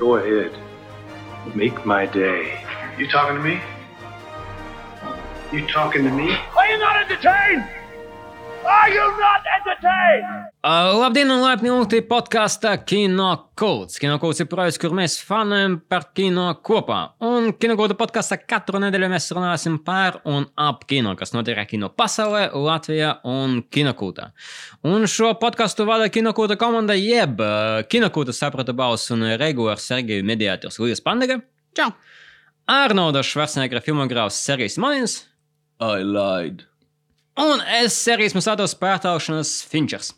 [0.00, 0.58] Go ahead.
[1.54, 2.64] Make my day.
[2.96, 3.60] You talking to me?
[5.52, 6.34] You talking to me?
[6.56, 7.68] Are you not entertained?
[8.64, 10.49] Are you not entertained?
[10.60, 13.96] Uh, labdien, un laipni lūgti podkāstā Kino Kults.
[13.96, 16.98] Kino Kults ir projekts, kur mēs fanojam par kino kopā.
[17.24, 21.88] Un Kino Kulta podkāstā katru nedēļu mēs runāsim par un ap kino, kas notiek kino
[21.96, 24.34] pasaulē, Latvijā un Kino Kultā.
[24.84, 29.88] Un šo podkāstu vada Kino Kulta komanda, jeb uh, Kino Kulta saprata balss un regulārs
[29.88, 31.40] Sergeju mediātors Līgas Pandega.
[31.72, 31.88] Čau!
[32.68, 35.22] Arnolda Švarcnegera filmogrāfs Sergejs Manins.
[35.80, 36.66] I lied.
[37.40, 40.12] Un es serijas Musātos pārtālšanas Finčers.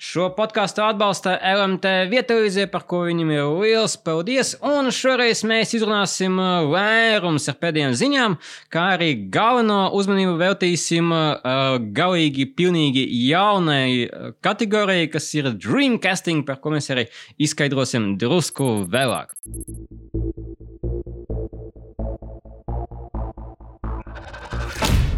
[0.00, 4.54] Šo podkāstu atbalsta LMT vietelīzie, par ko viņam ir liels paldies.
[4.64, 8.38] Un šoreiz mēs izrunāsim uh, vairums ar pēdējām ziņām,
[8.72, 16.62] kā arī galveno uzmanību veltīsim uh, galīgi pilnīgi jaunai uh, kategorijai, kas ir Dreamcasting, par
[16.64, 17.04] ko mēs arī
[17.36, 19.36] izskaidrosim drusku vēlāk.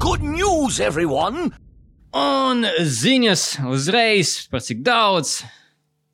[0.02, 1.52] Good news, everyone!
[2.12, 5.38] Un ziņas uzreiz par cik daudz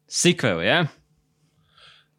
[0.07, 0.83] sikvelu, ja?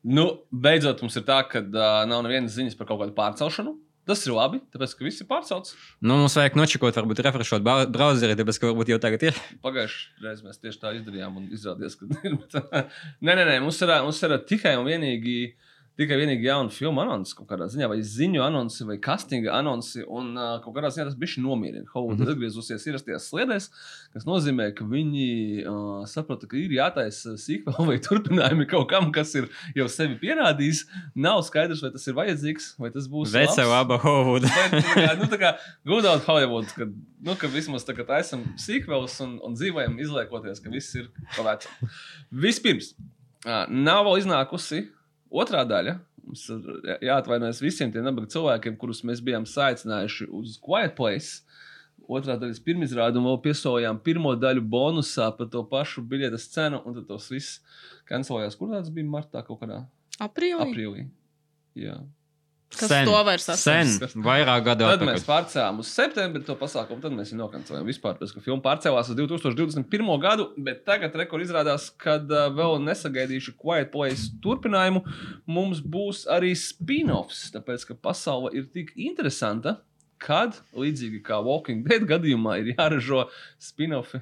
[0.03, 3.75] Nu, beidzot, mums ir tā, ka uh, nav nevienas ziņas par kaut kādu pārcelšanu.
[4.09, 5.75] Tas ir labi, tāpēc ka viss ir pārcelts.
[6.02, 9.41] Nu, mums vajag nočakot, varbūt refreshot brauzeri, tāpēc ka varbūt jau tagad ir.
[9.61, 12.39] Pagājušajā reizē mēs tieši tā izdarījām, un izrādījās, ka ir.
[13.22, 15.35] Nē, nē, nē, mums ir, mums ir tikai un vienīgi.
[16.00, 20.06] Tikai vienīgi jauna filma anonsi kaut kādā ziņā, vai ziņu anonsi, vai castinga anonsi.
[20.08, 21.83] Un uh, kaut kādā ziņā tas bija nomierina.
[21.91, 22.36] Hauda mm -hmm.
[22.36, 23.66] atgriezusies ierastajās sliedēs,
[24.16, 25.25] kas nozīmē, ka viņi
[25.67, 30.86] uh, saprata, ka ir jātaisa sīkvēl vai turpinājumi kaut kam, kas ir jau sevi pierādījis.
[31.16, 33.34] Nav skaidrs, vai tas ir vajadzīgs, vai tas būs.
[33.36, 34.00] Vecā laba.
[34.00, 35.52] Bet, nu, tā kā,
[35.84, 36.88] good old Hollywood, ka,
[37.28, 41.91] nu, ka vismaz tagad esam sīkvēls un, un dzīvojam izliekoties, ka viss ir pa vecam.
[42.31, 42.94] Vispirms,
[43.44, 44.86] ā, nav vēl iznākusi
[45.31, 45.97] otrā daļa.
[46.30, 51.41] Mums ir jā- jāatvainojas visiem tiem nabaga cilvēkiem, kurus mēs bijām saicinājuši uz Quiet Place.
[52.09, 56.95] Otrā daļas pirmizrāde, un vēl piesaistījām pirmo daļu bonusā par to pašu biļetes cenu, un
[56.95, 57.59] tad tos viss
[58.09, 58.57] kancelējās.
[58.57, 59.84] Kur tas bija martā kaut kādā
[60.19, 60.63] Aprīlī.
[60.66, 61.03] aprīlī?
[61.78, 62.00] Jā.
[62.69, 64.13] Kas to vairs Sen, atceras?
[64.13, 65.25] vairāk gadu Tad mēs atpakaļ.
[65.25, 68.13] pārcēlām uz septembri to pasākumu, tad mēs viņu nokancelējām vispār.
[68.19, 70.12] Pēc tam filma pārcēlās uz 2021.
[70.22, 75.02] gadu, bet tagad rekord izrādās, ka uh, vēl nesagaidījuši Quiet Place turpinājumu.
[75.50, 79.79] Mums būs arī spin-offs, tāpēc ka pasaule ir tik interesanta,
[80.22, 83.25] kad līdzīgi kā Walking Dead gadījumā ir jāražo
[83.58, 84.22] spin-offi.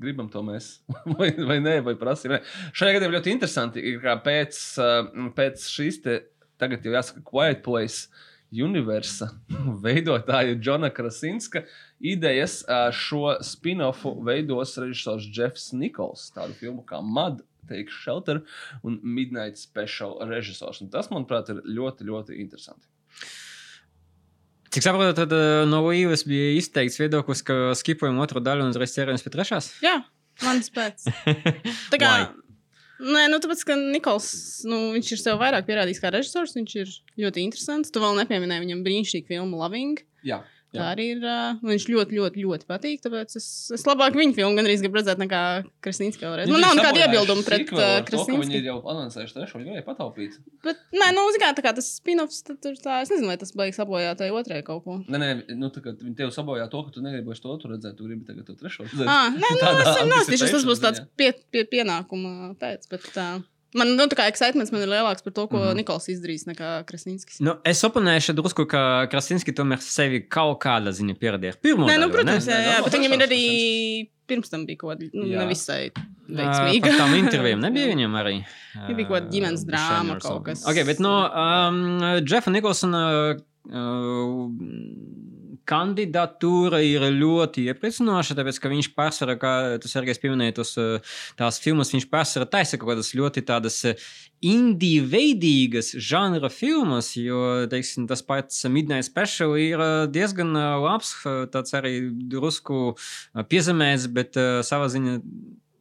[0.00, 0.78] Gribam to mēs,
[1.18, 2.38] vai, vai nē, vai prasām.
[2.72, 5.98] Šajā gadījumā ļoti interesanti ir, ka pēc, uh, pēc šīs
[6.60, 8.10] tagad jau jāsaka, Quiet Place
[8.50, 9.30] universa
[9.84, 11.64] veidotāja Džona Krasinska
[12.00, 12.60] idejas
[12.96, 17.44] šo spin-offu veidos režisors Jeffs Nikols, tādu filmu kā Mud.
[17.70, 18.40] Take Shelter
[18.82, 20.80] un Midnight Special režisors.
[20.82, 22.88] Un tas, manuprāt, ir ļoti, ļoti interesanti.
[24.74, 25.34] Cik saprotu, tad
[25.70, 29.70] no Līves bija izteikts viedoklis, ka skipojam otru daļu un uzreiz ķeramies pie trešās.
[29.86, 30.00] Jā,
[30.42, 31.06] mans pēc.
[31.92, 32.10] Tā kā.
[33.00, 34.30] Nē, nu tāpēc, ka Nikols,
[34.68, 36.94] nu, viņš ir sev vairāk pierādījis kā režisors, viņš ir
[37.24, 37.92] ļoti interesants.
[37.92, 40.02] Tu vēl nepieminēji viņam brīnišķīgu filmu Loving.
[40.26, 41.24] Jā, Tā arī ir.
[41.26, 43.00] Uh, viņš ļoti, ļoti, ļoti patīk.
[43.02, 45.40] Tāpēc es, es labāk viņa filmu gan arī gribu redzēt, nekā
[45.82, 46.52] Krasnīska vēlreiz.
[46.52, 48.54] Man nav nekāda iebilduma pret uh, Viņi Krasnīsku.
[48.54, 50.38] ir jau anoncējuši trešo, viņi varēja pataupīt.
[50.66, 53.38] Bet, nē, nu, zini kā, tā kā tas spin-offs, tad tur tā, es nezinu, vai
[53.40, 55.00] tas beigas sabojā tai otrajai kaut ko.
[55.10, 57.98] Nē, nē, nu, tā kā viņi tev sabojā to, ka tu negribi to otru redzēt,
[57.98, 59.08] tu gribi tagad to trešo redzēt.
[59.10, 62.86] Ah, nē, nu, Tādā es nostījušies, tas būs tāds pie, pie pienākuma pēc.
[62.94, 63.30] Bet, tā.
[63.78, 64.26] Man, nu, tā kā
[64.72, 65.76] man ir lielāks par to, ko mm -hmm.
[65.76, 67.40] Nikols izdarīs, nekā Krasnīskis.
[67.40, 71.54] Nu, es oponēšu drusku, ka Krasinski tomēr sevi kaut kādā ziņā pierādīja.
[71.62, 72.52] Pirmo Nē, nu, protams, ne?
[72.52, 73.44] jā, Nē, jā, nav bet viņam ir arī
[74.30, 75.44] pirms tam bija kaut kāda nu, Jā.
[75.44, 75.90] nevisai
[76.28, 76.86] veiksmīga.
[76.86, 78.36] Par tām intervijām nebija viņam arī.
[78.74, 80.66] Viņa bija kaut kāda ģimenes drāma kaut kas.
[80.70, 81.80] Ok, bet no um,
[82.22, 84.50] Jeffa Nikolsona uh,
[85.68, 91.60] kandidatūra ir ļoti iepriecinoša, tāpēc, ka viņš pārsvarā, kā tas arī pieminēja, tos, uh, tās
[91.62, 93.80] filmas, viņš pārsvarā taisa kaut kādas ļoti tādas
[94.40, 101.14] indiju veidīgas žanra filmas, jo, teiksim, tas pats Midnight Special ir uh, diezgan labs,
[101.52, 101.96] tāds arī
[102.32, 102.94] drusku
[103.50, 105.18] piezemēts, bet savā ziņā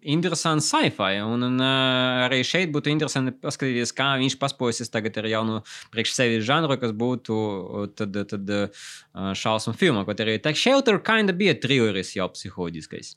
[0.01, 1.19] interesants sci-fi.
[1.25, 5.60] Un, un uh, arī šeit būtu interesanti paskatīties, kā viņš paspojas tagad ar jaunu
[5.94, 8.88] priekš sevi žanru, kas būtu uh, tad, tad uh,
[9.36, 10.06] šausmu filma.
[10.07, 13.16] Kaut arī tā Shelter kinda bija trilleris jau psiholoģiskais.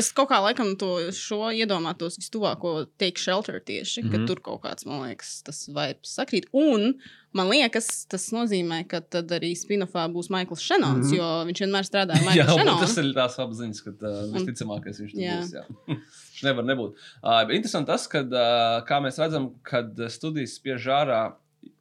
[0.00, 4.10] Es kaut kā laikam to šo iedomātos vistuvāko Take Shelter tieši, mm -hmm.
[4.10, 4.26] Mhm.
[4.26, 6.46] ka tur kaut kāds, man liekas, tas vibes sakrīt.
[6.52, 6.94] Un
[7.32, 11.14] Man liekas, tas nozīmē, ka tad arī spin-offā būs Maikls Šenons, Mhm.
[11.16, 14.98] jo viņš vienmēr strādā ar Jā, Maiklu un tas ir tās apziņas, ka uh, visticamākais
[15.04, 15.36] viņš Jā.
[15.38, 15.52] būs.
[15.54, 15.98] Jā.
[16.48, 16.96] Nevar nebūt.
[17.22, 21.20] Uh, bet interesanti tas, ka, uh, kā mēs redzam, kad studijas spiež ārā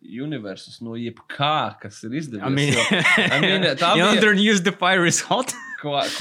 [0.04, 2.46] universus no jebkā, kas ir izdevies.
[2.46, 5.54] I mean, jo, I mean, tā bija- Yonder News the Fire is hot.
[5.82, 6.12] Quiet,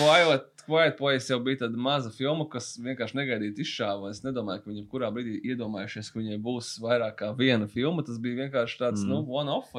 [0.69, 4.11] Quiet Place jau bija tāda maza filma, kas vienkārši negaidīti izšāva.
[4.12, 8.05] Es nedomāju, ka viņi kurā brīdī iedomājušies, ka viņai būs vairāk kā viena filma.
[8.05, 9.09] Tas bija vienkārši tāds, Mm.
[9.09, 9.25] mm.
[9.25, 9.73] nu, one-off.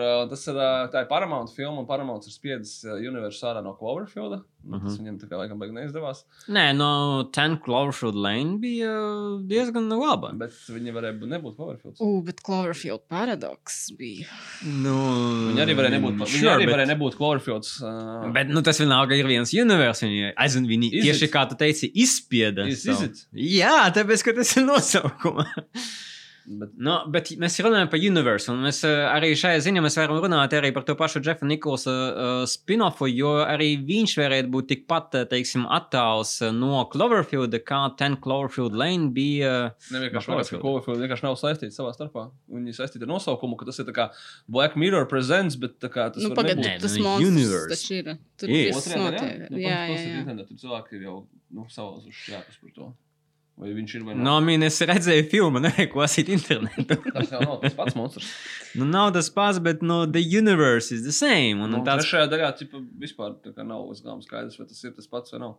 [0.00, 3.62] uh, tas ir, uh, tā ir Paramount filma, un Paramount ir spiedis uh, universu ārā
[3.62, 4.40] no Cloverfielda.
[4.64, 4.80] -huh.
[4.82, 5.00] Tas Mhm.
[5.00, 6.24] viņam tā kā laikam baigi neizdevās.
[6.48, 8.92] Nē, no Ten Cloverfield Lane bija
[9.46, 10.32] diezgan laba.
[10.36, 12.00] Bet viņi varēja būt- nebūt Cloverfields.
[12.00, 14.26] U, bet Cloverfield paradoks bija.
[14.64, 14.94] Nu,
[15.52, 17.82] Viņi arī varēja nebūt, sure, viņi arī bet- varēja nebūt Cloverfields.
[17.82, 20.00] Uh, Bet nu, tas vienalga ir viens univers.
[20.02, 21.32] Viņi, aizvien, viņi Is tieši it?
[21.32, 22.66] kā tu teici, izspieda.
[22.68, 23.26] Is- savu- is it?
[23.34, 25.46] Jā, tāpēc, ka tas ir nosaukums.
[26.58, 30.18] Bet, No, bet mēs runājam par universu, un mēs uh, arī šajā ziņā mēs varam
[30.24, 35.14] runāt arī par to pašu Jeffa Nikolsa uh, spin-offu, jo arī viņš varētu būt tikpat,
[35.20, 39.52] uh, teiksim, attāls no Cloverfielda, kā Ten Cloverfield Lane bija.
[39.94, 41.04] Nevienkārši No liekas, ka Cloverfield.
[41.04, 42.26] Vienkārši nav saistīti savā starpā.
[42.50, 44.08] Viņi saistīti ar nosaukumu, ka tas ir tā kā
[44.48, 46.72] Black Mirror presents, bet tā kā tas Nu, var pagaidi, nebūt.
[46.72, 47.70] Nē, tas nu, monstrs universe.
[47.76, 48.10] taču ir.
[48.40, 48.72] Tur Ir.
[48.74, 49.46] viss notiek.
[49.50, 50.18] Nu, Jā, jā, jā.
[50.24, 51.16] internetā Tur cilvēki ir jau
[51.54, 52.90] nu, salauzuši jāpas par to.
[53.60, 54.44] Vai viņš ir vai No, nav?
[54.46, 56.96] mīn, es redzēju filmu, nevienu klasīt internetu.
[57.12, 58.30] Tas jau nav tas pats monstrs.
[58.80, 61.60] nu, nav tas pats, bet no, the universe is the same.
[61.60, 64.96] Un, Nu, un tāds, trešajā daļā tipa, vispār nav līdz galam skaidrs, vai tas ir
[64.96, 65.58] tas pats vai nav.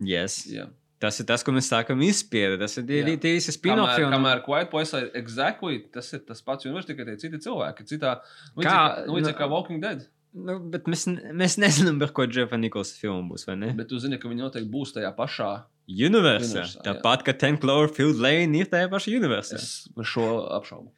[0.00, 0.44] yes.
[0.50, 0.68] Jā.
[1.02, 2.54] Tas ir tas, ko mēs sākam izspiest.
[2.62, 3.16] Tas ir tie Jā.
[3.20, 4.04] tie visi spin-offi.
[4.06, 7.84] Un- kamēr Quiet Place ir exactly, tas ir tas pats universums, tikai tie citi cilvēki.
[7.90, 8.12] Citā,
[8.56, 10.06] līdzīgi, kā, nu- kā Walking Dead.
[10.34, 13.46] Nu, bet mēs, mēs nezinām, par ko Jeffa Nikolsa filma būs?
[13.46, 15.50] Bet tu zini, ka viņi noteikti būs tajā pašā.
[15.86, 16.64] Universā.
[16.82, 19.60] Tāpat, ka Ten Cloverfield Lane ir tajā pašā universā.
[19.60, 20.26] Es šo
[20.56, 20.90] apšaubu.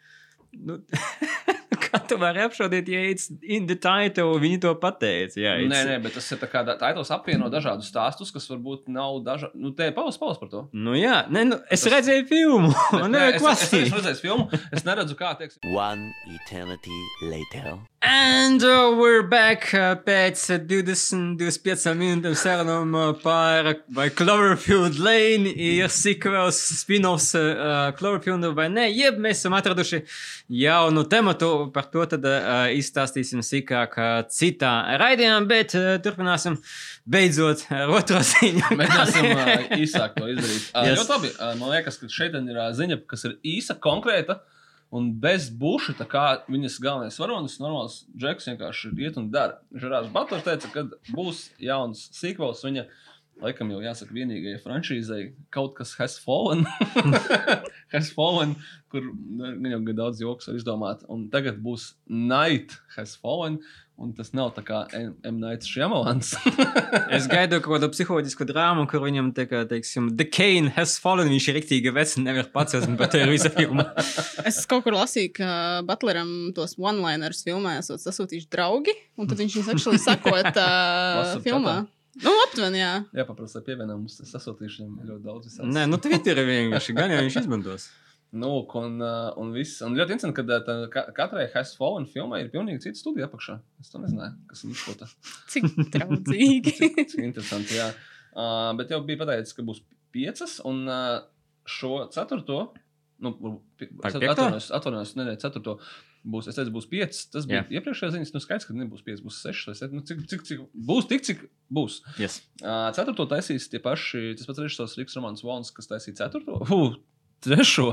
[0.57, 0.79] Nu,
[1.87, 5.37] kā tu vari apšaudīt, ja it's in the title viņi to pateica?
[5.41, 8.89] Jā, it's- Nē, nē, bet tas ir tā kā titls apvieno dažādus stāstus, kas varbūt
[8.93, 9.55] nav dažādi.
[9.63, 10.65] Nu, te paus, paus par to.
[10.73, 12.73] Nu, jā, nē, nu, es Tas- redzēju filmu.
[12.93, 13.93] Bet, nē, es, es, es, klasīt.
[13.97, 15.61] redzēju filmu, es neredzu, kā teiksim.
[15.77, 17.77] One eternity later.
[18.07, 25.51] And uh, we're back uh, pēc uh, 20-25 minūtēm sarunām uh, par vai Cloverfield Lane
[25.51, 30.03] ir sequels, spin-offs uh, Cloverfield vai nē, jeb mēs esam atraduši
[30.63, 36.59] jaunu tematu, par to tad uh, izstāstīsim sīkāk uh, citā raidījumā, bet uh, turpināsim
[37.07, 38.67] beidzot ar otro ziņu.
[38.79, 40.69] Mēģināsim uh, īsāk to izdarīt.
[40.73, 41.01] Uh, Yes.
[41.01, 41.33] Ļoti labi.
[41.37, 44.41] Uh, man liekas, ka šeit ir uh, ziņa, kas ir īsa, konkrēta.
[44.95, 49.59] Un bez buša, tā kā viņas galvenais varonis, normāls džeks vienkārši iet un dara.
[49.75, 52.63] Žerārs Bators teica, ka būs jauns sequels.
[52.65, 52.85] Viņa
[53.43, 55.23] laikam jau jāsaka vienīgajai franšīzai
[55.55, 56.65] kaut kas has fallen.
[57.95, 58.55] has fallen,
[58.93, 61.05] kur nu, viņam gan daudz joks var izdomāt.
[61.13, 63.61] Un tagad būs Night has fallen.
[63.97, 65.15] Un tas nav tā kā M.
[65.25, 65.39] M.
[65.41, 66.35] Nights Šjamalans.
[67.17, 71.31] Es gaidu kaut kādu psiholoģisku drāmu, kur viņam tā kā, teiksim, The Kane has fallen,
[71.33, 73.89] viņš ir rīktīgi vecs un nevar pats esmu, bet tā ir visa filma.
[74.49, 75.51] Es kaut kur lasīju, ka
[75.89, 81.79] Butleram tos one-liners filmā esat sasūtījuši draugi, un tad viņš viņus actually sakot uh, filmā.
[81.81, 81.96] chatā?
[82.25, 82.93] Nu, aptuveni, jā.
[83.17, 85.49] Jā, paprasti pievienot mums tas sasūtīšu viņam ļoti daudz.
[85.51, 85.69] Visās.
[85.69, 87.89] Nē, nu Twitter ir vienkārši, gan jau viņš izmantos.
[88.37, 92.09] Nu, un, uh, un, viss, un ļoti interesanti, ka uh, tā, ka katrai Has Fallen
[92.11, 93.59] filmai ir pilnīgi cita studija apakšā.
[93.81, 95.09] Es to nezināju, kas ir izšķota.
[95.53, 96.75] Cik draudzīgi.
[97.13, 97.93] Cik interesanti, jā.
[98.37, 99.85] Uh, bet jau bija pateicis, ka būs
[100.17, 101.21] piecas, un uh,
[101.69, 102.59] šo ceturto,
[103.23, 103.33] nu,
[104.05, 105.79] atvainojos, atvainojos, nē, ceturto.
[106.27, 107.21] Būs, es teicu, būs piecas.
[107.31, 107.79] Tas bija Jā.
[107.79, 108.29] iepriekšējā ziņā.
[108.35, 110.01] Nu, skaidrs, ka nebūs piecas, būs sešas vai septiņas.
[110.01, 112.01] Nu, cik, cik, cik, būs tik, cik būs.
[112.19, 112.41] Yes.
[112.59, 116.59] Uh, ceturto taisīs tie paši, tas pats režisors Riks Romans Vons, kas taisīja ceturto.
[116.67, 116.97] Uh,
[117.47, 117.93] trešo.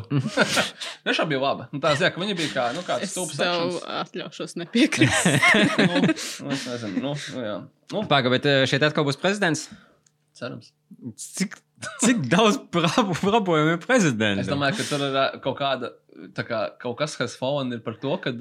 [1.06, 1.68] Trešā bija laba.
[1.74, 3.86] Nu, tā zina, ka viņi bija kā, nu, kāds Es stulbs tev akcents.
[4.02, 5.28] atļaušos nepiekrist.
[5.90, 6.14] nu, nu,
[6.56, 7.58] es nezinu, nu, nu, jā.
[7.94, 9.68] Nu, Pagaid, bet eh, šeit atkal būs prezidents.
[10.34, 10.72] cerams.
[11.20, 11.60] Cik,
[12.02, 14.42] cik daudz problēmu ir prezidentam?
[14.42, 15.92] Es domāju, ka tur ir kaut kāda,
[16.48, 18.34] kā kaut kas, kas fallen ir par to, ka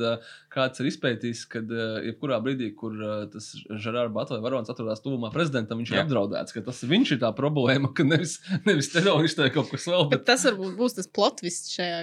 [0.53, 1.63] kāds ir izpētījis, ka
[2.09, 6.01] jebkurā brīdī, kur ā, tas Žerārs Batlers varonis atrodas tuvumā prezidentam, viņš Jā.
[6.01, 8.39] ir apdraudēts, ka tas viņš ir tā problēma, ka nevis,
[8.69, 11.99] nevis teroristi vai kaut kas vēl, Bet bet tas varbūt būs tas plotvis šajā,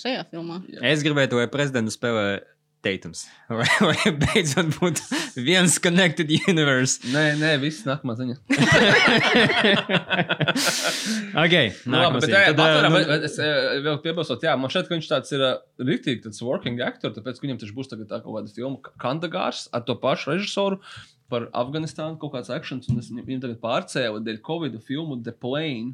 [0.00, 0.62] šajā filmā.
[0.88, 2.40] Es gribētu, lai prezidentu spēlē
[2.82, 3.28] Teitums.
[3.52, 5.02] Vai, vai beidzot būtu
[5.44, 6.94] viens connected universe.
[7.12, 8.36] nē, nē, viss nākamā ziņa.
[11.44, 11.54] ok,
[11.86, 15.06] Nu, labi, bet, jā, Tad, Butleram, eh, es eh, vēl piebilstot, jā, man ka viņš
[15.10, 15.40] tāds ir
[15.84, 19.82] rīktīgi tāds working actor, tāpēc viņam taču būs tagad tā kaut kāda filma Kandagārs ar
[19.86, 20.76] to pašu režisoru
[21.32, 25.90] par Afganistānu kaut kāds akcents, un es viņam tagad pārcēlu dēļ Covid filmu The Plane,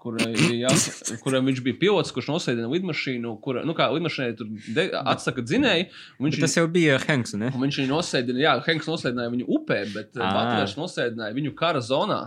[0.00, 0.16] Kur,
[0.56, 0.70] jā,
[1.20, 5.90] kuram viņš bija pilots, kurš nosēdina lidmašīnu, kur, nu, kā lidmašīnai tur de, atsaka dzinēji.
[6.16, 7.50] un Viņš, Bet tas jau bija ar Hanksu, ne?
[7.52, 10.30] viņš viņu nosēdina, jā, Henks nosēdināja viņu upē, bet Ā.
[10.32, 12.20] Butlers nosēdināja viņu kara zonā.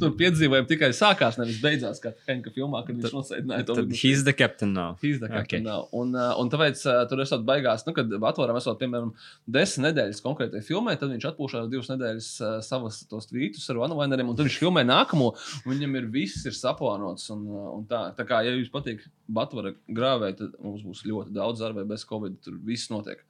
[0.00, 4.24] tur piedzīvojumi tikai sākās, nevis beidzās, kā Henka filmā, kad viņš nosēdināja to Tad he's
[4.26, 4.96] the captain now.
[5.02, 5.64] He's the captain Okay.
[5.64, 5.86] now.
[5.96, 9.14] Un, uh, un tāpēc uh, tur esot baigās, nu, kad atvaram esot, piemēram,
[9.50, 12.28] desmit nedēļas konkrētai filmai, tad viņš atpūšās divas nedēļas
[12.66, 15.30] savas tos tvītus ar vanavaineriem, un tad viņš filmē nākamo,
[15.70, 17.28] viņam ir viss ir saplānots.
[17.34, 21.34] Un, uh, un tā, tā kā, ja jums patīk Batvara grāvē, tad mums būs ļoti
[21.36, 23.22] daudz darba, bez Covid, tur viss notiek.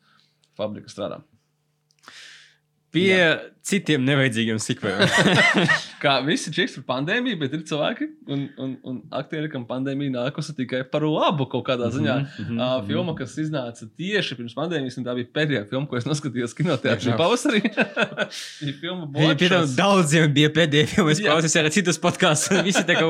[0.58, 1.20] Fabrika strādā.
[2.90, 5.02] Pie citiem nevajadzīgiem sikvēm.
[6.02, 10.54] Kā visi čiks par pandēmiju, bet ir cilvēki un, un, un aktieri, kam pandēmija nākusi
[10.56, 12.16] tikai par labu kaut kādā ziņā.
[12.16, 12.60] Mm Mhm, -hmm.
[12.80, 16.54] uh, filma, kas iznāca tieši pirms pandēmijas, un tā bija pēdējā filma, ko es noskatījos
[16.56, 17.16] kinoteātrī Jā.
[17.20, 17.60] pavasarī.
[18.80, 19.76] Filma Viņa pie tam Bloodshot.
[19.76, 21.10] daudziem bija pēdējā filma.
[21.14, 21.30] Es Jā.
[21.30, 22.62] klausos arī citus podkāstus.
[22.68, 23.06] Visi tā kā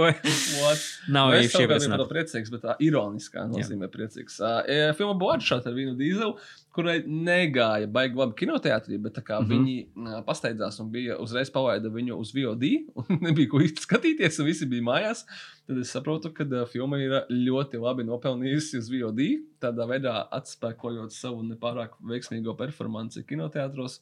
[1.09, 4.41] nav Nu, īpaši priecīgs, bet tā ironiskā nozīmē priecīgs.
[4.41, 6.35] Uh, filma Bloodshot ar Vinu Dīzelu,
[6.75, 9.65] kurai negāja baigi labi kinoteātrī, bet tā kā mm -hmm.
[9.95, 12.65] viņi pasteidzās un bija uzreiz palaida viņu uz VOD,
[13.01, 15.25] un nebija ko īsti skatīties, un visi bija mājās,
[15.67, 19.21] tad es saprotu, ka uh, filma ir ļoti labi nopelnījusi uz VOD,
[19.61, 24.01] tādā veidā atspēkojot savu nepārāk veiksmīgo performanci kinoteātros,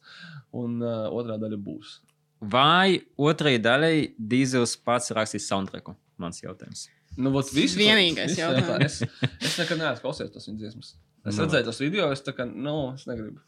[0.51, 1.99] un uh, otrā daļa būs.
[2.39, 5.95] Vai otrajai daļai Dīzels pats rakstīs soundtracku?
[6.17, 6.87] Mans jautājums.
[7.17, 9.01] Nu, vot visu, Vienīgais jautājums.
[9.01, 9.25] jautā.
[9.25, 10.93] Es, es nekad neesmu klausījies tos viņa dziesmas.
[11.27, 13.41] Es Nu, redzēju tos video, es tā kā, nu, es negribu.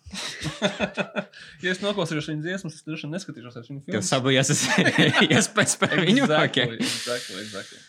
[1.64, 4.08] ja es noklausīšos viņa dziesmas, es droši vien neskatīšos ar viņu Tev filmu.
[4.10, 4.64] sabojās tas
[5.38, 6.26] iespējas par viņu.
[6.26, 6.82] Exactly, Okay.
[6.84, 7.80] exactly, exactly.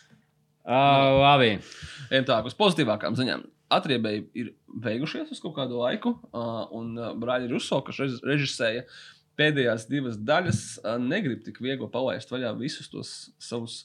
[0.63, 1.49] Uh, labi.
[2.13, 3.43] Ejam tā, uz pozitīvākām ziņām.
[3.73, 4.53] Atriebēji ir
[4.85, 8.85] beigušies uz kaut kādu laiku, uh, un uh, brāļi Ruso, kas rež- režisēja
[9.41, 13.13] pēdējās divas daļas, uh, negrib tik viegli palaist vaļā visus tos
[13.43, 13.81] savus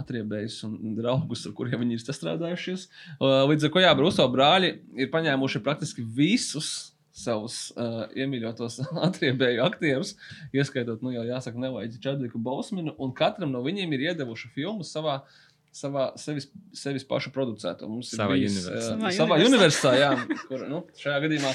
[0.00, 2.88] atriebējus un draugus, ar kuriem viņi ir sastrādājušies.
[3.18, 6.72] Uh, līdz ar to, jā, Ruso brāļi ir paņēmuši praktiski visus
[7.14, 10.16] savus uh, iemīļotos atriebēju aktierus,
[10.54, 15.20] ieskaitot, nu, jau jāsaka, nevajag Čadviku Bosmanu, un katram no viņiem ir iedevuši filmu savā
[15.74, 16.46] savā sevis,
[16.76, 17.88] sevis pašu producēto.
[17.90, 18.92] Mums ir Savā bijis, universā.
[18.94, 20.10] eh, Savā universā, jā,
[20.48, 21.50] kur nu, šajā gadījumā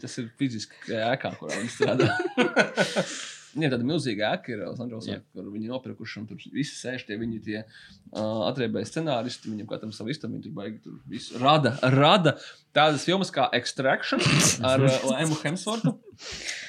[0.00, 2.06] tas ir fiziski ēkā, kurā viņi strādā.
[3.58, 5.22] Viņiem tāda milzīga ēka ir Losandželosā, Jā.
[5.34, 9.50] kur viņi nopirkuši un tur visi sēž tie viņi tie uh, atriebēji scenāristi.
[9.50, 12.36] Viņam katram savu istabu, viņi tur baigi tur visu rada, rada
[12.76, 14.22] tādas filmas kā Extraction
[14.62, 15.96] ar uh, Laimu Hemsvortu.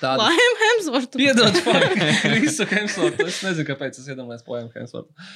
[0.02, 1.22] Tādas Laim Hemsvortu.
[1.22, 1.56] Piedod,
[2.42, 3.26] visu Hemsvortu.
[3.30, 5.30] Es nezinu, kāpēc es iedomājos poēmu Hemsvortu.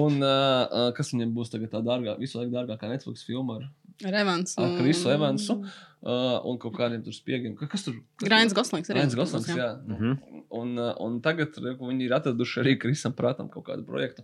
[0.00, 3.68] Un uh, kas viņam būs tagad tā dārgā, visu laiku dārgākā Netflix filma ar,
[4.08, 4.56] Ar Evansu.
[4.58, 5.54] ar Krisu Evansu
[6.04, 7.56] uh, un kaut kādiem tur spiegiem.
[7.58, 7.96] Ka- Kas tur?
[8.22, 8.60] Grains tur?
[8.62, 9.00] Goslings arī.
[9.00, 9.70] Grains Goslings, jā.
[9.88, 10.14] Mhm.
[10.54, 14.22] Un, uh, un tagad re, viņi ir atraduši arī Krisam prātam kaut kādu projektu,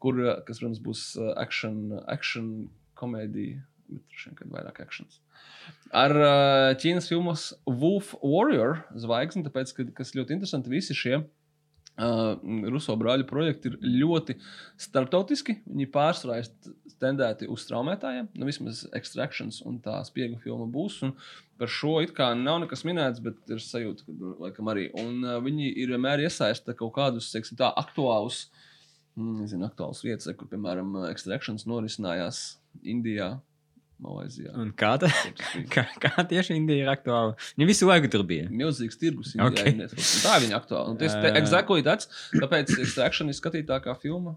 [0.00, 0.14] kur,
[0.46, 1.02] kas, protams, būs
[1.36, 5.20] action, action komēdija, bet vien, kad vairāk akcents.
[5.92, 11.20] Ar uh, Ķīnas filmas Wolf Warrior zvaigzni, tāpēc, ka, kas ļoti interesanti, visi šie
[12.02, 12.36] uh,
[12.70, 14.36] Ruso brāļu projekti ir ļoti
[14.80, 15.58] starptautiski.
[15.66, 16.50] Viņi pārsvarā ir
[17.02, 21.00] tendēti uz traumētājiem, nu vismaz Extractions un tā spiegu filma būs.
[21.06, 21.14] Un
[21.60, 24.88] par šo it kā nav nekas minēts, bet ir sajūta, ka laikam arī.
[25.02, 28.46] Un uh, viņi ir vienmēr iesaistīti kaut kādus, teiksim, tā aktuālus.
[29.16, 32.46] mm, Nezinu, aktuāls vietas, kur, piemēram, Extractions norisinājās
[32.84, 33.36] Indijā,
[34.04, 34.50] Malaisijā.
[34.60, 35.08] Un kā, tā,
[35.72, 37.36] kā, kā tieši Indija ir aktuāla?
[37.56, 38.48] Viņa visu laiku tur bija.
[38.52, 39.32] Milzīgs tirgus.
[39.40, 39.72] Okay.
[39.72, 40.02] Okay.
[40.24, 40.90] Tā ir viņa aktuāla.
[40.92, 42.10] Un tas ir exactly tāds.
[42.36, 44.36] Tāpēc Extraction ir skatītākā filma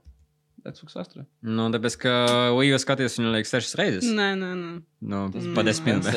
[0.63, 1.21] Netflix vēsturē.
[1.47, 2.13] Nu, tāpēc, ka
[2.57, 4.07] Līja skatījās viņu liekas sešas reizes.
[4.11, 4.71] Nē, nē, nē.
[5.07, 5.53] Nu, Mm.
[5.55, 6.07] pa desmit.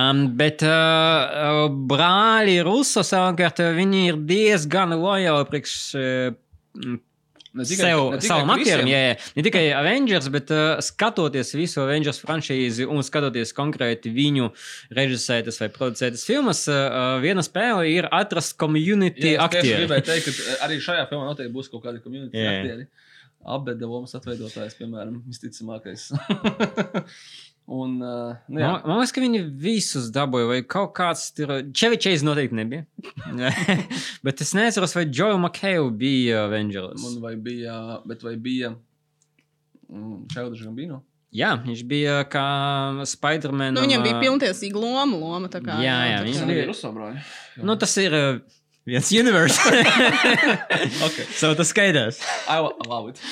[0.00, 6.98] Um, bet uh, brāļi Ruso savukārt viņi ir diezgan lojāli priekš uh,
[7.50, 8.84] Ne sev, savam aktierim.
[8.84, 8.88] Krisiem.
[8.92, 9.14] Jā, jā.
[9.34, 14.52] Ne tikai Avengers, bet uh, skatoties visu Avengers franšīzi un skatoties konkrēti viņu
[14.94, 19.80] režisētas vai producētas filmas, uh, viena spēle ir atrast community Jā, es aktieri.
[19.82, 22.54] gribēju teikt, ka eh, arī šajā filmā noteikti būs kaut kādi community Jā.
[22.60, 22.86] aktieri.
[23.50, 26.10] Abeda lomas atveidotājs, piemēram, visticamākais.
[27.70, 31.52] Un, uh, nu, jā, Man, man liekas, ka viņi visus dabūja, vai kaut kāds tur.
[31.70, 32.82] Čevičs noteikti nebija.
[34.26, 36.98] Bet es neatceros, vai Joe McHale bija Avengers.
[37.04, 37.76] man vai bija,
[38.10, 38.72] bet vai bija
[39.86, 40.98] mm, Čeldiņš Gambino?
[41.30, 42.42] Jā, viņš bija kā
[43.06, 43.76] Spider-Man.
[43.78, 45.46] Nu, viņam bija pilntiesīga loma, loma.
[45.52, 47.22] tā Kā, Jā, jā, tā viņš bija- Ruso brāļi.
[47.62, 48.40] Nu, tas ir uh,
[48.90, 49.62] viens universe.
[51.06, 51.24] Okay.
[51.38, 52.18] so tas skaidrs.
[52.50, 52.58] I
[52.90, 53.22] love it.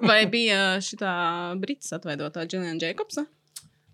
[0.00, 0.96] Vai bija šī
[1.60, 3.26] brīdis atveidotā Džilliana Jacobsa?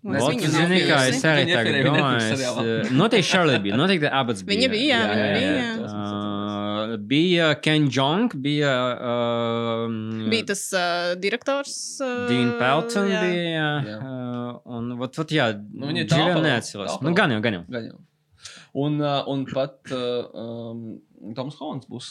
[0.03, 2.39] Viņa nav zini, kā es arī Viņa tagad domāju.
[2.51, 4.57] Uh, Noteikti Šarlī bija, noteikti abas bija.
[4.57, 5.71] Viņa bija, jā, viņa bija, jā.
[5.79, 6.21] tos mēs
[6.73, 8.71] Uh, bija Ken Jong, bija.
[8.99, 11.75] Uh, Bija tas uh, direktors.
[12.01, 13.21] Uh, Dean Pelton jā.
[13.23, 13.67] bija.
[13.87, 13.97] Jā.
[13.99, 16.97] Uh, un, vot, vot, jā, Nu, Džillian tālpalā, neatceros.
[17.05, 17.63] Nu, gan jau, gan jau.
[17.73, 18.01] Gan jau.
[18.83, 20.83] Un, uh, un pat uh, um,
[21.37, 22.09] Toms Hollands būs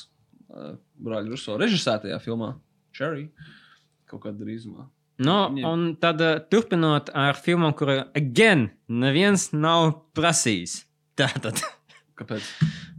[0.54, 2.54] uh, brāļa Ruso režisētajā filmā
[2.96, 3.28] Cherry
[4.08, 4.86] kaut kādā drīzumā.
[5.22, 10.82] Nu, Viņiem- un tad uh, turpinot ar filmu, kuru, again, neviens nav prasījis.
[11.18, 11.60] Tātad,
[12.18, 12.44] Kāpēc?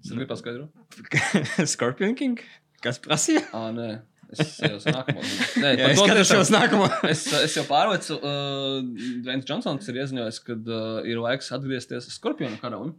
[0.04, 0.74] Es gribu paskaidrot.
[1.74, 2.42] Scorpion King?
[2.84, 3.46] Kas prasīja?
[3.56, 3.88] Ah, nē,
[4.36, 5.24] es jau nākamo.
[5.64, 6.90] Nē, Jā, es to skatos jau nākamo.
[7.08, 8.82] Es, es jau pārvecu, uh,
[9.24, 12.96] Dvains Džonsons ir ieziņojis, ka uh, ir laiks atgriezties Skorpionu karalim.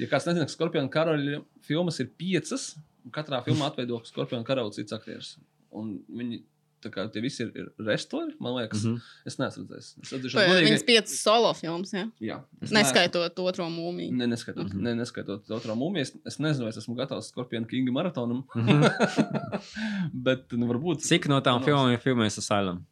[0.00, 2.72] Ja kāds nezina, ka Skorpionu karaļa filmas ir piecas,
[3.06, 5.34] un katrā filmā atveido Skorpionu karalu cits aktieris.
[5.72, 6.42] Un viņi,
[6.82, 8.94] tā kā tie visi ir, ir wrestleri, man liekas, mm.
[8.96, 9.26] -hmm.
[9.30, 9.88] es neesmu redzējis.
[10.02, 12.04] Es redzēju, Pa- godīgi- Viņas piecas solo filmas, jā.
[12.20, 14.12] Jā, es Neskaitot otro mūmiju.
[14.16, 14.82] Ne, neskaitot, mm -hmm.
[14.82, 18.42] ne, neskaitot otru mūmiju, es, es nezinu, vai es esmu gatavs Skorpionu Kinga maratonam.
[20.26, 21.04] Bet, nu, varbūt.
[21.06, 21.68] Cik no tām Panos.
[21.68, 22.82] filmām ir filmēs Asylum?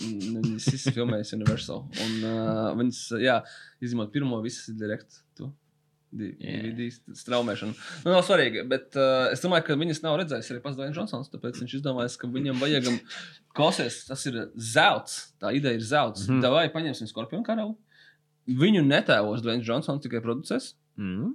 [0.00, 1.84] Mm, Viņas visas filmējas Universal.
[2.02, 3.36] Un uh, viņas, jā,
[3.84, 5.20] izņemot pirmo, visas ir direkt.
[5.38, 5.48] Tu.
[6.12, 7.72] DVD straumēšana.
[8.04, 11.30] Nu, nav svarīgi, bet uh, es domāju, ka viņas nav redzējis arī pats Dvains Džonsons.
[11.32, 12.90] Tāpēc viņš izdomājis, ka viņam vajag
[13.56, 15.32] klausies, tas ir zelts.
[15.40, 16.26] Tā ideja ir zelts.
[16.28, 16.40] Mm.
[16.42, 16.52] -hmm.
[16.56, 17.76] Vai paņemsim skorpionu karalu?
[18.48, 21.32] Viņu netēlos Dvains Džonsons tikai producēs, Mm.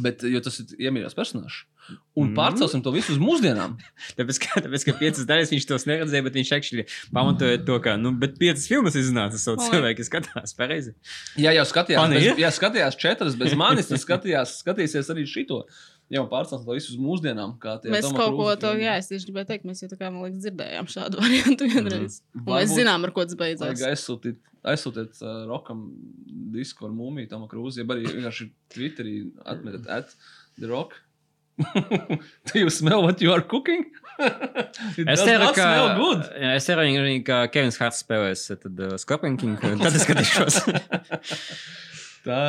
[0.00, 1.64] bet jo tas ir iemīļots personāžs.
[2.18, 2.34] Un Mhm.
[2.36, 3.76] pārcelsim to visu uz mūsdienām.
[4.18, 7.94] Tāpēc, ka, tāpēc, ka piecas daļas viņš tos neredzēja, bet viņš actually pamatoja to, ka,
[7.96, 10.96] nu, bet piecas filmas iznāca savu cilvēku, skatās pareizi.
[11.38, 15.62] Jā, jau skatījās, bez, jā, skatījās četras bez manis, tad skatījās, skatīsies arī šito.
[16.10, 17.50] Jau pārcelt to visu uz mūsdienām.
[17.60, 18.84] kā tie Mēs Toma kaut ko filmi.
[18.86, 22.22] jā, es tieši gribēju teikt, mēs jau tā kā, man liekas, dzirdējām šādu variantu vienreiz.
[22.32, 23.82] Mēs Varbūt zinām, ar ko tas Vajag beidzās.
[23.90, 24.38] aizsūtīt,
[24.72, 25.82] aizsūtīt uh, Rokam
[26.56, 29.14] disku ar mūmiju, tam krūzi, ja arī vienkārši Twitterī
[29.44, 30.16] atmetat at
[30.58, 30.96] the rock.
[32.52, 33.86] Do you smell what you are cooking?
[34.18, 35.68] Es ceru, ka,
[36.34, 36.86] jā, es ceru,
[37.26, 40.58] ka Kevins Harts spēlēs tad uh, Scorpion King, tad es skatīšos.
[42.26, 42.40] Tā,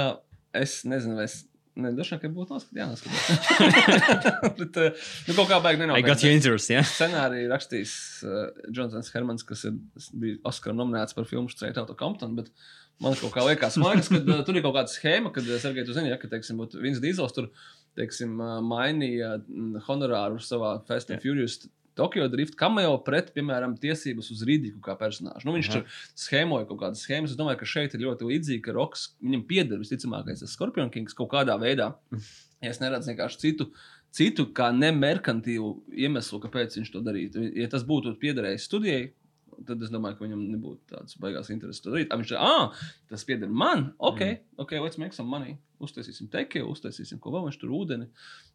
[0.58, 1.44] es nezinu, vai es.
[1.80, 3.28] Ne, vien, ka būtu jānoskatās.
[4.60, 6.82] Bet, uh, nu, kaut kā baigi I got your interest, jā.
[6.84, 7.94] Scenāriju rakstījis
[8.28, 8.42] uh,
[8.75, 9.78] Jonsons Hermans, kas ir,
[10.20, 12.36] bija Oskara nominēts par filmu Straight Outta Compton.
[12.36, 12.51] Bet
[13.00, 15.86] man kaut kā liekas, liekas ka uh, tur ir kaut kāda schēma, kad uh, Sergei,
[15.88, 17.48] tu zini, ja, ka, teiksim, būtu viens dīzels tur,
[17.97, 19.38] teiksim, mainīja
[19.88, 21.62] honorāru savā Fast and Furious.
[21.99, 25.43] Tokyo Drift cameo pret, piemēram, tiesības uz Rīdiku kā personāžu.
[25.49, 25.80] Nu, viņš Aha.
[25.82, 27.34] tur schēmoja kaut kādas schēmas.
[27.34, 31.34] Es domāju, ka šeit ir ļoti līdzīgi, ka Roks viņam pieder visticamākais Scorpion Kings kaut
[31.36, 31.93] kādā veidā.
[32.60, 33.65] Ja es neredzu vienkārši citu,
[34.12, 37.45] citu kā nemerkantīvu iemeslu, kāpēc viņš to darītu.
[37.56, 39.06] Ja tas būtu piederējis studijai,
[39.67, 42.12] tad es domāju, ka viņam nebūtu tādas baigās intereses to darīt.
[42.13, 43.89] Viņš teica, ah, tas pieder man.
[43.98, 44.60] Ok, mm.
[44.63, 45.58] ok, let's make some money.
[45.84, 48.10] Uztaisīsim tekilu, uztaisīsim ko vēl viņš tur ūdeni.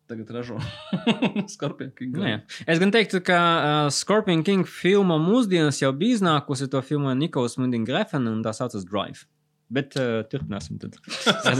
[0.09, 0.59] Tagad ražo
[1.55, 2.19] Scorpion King.
[2.19, 2.41] Nu, jā.
[2.69, 6.69] es gan teiktu, ka uh, Scorpion King filma mūsdienas jau bija iznākusi.
[6.73, 9.25] To filmu Nikolas Munding Grefena un tā saucas Drive.
[9.73, 10.99] Bet uh, turpināsim tad.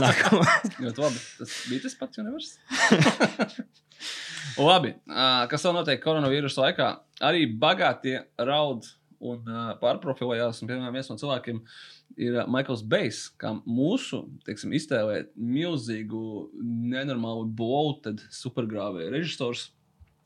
[0.83, 1.23] Ļoti labi.
[1.39, 2.51] Tas bija tas pats univers.
[4.69, 4.93] labi.
[5.09, 6.91] ā, Kas vēl notiek koronavīrusa laikā?
[7.25, 8.85] Arī bagātie raud
[9.19, 10.61] un ā, pārprofilējās.
[10.61, 11.61] Un, piemēram, viens no cilvēkiem
[12.27, 16.25] ir ā, Maikls Bejs, kā mūsu teiksim, iztēlē milzīgu,
[16.95, 19.69] nenormālu bloated supergrāvēju režisors.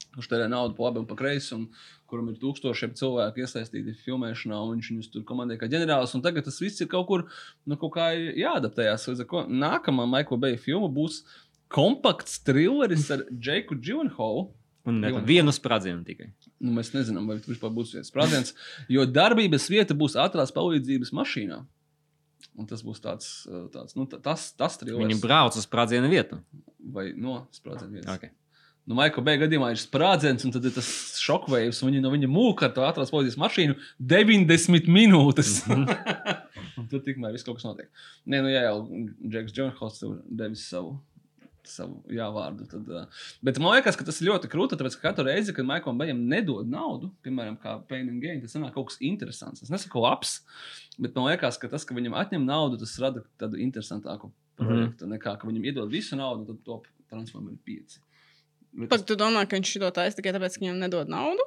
[0.09, 1.67] Kurš tērē naudu pa labi un pa kreisi, un
[2.09, 6.15] kuram ir tūkstošiem cilvēku iesaistīti filmēšanā, un viņš viņus tur komandē kā ģenerālis.
[6.17, 7.25] Un tagad tas viss ir kaut kur
[7.69, 9.05] nu, kaut kā jāadaptējas.
[9.11, 11.21] Līdz ar ko Nākamā Maikla Beja filma būs
[11.69, 14.47] kompakts trilleris ar Džeku Džunholu.
[14.89, 16.31] Un ne, vienu sprādzienu tikai.
[16.59, 18.53] Nu, mēs nezinām, vai tur vispār būs viens sprādziens,
[18.91, 21.61] jo darbības vieta būs ātrās palīdzības mašīnā.
[22.59, 25.21] Un tas būs tāds, uh, tāds nu, ta- tas, tas Viņi trilleris.
[25.23, 26.41] brauc uz sprādzienu vietu.
[26.79, 28.17] Vai no sprādziena vietas.
[28.17, 28.33] Okay.
[28.89, 30.87] Nu, Maikla Beja gadījumā ir sprādziens, un tad ir tas
[31.21, 35.51] šokvējums, un viņi no viņa mūka ar to ātrās palīdzības mašīnu 90 minūtes.
[36.79, 37.91] un tur tikmēr viss kaut kas notiek.
[38.25, 38.79] Nē, nu jā, jau
[39.29, 40.95] Džeks Džonhols tur devis savu.
[41.69, 42.65] Savu jā, vārdu.
[42.69, 44.77] Tad, uh, bet man liekas, ka tas ir ļoti krūti.
[44.79, 48.55] Tāpēc, ka katru reizi, kad Maiklam Bejam nedod naudu, piemēram, kā Pain and Gain, tas
[48.57, 49.63] sanāk kaut kas interesants.
[49.65, 50.39] Es nesaku labs,
[50.97, 55.05] bet man liekas, ka tas, ka viņam atņem naudu, tas rada tādu interesantāku projektu.
[55.05, 55.15] Mm.
[55.15, 58.01] Nekā, ka viņam iedod visu naudu, tad to transformē pieci.
[58.75, 61.45] Bet Pat tu domā, ka viņš to taisa tikai tāpēc, ka viņam nedod naudu?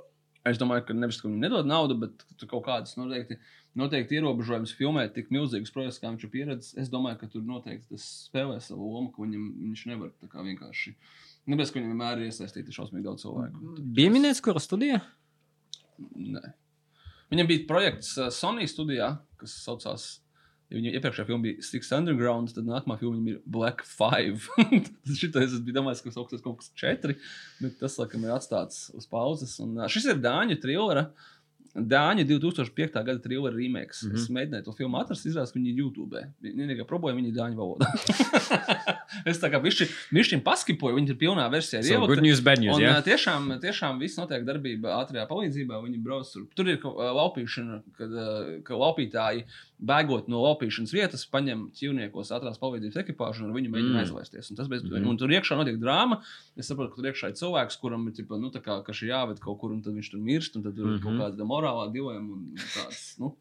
[0.48, 3.36] Es domāju, ka nevis ka viņam nedod naudu, bet tur kaut kādas noteikti,
[3.78, 6.78] noteikti ierobežojumus filmēt tik milzīgus projektus, kā viņš ir pieredzējis.
[6.82, 10.42] Es domāju, ka tur noteikti tas spēlē savu lomu, ka viņam, viņš nevar tā kā
[10.42, 10.96] vienkārši.
[11.52, 13.76] Nebēc, ka viņam vienmēr ir iesaistīti šausmīgi daudz cilvēku.
[13.94, 14.98] Bija minēts, kura studija?
[16.18, 16.42] Nē.
[17.32, 20.08] Viņam bija projekts uh, Sony studijā, kas saucās
[20.72, 24.46] Ja viņa iepriekšējā filmā bija Six Underground, tad nākamā filma ir Black Five.
[25.04, 27.18] Tas šitais, es biju domājis, ka kaut kas četri,
[27.60, 29.58] bet tas, laikam, ir atstāts uz pauzes.
[29.60, 31.10] Un, šis ir Dāņu trilera.
[31.72, 32.98] Dāņu 2005.
[33.00, 34.02] gada thriller remakes.
[34.02, 34.16] Mm Mhm.
[34.16, 34.22] -hmm.
[34.22, 36.20] Es mēģināju to filmu atrast, izrādās, ka viņi ir YouTube.
[36.44, 37.88] Vienīgā problēma ir dāņu valodā.
[39.30, 39.86] es tā kā višķi,
[40.44, 41.78] paskipoju, viņi ir pilnā versijā.
[41.80, 42.14] ir So, ievilkta.
[42.14, 42.76] good news, bad news.
[42.76, 43.00] Un, Yeah?
[43.02, 45.80] tiešām, tiešām viss notiek darbība ātrajā palīdzībā.
[45.86, 46.46] Viņi brauc tur.
[46.54, 48.10] Tur ir laupīšana, kad
[48.64, 49.44] ka laupītāji
[49.82, 54.04] bēgot no laupīšanas vietas, paņem ķīvniekos ātrās palīdzības ekipāžu un ar viņu mēģina Mm.
[54.04, 54.50] aizlaisties.
[54.52, 55.08] Un tas bez, mm.
[55.10, 56.20] un tur iekšā notiek drāma.
[56.56, 59.58] Es saprotu, ka tur iekšā ir cilvēks, kuram ir tipa, nu, tā kā, jāved kaut
[59.60, 60.96] kur, un tad viņš tur mirst, un tad tur mm.
[60.98, 61.02] -hmm.
[61.02, 63.18] kaut kāda morālā dilēma un tāds.
[63.18, 63.34] Nu,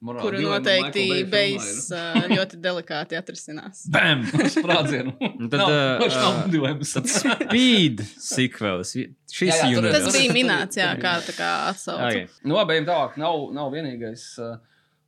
[0.00, 1.92] morālā Kuru dilema noteikti beigas
[2.32, 3.84] ļoti delikāti atrisinās.
[3.94, 4.24] Bam!
[4.56, 5.14] Sprādzienu.
[5.42, 5.68] Un tad,
[6.00, 6.50] vairs nav.
[6.94, 8.96] Tad speed sequels.
[9.32, 10.04] Šis Jā, jā, universe.
[10.04, 12.02] Tas bija minēts, jā, kā, tā kā atsauce.
[12.08, 12.28] Okay.
[12.44, 13.16] Nu, labi, tālāk.
[13.20, 14.58] Nav, nav vienīgais uh,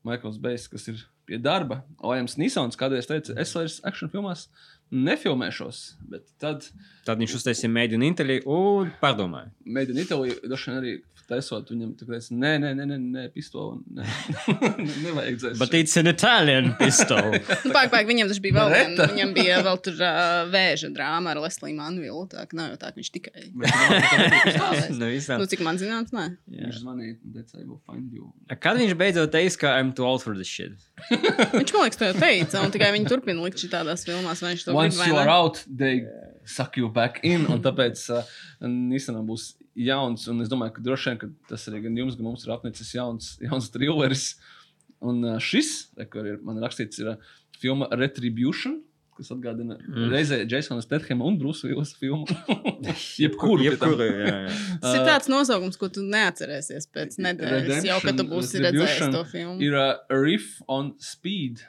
[0.04, 1.82] Maikls Bejs, kas ir pie darba.
[2.04, 4.46] Liams Nisons kādreiz teica, es vairs akciju filmās
[4.94, 5.82] nefilmēšos.
[6.10, 6.68] Bet tad
[7.04, 9.50] Tad viņš uztaisīja Made in Italy un pārdomāja.
[9.68, 10.92] Made in Italy droši vien arī
[11.24, 13.78] taisot viņam, tā teica, nē, nē, nē, nē, nē pistoli.
[13.96, 14.04] Nē.
[15.06, 15.58] Nevajag dzēst.
[15.60, 17.32] But it's an Italian pistol.
[17.64, 18.72] Nu, Pāk, pāk, viņam tas bija vēl.
[18.74, 19.06] Reta.
[19.12, 22.26] Viņam bija vēl tur uh, vēža drāma ar Lesliju Manvilu.
[22.32, 23.46] Tā ka nav jau tā, ka viņš tikai.
[23.56, 25.40] no visām.
[25.40, 26.26] Nu, cik man zināms, nē.
[26.60, 28.28] Viņš zvanīja, teica, I will find you.
[28.52, 30.76] Kad viņš beidzot teica, ka I'm too old for this shit?
[31.08, 34.68] Viņš man liekas, to jau teica, un tikai viņi turpina likt šādās filmās, vai viņš
[34.68, 36.04] to Once you are out, they
[36.44, 37.46] suck you back in.
[37.50, 38.24] Un tāpēc uh,
[38.68, 40.28] Nisanam būs jauns.
[40.30, 42.94] Un es domāju, ka droši vien ka tas arī gan jums, gan mums ir apnicis
[42.94, 44.32] jauns, jauns trilleris.
[45.04, 48.82] Un uh, šis, re, kur ir man rakstīts, ir uh, filma Retribution.
[49.14, 50.08] Kas atgādina mm.
[50.10, 52.26] reizē Jasona Stethama un Bruce Willis filmu.
[54.10, 54.40] Jā, jā.
[54.82, 59.22] Tas ir tāds nosaukums, ko tu neatcerēsies pēc nedēļas, jau kad tu būsi redzējis to
[59.30, 59.60] filmu.
[59.62, 61.62] Ir uh, a riff on speed.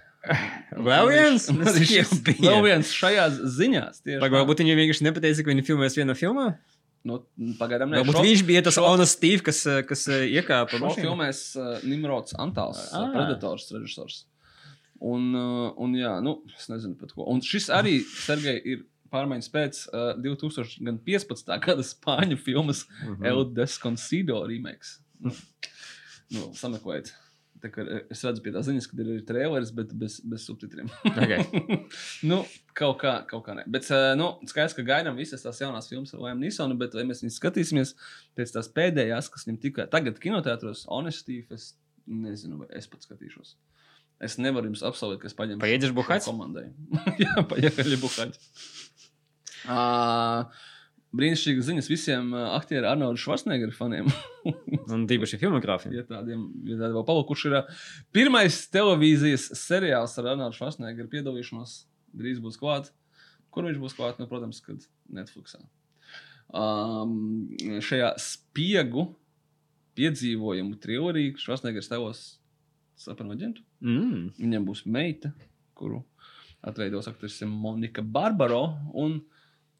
[0.90, 1.50] Vēl viens?
[1.52, 2.92] Un arī šis- Vēl viens
[4.22, 4.34] Vai tā.
[4.40, 6.48] varbūt viņam vienkārši nepateica, ka viņi filmēs vienā filmā?
[7.06, 7.20] Nu,
[7.60, 8.00] pagaidām, ne.
[8.02, 11.04] Varbūt Šo- viņš bija tas šo- Onas Steve, kas, eh, kas eh, iekāpa Šo mašīnā.
[11.06, 13.04] filmēs uh, Nimrods Antāls, Ah.
[13.06, 14.24] uh, Predators režisors.
[15.00, 17.28] Un, uh, un jā, nu, es nezinu pat ko.
[17.30, 21.60] Un šis arī, Sergei, ir pārmaiņas pēc uh, 2015.
[21.62, 23.22] gada spāņu filmas mm Mhm.
[23.22, 23.28] -hmm.
[23.28, 25.00] El Desconocido remakes.
[25.22, 25.32] Nu,
[26.32, 27.12] nu, sameklēt.
[27.63, 30.89] E, es redzu, pie tā ziņas, ka ir arī trījus, bet bez, bez subtitriem.
[31.12, 31.46] okay.
[32.30, 32.41] nu,
[32.78, 33.63] kaut kā, kaut kā ne.
[33.72, 37.06] Bet, e, nu, skaidrs, ka gaidām visas tās jaunās filmas ar Lēmu Nīsonu, bet, ja
[37.08, 37.96] mēs viņus skatīsimies
[38.38, 41.74] pēc tās pēdējās, kas viņam tikai tagad kinoteātros, Honestīf, es
[42.06, 43.56] nezinu, vai es pats skatīšos.
[44.24, 45.63] Es nevaru jums apsolīt, ka es paņemšu.
[45.63, 46.30] Paiedzies buhāķi?
[46.30, 46.70] Komandai.
[47.24, 48.46] Jā, paiedzies buhāķi.
[49.65, 50.68] Uh, ah,
[51.15, 54.10] Brīnišķīgas ziņas visiem aktieriem Arnoldu Schwarzeneggeru faniem.
[54.95, 55.93] Un tīpaši filmogrāfiem.
[55.95, 57.80] Ja tādiem ja tādi vēl palikuši, ir
[58.15, 61.78] pirmais televīzijas seriāls ar Arnoldu Schwarzeneggeru piedalīšanos,
[62.19, 62.91] drīz būs klāt.
[63.56, 64.19] Kur viņš būs klāt?
[64.19, 64.84] Nu, protams, kad
[65.15, 65.62] Netflixā.
[66.56, 69.08] Um, šajā spiegu
[69.95, 72.25] piedzīvojumu trillerī Schwarzeneggers tēlos
[72.99, 73.63] sapņu aģentu.
[73.84, 74.30] Mm.
[74.39, 75.32] Viņam būs meita,
[75.78, 76.04] kuru
[76.65, 79.19] atveidos aktrise Monika Barbaro, un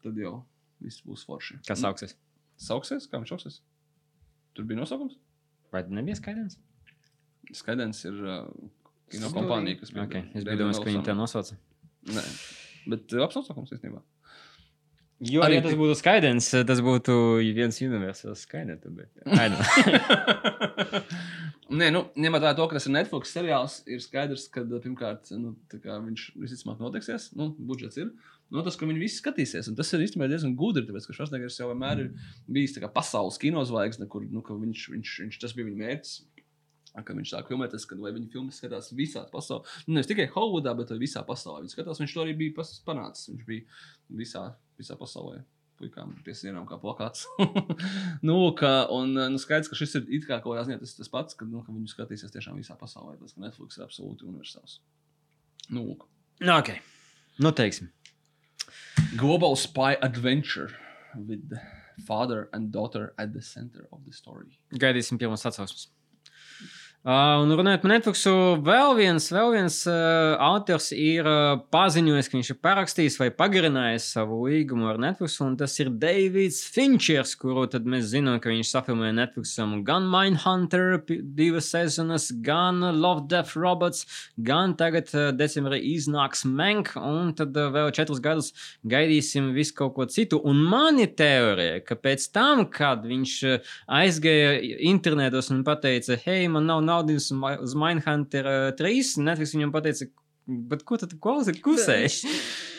[0.04, 0.38] tad jau
[0.84, 1.58] viss būs forši.
[1.66, 2.16] Kas sauksies?
[2.60, 3.06] Sauksies?
[3.10, 3.60] Kā viņš sauksies?
[4.56, 5.14] Tur bija nosaukums?
[5.72, 6.54] Vai nebija skaidrs?
[7.54, 8.48] Skaidrs ir uh,
[9.12, 9.34] kino Studija.
[9.36, 10.22] kompānija, kas Okay.
[10.34, 11.54] Es biju domājis, ka viņi tā nosauca.
[12.10, 12.22] Nē,
[12.92, 14.00] bet uh, labs nosaukums īstenībā.
[15.24, 17.12] Jo, Arī ja tas tik- būtu skaidrs, tas būtu
[17.56, 18.84] viens universāls skaidrs.
[21.76, 25.32] Nē, nu, ņemot vērā to, ka tas ir Netflix seriāls, ir skaidrs, ka uh, pirmkārt
[25.34, 27.30] nu, tā kā viņš visticamāk notiksies.
[27.38, 28.08] Nu, budžets ir.
[28.46, 31.58] Nu, tas, ka viņi visi skatīsies, un tas ir īstenībā diezgan gudri, tāpēc, ka Švārdsnegers
[31.58, 32.12] jau vienmēr ir
[32.46, 36.16] bijis tā kā pasaules kinozvaigzne, kur nu, viņš, viņš, viņš, tas bija viņa mērķis.
[36.96, 40.94] Kad viņš sāk filmēties, kad viņa filmas skatās visā pasaulē, nu, ne tikai Hollywoodā, bet
[40.94, 41.66] arī visā pasaulē.
[41.66, 43.28] Viņš skatās, viņš to arī bija panācis.
[43.34, 43.66] Viņš bija
[44.22, 44.46] visā,
[44.80, 45.42] visā pasaulē.
[45.76, 47.26] Puikām pie sienām kā plakāts.
[48.28, 51.12] nu, ka, un nu, skaidrs, ka šis ir it kā kaut kādā ziņā tas, tas
[51.12, 53.18] pats, ka, nu, ka viņu skatīsies tiešām visā pasaulē.
[53.20, 54.78] Tas, ka Netflix ir absolūti universāls.
[55.68, 56.08] Nu, lūk.
[56.62, 56.72] ok.
[57.44, 57.92] Nu, teiksim.
[59.16, 60.70] Global spy adventure
[61.16, 61.60] with the
[62.06, 64.58] father and daughter at the center of the story.
[64.74, 65.88] Gaidīsim pirmās atsauksmes.
[67.06, 68.30] Uh, un runājot par Netflixu,
[68.66, 74.08] vēl viens, vēl viens uh, autors ir uh, paziņojis, ka viņš ir parakstījis vai pagarinājis
[74.16, 78.72] savu līgumu ar Netflix, un tas ir Davids Finčers, kuru tad mēs zinām, ka viņš
[78.72, 80.96] safilmēja Netflixam gan Mindhunter
[81.38, 84.02] divas sezonas, gan Love, Death, Robots,
[84.34, 88.50] gan tagad uh, decembrī iznāks Mank, un tad uh, vēl četrus gadus
[88.82, 90.42] gaidīsim visu kaut ko citu.
[90.42, 94.58] Un man ir teorija, ka pēc tam, kad viņš uh, aizgāja
[94.90, 97.16] internetos un teica, hei, man nav naudas naudu
[97.62, 99.20] uz Mindhunter uh, 3.
[99.24, 100.08] Netflix viņam pateica,
[100.46, 102.32] bet ko tad klausies, klusēji?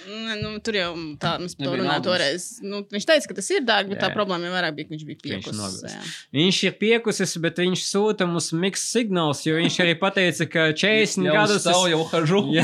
[0.07, 2.43] Ne, nu, tur jau tā mēs par to runājām toreiz.
[2.63, 4.93] Nu, viņš teica, ka tas ir dārgi, bet Jā, tā problēma jau vairāk bija, ka
[4.95, 5.81] viņš bija viņš piekusis.
[5.91, 6.03] jā.
[6.37, 11.27] Viņš ir piekusis, bet viņš sūta mums mixed signāls, jo viņš arī pateica, ka 40
[11.27, 11.59] Jau gadus.
[11.65, 12.39] stāv jau hažu.
[12.55, 12.63] Jā,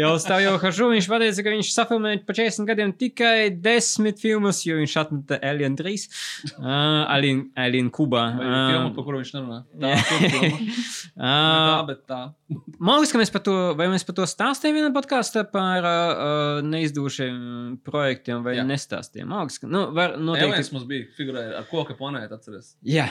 [0.00, 0.88] jau stāv jau hažu.
[0.96, 5.78] Viņš pateica, ka viņš safilmēja pa 40 gadiem tikai 10 filmas, jo viņš atmeta Alien
[5.78, 5.94] 3,
[6.58, 6.66] uh,
[7.14, 8.26] Alien, Alien Kuba.
[8.34, 9.62] Uh, filma, par kuru viņš nerunā.
[9.80, 10.50] Tā, filma.
[11.14, 11.38] Ne
[11.70, 12.20] tā, bet tā.
[12.82, 16.62] man liekas, ka mēs par to, vai mēs par to stāstījām vienā podkāstā par uh,
[16.66, 18.64] neizdošiem projektiem vai Jā.
[18.68, 19.36] nestāstījām.
[19.60, 20.74] Ka, nu, var noteikti.
[20.76, 22.74] mums bija figurēja ar koka planētu, atceries.
[22.86, 23.10] Jā.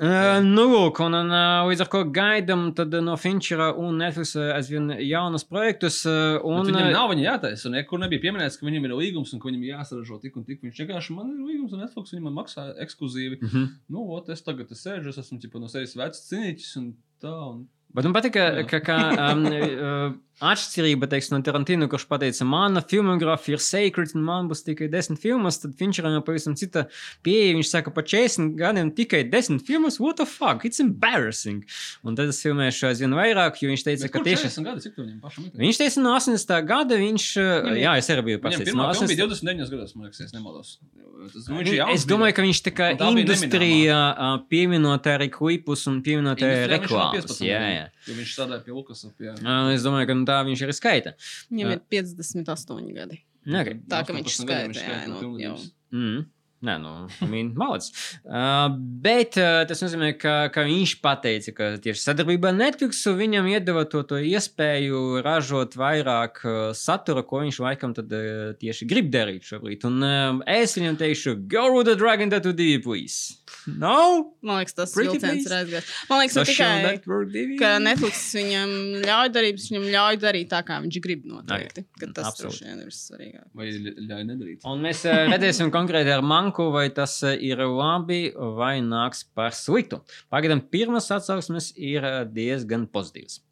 [0.00, 4.36] Uh, nu, lūk, un, un uh, līdz ar to gaidām uh, no Finčera un Netflix
[4.38, 5.98] uh, aizvien jaunus projektus.
[6.08, 7.66] Uh, Un, un, viņam uh, nav viņa jātaisa.
[7.68, 10.62] un Nekur nebija pieminēts, ka viņam ir līgums un ka viņam jāsaražo tik un tik.
[10.64, 13.42] Viņš vienkārši man ir līgums un Netflix viņam maksā ekskluzīvi.
[13.42, 13.66] Mhm.
[13.92, 17.34] Nu, ot, es tagad te sēžu, es esmu ķipa, no sevis vecs cīnītis un tā.
[17.50, 17.66] Un...
[17.94, 18.66] Bet man patīk, ka, Jā.
[18.70, 18.96] ka, ka
[19.32, 24.64] um, uh, atšķirība teiksim, no Tarantino, kurš teica, mana filmogrāfija ir sacred, un man būs
[24.66, 26.86] tikai desmit filmas, tad Finčeram jau pavisam cita
[27.26, 27.54] pieeja.
[27.58, 31.62] Viņš saka, pa 40 gadiem tikai desmit filmas, what the fuck, it's embarrassing.
[32.04, 34.48] Un tad es filmēšu aizvien vairāk, jo viņš teica, Bet ka tieši.
[34.48, 35.52] 40 gadi, cik viņam pašam ir?
[35.60, 36.64] Viņš teica, no 80.
[36.72, 37.28] gada viņš.
[37.40, 39.14] Viņam- Jā, es arī biju pirmā No filma 80.
[39.14, 40.78] bija 29 gados, man liekas, es nemaldos.
[41.20, 41.60] Tas, nu, Nu,
[41.92, 42.36] es domāju, bija.
[42.38, 47.26] ka viņš tā kā industrijā uh, pieminot arī klipus un pieminot arī reklāmas.
[47.28, 47.84] 15 Jā, jā.
[48.08, 49.04] Viņš strādāja pie Lukas.
[49.18, 49.28] Pie...
[49.36, 51.16] Uh, es domāju, ka nu, tā viņš arī skaita.
[51.50, 53.22] Viņam ir 58 gadi.
[53.46, 53.80] Okay.
[53.90, 55.00] Tā ka viņš 18 gadiem skaita.
[55.00, 55.56] Jā, nu, jau.
[55.94, 56.28] Mm.
[56.60, 56.90] Nē, nu,
[57.32, 57.92] viņa malacis.
[58.20, 58.66] Uh,
[59.00, 63.86] bet uh, tas nozīmē, ka, ka viņš teica, ka tieši sadarbībā ar Netflix viņam iedeva
[63.88, 69.48] to, to iespēju ražot vairāk uh, satura, ko viņš laikam tad, uh, tieši grib darīt
[69.48, 69.88] šobrīd.
[69.88, 73.39] Un uh, es viņam teikšu, go with the dragon tattoo divi, please.
[73.66, 73.96] No?
[74.44, 75.90] Man liekas, tas vilciens ir aizgājis.
[76.08, 78.72] Man liekas, ne Social tikai, ka Netflix viņam
[79.04, 81.84] ļauj darīt, viņam ļauj darīt tā, kā viņš grib noteikti.
[82.00, 83.44] Ka tas droši vien ir svarīgāk.
[83.58, 84.64] Vai ļauj nedarīt?
[84.70, 88.22] Un mēs uh, redzēsim konkrēti ar Manku, vai tas uh, ir labi
[88.56, 90.00] vai nāks par sliktu.
[90.32, 93.42] Pagaidām, pirmās atsauksmes ir uh, diezgan pozitīvas.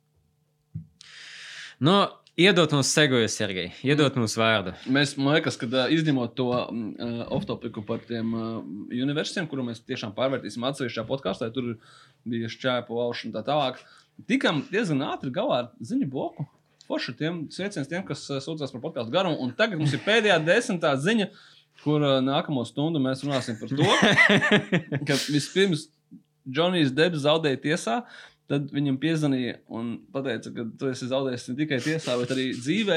[1.85, 2.01] Nu,
[2.39, 4.73] iedot mums segoju, Sergei, iedot mums vārdu.
[4.95, 6.69] Mēs, man liekas, ka uh, izņemot to uh,
[7.35, 8.61] off-topiku par tiem uh,
[8.95, 11.75] universitiem, kuru mēs tiešām pārvērtīsim atsevišķā podkāstā, tur
[12.29, 13.83] bija šķēpa lauša un tā tālāk,
[14.31, 16.47] tikām diezgan ātri galā ar ziņu bloku.
[16.89, 19.43] Forši tiem sveiciens tiem, kas uh, sūdzās par podkāstu garumu.
[19.45, 21.29] Un tagad mums ir pēdējā desmitā ziņa,
[21.83, 23.93] kur uh, nākamo stundu mēs runāsim par to,
[25.11, 25.89] ka vispirms
[26.49, 28.01] Džonijs Debs zaudēja tiesā.
[28.49, 32.97] Tad viņam piezvanīja un teica, ka tu esi zaudējis ne tikai tiesā, bet arī dzīvē.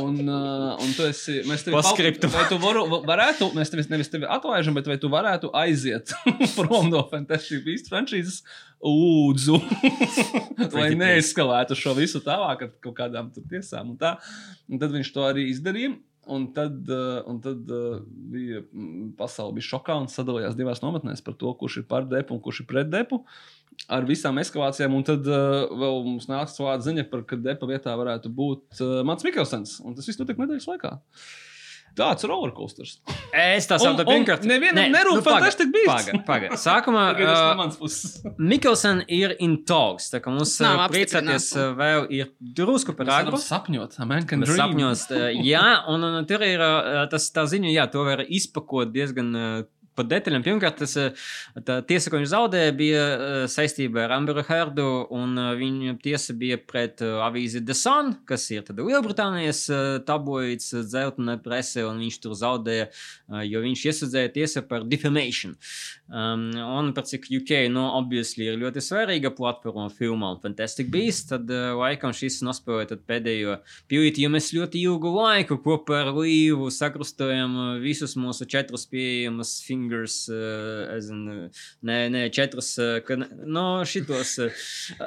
[0.00, 1.42] Un, uh, un tu esi.
[1.44, 2.32] Mēs tevi Postscriptum.
[2.32, 6.14] Vai tu varu, varētu, mēs tevi nevis tevi atlaižam, bet vai tu varētu aiziet
[6.56, 8.40] prom no Fantastic Beasts franšīzes?
[8.80, 9.58] Lūdzu,
[10.56, 13.92] lai Pretty neeskalētu šo visu tālāk ar kaut kādām tiesām.
[13.92, 14.14] Un tā.
[14.64, 15.98] un tad viņš to arī izdarīja.
[16.30, 18.00] Un tad, uh, un tad uh,
[18.32, 22.36] bija mm, pasaule bija šokā un sadalījās divās nometnēs par to, kurš ir par depu
[22.36, 23.22] un kurš ir pret depu.
[23.90, 27.94] Ar visām eskalācijām, un tad uh, vēl mums nāca klāta ziņa par ka depa vietā
[27.98, 29.78] varētu būt uh, Mans Mikkelsons.
[29.82, 30.96] Un tas viss notika nedēļas laikā.
[31.98, 32.98] Tāds rollercoasters.
[33.34, 35.90] Es tā saprotu, pirmkārt, nevienam nerūp Fantastic Beasts.
[36.10, 36.54] Pagaid, pagaid.
[36.60, 38.36] Sākumā uh.
[38.38, 40.10] Mikelsona ir in talks.
[40.12, 43.40] Tā kā mums Nav priecāties uh, vēl ir drusku par agru.
[43.42, 44.62] sapņot, a man can Mēs dream.
[44.62, 48.94] sapņos, uh, jā, un, un tur ir uh, tas tā ziņa, jā, to var izpakot
[48.94, 49.34] diezgan.
[49.34, 49.68] Uh,
[50.00, 50.44] Pa detaļām.
[50.46, 50.96] Pirmkārt, tas
[51.66, 54.88] tā tiesa, ko viņš zaudēja, bija uh, saistībā ar Amberu Herdu.
[55.12, 59.66] un, uh, Viņa tiesa bija pret avīzi The Sun, kas ir Lielbritānijas
[60.08, 62.86] tabloīds, dzeltena prese, un viņš tur zaudēja,
[63.44, 65.56] jo viņš iesūdzēja tiesu par defamation.
[66.10, 71.50] Um, un par cik UK, nu, obviously, ir ļoti svarīga platforma filmām Fantastic Beasts, tad
[71.52, 73.58] uh, laikam šis nospēlēja pēdējo
[73.90, 79.60] pīlīti, jo mēs ļoti ilgu laiku kopā ar Līvu sakrustojam visus mūsu četrus pieejamus
[79.90, 81.48] fingers, uh, as in, uh,
[81.82, 84.50] ne, ne četrus, uh, ka, no šitos uh,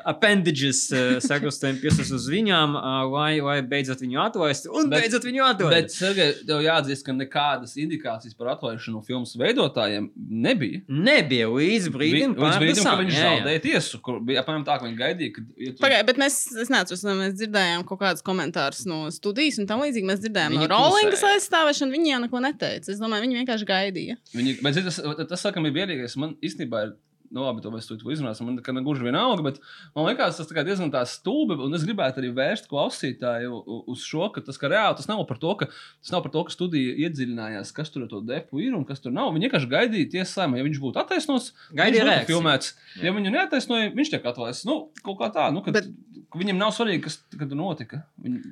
[0.05, 5.25] appendages uh, sakrustojam pirkstus uz viņām, uh, lai, lai beidzot viņu atlaist, un Bet- beidzot
[5.27, 5.73] viņu atlaist.
[5.73, 10.81] Bet, Sergei, tev jāatzīst, ka nekādas indikācijas par atlaišanu filmas veidotājiem nebija.
[10.89, 14.87] Nebija līdz brīdim, Vi- līdz brīdim, kad viņš zaudēja tiesu, kur bija apmēram tā, ka
[14.89, 18.23] viņi gaidīja, kad ja tu- Pagaidiet, bet mēs, es neatceros, vai mēs dzirdējām kaut kādus
[18.25, 20.07] komentārus no studijas un tam līdzīgi.
[20.09, 21.39] Mēs dzirdējām Viņi no Rolingas klusēja.
[21.39, 22.89] aizstāvēšanu, viņi jau neko neteica.
[22.93, 24.15] Es domāju, viņi vienkārši gaidīja.
[24.35, 26.15] Viņi, bet tas, tas, laikam, ir vienīgais.
[26.19, 26.95] Man īstenībā ir
[27.33, 28.45] nu, labi, to mēs tur izrunāsim.
[28.45, 29.55] Man tā gluži vienalga, bet
[29.95, 31.57] man liekas, tas tā diezgan tā stulbi.
[31.65, 33.57] Un es gribētu arī vērst klausītāju
[33.89, 36.43] uz šo, ka tas, ka reāli tas nav par to, ka, tas nav par to,
[36.45, 39.31] ka studija iedziļinājās, kas tur to depu ir un kas tur nav.
[39.33, 42.35] Viņi vienkārši gaidīja tiesā, ja viņš būtu attaisnos, Gaidīja reakciju.
[42.35, 42.75] filmēts.
[43.01, 44.69] Ja viņu neattaisnoja, viņš tiek atlaists.
[44.69, 45.89] Nu, kaut kā tā, nu, kad, Bet-
[46.37, 48.03] viņam nav svarīgi, kas kad notika.
[48.21, 48.45] Viņi...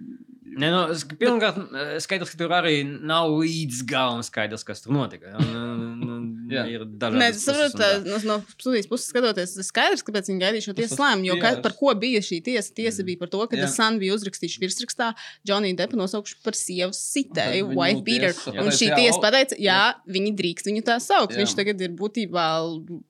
[0.51, 4.91] Nē, nu, es- pirmkārt, eh, skaidrs, ka tur arī nav līdz galam skaidrs, kas tur
[4.93, 5.31] notika.
[5.39, 10.67] Un, un, Nē, es saprotu, no, no studijas puses skatoties, tas skaidrs, kāpēc viņi gaidīja
[10.67, 11.29] šo tiesas lēmumu.
[11.29, 11.61] Jo PR.
[11.63, 12.73] par ko bija šī tiesa?
[12.77, 13.59] Tiesa bija par to, ka.
[13.71, 15.11] Sun bija uzrakstījuši virsrakstā
[15.47, 17.71] Johnny Deppu nosaukšu par sievas sitēju,
[18.05, 18.35] beater.
[18.35, 19.79] tiesa Un šī tiesa pateica, jā,
[20.11, 21.35] viņi drīkst viņu tā saukt.
[21.37, 22.45] Viņš tagad ir būtībā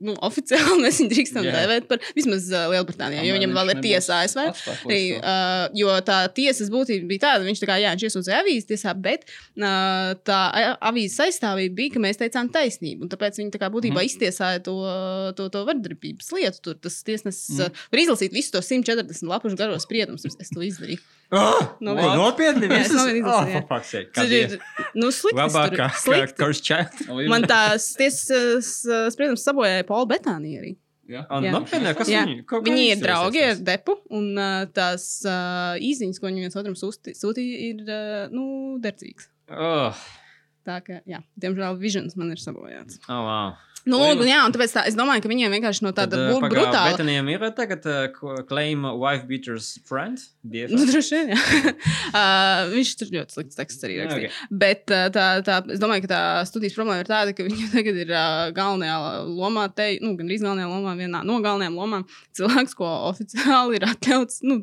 [0.05, 4.43] nu, oficiāli, mēs viņu drīkstam dēvēt par vismaz Lielbritānijā, jo viņam vēl ir tiesa ASV.
[5.81, 9.25] jo tā tiesas būtība bija tāda, viņš tā kā, jā, viņš iesūdzēja avīzes tiesā, bet
[10.27, 10.39] tā
[10.91, 13.05] avīzes aizstāvība bija, ka mēs teicām taisnību.
[13.05, 14.09] Un tāpēc viņi tā kā būtībā mm.
[14.09, 14.75] iztiesāja to,
[15.37, 16.61] to, to vardarbības lietu.
[16.65, 17.69] Tur tas tiesnesis mm.
[17.69, 20.19] uh, var izlasīt visu to 140 lapušu garo spriedumu.
[20.19, 20.99] Es, to izdarīju.
[21.31, 22.67] Oh, Nu, no, nopietni!
[22.67, 22.97] Jā, es visas?
[22.99, 23.59] nopietni izlasīju, jā.
[23.61, 25.37] for fuck's sake, Tur kādi ir slikti.
[25.39, 26.37] Labākā, kā slikti.
[26.41, 27.03] Curse Child.
[27.07, 30.73] O, ir- Man tās tiesas uh, spriedums sabojāja Paula Betānija arī.
[31.11, 31.25] Jā.
[31.33, 31.51] Un, Jā.
[31.55, 32.21] nopietni, kas Jā.
[32.27, 32.43] viņi?
[32.47, 36.75] ko Viņi ir draugi ar depu, un uh, tās uh, īziņas, ko viņi viens otram
[36.79, 38.45] sūti- sūtīja, ir uh, nu,
[38.83, 39.27] derdzīgas.
[39.51, 39.97] Oh,
[40.67, 43.01] Tā kā, jā, diemžēl, visions man ir sabojāts.
[43.07, 43.59] oh, wow.
[43.81, 46.27] Nu, Oi, un, jā, un tāpēc tā, es domāju, ka viņiem vienkārši no tāda Tad,
[46.35, 46.91] eh, brutāla.
[46.93, 50.21] Betaniem ir tagad uh, claim wife beaters friend?
[50.45, 50.75] BFF?
[50.75, 51.71] Nu, droši vien, jā.
[52.11, 54.29] uh, viņš tur ļoti slikts teksts arī rakstīja.
[54.29, 54.53] ok.
[54.61, 56.21] Bet uh, tā, tā, es domāju, ka tā
[56.51, 58.99] studijas problēma ir tāda, ka viņa tagad ir uh, galvenajā
[59.31, 63.89] lomā, te, nu, gan arī galvenajā lomā, vienā no galvenajām lomām, cilvēks, ko oficiāli ir
[63.89, 64.43] atļauts.
[64.45, 64.61] Nu,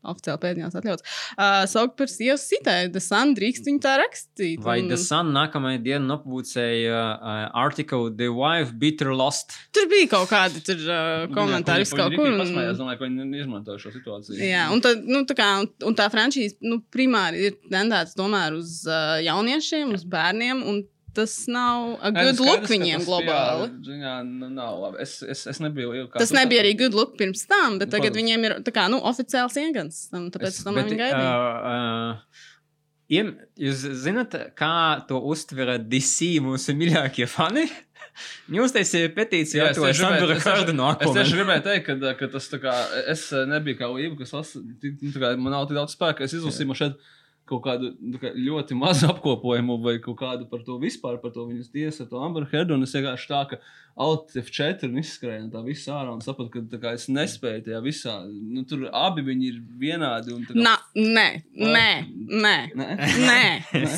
[0.00, 1.02] Oficiāli pēdējās atļauts.
[1.36, 4.62] Uh, saukt par sievas sitēju, The Sun drīkst viņu tā rakstīt.
[4.64, 9.52] Vai un- The Sun nākamajā dienā nopūcēja uh, artiklu The wife beater lost?
[9.76, 12.30] Tur bija kaut kādi tur, uh, komentāri, viss kaut kur.
[12.32, 14.40] un- pasmējās, domāju, ka viņi izmanto šo situāciju.
[14.40, 18.56] Jā, un, tad, nu, tā, kā, un, un tā franšīze nu, primāri ir tendēta tomēr
[18.56, 20.64] uz uh, jauniešiem, uz bērniem.
[20.66, 20.82] un
[21.16, 23.66] Tas nav Nē, good nu, look viņiem globāli.
[23.86, 25.00] Ziņā, nu, nav labi.
[25.02, 26.12] Es, es, es nebiju ilgi.
[26.20, 28.20] Tas nebija arī good look pirms tam, bet Nu, tagad protams.
[28.22, 30.04] viņiem ir tā kā, nu, oficiāls iegans.
[30.14, 31.34] Tāpēc es domāju, viņi gaidīja.
[31.34, 32.48] uh, uh,
[33.10, 34.72] iem, jūs zināt, kā
[35.10, 37.66] to uztvera DC mūsu mīļākie fani?
[38.64, 42.58] Uztaisīja petīciju Jā, ar to Sandra Hardenu Es tieši gribēju teikt, ka, ka tas tā
[42.62, 42.74] kā,
[43.10, 46.26] es nebiju kā Lība, kas las, tik- nu, tā kā, man nav tik daudz spēka.
[46.26, 46.98] Es izlasīju šeit
[47.50, 51.44] kaut kādu nu, kā, ļoti mazu apkopojumu vai kaut kādu par to vispār, par to
[51.48, 52.70] viņas tiesu, ar to Amber Heard.
[52.74, 53.58] Un es vienkārši tā, ka
[54.00, 57.80] Alt F4 un izskrēja no tā visā ārā un sapratu, ka kā, es nespēju tajā
[57.84, 58.14] visā.
[58.30, 60.32] Nu, tur abi viņi ir vienādi.
[60.36, 61.26] Un, kā, Na, nē,
[61.58, 61.88] nē,
[62.30, 62.54] nē.
[62.78, 62.94] Nē?
[63.26, 63.42] Nē,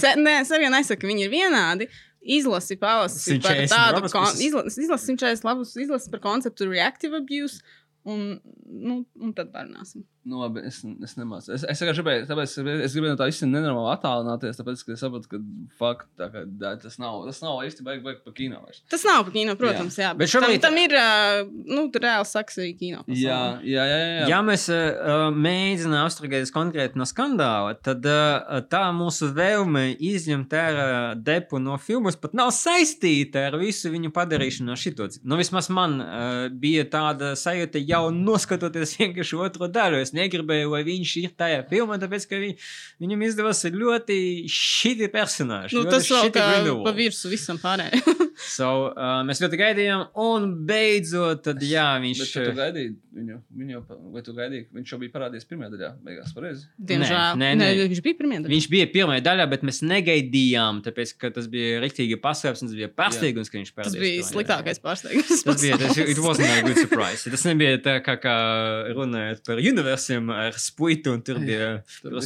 [0.01, 1.91] Se, nē es arī nesaku, ka viņi ir vienādi.
[2.23, 7.59] Izlasi palasi par 140 tādu kon- izlasi, izlasi 140 labus, izlasi par konceptu reactive abuse,
[8.07, 10.05] un, nu, un tad parunāsim.
[10.23, 11.51] Nu, labi, es, es nemācu.
[11.51, 12.53] Es, es vienkārši gribēju, tāpēc
[12.87, 15.41] es gribēju no tā īsti nenormāli attālināties, tāpēc, ka es saprotu, ka
[15.81, 18.85] fakt, tā, ka, tā, tas nav, tas nav īsti baigi, baigi par kino vairs.
[18.93, 20.13] Tas nav par kino, protams, jā.
[20.13, 20.61] jā Bet šobrīd...
[20.63, 20.95] tam, tam ir,
[21.67, 23.01] nu, tur reāli saks arī kino.
[23.03, 23.19] pasaulē.
[23.19, 24.05] Jā, jā, jā.
[24.21, 24.29] jā.
[24.31, 30.87] Ja mēs uh, mēģinām abstrahēties konkrēti no skandāla, tad uh, tā mūsu vēlme izņemt ārā
[31.19, 35.11] depu no filmas pat nav saistīta ar visu viņu padarīšanu no šito.
[35.27, 39.99] Nu, vismaz man uh, bija tāda sajūta jau noskatoties vienkārši otro daļu.
[39.99, 42.55] Es negribēju, lai viņš ir tajā filmā, tāpēc, ka viņ,
[43.03, 44.19] viņam izdevās ļoti
[44.53, 45.77] šiti personāži.
[45.77, 46.87] Nu, ļoti tas vēl shitty kā Grindelwald.
[46.89, 48.29] pa virsmu visam pārējiem.
[48.43, 53.75] So, uh, mēs ļoti gaidījām, un beidzot, tad jā, viņš Bet tu gaidīji viņu, viņu
[53.75, 56.67] jau, vai tu gaidīji, viņš jau bija parādījies pirmajā daļā, beigās pareizi?
[56.91, 57.37] Diemžēl.
[57.41, 57.69] nē, nē.
[57.93, 58.39] Viņš bija pirmie.
[58.53, 61.83] Viņš bija pirmajā daļā, bet mēs negaidījām, tāpēc, ka tas bija
[62.65, 64.03] un tas bija pārsteigums, ka viņš Tas parādījās.
[64.03, 65.45] bija pirmajā sliktākais pārsteigums.
[65.47, 67.29] Tas bija tas, it wasn't a good surprise.
[67.37, 68.37] Tas nebija tā kā, kā
[68.97, 71.71] runājot par universiem ar spuitu, un tur bija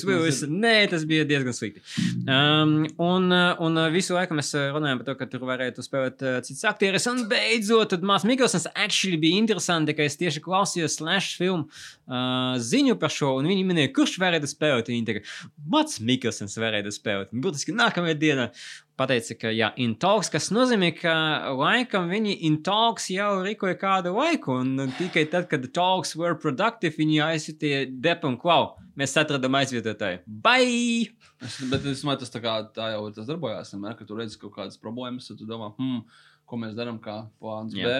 [0.07, 0.45] Willis.
[0.47, 1.83] Nē, tas bija diezgan slikti.
[2.31, 5.83] Um, un, uh, un uh, visu laiku mēs uh, runājām par to, ka tur varētu
[5.85, 10.43] spēlēt uh, cits aktieris, un beidzot, tad Mās Mikkelsons actually bija interesanti, ka es tieši
[10.45, 14.91] klausījos slash filmu uh, ziņu par šo, un viņi minēja, kurš varētu spēlēt.
[14.93, 15.37] Viņi teica,
[15.73, 17.35] Mats Mikkelsons varētu spēlēt.
[17.35, 18.51] Būtiski nākamajā dienā
[18.99, 21.15] pateica, ka jā, in talks, kas nozīmē, ka
[21.57, 26.97] laikam viņi in talks jau rīkoja kādu laiku, un tikai tad, kad talks were productive,
[26.99, 28.75] viņi aizsūtīja depu un klau.
[28.97, 30.23] Mēs atradām aizvietotāju.
[30.27, 31.13] Bye!
[31.45, 33.75] Es, bet es domāju, tas tā, kā, tā jau tas darbojās.
[33.75, 36.01] Vienmēr, kad tu redzi kaut kādas problēmas, tad tu domā, hmm,
[36.47, 37.75] ko mēs darām, kā plāns.
[37.75, 37.93] B.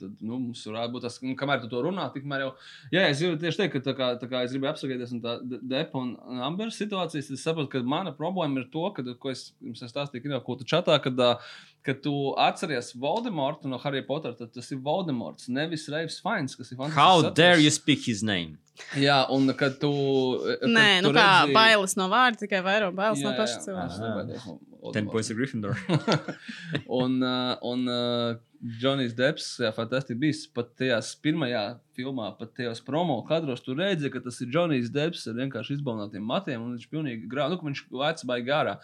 [0.00, 2.50] Tad nu, mums varētu būt tas, nu, kamēr tu to runā, tikmēr jau.
[2.92, 5.60] Jā, es gribu tieši teikt, ka tā kā, tā kā es gribēju apskatīties tā De-
[5.74, 9.48] Depa un Ambers situācijas, tad es saprotu, ka mana problēma ir to, ka, ko es
[9.64, 11.38] jums stāstīju, ko tu čatā, kad, ā,
[11.86, 16.72] kad tu atceries Voldemortu no Harry Potter, tad tas ir Voldemorts, nevis Reivs Fains, kas
[16.72, 16.98] ir fantastisks.
[16.98, 17.34] How saturs.
[17.38, 18.58] dare you speak his name?
[19.00, 19.88] Jā, un kad tu.
[20.60, 23.56] kad Nē, tu nu kā redzi- bailes no vārda, tikai vairāk bailes no Jā, paša
[23.56, 24.58] jā, cilvēka.
[24.82, 25.74] no Ten points of Gryffindor.
[27.00, 28.36] un uh, un uh,
[28.80, 31.62] Džonijs Deps, jā, fantastiski bijis pat tajās pirmajā
[31.96, 33.62] filmā, pat tajos promo kadros.
[33.64, 37.56] Tur redzēja, ka tas ir Džonijs Deps ar vienkārši izbalnotiem matiem, un viņš pilnīgi grāmatā,
[37.56, 38.76] nu, ka viņš lēca baigi ārā.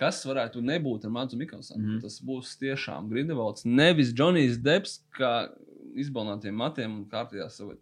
[0.00, 1.82] Kas varētu nebūt ar Mācu Mikkelsonu?
[1.82, 2.00] Mm.
[2.04, 3.66] Tas būs tiešām Grindelvalds.
[3.68, 5.50] Nevis Džonijs Deps, kā
[6.00, 7.76] izbalnotiem matiem un kārtījā savā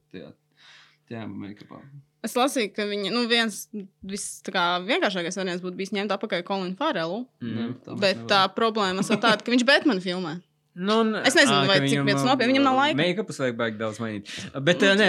[1.08, 1.80] tēmā make-upā.
[2.26, 3.60] Es lasīju, ka viņa, nu, viens
[4.02, 7.22] vis, tā kā vienkāršākais variants būtu bijis ņemt atpakaļ Kolinu Farelu.
[7.44, 7.74] Mhm.
[7.84, 10.38] tā Bet tā problēma ir tāda, ka viņš Batman filmē.
[10.78, 12.98] Nu, un, Es nezinu, ā, vai ka cik viņam, viens nopietni, viņam nav laika.
[13.00, 14.30] Make-ups vajag baigi daudz mainīt.
[14.64, 15.08] Bet, ā,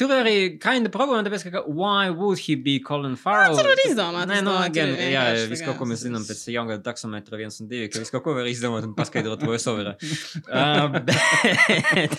[0.00, 3.56] tur arī kinda problēma, tāpēc, ka why would he be Colin Farrell?
[3.58, 6.80] tur var izdomāt, Nē, nu, tur ir jā, viss kaut ko mēs zinām pēc jaungada
[6.86, 9.96] taksometra viens un divi, ka viss kaut ko var izdomāt un paskaidrot voiceoverā.
[10.56, 12.16] uh, bet,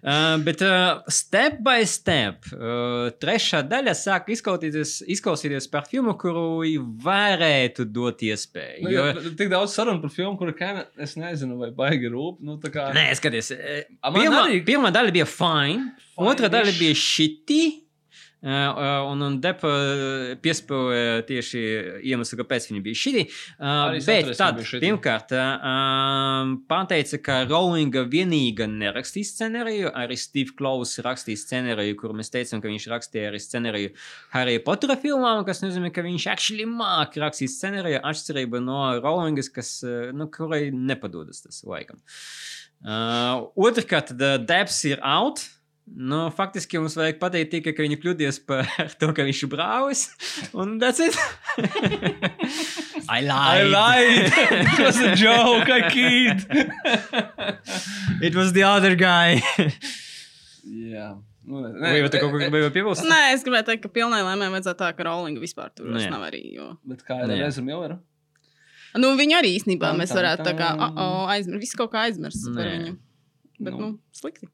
[0.00, 6.46] uh, bet uh, step by step, uh, trešā daļa sāk izklausīties, izklausīties par filmu, kuru
[7.04, 8.84] varētu dot iespēju.
[8.84, 9.06] Nu, Jo.
[9.34, 12.40] Tik daudz sarunu par filmu, kura kaina, es nezinu, vai baigi rūp.
[12.46, 12.88] Nu, tā kā...
[12.96, 16.78] Nē, skaties, eh, A, man pirmā, arī- pirmā daļa bija fine, Fine otrā daļa ish.
[16.80, 17.62] bija šitī.
[18.44, 19.70] Uh, un, un Depa
[20.44, 21.60] piespēlēja tieši
[22.10, 23.22] iemeslu, kāpēc viņa bija šī.
[23.56, 29.94] Uh, bet tad, pirmkārt, uh, pateica, ka Rowlinga vienīga nerakstīs scenāriju.
[29.96, 33.94] Arī Steve Klaus rakstīja scenāriju, kur mēs teicām, ka viņš rakstīja arī scenāriju
[34.36, 39.78] Harry Potter filmām, kas nozīmē, ka viņš actually māk rakstīt scenāriju, atšķirība no Rowlingas, kas,
[39.88, 42.04] uh, nu, kurai nepadodas tas laikam.
[42.84, 45.46] Uh, Otrkārt, tad Debs ir out.
[45.84, 48.64] Nu, faktiski mums vajag pateikt tikai, ka viņi kļūdījās par
[49.00, 50.06] to, ka viņš ir brālis.
[50.56, 51.12] Un that's it.
[53.14, 53.28] I lied.
[53.28, 54.32] I lied.
[54.64, 55.68] It was a joke.
[55.68, 56.46] I kid.
[58.24, 59.42] It was the other guy.
[60.64, 61.12] Jā.
[61.44, 63.04] Nu, ne, Vai jau tu kaut ko gribēji piebilst?
[63.04, 66.12] Nē, es gribēju teikt, ka pilnai lēmēji vajadzētu tā, ka Rowlinga vispār tur vairs Nē.
[66.14, 66.40] nav arī.
[66.56, 66.70] Jo...
[66.88, 67.36] Bet kā ir Nē.
[67.42, 67.98] ar Ezra Milleru?
[68.96, 71.60] Nu, viņu arī īstenībā mēs varētu tā kā oh, oh, aizmirst.
[71.66, 72.72] Visu kaut kā aizmirst par Nē.
[72.78, 72.94] viņu.
[73.60, 73.80] Bet, Nu.
[73.82, 74.48] nu, slikti.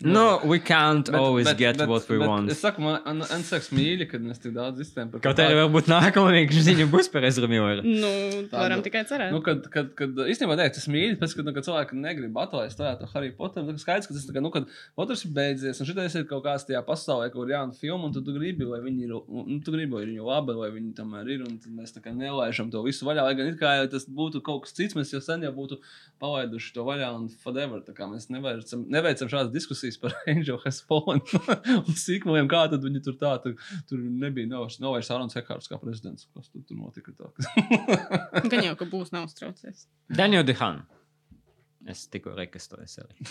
[0.00, 2.50] No, we can't Bet- always bet- get bet- what we bet want.
[2.52, 6.30] Es saku, man saks mīļi, kad mēs tik daudz iztēm par Kaut arī varbūt nākamā
[6.36, 7.82] vienkārši ziņa būs par Ezra Milleru.
[7.82, 8.10] Nu,
[8.46, 9.32] Tā, varam nu, tikai cerēt.
[9.34, 13.08] Nu, kad, kad, kad īstenībā nē, tas mīļi, pēc tam, kad cilvēki negrib atklāt to
[13.12, 16.14] Harry Potter, tad skaidrs, ka tas tā kā, nu, kad Potters ir beidzies, un šitais
[16.14, 19.02] ir kaut kāds tajā pasaulē, kur ir jauna filma, un tu, tu gribi, lai viņi
[19.08, 21.96] ir, nu, tu gribi, lai viņi ir labi, lai viņi tomēr ir, un tad mēs
[21.98, 24.78] tā kā nelaižam to visu vaļā, lai gan it kā ja tas būtu kaut kas
[24.78, 25.82] cits, mēs jau sen jau būtu
[26.22, 30.82] palaiduši to vaļā, un forever, tā kā mēs neveicam, neveicam šādas diskusijas par Angel Has
[30.84, 31.22] Fallen
[31.78, 33.56] un sīkumiem, kā tad viņi tur tā, tur,
[33.88, 37.32] tur nebija, nav, nav vairs Arons Hekārts kā prezidents, kas tur, tur notika tā.
[38.52, 39.86] Gan jau, ka būs neuztraucies.
[40.12, 40.84] Daniel Dehan.
[41.88, 43.28] Es tikko registrēju arī.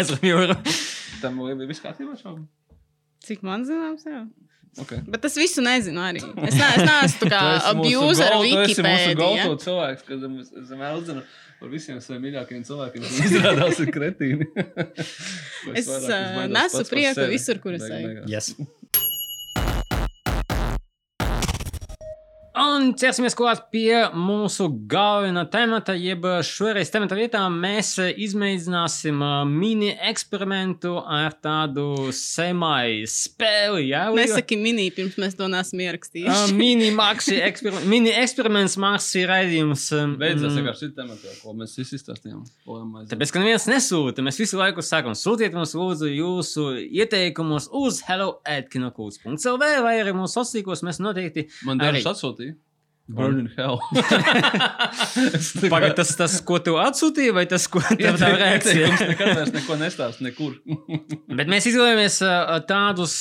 [0.00, 0.56] Ezra Milleru.
[1.20, 2.48] Tam bija viss kārtībā šobrīd.
[3.24, 4.24] Cik man zināms, jā.
[4.82, 4.98] Okay.
[5.06, 6.20] Bet es visu nezinu arī.
[6.48, 11.26] Es, ne, es neesmu kā abuser Tu esi mūsu cilvēks, kad vienmēr uzzinām
[11.60, 14.50] par visiem saviem mīļākajiem cilvēkiem, kas izrādās ir kretīni.
[15.78, 18.26] Es nesu prieku visur, kur es eju.
[18.28, 18.50] Yes.
[22.54, 29.88] Un ķersimies klāt pie mūsu galvenā temata, jeb šoreiz temata vietā mēs izmēģināsim eh, mini
[30.06, 33.88] eksperimentu ar tādu semai spēli.
[33.88, 34.04] Jā?
[34.14, 36.54] Nesaki mini, pirms mēs to neesam Uh, ierakstījuši.
[36.54, 39.88] mini, maxi eksperim mini eksperiments, Marsi raidījums.
[39.98, 42.44] um, Beidzās mm, vienkārši šī temata, ko mēs visi izstāstījām.
[43.10, 49.72] Tāpēc, ka neviens nesūta, mēs visu laiku sakām, sūtiet mums lūdzu jūsu ieteikumus uz hello.kinokūts.lv
[49.88, 52.53] vai arī mūsu sociālos mēs noteikti Man arī- dažs atsūtīja.
[53.06, 53.82] Burn in hell.
[55.68, 58.86] Pagaid, tas, tas, ko tu atsūtīji, vai tas, ko tev tā reakcija?
[58.88, 60.54] Ieteikums nekad vairs neko nestāst nekur.
[61.38, 62.16] Bet mēs izvēlējāmies
[62.70, 63.16] tādus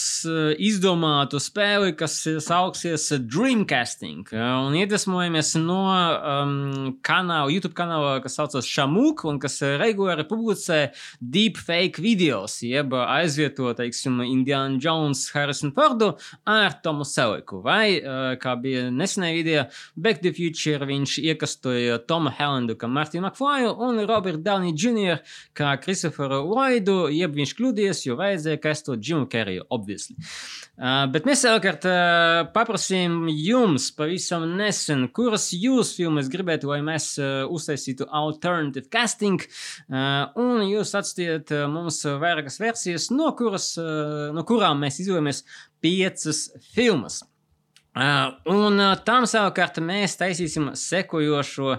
[0.63, 2.15] izdomātu spēli, kas
[2.45, 4.31] sauksies Dreamcasting.
[4.31, 6.55] Un iedvesmojamies no um,
[7.03, 10.79] kanāla, YouTube kanāla, kas saucas Shamuk, un kas regulāri publicē
[11.19, 16.13] deepfake videos, jeb aizvieto, teiksim, Indiana Jones, Harrison Fordu
[16.47, 17.59] ar Tomu Seliku.
[17.67, 17.99] Vai,
[18.39, 23.73] kā bija nesenā video, Back to the Future viņš iekastoja Tomu Hellandu kā Martinu Makflaju
[23.85, 25.21] un Robertu Downey Jr.
[25.57, 30.17] kā Kristoferu Lloydu, jeb viņš kļūdījies, jo vajadzēja kastot Jimu Kerriju, obviously.
[30.73, 37.11] Uh, bet mēs savukārt uh, paprasījām jums pavisam nesen, kuras jūs filmas gribētu, lai mēs
[37.21, 44.31] uh, uztaisītu alternative casting, uh, un jūs atstājat uh, mums vairākas versijas, no, kuras, uh,
[44.35, 45.43] no kurām mēs izvēlamies
[45.83, 47.21] piecas filmas.
[47.93, 51.75] Uh, un uh, tam savukārt mēs taisīsim sekojošo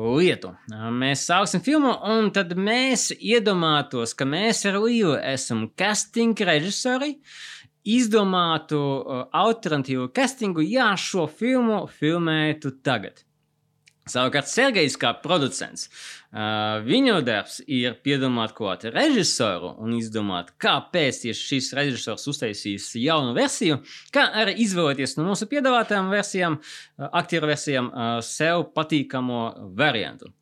[0.00, 0.54] lietu.
[0.72, 7.18] Uh, mēs sāksim filmu, un tad mēs iedomātos, ka mēs ar Līvu esam casting režisori.
[7.82, 8.78] Izdomātu
[9.34, 13.24] alternatīvu castingu, ja šo filmu filmētu tagad.
[14.10, 15.84] Savukārt, Sergejs kā producents,
[16.32, 23.78] viņa darbs ir piedomāt klāt režisoru un izdomāt, kāpēc tieši šis režisors uztaisīs jaunu versiju,
[24.10, 26.58] kā arī izvēlēties no mūsu piedāvātajām versijām,
[26.98, 27.92] aktieru versijām,
[28.26, 29.42] sev patīkamo
[29.78, 30.32] variantu.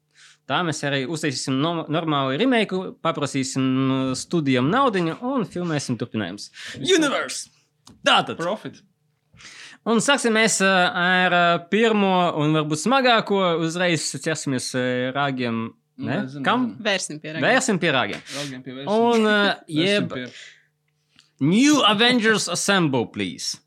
[0.48, 6.48] Tā mēs arī uztaisīsim no, normālu remake, paprasīsim studijām naudu un filmēsim turpinājumus.
[6.80, 7.52] Universe!
[8.06, 8.40] Tātad!
[8.40, 8.80] Profit.
[9.88, 11.34] Un sāksim ar
[11.72, 12.10] pirmo
[12.42, 13.38] un varbūt smagāko.
[13.64, 14.72] Uzreiz ķersimies
[15.16, 15.70] rāgiem.
[16.00, 16.22] Ne?
[16.24, 16.66] Nezinu, Kam?
[16.68, 16.84] nezinu.
[16.84, 17.44] Vērsim pie ragiem.
[17.44, 18.20] Vērsim pie rāgiem.
[18.36, 18.92] Raugiem pievērsim.
[18.92, 20.28] Un ā, Vērsim jeb pie-
[21.40, 23.58] New Avengers Assemble, please.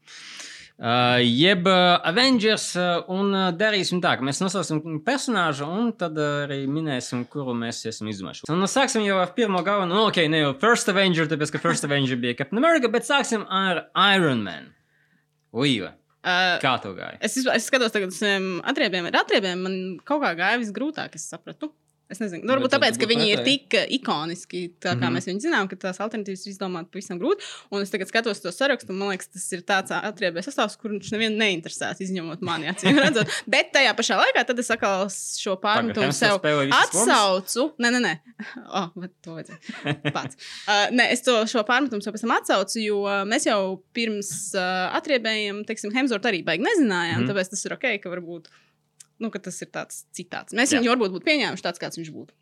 [0.83, 6.17] Uh, jeb uh, Avengers, uh, un uh, darīsim tā, ka mēs nosauksim personāžu, un tad
[6.17, 8.49] uh, arī minēsim, kuru mēs esam izdomājuši.
[8.51, 11.85] Un sāksim jau ar pirmo galveno, nu, ok, ne jau First Avenger, tāpēc ka First
[11.87, 13.85] Avenger bija Captain America, bet sāksim ar
[14.17, 14.71] Iron Man.
[15.53, 15.93] Līva,
[16.23, 17.17] Uh, kā tev gāja?
[17.19, 19.73] es, es skatos tagad uz saviem atriebiem, ar atriebiem man
[20.07, 21.73] kaut kā gāja visgrūtāk, es sapratu.
[22.13, 23.59] Es nezinu, varbūt tad tāpēc, ka viņi ir pretēji.
[23.65, 25.17] tik uh, ikoniski, tā kā Mhm.
[25.17, 27.41] mēs viņus zinām, ka tās alternatīvas ir izdomāt pavisam grūti.
[27.73, 30.91] Un es tagad skatos to sarakstu, un man liekas, tas ir tāds atriebēs sastāvs, kur
[30.93, 33.27] viņš nevienu neinteresēs, izņemot mani acīm redzot.
[33.53, 36.39] Bet tajā pašā laikā tad es atkal šo pārmetumu sev
[36.79, 37.71] atsaucu.
[37.81, 38.13] Nē, nē, nē.
[38.73, 40.11] Oh, bet to vajadzēja.
[40.15, 40.37] Pats.
[40.67, 43.59] Uh, nē, es to šo pārmetumu sev pēc tam atsaucu, jo mēs jau
[43.95, 47.23] pirms uh, atriebējiem, teiksim, Hemsworth arī baigi nezinājām.
[47.23, 47.29] Mm.
[47.31, 48.49] Tāpēc tas ir ok, ka varbūt
[49.23, 50.55] nu, ka tas ir tāds citāds.
[50.57, 50.81] Mēs Jā.
[50.81, 52.35] viņu varbūt būtu pieņēmuši tāds, kāds viņš būtu.
[52.35, 52.41] Uh,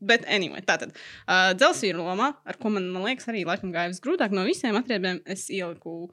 [0.00, 3.92] Bet, anyway, tā tad uh, dzelzceļa lomā, ar ko man, man liekas, arī laikam gāja
[3.92, 6.08] visgrūtāk no visiem atriebiem, es ieliku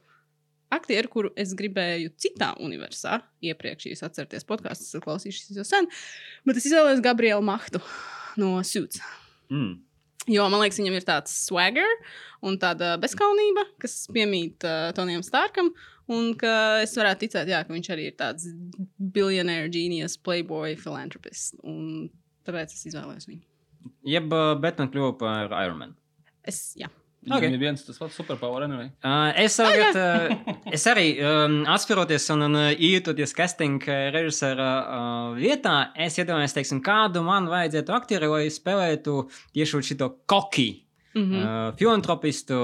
[0.73, 3.21] aktieru, kuru es gribēju citā universā.
[3.45, 5.87] Iepriekš, jūs atceraties, podkāstus esmu klausījušies jau sen,
[6.47, 7.79] bet es izvēlējos Gabrielu Mahtu
[8.41, 8.99] no Suits.
[9.47, 9.77] Mm.
[10.27, 11.87] Jo man liekas, viņam ir tāds swagger
[12.43, 15.71] un tāda bezskaunība, kas piemīt uh, Tonijam Starkam.
[16.13, 16.51] Un ka
[16.83, 18.47] es varētu ticēt, jā, ka viņš arī ir tāds
[18.97, 21.57] billionaire, genius, playboy, philanthropist.
[21.67, 22.07] Un
[22.47, 23.43] tāpēc es izvēlējos viņu.
[24.07, 25.97] Jeb uh, Batman kļuva par Iron Man.
[26.47, 26.87] Es, jā.
[27.27, 27.41] Ok.
[27.41, 28.87] Viņam ir viens tas pats superpower anyway.
[29.03, 34.69] Uh, es, savukārt, uh, es arī um, atceros, un, un uh, ietoties casting uh, režisora
[34.79, 39.25] uh, vietā, es iedomājos, teiksim, kādu man vajadzētu aktieru, lai spēlētu
[39.57, 40.69] tieši šo koki.
[41.17, 41.33] Mm Mm.
[41.33, 41.77] -hmm.
[41.77, 42.55] Filantropistu,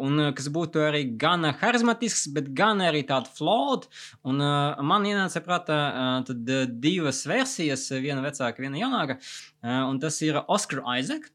[0.00, 3.86] un kas būtu arī gan harizmatisks, bet gan arī tāds flawed.
[4.24, 4.36] Un,
[4.82, 5.78] man ienāca prātā
[6.80, 9.18] divas versijas, viena vecāka, viena jaunāka.
[9.62, 11.30] Un tas ir Oskar Isaac.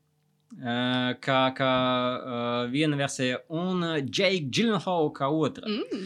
[0.54, 1.70] Kā kā
[2.14, 5.66] uh, viena versija, un Jake Gyllenhaal kā otra.
[5.68, 6.04] Mm.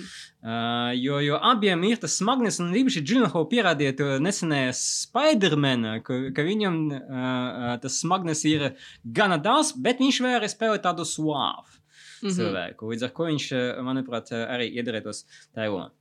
[0.48, 6.20] Uh, jo, jo abiem ir tas smagnējs, un īpaši Džinhola pierādīja to nesenajā Spidermanā, ka,
[6.32, 8.66] ka viņam uh, tas smagnējs ir
[9.04, 11.76] gana daudz, bet viņš vēl arī spēlē tādu suāvu
[12.18, 12.34] Mhm.
[12.34, 12.88] cilvēku.
[12.90, 13.44] Līdz ar to viņš,
[13.86, 15.20] manuprāt, arī iedarētos
[15.54, 15.92] tajā lomā.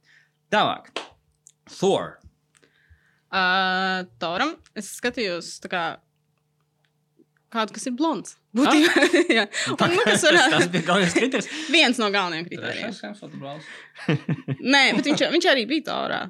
[0.49, 0.88] Tālāk,
[1.76, 2.14] Thor.
[3.26, 5.82] Uh, Toram es skatījos tā kā
[7.53, 8.36] kādu, kas ir blonds.
[8.57, 9.44] Būtībā, jā.
[9.74, 11.51] Un, nu, kas tas, tas bija galvenais kriterijs.
[11.76, 12.90] viens no galvenajiem kritērijiem.
[14.62, 16.24] Nē, bet viņš, viņš arī bija Torā.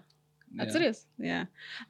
[0.56, 0.64] Jā.
[0.64, 1.02] Atceries?
[1.20, 1.42] Jā.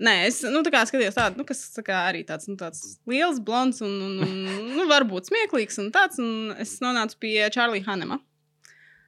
[0.03, 2.97] Nē, es nu, tā kā skatījos tādu, nu, kas tā kā arī tāds, nu, tāds
[3.07, 6.19] liels, blonds un, un, un nu, varbūt smieklīgs un tāds.
[6.23, 8.19] Un es nonācu pie Čārlīda Hanema.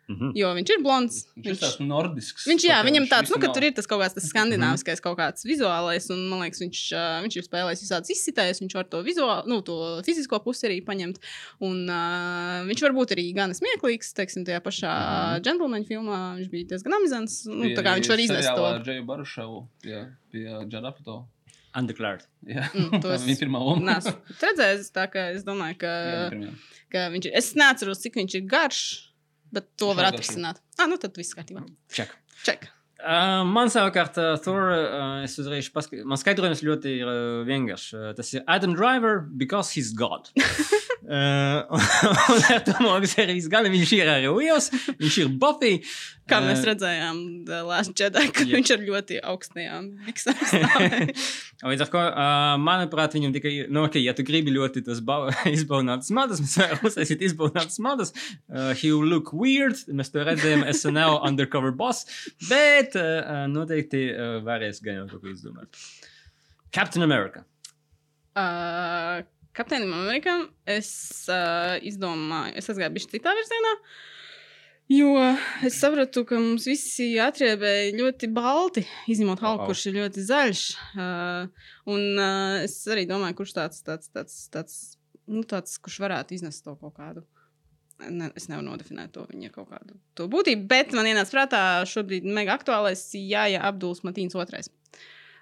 [0.08, 0.30] Mhm.
[0.40, 1.16] Jo viņš ir blonds.
[1.36, 2.46] Viņš ir tāds nordisks.
[2.48, 5.18] Viņš, jā, viņam viņš tāds, nu, ka tur ir tas kaut kāds tas skandināviskais, kaut
[5.18, 9.02] kāds vizuālais, un man liekas, viņš, uh, viņš ir spēlējis visādas izsitējas, viņš var to
[9.04, 9.76] vizuālu, nu, to
[10.08, 11.20] fizisko pusi arī paņemt.
[11.60, 15.42] Un uh, viņš var būt arī gan smieklīgs, teiksim, tajā pašā Mhm.
[15.44, 17.44] džentlmeņa filmā viņš bija diezgan amizants.
[17.46, 18.70] Nu, Bija tā kā viņš var iznest to.
[18.88, 21.26] Džeju Baruševu pie, pie Džarapato.
[21.76, 22.24] Undeclared.
[22.48, 23.92] Jā, Mm, to tā es viņa pirmā loma.
[24.00, 25.92] Nē, redzējis, tā kā es domāju, ka,
[26.32, 26.54] Jā,
[26.90, 27.32] ka viņš ir.
[27.36, 28.80] Es neatceros, cik viņš ir garš,
[29.52, 30.18] bet to Viņš var nav garš.
[30.24, 30.60] atrisināt.
[30.78, 31.64] Ah, nu tad viss kārtībā.
[31.92, 32.14] Check.
[32.44, 32.68] Ček.
[32.98, 37.92] Uh, man savukārt, uh, Thor, uh, es uzreiz paskaidroju, man skaidrojums ļoti ir uh, vienkāršs.
[37.94, 40.30] Uh, tas ir Adam Driver, because he's God.
[41.06, 41.62] Uh,
[42.34, 45.76] un ar to Mogsērijas gala viņš ir arī Uils, viņš ir Buffy.
[46.28, 48.58] Kā mēs Uh, redzējām, The Last Jedi, ka Jā.
[48.58, 51.06] viņš ir ļoti augstajām stāvēja.
[51.70, 55.30] Līdz ar to, uh, manuprāt, viņam tikai, nu, ok, ja tu gribi ļoti tos ba-
[55.56, 58.12] izbaudītas madas, mēs varam uztaisīt izbaudītas madas.
[58.50, 62.04] Uh, he will look weird, mēs to redzējām SNL Undercover Boss,
[62.50, 65.80] bet uh, noteikti uh, varēs gan jau kaut ko izdomāt.
[66.76, 67.46] Captain America.
[68.36, 69.24] Uh,
[69.58, 70.88] Kapteinim Amerikam es
[71.26, 73.72] uh, izdomāju, es aizgāju bišķi citā virzienā,
[74.94, 75.08] jo
[75.66, 80.62] es sapratu, ka mums visi atriebēja ļoti balti, izņemot Halku, kurš ir ļoti zaļš.
[80.94, 84.78] Uh, un uh, es arī domāju, kurš tāds, tāds, tāds, tāds,
[85.26, 87.26] nu, tāds kurš varētu iznest to kaut kādu.
[87.98, 92.30] Ne, es nevaru nodefinēt to viņa kaut kādu to būtību, bet man ienāca prātā šobrīd
[92.30, 94.70] mega aktuālais Jāja Abduls Matīns II.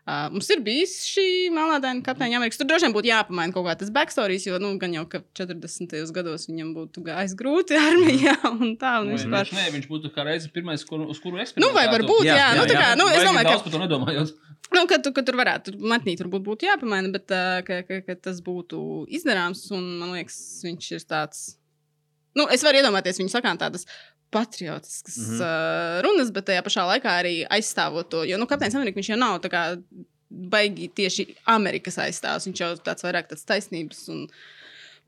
[0.07, 2.61] Uh, mums ir bijis šī melnādaina kapteiņa Amerikas.
[2.61, 5.97] Tur droši vien būtu jāpamaina kaut kā tas backstory, jo, nu, gan jau, ka 40.
[6.15, 8.93] gados viņam būtu gājis grūti armijā un tā.
[9.03, 9.11] Un.
[9.17, 12.39] Viņš, ne, viņš būtu kā reize pirmais, kur, uz kuru es Nu, vai varbūt, jā,
[12.39, 14.33] Jā, jā, nu, tā kā, nu, es domāju, ka, par to nedomājot.
[14.79, 17.99] nu, ka, tu, ka tur varētu, tur matnīt varbūt būtu jāpamaina, bet uh, ka, ka,
[18.07, 18.79] ka tas būtu
[19.19, 20.39] izdarāms, un man liekas,
[20.69, 21.47] viņš ir tāds,
[22.39, 23.91] nu, es varu iedomāties viņu sakām tādas
[24.31, 25.31] patriotiskas mm.
[25.31, 25.41] -hmm.
[25.41, 29.19] uh, runas, bet tajā pašā laikā arī aizstāvot to, jo, nu, kapteinis Amerika, viņš jau
[29.21, 29.63] nav tā kā
[30.29, 34.27] baigi tieši Amerikas aizstāvs, viņš jau tāds vairāk tāds taisnības un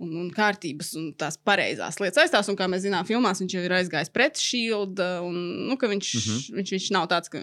[0.03, 2.51] un, un kārtības un tās pareizās lietas aizstāvs.
[2.53, 5.03] Un, kā mēs zinām, filmās viņš jau ir aizgājis pret Shield.
[5.27, 5.39] Un,
[5.69, 6.25] nu, ka viņš, mm.
[6.25, 6.59] -hmm.
[6.61, 7.43] viņš, viņš nav tāds, ka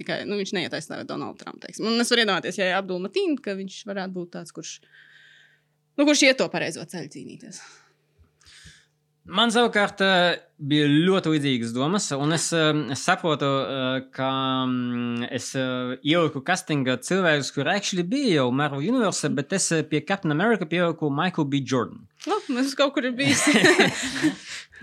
[0.00, 1.72] tikai nu, viņš neiet aizstāvēt Donaldu Trumpu.
[1.72, 1.80] es
[2.12, 4.80] varu iedomāties, ja Abdul Matīna, ka viņš varētu būt tāds, kurš,
[5.96, 7.62] nu, kurš iet to pareizo ceļu cīnīties.
[9.26, 10.02] Man savukārt
[10.58, 14.30] bija ļoti līdzīgas domas, un es, eh, es saprotu, eh, ka
[14.64, 19.82] mm, es eh, ieliku castinga cilvēkus, kur actually bija jau Marvel Universe, bet es eh,
[19.84, 21.60] pie Captain America pieliku Michael B.
[21.60, 22.06] Jordan.
[22.26, 23.44] Nu, mēs kaut kur ir bijis.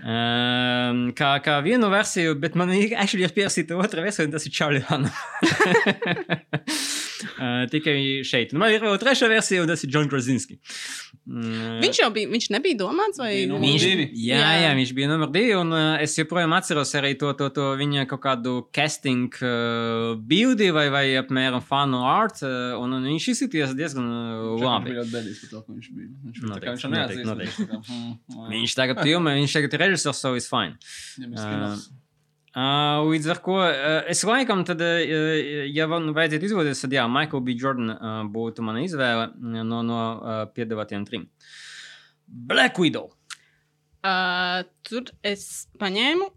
[0.04, 4.44] Um, kā, kā vienu versiju, bet man ir actually ir pierasīta otra versija, un tas
[4.44, 5.08] ir Charlie Hanna.
[7.38, 8.52] uh, tikai šeit.
[8.52, 10.58] Un man ir vēl trešā versija, un tas ir John Krasinski.
[11.24, 14.06] Mm, viņš jau bija, viņš nebija domāts, vai Bija Viņš, divi.
[14.26, 14.50] jā, jā.
[14.66, 18.04] jā, viņš bija numur divi, un uh, es joprojām atceros arī to, to, to viņa
[18.10, 23.74] kaut kādu casting uh, bildi vai, vai apmēram fanu art, uh, un, un viņš izskatījās
[23.78, 24.92] diezgan uh, Viņš labi.
[24.92, 26.12] bija ļoti bēdīgs par to, ka viņš bija.
[26.28, 30.34] Viņš kā viņš Noteikti, noteikti, viņš jā, Viņš tagad filmē, viņš tagad ir režisors, so
[30.38, 30.76] is fine.
[31.18, 31.88] skinos.
[32.54, 35.00] Uh, līdz ar to uh, es laikam, tad, uh,
[35.74, 37.56] ja man vajadzētu izvēlēties, tad jā, Michael B.
[37.58, 39.24] Jordan uh, būtu mana izvēle
[39.66, 41.24] no, no uh, piedāvātiem trim.
[42.28, 43.10] Black Widow.
[44.04, 46.28] Uh, tur es paņēmu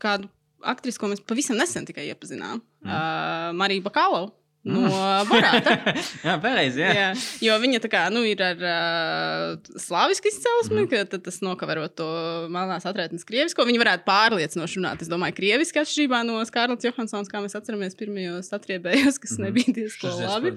[0.00, 0.30] kādu
[0.64, 2.62] aktrisi, ko mēs pavisam nesen tikai iepazinām.
[2.82, 2.88] Mm.
[2.88, 4.30] Uh, Marija Bakalo
[4.68, 4.88] no
[5.26, 5.94] Borāta.
[6.26, 6.82] jā, pareizi.
[6.82, 6.92] Jā.
[6.94, 7.06] Jā,
[7.46, 10.88] jo viņa tā kā nu, ir ar uh, slāvisku izcelsmi, mm.
[10.88, 11.08] -hmm.
[11.10, 12.06] ka tas nokavero to
[12.52, 13.66] melnās atrētnes krievisko.
[13.66, 15.02] Viņa varētu pārliecinoši runāt.
[15.02, 19.36] Es domāju, krieviski atšķirībā no Skarlats Johansons, kā mēs atceramies pirmajos atriebējos, kas mm.
[19.36, 19.44] -hmm.
[19.44, 20.54] nebija diezgan labi.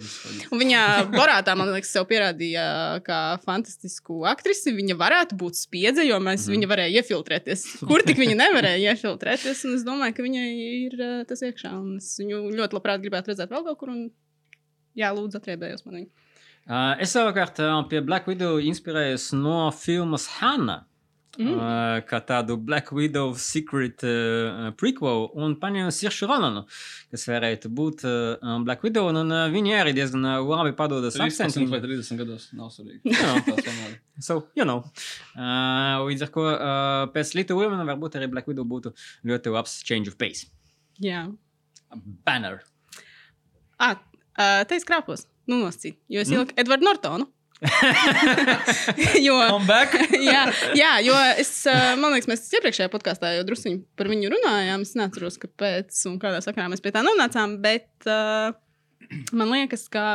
[0.52, 0.84] Un viņa
[1.16, 4.76] Borātā, man liekas, sev pierādīja kā fantastisku aktrisi.
[4.76, 6.56] Viņa varētu būt spiedze, jo mēs, mm -hmm.
[6.56, 7.66] viņa varēja iefiltrēties.
[7.90, 9.66] Kur tik viņa nevarēja iefiltrēties.
[9.66, 10.48] Un es domāju, ka viņai
[10.86, 11.74] ir uh, tas iekšā.
[11.74, 13.95] Un es viņu ļoti labprāt gribētu redzēt vēl kaut kur.
[13.96, 14.10] Un,
[15.00, 16.12] jā, lūdzu, atriebējos man viņu.
[16.66, 20.84] Uh, es savukārt uh, pie Black Widow inspirējos no filmas Hanna.
[21.36, 21.52] Mm.
[21.52, 26.64] Uh, kā tādu Black Widow secret uh, prequel, un paņēmu Siršu Ronanu,
[27.12, 29.10] kas varētu būt uh, Black Widow.
[29.12, 31.74] Un, uh, viņa arī diezgan uh, labi padodas 13 akcentu.
[31.74, 33.12] vai 30 gados nav svarīgi.
[33.12, 33.34] Jā.
[33.50, 33.98] Tas vienmēr.
[34.24, 34.86] So, you know.
[35.36, 38.96] Uh, līdz ar to uh, pēc Little Women varbūt arī Black Widow būtu
[39.28, 40.48] ļoti labs change of pace.
[41.04, 41.28] Jā.
[42.24, 42.64] Banner.
[43.80, 43.98] Ah,
[44.40, 45.26] uh, te es krāpos.
[45.48, 45.98] Nu, noscīt.
[46.10, 47.28] Jo es ieliku Edvardu Nortonu.
[49.26, 49.94] jo, Come back!
[50.32, 50.42] jā,
[50.78, 51.52] jā, jo es,
[52.02, 54.84] man liekas, mēs iepriekšējā podkāstā jau druskuļi par viņu runājām.
[54.86, 57.58] Es neatceros, kāpēc un kādā sakarā mēs pie tā nonācām.
[57.64, 58.52] Bet uh,
[59.36, 60.06] man liekas, ka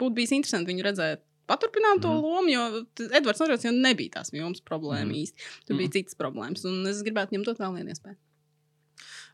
[0.00, 1.24] būtu bijis interesanti viņu redzēt.
[1.48, 2.20] Paturpināt to Mhm.
[2.20, 5.20] lomu, jo Edvards Nortons jau nebija tās filmas problēma Mhm.
[5.22, 5.46] īsti.
[5.66, 8.18] Tur bija citas problēmas, un es gribētu viņam dot vēl vienu iespēju.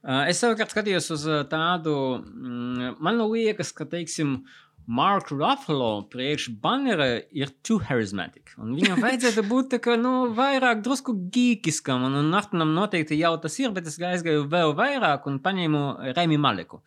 [0.05, 4.43] Uh, es savukārt skatījos uz uh, tādu, mm, man liekas, ka, teiksim,
[4.85, 8.53] Mark Ruffalo priekš bannera ir too charismatic.
[8.61, 13.33] Un viņam vajadzētu būt tā kā, nu, vairāk drusku geekiskam, un, un Nortonam noteikti jau
[13.41, 16.83] tas ir, bet es aizgāju vēl vairāk un paņēmu Remi Maleku.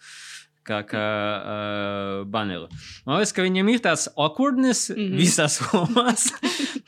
[0.68, 2.66] Kā, kā uh, baneru.
[3.08, 4.98] Man liekas, ka viņam ir tāds awkwardness mm.
[5.00, 5.22] -hmm.
[5.22, 6.28] visās lomās.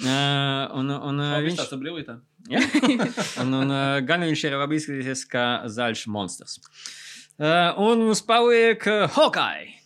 [0.03, 2.19] uh, un, un, uh, Viņš tāds ar brīvītēm.
[2.54, 2.62] Ja?
[3.43, 6.58] un, un uh, gan viņš ir labi izskatījies kā zaļš monstrs.
[7.39, 9.78] Uh, un mums paliek uh, Hawkeye.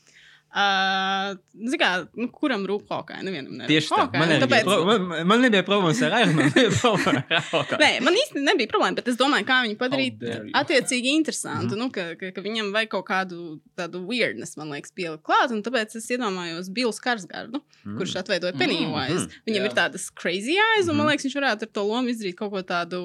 [0.54, 1.34] Uh,
[1.82, 3.24] kā, nu, kuram rūp Hawkeye?
[3.26, 3.98] Nevienam nerūp Tieši tā.
[4.04, 4.68] Hawkeye, Man, tāpēc...
[4.68, 7.80] pro- man, man nebija problēmas ar Hawkeye.
[7.82, 10.22] Nē, man īstenībā nebija problēma, bet es domāju, kā viņu padarīt
[10.60, 11.74] attiecīgi interesantu.
[11.74, 11.80] Mhm.
[11.80, 11.82] Mm.
[11.82, 13.40] Nu, ka, ka, ka viņam vajag kaut kādu
[13.80, 15.54] tādu weirdness, man liekas, pielikt klāt.
[15.56, 17.98] Un tāpēc es iedomājos Billu Skarsgardu, mm.
[17.98, 19.26] kurš atveidoja Pennywise.
[19.26, 19.42] Mm.
[19.50, 19.72] Viņam Jā.
[19.72, 22.62] ir tādas crazy eyes, un man liekas, viņš varētu ar to lomu izdarīt kaut ko
[22.68, 23.02] tādu,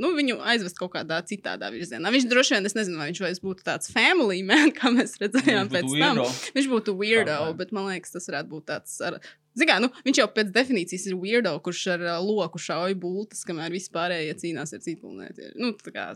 [0.00, 2.12] nu, viņu aizvest kaut kādā citādā virzienā.
[2.14, 5.68] Viņš droši vien, es nezinu, vai viņš vairs būtu tāds family man, kā mēs redzējām
[5.68, 6.22] Viņš pēc tam.
[6.56, 7.56] Viņš būtu weirdo, Šādā.
[7.58, 9.00] bet man liekas, tas varētu būt tāds.
[9.02, 9.18] Ar,
[9.56, 13.40] Zin Kā, nu, viņš jau pēc definīcijas ir weirdo, kurš ar uh, loku šauj būtis,
[13.48, 15.54] kamēr vispārējie cīnās ar citu planētu.
[15.56, 16.06] Nu, tā kā,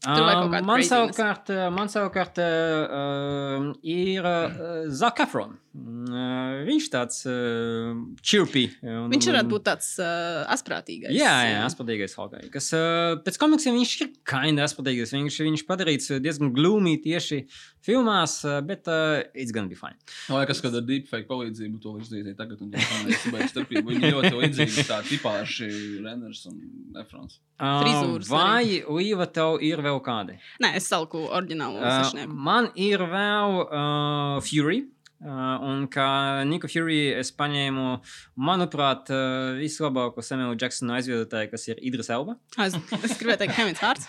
[0.00, 5.58] Um, kādu man savukārt, man savukārt uh, ir uh, Zakafron.
[5.76, 7.92] Uh, viņš tāds uh,
[8.24, 8.62] chirpy.
[8.80, 11.12] Un, viņš varētu būt tāds uh, asprātīgais.
[11.12, 12.48] Jā, jā, asprātīgais Hawkeye.
[12.54, 15.12] Kas uh, pēc komiksiem viņš ir kinda asprātīgais.
[15.18, 17.42] Viņš, viņš padarīts diezgan gloomy tieši
[17.84, 20.00] filmās, uh, bet uh, it's gonna be fine.
[20.32, 22.64] Man liekas, ka ar deepfake palīdzību to izdarīja tagad.
[22.64, 23.84] Un tas ir starpība.
[23.92, 25.70] Viņi ļoti līdzīgi tā tipāši
[26.00, 26.64] Renners un
[27.04, 27.36] Efrons.
[27.60, 30.38] Frizūras vai Līva tev ir vēl kādi?
[30.62, 34.84] Nē, es saliku oriģinālu Uh, man ir vēl uh, Fury.
[35.20, 36.06] Uh, un kā
[36.48, 37.88] Niku Fury es paņēmu,
[38.40, 42.38] manuprāt, uh, vislabāko Samuela Jacksona aizvietotāju, kas ir Idris Elba.
[42.56, 44.08] Es, es gribēju teikt, Hemings Hārts.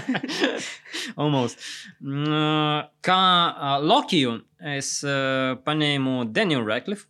[1.20, 1.60] Almost.
[2.00, 4.38] Mm, uh, Kā uh, Lokiju
[4.72, 7.09] es uh, paņēmu Danielu Radcliffe.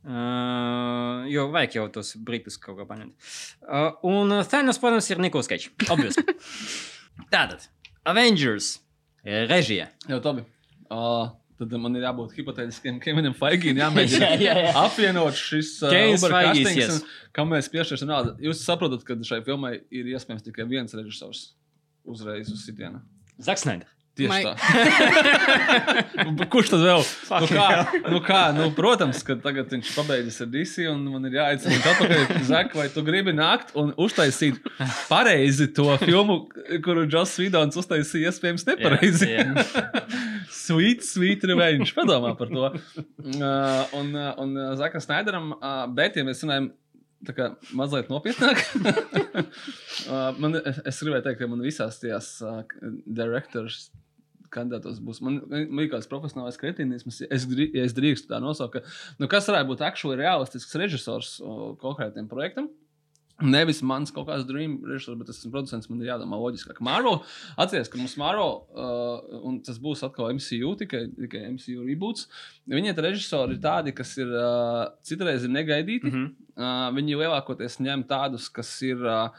[0.00, 3.12] Uh, jo vajag jau tos britus kaut kā paņemt.
[3.66, 5.68] Uh, un uh, Thanos, protams, ir Nikols Keits.
[5.92, 6.24] Obviously.
[7.34, 7.66] Tātad,
[8.08, 8.78] Avengers
[9.26, 9.90] eh, režija.
[10.08, 10.46] Jā, Tobi.
[10.88, 11.28] Uh,
[11.60, 13.82] tad man ir jābūt hipotētiskiem Kevinam Faigīnam.
[13.84, 14.72] Jāmēģina Jā, jā, jā.
[14.80, 16.96] apvienot šis uh, Kevins Uber Feigis, castings, yes.
[16.96, 18.34] un Kam mēs piešķirsim naudu?
[18.42, 21.50] Jūs saprotat, ka šai filmai ir iespējams tikai viens režisors
[22.08, 23.04] uzreiz uz sitienu.
[23.44, 23.92] Zaks Snyder.
[24.18, 24.54] Tieši Mai- tā.
[26.30, 27.02] Nu, Kurš tad vēl?
[27.40, 27.66] Nu kā,
[28.10, 32.34] nu kā, nu, protams, ka tagad viņš pabeidzis ar DC, un man ir jāaicina atpakaļ.
[32.48, 34.58] Zak, vai tu gribi nākt un uztaisīt
[35.08, 36.40] pareizi to filmu,
[36.84, 39.30] kuru Joss Vidons uztaisīja iespējams nepareizi?
[39.30, 39.46] Jā,
[40.64, 41.94] sweet, sweet revenge.
[41.96, 42.68] Padomā par to.
[42.74, 46.72] Uh, un uh, un uh, Zakam Snaideram, uh, bet, ja mēs runājam.
[47.28, 47.46] Tā kā
[47.76, 48.62] mazliet nopietnāk.
[50.08, 52.62] uh, man, es, es gribēju teikt, ka man visās tajās uh,
[53.04, 53.90] directors
[54.50, 55.20] kandidātos būs.
[55.24, 57.20] Man man ir kāds profesionāls kretinisms.
[57.28, 61.74] Es, ja es drīkstu tā nosaukt, ka, nu, kas varētu būt aktuāli realistisks režisors uh,
[61.82, 62.70] konkrētiem projektam.
[63.42, 65.88] Nevis mans kaut kāds dream režisors, bet es esmu producents.
[65.90, 66.80] Man ir jādomā loģiskāk.
[66.84, 67.20] Marvel,
[67.56, 72.28] atcerieties, ka mums Marvel, uh, un tas būs atkal MCU, tikai, tikai MCU reboots.
[72.70, 76.10] Viņiem tie režisori ir tādi, kas ir uh, citreiz ir negaidīti.
[76.10, 76.18] Mm.
[76.18, 76.50] -hmm.
[76.58, 79.30] uh, viņi lielākoties ņem tādus, kas ir uh,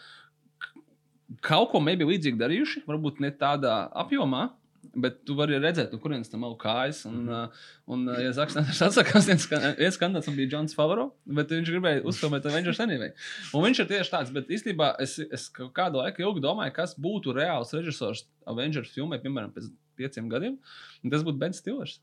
[1.46, 4.50] kaut ko maybe līdzīgi darījuši, varbūt ne tādā apjomā.
[4.94, 7.06] Bet tu vari redzēt, no kurienes tam ir kājas.
[7.08, 10.76] Un, uh, un uh, ja Zaks Nācis atsakās, viens ska- viens kandidāts man bija Jans
[10.76, 13.14] Favaro, bet viņš gribēja uzfilmēt Avengers anyway.
[13.56, 17.32] Un viņš ir tieši tāds, bet īstenībā es, es kādu laiku ilgi domāju, kas būtu
[17.38, 20.60] reāls režisors Avengers filmai, piemēram, pēc pieciem gadiem.
[21.06, 22.02] Un tas būtu Bens Stillers.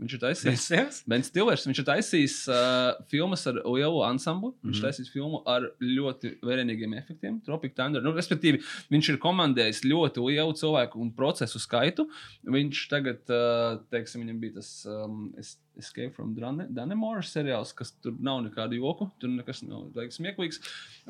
[0.00, 0.66] Viņš ir taisījis.
[0.72, 0.98] Yes.
[1.12, 4.54] Bens Stilers, viņš ir taisījis uh, filmas ar lielu ansamblu.
[4.64, 8.00] Viņš ir taisījis filmu ar ļoti vērienīgiem efektiem, Tropic Thunder.
[8.04, 12.08] Nu, respektīvi, viņš ir komandējis ļoti lielu cilvēku un procesu skaitu.
[12.48, 18.14] Viņš tagad, uh, teiksim, viņam bija tas um, es- Escape from Danemore seriāls, kas tur
[18.20, 20.60] nav nekādu joku, tur nekas nav teiks, smieklīgs.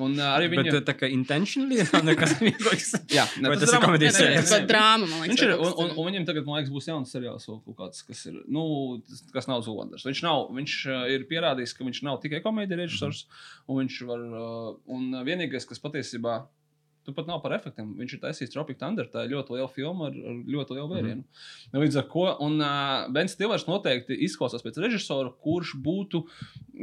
[0.00, 0.74] Un uh, arī Bet viņa...
[0.78, 2.92] uh, tā kā intentionally nav nekas vienkāršs.
[3.12, 4.46] Jā, Vai tas ir drama- komēdijas seriāls?
[4.54, 5.34] nē, Bet drāma, man liekas.
[5.34, 8.04] Viņš ir, un, un, un viņam tagad, man liekas, būs jauns seriāls, vēl kaut kāds,
[8.08, 8.64] kas ir, nu,
[9.10, 10.06] tas- kas nav Zulanders.
[10.08, 13.26] Viņš, nav, viņš uh, ir pierādījis, ka viņš nav tikai komēdija režisors,
[13.66, 16.40] un viņš var, uh, un vienīgais, kas patiesībā,
[17.04, 20.08] tu pat nav par efektiem, viņš ir taisījis Tropic Thunder, tā ir ļoti liela filma
[20.10, 21.22] ar, ar ļoti lielu vērienu.
[21.22, 21.26] Mm
[21.72, 21.84] -hmm.
[21.84, 26.24] Līdz ar ko, un uh, Bens Stilers noteikti izklausās pēc režisora, kurš būtu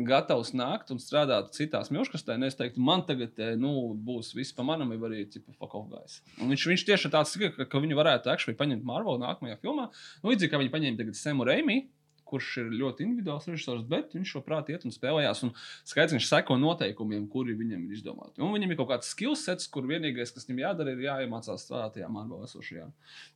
[0.07, 2.37] gatavs nākt un strādāt citās milškastē.
[2.47, 6.21] Es teiktu, man tagad nu, būs viss pa manam, vai arī tipa fuck off guys.
[6.41, 9.89] Un viņš, viņš tieši tāds, ka, ka viņi varētu actually paņemt Marvel nākamajā filmā.
[10.23, 11.87] Nu, līdzīgi kā viņi paņēma tagad Semu Reimiju.
[12.27, 15.43] Kurš ir ļoti individuāls režisors, bet viņš prātu iet un spēlējās.
[15.47, 15.53] Un
[15.87, 18.41] skaidrs, viņš seko noteikumiem, kuri viņam ir izdomāti.
[18.43, 22.11] Un viņam ir kaut kāds skillsets, kur vienīgais, kas viņam jādara, ir jāiemācās strādāt tajā
[22.11, 22.87] Marvel esošajā.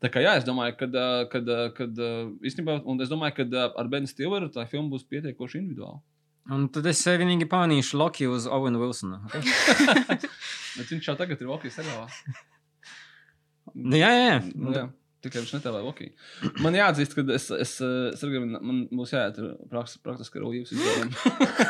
[0.04, 0.92] Tā kā jā, es domāju, ka,
[1.32, 2.06] kad, kad
[2.44, 6.02] īstenībā, un es domāju, ka ar Benu Stilleru tā filma būs pietiekoši individuāla.
[6.52, 9.22] Un tad es vienīgi pamanīšu Loki uz Owena Wilsona.
[9.30, 10.18] Okay?
[10.78, 12.08] Bet viņš jau tagad ir Vokijas seriālā.
[13.76, 14.40] Nu, jā, jā, jā.
[14.56, 14.86] Nu, jā.
[15.22, 16.08] Tikai viņš netēlēja Loki.
[16.66, 19.36] Man jāatzīst, ka es, es, es gribu, man būs jāiet
[19.70, 21.12] praktiski, praktiski ar Līvijas izdevumiem.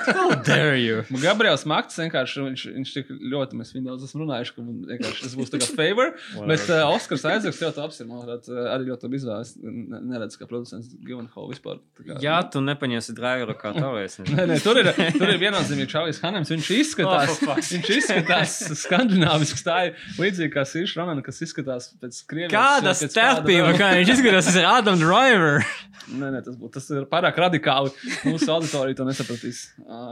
[0.07, 1.01] How dare you?
[1.11, 4.77] Man Gabriels Makts vienkārši, viņš, viņš tik ļoti, mēs viņu daudz esam runājuši, ka man
[4.87, 6.13] vienkārši tas būs tā kā favor.
[6.47, 9.51] bet uh, Oskars Aizaks ļoti labs ir, manuprāt, uh, arī ļoti labi izvēlēts.
[9.67, 11.81] Ne- Neredz, kā producents Givenhall vispār.
[11.99, 14.17] kā- Ja tu nepaņemsi driveru kā tavēs.
[14.31, 16.51] Nē, nē, tur ir, tur ir viennozīmīgi Čālijs Hanems.
[16.55, 19.63] Viņš izskatās, Oh, viņš izskatās skandināvisks.
[19.67, 22.55] Tā ir līdzīga kā Sīša Ronana, kas izskatās pēc krievijas.
[22.55, 25.65] Kāda pēc starpība, kāda- kā viņš izskatās, tas ir Adam Driver.
[26.11, 27.91] Nē, nē, tas, būtu, tas ir pārāk radikāli.
[28.25, 29.59] Mūsu auditorija to nesapratīs.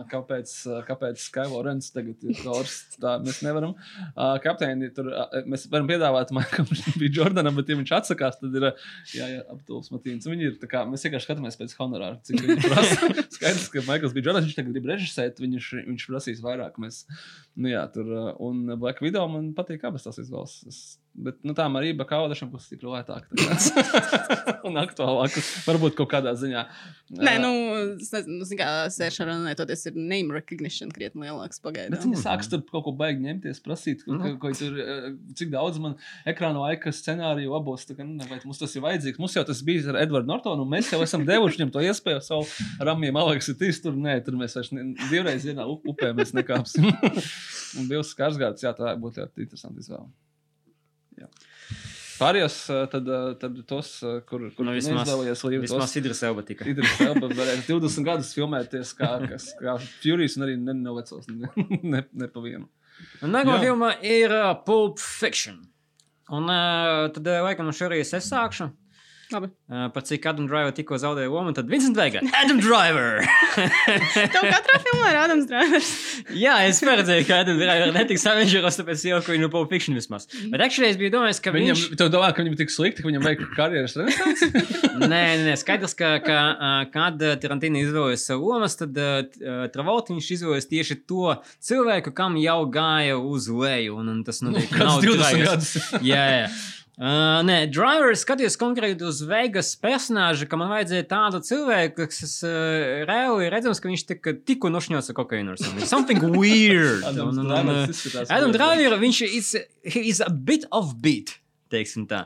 [0.08, 0.52] Kāpēc,
[0.88, 2.76] kāpēc Skylo Rens tagad ir Tors?
[3.02, 3.74] Tā mēs nevaram.
[4.46, 5.10] Kapteini, tur
[5.50, 6.70] mēs varam piedāvāt Maikam
[7.02, 10.30] bija Jordanam, bet ja viņš atsakās, tad ir aptuvs Matīns.
[10.30, 13.12] Viņi ir, kā, mēs vienkārši skatāmies pēc honorāra, cik viņi prasa.
[13.36, 16.80] Skaidrs, ka Maikls bija Jordans, viņš tagad grib režisēt, viņš, viņš prasīs vairāk.
[16.80, 17.02] Mēs,
[17.60, 20.62] nu jā, tur, un Black Widow man patīk abas tās izvēles.
[21.20, 23.26] Bet, nu tā Marība Kaudašam būs tik lētāk.
[24.68, 25.34] un aktuālāk.
[25.66, 26.62] Varbūt kaut kādā ziņā.
[27.18, 27.49] Nē, nu,
[27.97, 32.03] es nezinu, zin, kā sēršana runājoties, ir name recognition krietni lielāks Bet pagaidām.
[32.05, 34.22] viņi sāks tur kaut ko baigi ņemties, prasīt, ko, Nu.
[34.38, 34.78] ko, ko tur,
[35.39, 35.97] cik daudz man
[36.30, 37.84] ekrāna laika scenāriju abos.
[37.89, 39.20] tā kā, nu, Vai mums tas ir vajadzīgs?
[39.20, 42.22] Mums jau tas bija ar Edvardu Nortonu, un mēs jau esam devuši viņam to iespēju
[42.24, 42.47] savu
[42.86, 43.82] ramiem Aleksitīs.
[43.84, 46.86] Tur, nē, tur mēs vairs ne, divreiz vienā up- upē mēs nekāpsim.
[47.82, 50.07] un Bills Skarsgārds, jā, tā būtu ļoti interesanti izvēle.
[51.20, 51.30] Jā.
[52.20, 52.56] Pārējos,
[52.92, 53.06] tad,
[53.40, 53.90] tad tos,
[54.28, 56.66] kur, kur Nu, vismaz- neizvēlējies, lai Vismaz Idris Elba tika.
[56.68, 61.30] Idris Elba varēs 20 gadus filmēties kā, kas, kā Furijas un arī ne, no vecos,
[61.32, 61.48] ne,
[61.94, 62.68] ne, ne pa vienu.
[63.24, 65.62] Nākamā filma ir uh, Pulp Fiction.
[66.36, 68.68] Un uh, tad, uh, laikam, šoreiz es sākšu.
[69.30, 69.48] Labi.
[69.70, 72.22] Uh, par cik Adam Driver tikko zaudēja lomu, tad Vincent Vega.
[72.42, 73.20] Adam Driver!
[74.34, 75.90] Tev katrā filmā ir Ādams Drāvers.
[76.44, 80.26] Jā, es paredzēju, ka Adam Driver netiks Avengeros, tāpēc ieliku viņu no Pulp Fiction vismaz.
[80.50, 82.00] Bet actually es biju domājis, ka Viņam, viņš...
[82.02, 84.50] tev domā, ka viņam tik slikti, ka viņam vajag karjeras renesansi?
[84.98, 90.16] Nē, nē, nē, skaidrs, ka, ka uh, kad Tarantīna izvēlējās savu lomas, tad uh, Travolta
[90.16, 91.38] viņš izvēlējās tieši to
[91.70, 94.00] cilvēku, kam jau gāja uz leju.
[94.02, 95.46] Un, un tas nu, Kāds 20 tragiski.
[95.46, 95.74] gadus.
[96.06, 96.52] Jā, jā.
[97.00, 103.06] Uh, nē, Driver skatījos konkrēti uz Vegas personāžu, ka man vajadzēja tādu cilvēku, kas uh,
[103.08, 105.56] reāli ir redzams, ka viņš tika, tikko nošņots ar kokaīnu.
[105.56, 106.20] or something.
[106.36, 107.08] Weird.
[107.08, 108.52] Adam.
[108.52, 111.39] Driver, viņš is a bit of beat.
[111.70, 112.24] Teiksim tā.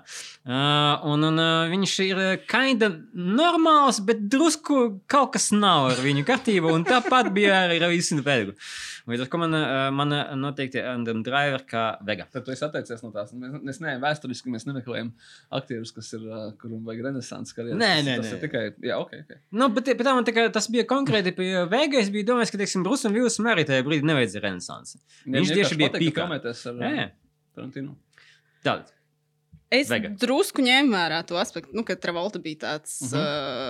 [0.48, 6.24] Uh, un, un uh, viņš ir kinda normāls, bet drusku kaut kas nav ar viņu
[6.28, 6.72] kārtību.
[6.72, 8.56] Un tāpat bija arī ar visu pēdu.
[9.12, 12.30] Līdz ar to man, uh, man noteikti Adam Driver kā vega.
[12.32, 13.34] Tad tu esi atteicies no tās.
[13.36, 15.12] Mēs, mēs neejam vēsturiski, mēs nemeklējam
[15.60, 17.82] aktierus, kas ir, uh, kuriem vajag renesanses karjeras.
[17.84, 18.38] Nē, nē, tas nē.
[18.38, 19.36] ir tikai, jā, ok, ok.
[19.60, 22.00] Nu, bet, bet tā man kā, tas bija konkrēti pie Vega.
[22.00, 25.04] Es biju domājis, ka, teiksim, Brusam Vilsam arī tajā brīdī nevajadzēja renesansi.
[25.28, 26.32] Viņš tieši bija pīkā.
[27.54, 27.98] Tarantino.
[28.64, 29.03] Tāda.
[29.74, 30.12] Es Vega.
[30.22, 33.16] drusku ņēmu vērā to aspektu, nu, ka Travolta bija tāds uh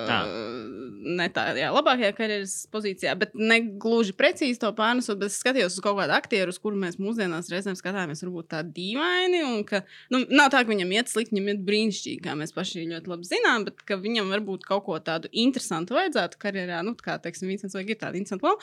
[0.09, 0.17] Tā.
[0.27, 1.13] -huh.
[1.17, 5.17] ne tādā labākajā karjeras pozīcijā, bet ne gluži precīzi to pārnesot.
[5.21, 8.63] Bet es skatījos uz kaut kādu aktieru, uz kuru mēs mūsdienās reizēm skatāmies, varbūt tā
[8.67, 9.43] dīvaini.
[9.47, 12.87] Un ka, nu, nav tā, ka viņam iet slikti, viņam iet brīnišķīgi, kā mēs paši
[12.89, 16.83] ļoti labi zinām, bet ka viņam varbūt kaut ko tādu interesantu vajadzētu karjerā.
[16.83, 18.61] Nu, kā teiksim, Vincents vai ir tāda interesanta loma.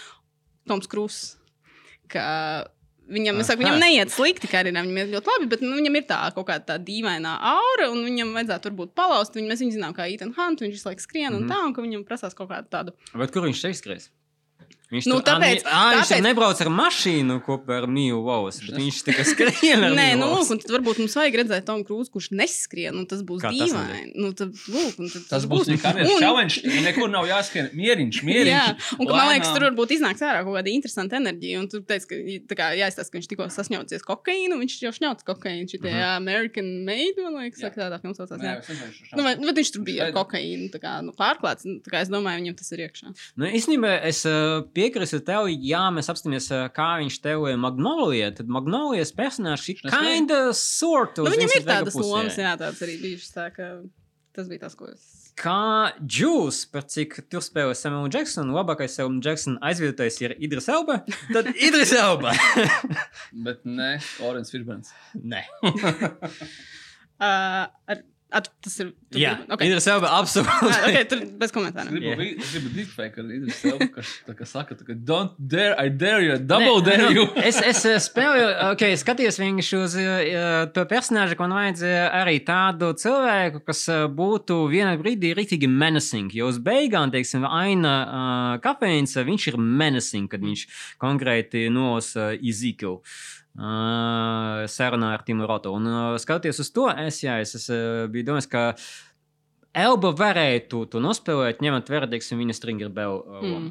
[0.69, 1.37] Toms Krūss.
[2.11, 2.67] ka
[3.11, 3.83] Viņam, es saku, viņam Aha.
[3.83, 6.65] neiet slikti, kā arī viņam iet ļoti labi, bet nu, viņam ir tā kaut kāda
[6.69, 9.35] tā dīvaina aura, un viņam vajadzētu varbūt palauzt.
[9.35, 11.51] Viņu, mēs viņu zinām, kā Ethan Hunt, viņš visu laiku skrien un Mhm.
[11.51, 12.93] tā, un ka viņam prasās kaut kādu tādu.
[13.15, 14.11] Bet kur viņš te izskries?
[14.91, 16.23] Viņš Nu, tur- tāpēc- Ā, viņš tāpēc- tāpēc...
[16.27, 20.59] nebrauc ar mašīnu kopā ar Miju Vovs, bet viņš tikai skrien Nē, nu, lūk, un
[20.59, 24.13] tad varbūt mums vajag redzēt Tomu Krūzu, kurš neskrien, un tas būs tas dīvaini.
[24.19, 26.63] Nu, tad, lūk, un tad Tas būs viņa karjeras Un- challenge.
[26.83, 27.71] Nekur nav jāskrien.
[27.73, 28.51] Mieriņš, mieriņš.
[28.51, 31.61] Jā, un ka, man liekas, tur varbūt iznāks ārā kaut kāda interesanta enerģija.
[31.63, 32.19] Un tu teici, ka
[32.51, 35.71] tā kā jāizstāsta, ka viņš tikko sasņaucies kokaīnu, viņš jau šņauts kokaīnu.
[35.71, 36.17] Šī uh -huh.
[36.17, 37.71] American Made, man liekas, Jā.
[37.71, 38.43] saka, tādā filmā saucās.
[38.43, 38.59] Jā.
[38.67, 41.63] viņš Nu, bet viņš tur bija ar kokaīnu kā, nu, pārklāts.
[41.63, 43.15] Tā kā es domāju, viņam tas ir iekšā.
[43.37, 48.33] Nu, īstenībā es uh, piekrītu tev, ja mēs apstāmies, uh, kā viņš tev ir Magnolija,
[48.41, 51.21] tad Magnolijas personāžs ir kinda sort.
[51.21, 53.33] Nu, viņam ir tādas lomas, jā, tādas arī bijušas.
[53.37, 53.73] Tā, ka
[54.37, 55.09] tas bija tas, ko es.
[55.41, 61.01] Kā Džūs, par cik tur spēlē Samuel Jackson, labākais Samuel Jackson aizvietotājs ir Idris Elba,
[61.31, 62.35] tad Idris Elba.
[63.47, 63.95] Bet nē,
[64.27, 64.93] Orens Firbens.
[65.17, 65.45] Nē.
[67.21, 67.99] Uh, ar,
[68.33, 68.93] at, tas ir.
[69.19, 69.93] Jā, gribi- okay.
[69.93, 70.71] Elba Ah, absolūti.
[70.89, 71.91] okay, tur bez Es komentāriem.
[71.97, 72.17] gribu, Jā.
[72.21, 72.43] yeah.
[72.45, 75.89] es gribu deepfake ar Idris Elbu, kas tā kā saka, tā kā don't dare, I
[75.91, 77.25] dare you, double Nē, dare nu, you.
[77.51, 82.37] es, es eh, spēlēju, ok, skatījos vienkārši uz uh, to personāžu, ka man vajadzēja arī
[82.47, 86.31] tādu cilvēku, kas uh, būtu vienā brīdī rītīgi menacing.
[86.37, 90.67] Jo uz beigām, teiksim, aina uh, kafejnīca, viņš ir menacing, kad viņš
[91.03, 93.01] konkrēti nosa Ezekiel.
[93.01, 95.73] uh, sarunā ar Timu Rotu.
[95.75, 98.65] Un uh, skatoties uz to, es, jā, es, es uh, biju domājis, ka
[99.77, 103.45] Elba varētu to nospēlēt, ņemot vērā, teiksim, viņa Stringer Bell uh.
[103.45, 103.69] Mm.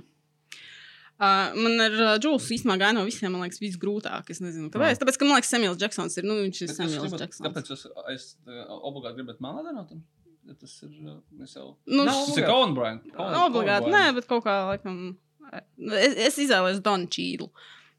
[1.20, 4.30] Uh, man ar uh, Džūsu īstenībā gāja no visiem, man liekas, visgrūtāk.
[4.32, 5.02] Es nezinu, kāpēc.
[5.02, 6.28] Tāpēc, ka man liekas, Samuels Džeksons ir.
[6.30, 7.44] Nu, viņš ir es Samuels gribat- Džeksons.
[7.44, 9.92] Kāpēc jūs es, uh, obligāti gribat melnā denot?
[10.48, 11.74] Ja tas ir uh, es jau.
[11.92, 13.02] Nu, Tas ir Conan Bryan.
[13.18, 15.02] Conan- Obligāti, nē, bet kaut kā laikam.
[16.00, 17.50] Es, es izvēlējos Donu Čīlu.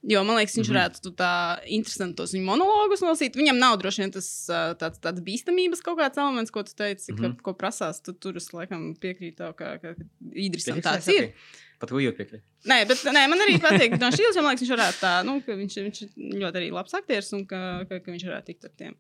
[0.03, 0.74] Jo man liekas, viņš Mhm.
[0.76, 3.34] varētu tu tā interesanti tos viņa monologus nosīt.
[3.36, 4.28] Viņam nav droši vien tas
[4.80, 7.42] tāds, tāds bīstamības kaut kāds elements, ko tu teici, ka, Mhm.
[7.42, 8.01] ko prasās.
[8.03, 9.94] Tu tur es laikam piekrītu tev, ka, ka
[10.32, 11.34] Idrisam tāds ir.
[11.78, 12.40] Pat Lūija piekrīt.
[12.64, 15.40] Nē, bet nē, man arī patīk no šīs, jo man liekas, viņš varētu tā, nu,
[15.44, 16.09] ka viņš, viņš ir
[16.40, 18.94] ļoti arī labs aktieris un ka, ka, ka viņš varētu tikt ar tiem.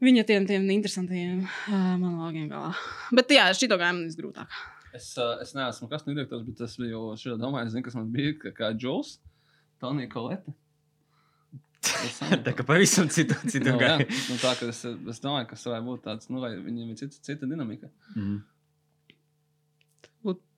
[0.00, 2.74] Viņa tiem, tiem interesantiem uh, monologiem galā.
[3.12, 4.46] Bet jā, šī gāja man visgrūtāk.
[4.94, 8.06] Es, uh, es neesmu kas direktors, bet es biju šajā domā, es zinu, kas man
[8.12, 9.18] bija, ka kā Džols,
[9.82, 10.54] Tonija Kolete.
[12.44, 14.06] Tā kā pavisam citu, citu Nu, jā, gāju.
[14.28, 16.98] nu, tā, ka es, es domāju, ka tas varētu būt tāds, nu, vai viņiem ir
[17.00, 17.90] cita, cita dinamika.
[18.14, 18.38] Mhm.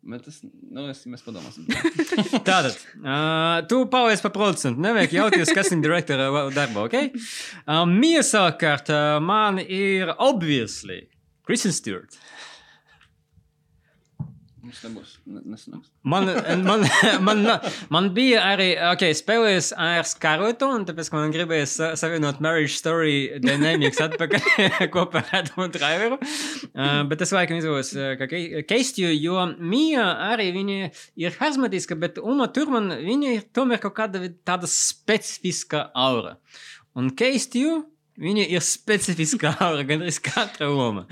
[0.00, 0.38] Bet tas,
[0.72, 1.66] nu, es, mēs padomāsim.
[2.48, 4.80] Tātad, uh, tu paliec par producentu.
[4.80, 7.18] Nevajag jautāt, kas ir direktora darba, ok?
[7.66, 11.02] Uh, Mija savukārt, uh, man ir obviously
[11.44, 12.16] Kristen Stewart.
[14.70, 15.88] Mums nebūs, ne, nesanāks.
[16.06, 16.28] Man,
[16.62, 16.84] man,
[17.26, 17.40] man,
[17.90, 23.40] man bija arī, ok, spēlējis ar Skarletu, un tāpēc man gribējās sa- savienot Marriage Story
[23.42, 24.46] Dynamics atpakaļ
[24.94, 26.20] kopā ar Adamu Driveru.
[26.70, 30.78] Uh, bet es laikam izvēlos, uh, Keistiju, jo Mija arī viņa
[31.26, 36.36] ir harizmatiska, bet Uma Turman, viņa ir tomēr kaut kāda tāda specifiska aura.
[36.94, 37.80] Un Keistiju.
[38.20, 41.06] Viņa ir specifiska aura, gan arī katra loma.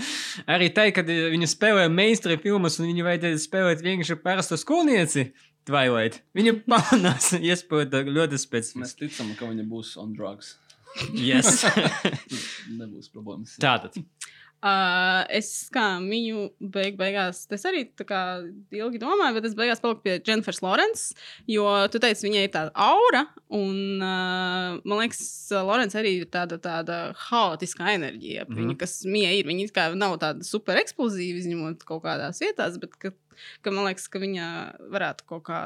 [0.51, 5.28] Arī tā, kad eh, viņa spēlē mainstream filmas, un viņa vajadzēja spēlēt vienkārši parastu skolnieci,
[5.68, 6.22] Twilight.
[6.36, 9.07] Viņa pamanās, iespējot ļoti Mēs specifiski.
[9.07, 10.57] ticam, ka viņa būs on drugs.
[11.12, 11.62] Yes.
[12.80, 13.59] Nebūs problēmas.
[13.62, 13.99] Tātad.
[14.59, 18.41] Uh, es kā viņu beig, beigās, es arī kā
[18.75, 21.15] ilgi domāju, bet es beigās paliku pie Jennifers Lawrence,
[21.47, 23.23] jo tu teici, viņai ir tāda aura,
[23.55, 25.23] un uh, man liekas,
[25.55, 26.99] Lawrence arī ir tāda, tāda
[27.29, 28.49] haotiska enerģija.
[28.49, 28.51] Mm.
[28.51, 28.65] -hmm.
[28.65, 32.99] Viņa, kas mija ir, viņa kā nav tāda super eksplozīva, izņemot kaut kādās vietās, bet
[32.99, 33.15] ka,
[33.63, 34.49] ka man liekas, ka viņa
[34.91, 35.61] varētu kaut kā.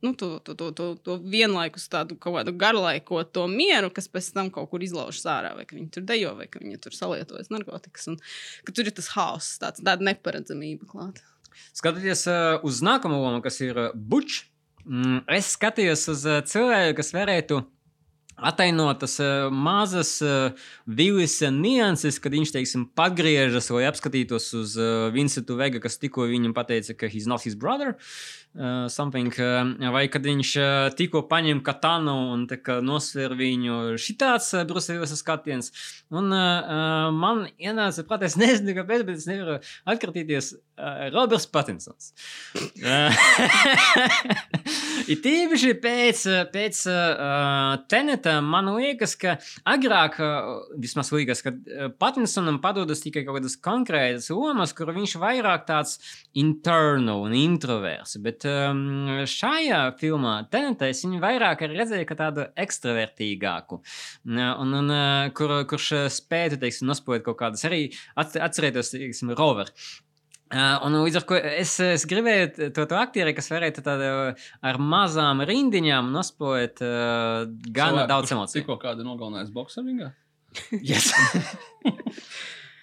[0.00, 4.28] Nu, to, to, to, to, to vienlaikus tādu kaut kādu garlaikot to mieru, kas pēc
[4.36, 7.50] tam kaut kur izlaužas ārā, vai ka viņi tur dejo, vai ka viņi tur salietojas
[7.50, 8.06] narkotikas.
[8.12, 8.20] Un,
[8.62, 11.26] ka tur ir tas haoss, tāds, tāda neparedzamība klāta.
[11.74, 14.44] Skatoties uh, uz nākamo lomu, kas ir uh, Bučs,
[14.84, 17.58] mm, es skatījos uz uh, cilvēku, kas varētu
[18.38, 19.16] atainot tas
[19.50, 20.12] mazas
[20.86, 24.76] vilis nianses, kad viņš, teiksim, pagriežas, lai apskatītos uz
[25.10, 27.96] Vincentu Vega, kas tikko viņam pateica, ka he's not his brother.
[28.58, 32.40] Uh, something, uh, vai kad viņš uh, tikko paņem katanu un
[32.82, 35.70] nosver viņu šitāds uh, Brusels skatiens.
[36.10, 42.10] Un uh, man ienāca prātā, es nezinu, kāpēc, bet es nevaru atkratīties uh, Roberts Patinsons.
[45.08, 49.36] Ir tīpaši pēc, pēc uh, teneta man liekas, ka
[49.70, 51.54] agrāk, uh, vismaz liekas, ka
[52.02, 56.00] Patinsonam padodas tikai kaut kādas konkrētas lomas, kur viņš vairāk tāds
[56.34, 58.18] internal un introverts.
[58.18, 63.80] Bet um, šajā filmā tenetā es viņu vairāk arī redzēju kā tādu ekstravertīgāku.
[64.28, 67.86] Un, un, uh, kur, kurš uh, spētu, teiksim, nospēlēt kaut kādas arī
[68.18, 69.72] atcerēties, teiksim, rover.
[70.48, 74.06] Uh, un līdz ar to es, es gribēju to, to aktieri, kas varētu tādu
[74.64, 78.62] ar mazām rindiņām nospēlēt uh, gan Cilvēku, daudz emociju.
[78.62, 80.14] Tikko kādu nogalinājis boxeringā.
[80.88, 81.12] Yes.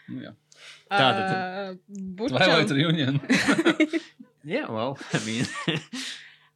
[0.06, 0.36] Nu, jā.
[0.86, 1.32] Tātad.
[1.34, 3.18] Uh, Twilight bučam, Reunion.
[4.46, 5.46] yeah, well, I mean.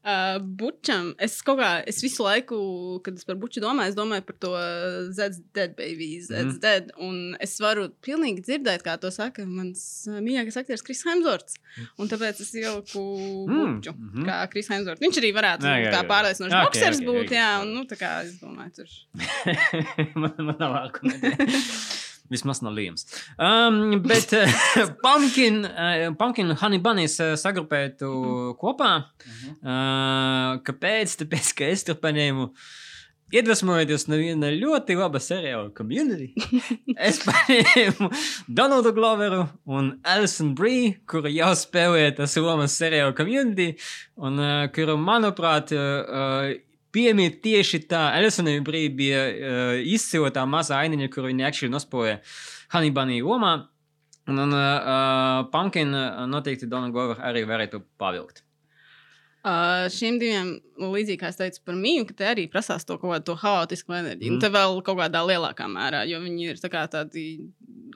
[0.06, 2.58] uh, bučam, es kaut kā, es visu laiku,
[3.06, 4.52] kad es par buču domāju, es domāju par to
[5.16, 6.60] Zed's Dead Baby, Zed's mm.
[6.64, 6.92] Dead.
[7.04, 11.58] Un es varu pilnīgi dzirdēt, kā to saka mans uh, mīļākais aktieris Kris Hemsworts.
[12.00, 13.04] Un tāpēc es ieliku
[13.50, 13.94] Mm, buču.
[13.96, 14.26] mhm.
[14.28, 15.02] Kā Kris Hemsworts.
[15.04, 16.08] Viņš arī varētu Jā, jā, kā jā.
[16.10, 17.34] pārliecinošs Ok, boxers ok, būt, ok.
[17.40, 18.90] jā, un nu, tā kā es domāju, tur.
[20.22, 21.50] man, man nav argumentu.
[22.30, 23.08] Vismaz nav līnijas.
[23.42, 24.60] Um, bet uh,
[25.06, 28.12] Pumpkin, uh, Pumpkin un Honey Bunnies uh, sagrupētu
[28.62, 28.92] kopā.
[29.60, 31.18] Uh, kāpēc?
[31.24, 32.52] Tāpēc, ka es tur paņēmu.
[33.30, 36.32] Iedvesmojoties no viena ļoti laba seriāla community,
[37.10, 38.08] es paņēmu
[38.58, 43.76] Donaldu Gloveru un Alisonu Brīsku, kuru jau spēlēja tas lomas seriāla community,
[44.18, 46.56] un uh, kuru, manuprāt, uh,
[46.96, 48.10] piemīt tieši tā.
[48.18, 52.20] Alisonai Brīskai bija uh, izcila tā mazā ainiņa, kur viņa actually nospēlēja
[52.76, 53.56] Hannibānī lomā.
[54.30, 58.44] Un, un uh, Pumpkin uh, noteikti Donaldu Gloveru arī varētu pavilkt.
[59.40, 63.14] Uh, šiem diviem, līdzīgi kā es teicu par mīnu, ka te arī prasās to kaut
[63.14, 64.34] kādu haotisku enerģiju.
[64.34, 64.36] Mm.
[64.36, 67.24] Un te vēl kaut kādā lielākā mērā, jo viņi ir tā tādi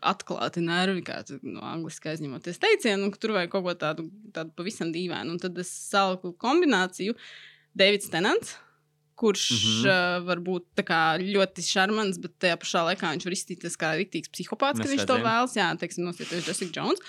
[0.04, 4.56] atklāti nervi, kā tu no angliski aizņemoties teicienu, ka tur vajag kaut ko tādu, tādu
[4.56, 5.36] pavisam dīvainu.
[5.36, 7.18] Un tad es saliku kombināciju
[7.76, 8.56] Davids Tenants.
[9.16, 9.58] Kurš mm.
[9.58, 9.86] -hmm.
[9.92, 14.34] uh, var būt kā ļoti šarmants, bet tajā pašā laikā viņš var izstīties kā rītīgs
[14.34, 15.56] psihopāts, kad viņš to vēlas.
[15.56, 17.00] Jā, teiksim, nosieties Jessica Jones.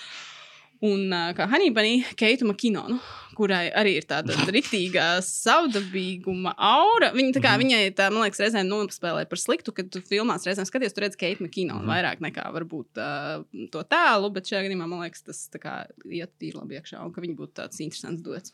[0.83, 2.97] Un uh, kā Hanībani, Keitu Makinonu,
[3.37, 7.13] kurai arī ir tāda rīktīga savdabīguma aura.
[7.15, 7.63] Viņa, tā kā, mm -hmm.
[7.65, 11.15] Viņai tā, man liekas, reizēm nospēlē par sliktu, kad tu filmās reizēm skaties, tu redz
[11.15, 11.93] Keitu Makinonu mm -hmm.
[11.93, 16.59] vairāk nekā varbūt uh, to tēlu, bet šajā gadījumā man liekas, tas kā iet tīri
[16.59, 18.53] labi iekšā un ka viņi būtu tāds interesants dots.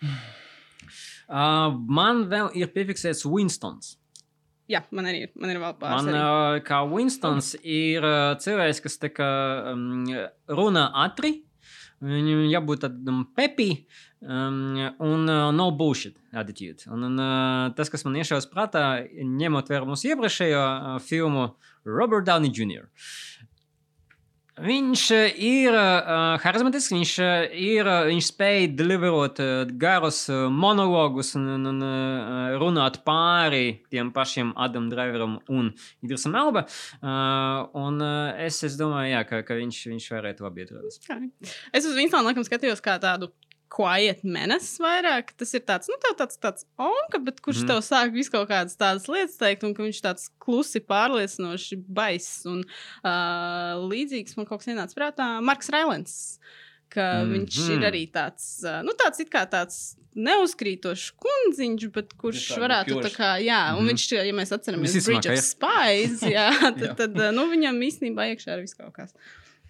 [1.28, 3.96] Uh, man vēl ir piefiksēts Winstons.
[4.70, 6.06] Jā, man arī ir, man ir vēl pāris.
[6.06, 9.30] Man, uh, kā Winstons, ir uh, cilvēks, kas tā kā,
[9.72, 10.04] um,
[10.50, 11.40] runā ātri.
[12.00, 13.66] Viņam jābūt tādam pepī
[14.22, 16.86] um, un uh, no bullshit attitude.
[16.88, 21.50] Un, un, uh, tas, kas man iešaus prātā, ņemot vērā mūsu iepriekšējo uh, filmu
[21.84, 22.86] Robert Downey Jr.
[24.60, 31.32] Viņš uh, ir uh, harizmatisks, viņš uh, ir, viņš spēj deliverot uh, garus uh, monologus
[31.38, 35.72] un, un, un uh, runāt pāri tiem pašiem Adam Driveram un
[36.04, 36.66] Idrisam Elba.
[37.00, 40.68] Uh, un uh, es, es domāju, jā, ka, ka viņš, viņš varētu labi.
[41.06, 41.20] Kā?
[41.72, 43.32] Es uz Winstonu laikam skatījos kā tādu
[43.70, 45.30] quiet menace vairāk.
[45.38, 47.68] Tas ir tāds, nu, tev tāds, tāds onka, bet kurš mm.
[47.70, 52.42] tev sāk visu kaut kādas tādas lietas teikt, un ka viņš tāds klusi pārliecinoši baiss
[52.50, 55.28] un uh, līdzīgs man kaut kas ienāca prātā.
[55.44, 56.16] Marks Railens.
[56.90, 57.86] Ka mm viņš ir Mhm.
[57.86, 62.96] arī tāds, uh, nu, tāds it kā tāds neuzkrītošs kundziņš, bet kurš Ir tāda varētu
[63.06, 63.90] tā kā, jā, un Mhm.
[63.92, 65.44] viņš, ja mēs atceramies Bridge ka of.
[65.46, 66.94] Spies, jā, tad, Jā.
[66.98, 69.14] tad nu, viņam īstenībā iekšā ir viss kaut kas.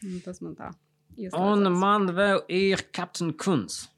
[0.03, 0.73] Un Tas man tā.
[1.37, 3.89] Un man vēl ir Captain Kunz.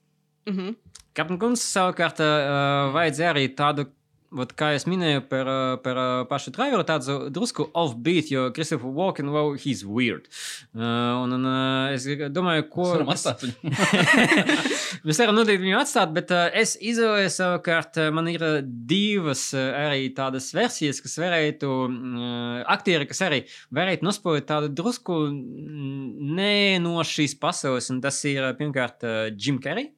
[0.48, 0.76] Mhm.
[1.14, 3.86] Captain Kunz savukārt uh, vajadzēja arī tādu.
[4.32, 5.48] Vat, kā jau minēju par,
[5.84, 5.98] par
[6.30, 10.28] pašu driveru, tādu drusku off-beat, jo Christopher Walken, well, he's weird.
[10.72, 12.86] Uh, un, un uh, es domāju, ko.
[12.86, 13.60] Ko varam atstāt viņu?
[15.06, 20.48] Mēs varam noteikti viņu atstāt, bet uh, es izvēlēju savukārt, man ir divas arī tādas
[20.56, 21.72] versijas, kas varētu,
[22.72, 23.42] aktieri, kas arī
[23.74, 29.04] varētu nospēlēt tādu drusku ne no šīs pasaules, un tas ir pirmkārt
[29.36, 29.92] Jim Carrey.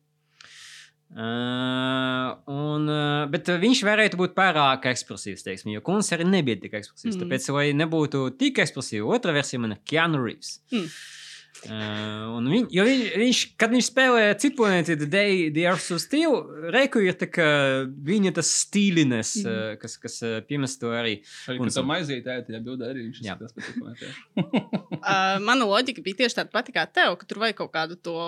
[1.15, 6.75] Uh, un, uh, bet viņš varētu būt pārāk ekspresīvs, teiksim, jo Kungs arī nebija tik
[6.81, 7.15] ekspresīvs.
[7.15, 7.21] Mm.
[7.23, 10.57] Tāpēc, lai nebūtu tik ekspresīvs, otra versija man ir Keanu Reeves.
[10.75, 10.89] Mm.
[11.65, 15.95] Uh, un viņ, jo viņ, viņš, kad viņš spēlē citu planētu, The Day, The Earth
[15.95, 16.37] of Steel,
[16.75, 17.47] Reiku ir tā kā
[17.85, 19.49] viņa tas stīlines, mm.
[19.49, 21.17] uh, kas, kas uh, piemest to arī.
[21.49, 23.37] Arī, Un tam aiziet, ēst, ja bildē arī viņš Jā.
[23.37, 24.05] ir tas pats.
[25.05, 28.19] Uh, mana loģika bija tieši tāda pati kā tev, ka tur vajag kaut kādu to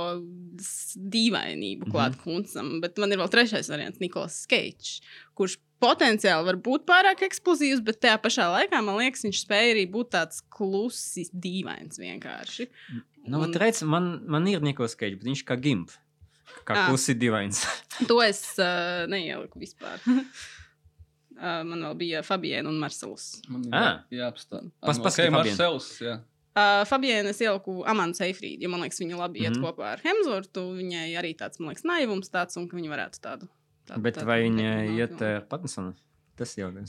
[0.97, 2.25] dīvainību klāt mm -hmm.
[2.25, 2.75] kuncam.
[2.83, 5.01] Bet man ir vēl trešais variants, Niklaus Keits,
[5.37, 9.85] kurš potenciāli var būt pārāk eksplozīvs, bet tajā pašā laikā man liekas, viņš spēja arī
[9.93, 12.69] būt tāds klusis, dīvains vienkārši.
[13.27, 13.55] Nu, Un- un...
[13.59, 15.91] redz, man, man ir Nikos Keits, bet viņš kā gimp.
[16.67, 16.89] Kā Ah.
[16.89, 17.65] klusi divains.
[18.09, 20.01] To es uh, neieliku vispār.
[20.07, 23.43] uh, man vēl bija Fabiena un Marcelus.
[23.49, 23.99] Man ir Ah.
[24.11, 24.33] jā- Ah,
[24.87, 25.33] pasaki, ok, Fabian.
[25.37, 26.17] Marcels, jā.
[26.57, 29.63] Uh, Fabiena es ieliku Amandu Seifrīdu, jo man liekas, viņa labi iet Mhm.
[29.65, 30.63] kopā ar Hemsvortu.
[30.79, 33.49] Viņai arī tāds, man liekas, naivums tāds, un ka viņa varētu tādu.
[33.89, 35.95] Tādu Bet tādu vai viņa iet ar Pattinsonu?
[36.37, 36.85] Tas jau ir.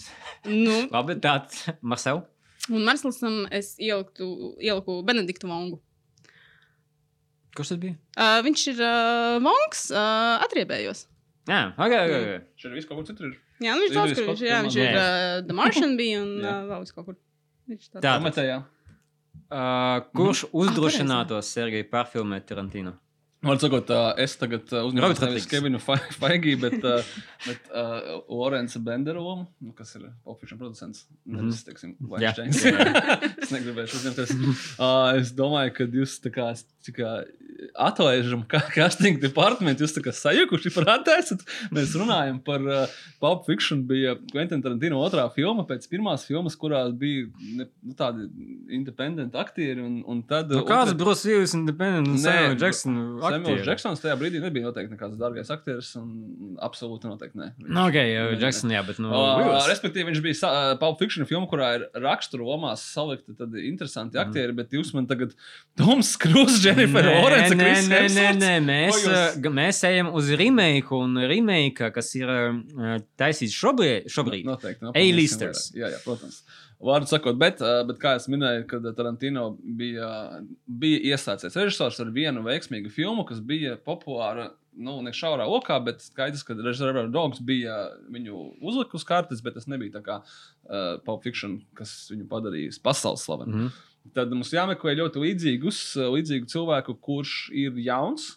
[0.50, 2.24] Nu, Labi, tāds Marcel.
[2.70, 5.80] un Marcelisam es ieliku, ieliku Benediktu Vongu.
[7.58, 7.95] Kurš tas bija?
[8.14, 11.06] Uh, viņš ir uh, Vongs, uh, atriebējos.
[11.48, 12.16] Jā, ok, ok.
[12.18, 12.50] ok.
[12.60, 13.38] Šeit viss kaut kur citur ir.
[13.64, 16.58] Jā, nu viņš daudz, kur viņš, jā, viņš ir uh, The Martian bija un uh,
[16.74, 17.18] vēl vis kaut kur.
[17.72, 18.18] Viņš tāds- Tā.
[18.20, 18.58] Pamatējā.
[19.48, 22.98] Uh, kurš Ah, uzdrošinātos Sergeju pārfilmēt Tarantino?
[23.46, 25.46] Man sakot, uh, es tagad Robert nevis.
[25.46, 25.78] Kevinu
[26.20, 27.04] Feigi, bet, uh,
[27.46, 31.04] bet uh, Lorenza Bendera lomu, nu, kas ir Popfiction producents.
[31.26, 32.10] Nevis, teiksim, Mhm.
[32.16, 32.64] Weinsteins.
[33.44, 34.34] es negribēju uzņemties.
[34.80, 36.50] Uh, es domāju, ka jūs tā kā,
[36.96, 37.12] kā
[37.78, 41.42] atlaižam kā casting departamentu, jūs kā sajukuši prātā esat.
[41.74, 46.84] Mēs runājam par uh, Pulp Fiction, bija Quentin Tarantino otrā filma pēc pirmās filmas, kurā
[46.94, 47.26] bija
[47.58, 48.28] ne, nu, tādi
[48.78, 50.52] independent aktieri, un, un tad...
[50.54, 52.94] Nu, kāds Bruce Willis, Independent, un Nē, Samuel Jackson?
[52.98, 53.66] Samuels aktieri?
[53.68, 55.92] Džeksons tajā brīdī nebija noteikti nekāds dārgais aktieris.
[56.00, 57.52] un Absolūti noteikti ne.
[57.58, 58.42] Viņš- Nu, ok, jau Ne, ne.
[58.42, 62.46] Jackson, jā, bet nu, Uh, respektīvi, viņš bija uh, Pulp Fiction filmā, kurā ir raksturu
[62.48, 64.24] lomās salikti tādi interesanti Mhm.
[64.28, 65.34] aktieri, bet jūs man tagad
[65.78, 70.92] Toms Krūss, Jennifer Lawrence, nē, Chris nē, nē, nē, mēs, jūs- mēs ejam uz remake,
[70.92, 72.32] un remake, kas ir
[73.18, 74.08] taisīts šobrīd.
[74.14, 74.46] šobrīd.
[74.46, 74.94] Noteikti.
[74.94, 75.72] A-listers.
[75.76, 76.44] Jā, jā, protams.
[76.78, 77.58] Vārdu sakot, bet,
[77.90, 83.40] bet kā jau minēju, kad Tarantino bija, bija iesācies režisors ar vienu veiksmīgu filmu, kas
[83.42, 87.80] bija populāra nu, ne šaurā okā, bet skaidrs, ka Reservoir Dogs bija
[88.14, 93.26] viņu uzlikus kartes, bet tas nebija tā kā uh, Pulp Fiction, kas viņu padarīja pasaules
[93.26, 93.56] slavenu.
[93.56, 93.72] Mm -hmm.
[94.16, 98.36] Tad mums jāmeklē ļoti līdzīgus, uh, līdzīgu cilvēku, kurš ir jauns,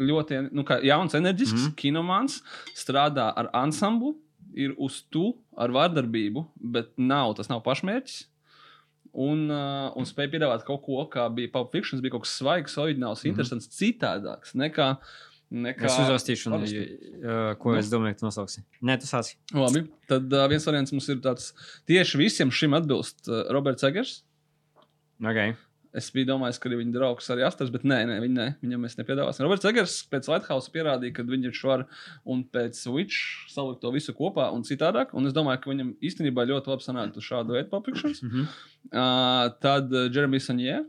[0.00, 1.68] ļoti nu, kā jauns, enerģisks, mm.
[1.68, 1.78] -hmm.
[1.80, 2.40] kinomāns,
[2.78, 4.16] strādā ar ansamblu,
[4.54, 8.26] ir uz tu ar vardarbību, bet nav, tas nav pašmērķis.
[9.10, 12.76] Un, uh, un spēja piedāvāt kaut ko, kā bija Fiction, tas bija kaut kas svaigs,
[12.78, 13.32] oriģināls, Mhm.
[13.32, 14.96] interesants, citādāks nekā.
[15.50, 18.62] nekā Es uzrakstīšu, un, uh, ko es domāju, tu nosauksi.
[18.80, 19.34] Nē, tu sāci.
[19.52, 21.52] Labi, tad uh, viens variants mums ir tāds
[21.90, 24.22] tieši visiem šim atbilst uh, Roberts Egers.
[25.20, 25.56] Okay.
[25.92, 28.94] Es biju domājis, ka viņa draugs arī astars, bet nē, nē viņa, ne, viņam mēs
[29.00, 29.42] nepiedāvāsim.
[29.42, 31.82] Roberts Egers pēc Lighthouse pierādīja, ka viņš var
[32.30, 35.10] un pēc Witch salikt to visu kopā un citādāk.
[35.18, 38.22] Un es domāju, ka viņam īstenībā ļoti labi sanāktu šādu veidu paplikšanas.
[38.22, 38.46] Mhm.
[38.92, 40.84] Uh, tad Jeremijs Sanjē,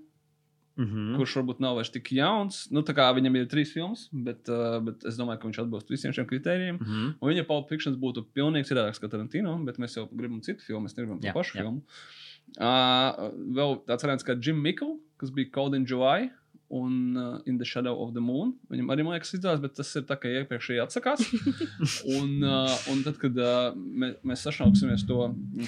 [0.78, 1.18] Mhm.
[1.20, 2.72] kurš varbūt nav vairs tik jauns.
[2.72, 5.90] Nu, tā kā viņam ir trīs filmas, bet, uh, bet es domāju, ka viņš atbilst
[5.92, 6.80] visiem šiem kritērijiem.
[6.80, 7.16] Mhm.
[7.22, 10.96] Un viņa Fiction būtu pilnīgi citādāks kā Tarantino, bet mēs jau gribam citu filmu, mēs
[10.96, 11.62] negribam to Jā, pašu jā.
[11.66, 11.82] filmu.
[11.82, 12.21] Uh,
[12.60, 16.30] vēl tāds variants kā Jim Mikls, kas bija Cold in July.
[16.72, 18.54] Un uh, In the Shadow of the Moon.
[18.72, 21.24] Viņam arī, man liekas, izdevās, bet tas ir tā, ka iepriekšēji atsakās.
[22.18, 25.18] un, uh, un tad, kad uh, mē, mēs sašauksimies to,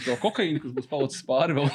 [0.06, 1.68] to kokaīnu, kas būs palicis pāri vēl,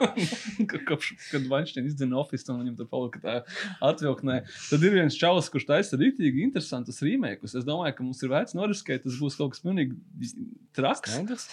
[0.90, 3.36] kopš, kad Vainsteins izdzina oficiālu, un viņam tur palika tā
[3.90, 7.56] atvilknē, tad ir viens čalis, kurš taisa rītīgi interesantus rīmēkus.
[7.60, 9.96] Es domāju, ka mums ir vērts noriskēt, tas būs kaut kas pilnīgi
[10.76, 11.06] traks.
[11.10, 11.48] Skaidrs.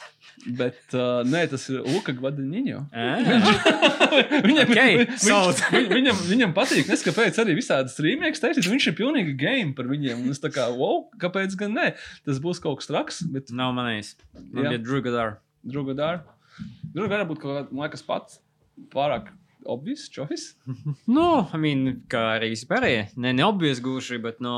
[0.59, 2.83] Bet uh, nē, tas ir Luka Gvadiniņo.
[2.91, 3.23] Ah,
[4.47, 5.61] viņam, Okay, viņš, sold.
[5.71, 8.67] viņ, viņam, viņam patīk, nes kāpēc arī visādi strīmēks taisīt.
[8.71, 10.23] Viņš ir pilnīgi game par viņiem.
[10.25, 11.89] Un es tā kā, wow, kāpēc gan ne?
[12.25, 14.15] Tas būs kaut kas traks, bet Nav manējis.
[14.49, 14.71] Man Jā.
[14.73, 15.35] bija Drugadar.
[15.67, 16.23] druga dara.
[16.93, 18.39] Druga dara būt kaut kāds, man liekas, pats
[18.93, 19.29] pārāk
[19.67, 20.55] obvious choice.
[21.11, 23.03] Nu, I mean, kā arī vispārējie.
[23.21, 24.55] Ne, neobvies gūši, bet no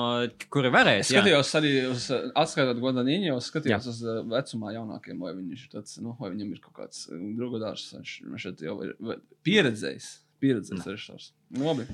[0.53, 1.07] kuri varēs.
[1.10, 3.94] Es skatījos arī uz uh, atskaitot Guadaniņu, es skatījos Jā.
[3.95, 7.64] uz uh, vecumā jaunākiem, vai, viņš ir tāds, nu, vai viņam ir kaut kāds druga
[7.68, 7.90] dārs.
[7.98, 8.95] Viņš šeit jau ir
[9.48, 10.10] pieredzējis.
[10.44, 11.32] Pieredzējis režisors.
[11.52, 11.86] Nu, labi.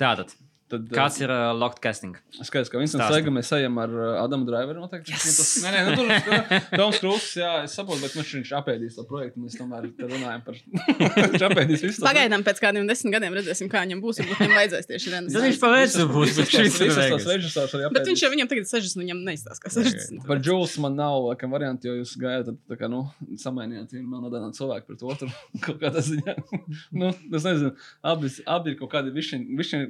[0.00, 0.34] Tātad,
[0.74, 2.14] Tad, uh, kāds ir uh, locked casting?
[2.40, 3.06] Skaidrs, ka Vinsants.
[3.14, 5.14] Saiga mēs ejam ar uh, Adamu Driveru noteikti.
[5.14, 5.24] Yes!
[5.24, 8.98] Nu, tas, nē, nē, nu, tur Toms Krūss, jā, es saprotu, bet viņš, viņš apēdīs
[8.98, 9.42] to projektu.
[9.44, 10.58] Mēs tomēr te runājam par
[11.34, 12.04] viņš apēdīs visu.
[12.04, 14.20] Pagaidām, pēc kādiem desmit gadiem redzēsim, kā viņam būs.
[14.22, 17.28] Varbūt viņam vajadzēs tieši Tad viņš paveic, būs, bet šis ir veiks.
[17.30, 18.10] režisors arī Bet apēdīs.
[18.10, 20.24] viņš jau viņam tagad 60, viņam neizstāsta, kā 60.
[20.28, 23.04] Par Jules man nav laikam, variantu, jo jūs gājāt tad, tā kā, nu,
[23.40, 25.30] samainījāt vienu melnādu cilvēku pret otru.
[25.64, 26.36] Kaut kādā ziņā.
[27.00, 27.72] nu, es nezinu,
[28.04, 29.40] abi, abi ir kaut kādi višķi,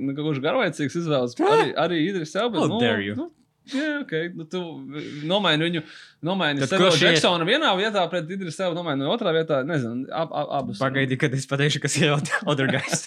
[0.01, 0.43] nu, kaut kurš
[0.75, 1.39] garlaicīgs izvēles.
[1.41, 2.65] Arī, arī Idris Elba.
[2.65, 3.17] How nu.
[3.17, 3.31] Nu,
[3.65, 4.13] Jā, ok.
[4.37, 4.61] Nu, tu
[5.25, 5.81] nomaini viņu.
[6.25, 6.99] Nomaini Tad iet?
[7.01, 9.63] Jacksonu vienā vietā, pret Idris Elba nomaini otrā vietā.
[9.65, 10.83] Nezinu, ab, ab, abus.
[10.83, 12.13] Pagaidi, kad es pateikšu, kas ir
[12.45, 13.07] other guys.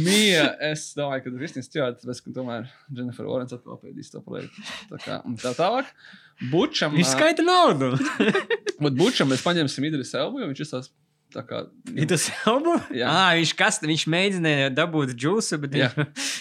[0.00, 4.64] Mija, es domāju, ka Kristīna Stjārta, bet tomēr Jennifer Lawrence atkal pēdīs to projektu.
[4.88, 5.92] Tā kā tā tālāk.
[6.48, 6.96] Bučam.
[6.96, 7.92] Viņš skaita naudu.
[8.80, 10.88] Bet Bučam mēs paņemsim Idris Elbu, jo viņš ir tās
[11.34, 11.62] tā kā.
[11.94, 12.76] Ir tas albu?
[12.96, 13.08] Jā.
[13.10, 15.98] Ah, viņš, kas, viņš mēģināja dabūt džūsu, bet viņš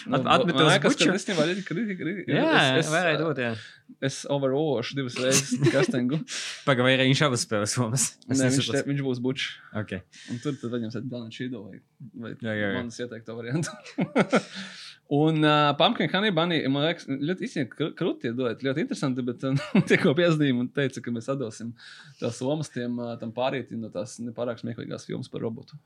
[0.09, 2.21] Nu, at, atmeta man uz liekas, ka īstenībā ir.
[2.29, 3.51] Jā, es, varēja dot, jā.
[4.09, 6.21] es overološu divas reizes castingu.
[6.67, 8.07] Pagaidi, vai arī viņš abas spēlēs somas?
[8.29, 9.49] Es Nē, viņš, te, viņš būs bučs.
[9.83, 10.01] Okay.
[10.33, 11.81] Un tur tad viņam sēž Dana Čīdo vai,
[12.15, 12.75] vai Jā, jā, jā.
[12.79, 13.75] manas ieteikto variantu.
[15.10, 19.56] Un uh, Pumpkin Honey Bunny, man liekas, ļoti īstenībā krūti iedod, ļoti interesanti, bet um,
[19.90, 21.72] tikko piezīmēja un teica, ka mēs atdosim
[22.19, 25.80] tās lomas tiem, tam pārietim no tās nepārāk smieklīgās filmas par robotu.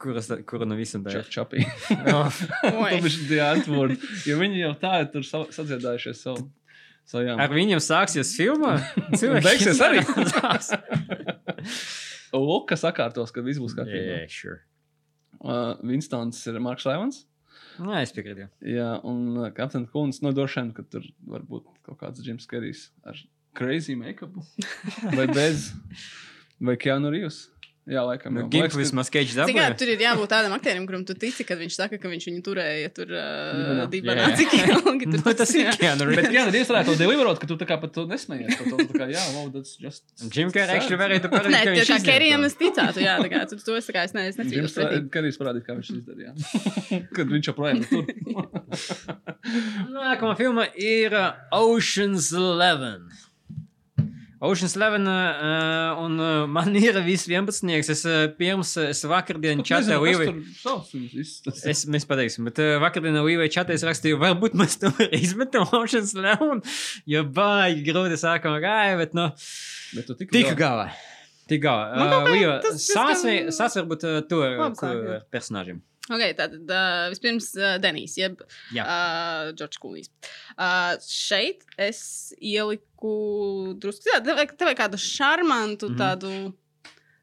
[0.00, 1.28] Kuras, kura no Čap, ir?
[1.28, 1.64] čapī.
[1.90, 2.18] Tā
[3.02, 3.98] bija tie atvordi,
[4.30, 6.46] jo viņi jau tā ir sadziedājušies savu.
[7.08, 7.40] savām.
[7.42, 8.76] Ar viņiem sāksies filma?
[9.44, 10.04] Beigsies arī.
[10.32, 10.70] Sāks.
[12.32, 14.22] Luka sakārtos, ka viss būs kārtībā.
[14.22, 14.60] jā, sure.
[15.42, 17.26] Uh, Vinstons ir Marks Raivans.
[17.78, 18.44] Nē, Nu, es piekrītu.
[18.44, 18.48] jā.
[18.74, 22.46] Jā, un uh, Captain Kunis, no droši vien, ka tur var būt kaut kāds Jims
[22.50, 23.18] Kerijs ar
[23.54, 24.34] crazy make-up.
[25.18, 25.72] Vai bez,
[26.60, 27.44] vai Keanu Reeves.
[27.88, 28.34] Jā, laikam.
[28.36, 29.68] Nu, ka- vismaz keģis Cik dabūja.
[29.80, 32.90] tur ir jābūt tādam aktierim, kuram tu tici, kad viņš saka, ka viņš viņu turēja
[32.92, 33.88] tur uh.
[33.88, 34.26] Jā, jā.
[34.36, 35.72] Cik ilgi tur Nu, tas ir jā.
[35.80, 36.32] Keanu Bet Reeves.
[36.34, 38.58] Keanu Reeves varētu to deliverot, ka tu tā kā pat to nesmējies.
[38.60, 40.04] tu tā kā, jā, wow, that's just...
[40.28, 42.44] Jim Carrey actually varēja to parādīt, Nē, viņš kā to.
[42.50, 45.08] es ticētu, jā, tā kā tu to esi, tā kā es ne, es Jims necīnos.
[45.16, 46.34] Kerijs parādīja, kā viņš izdarīja.
[47.16, 48.04] Kad viņš joprojām tur.
[49.96, 51.16] Nākamā filma ir
[51.56, 53.08] Ocean's Eleven.
[54.40, 57.72] Ocean's Eleven, uh, un uh, man ir viss 11.
[57.90, 59.96] Es uh, pirms, es vakardien čatā
[61.42, 64.92] tas- Es, mēs pateiksim, bet uh, vakardien Līvai čatā es rakstīju, varbūt mēs to
[65.22, 66.62] izmetam Ocean's Eleven,
[67.10, 69.26] jo baigi grūti sākam gāja, bet nu,
[69.96, 70.88] Bet tu tik tika galā.
[71.48, 71.84] Tik galā.
[71.96, 71.98] Uh,
[72.68, 74.42] diezgan sāc varbūt uh, to,
[75.32, 75.78] personāžiem.
[76.08, 78.40] Okay, tātad uh, vispirms uh, Denijs, jeb
[78.72, 78.84] Jā.
[78.86, 80.08] uh, Džordžs Kulīs.
[80.56, 82.00] Uh, šeit es
[82.40, 85.98] ieliku drusku tādu, tev tev kādu šarmantu, Mhm.
[86.00, 86.32] tādu.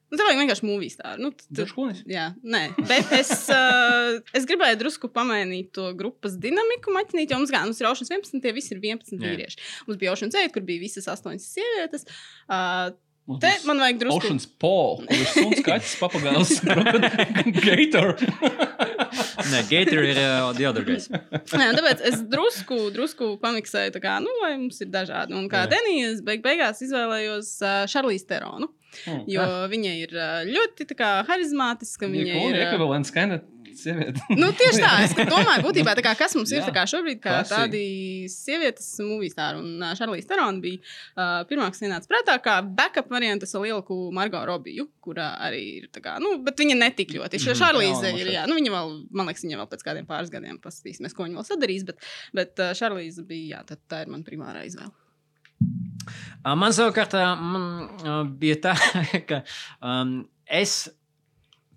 [0.06, 1.24] Nu, tev vajag vienkārši mūvijas tādu.
[1.26, 2.04] Nu, Džordžs Klūnis?
[2.08, 7.52] Jā, nē, bet es, uh, es gribēju drusku pamainīt to grupas dinamiku, maķinīt, jo mums,
[7.52, 9.34] gan, mums ir Oceans 11, tie visi ir 11 Jā.
[9.34, 9.58] vīrieši.
[9.88, 12.06] Mums bija Oceans 8, kur bija visas 8 sievietes.
[12.48, 12.94] Uh,
[13.26, 14.18] Mums te man vajag drusku.
[14.20, 16.52] Oceans Paul, kurš suns kaķis papagailis,
[17.66, 18.12] Gator.
[19.52, 21.08] Nē, Gator ir uh, the other guys.
[21.10, 25.34] Jā, tāpēc es drusku, drusku pamiksēju, tā kā, nu, lai mums ir dažādi.
[25.40, 25.64] Un kā.
[25.72, 28.70] Denijas beig beigās izvēlējos uh, Šarlīs Teronu.
[29.08, 29.26] Hmm.
[29.28, 32.06] Jo viņa ir uh, ļoti kā, harizmātiska.
[32.06, 32.54] Viņa Viņa ir.
[32.54, 34.24] ir uh, ekvivalents Kenneth sieviete.
[34.38, 37.62] Nu, tieši tā, es domāju, būtībā, tā kā, kas mums ir kā šobrīd, kā Klasika.
[37.64, 37.84] tādi
[38.32, 39.62] sievietes mūvīstāri.
[39.62, 44.42] Un Šarlīs Terona bija uh, pirmā, kas ienāca prātā, kā backup variants, es lieliku Margo
[44.48, 47.42] Robiju, kurā arī ir tā kā, nu, bet viņa netik ļoti.
[47.42, 50.32] Mm Šarlīze jauna ir, jā, nu, viņa vēl, man liekas, viņa vēl pēc kādiem pāris
[50.34, 54.12] gadiem paskatīsimies, ko viņa vēl sadarīs, bet, bet uh, Šarlīze bija, jā, tad tā ir
[54.12, 54.94] man primārā izvēle.
[56.46, 57.66] Man savukārt man,
[58.04, 58.76] uh, bija tā,
[59.30, 59.42] ka
[59.82, 60.86] um, es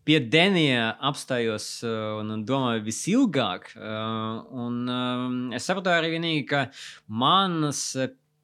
[0.08, 3.74] pie Denija apstājos uh, un domāju visilgāk.
[3.76, 6.62] Uh, un, um, es saprotu arī vienīgi, ka
[7.12, 7.82] manas,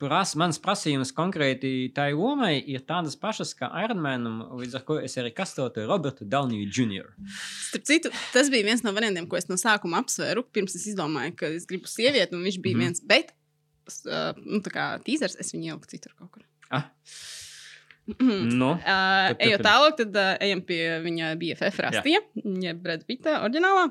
[0.03, 5.17] pras, manas prasības konkrēti tai lomai ir tādas pašas kā Ironmanam, līdz ar to es
[5.21, 7.09] arī kastotu Robertu Downey Jr.
[7.71, 10.45] Starp citu, tas bija viens no variantiem, ko es no sākuma apsvēru.
[10.53, 12.93] Pirms es izdomāju, ka es gribu sievieti, un viņš bija mm -hmm.
[12.93, 13.01] viens.
[13.09, 13.33] Bet,
[14.45, 16.45] nu, tā kā tīzers, es viņu ieliku citur kaut kur.
[16.69, 16.91] Ah.
[18.05, 18.57] Mhm.
[18.61, 22.21] Nu, Uh, ejot tālāk, tad uh, ejam pie viņa BFF rastija,
[22.67, 23.89] jeb Brad Pitta oriģinālā.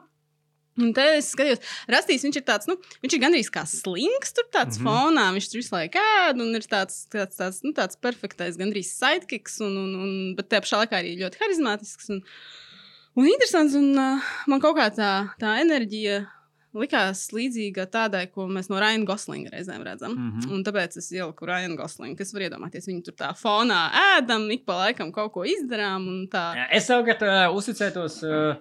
[0.82, 1.62] Un te es skatījos,
[1.92, 5.04] Rastīs, viņš ir tāds, nu, viņš ir gandrīz kā slings, tur tāds mm -hmm.
[5.06, 8.90] fonā, viņš tur visu laiku ēd, un ir tāds, tāds, tāds, nu, tāds perfektais, gandrīz
[8.90, 12.24] sidekicks, un, un, un, bet te pašā laikā arī ļoti harizmātisks un,
[13.14, 16.24] un interesants, un uh, man kaut kā tā, tā enerģija
[16.78, 20.16] likās līdzīga tādai, ko mēs no Ryan Goslinga reizēm redzam.
[20.16, 20.32] Mm.
[20.32, 20.54] -hmm.
[20.54, 23.82] Un tāpēc es ieliku Ryan Goslingu, kas var iedomāties, viņu tur tā fonā
[24.18, 26.46] ēdam, ik pa laikam kaut ko izdarām, un tā.
[26.58, 28.56] Jā, Es savukārt uh, uzticētos uh,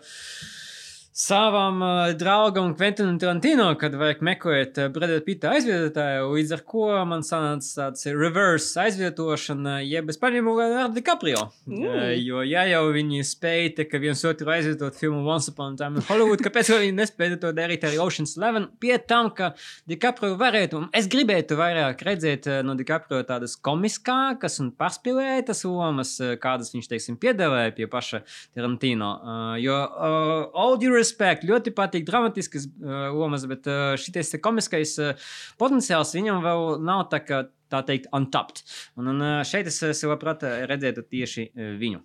[1.13, 6.87] savam uh, draugam Quentinam Tarantino, kad vajag meklēt uh, Breda Pita aizvietotāju, līdz ar ko
[7.09, 11.43] man sanāca tāds reverse aizvietošana, jeb es paņēmu Leonardo DiCaprio.
[11.69, 15.83] Uh, jo ja jau viņi spēja te, ka viens otru aizvietot filmu Once Upon a
[15.83, 19.53] Time in Hollywood, kāpēc viņi nespēja to darīt arī Ocean's Eleven, pie tam, ka
[19.91, 26.73] DiCaprio varētu, un es gribētu vairāk redzēt no DiCaprio tādas komiskākas un pārspīlētas lomas, kādas
[26.73, 28.25] viņš, teiksim, piedāvāja pie paša
[28.57, 29.13] Tarantino.
[29.21, 34.41] Uh, jo uh, all due respect, ļoti patīk dramatiskas uh, lomas, bet uh, šitais te
[34.43, 35.29] komiskais uh,
[35.61, 38.65] potenciāls viņam vēl nav tā kā tā teikt, untapped.
[39.01, 42.03] Un, un uh, šeit es sev labprāt redzētu tieši uh, viņu.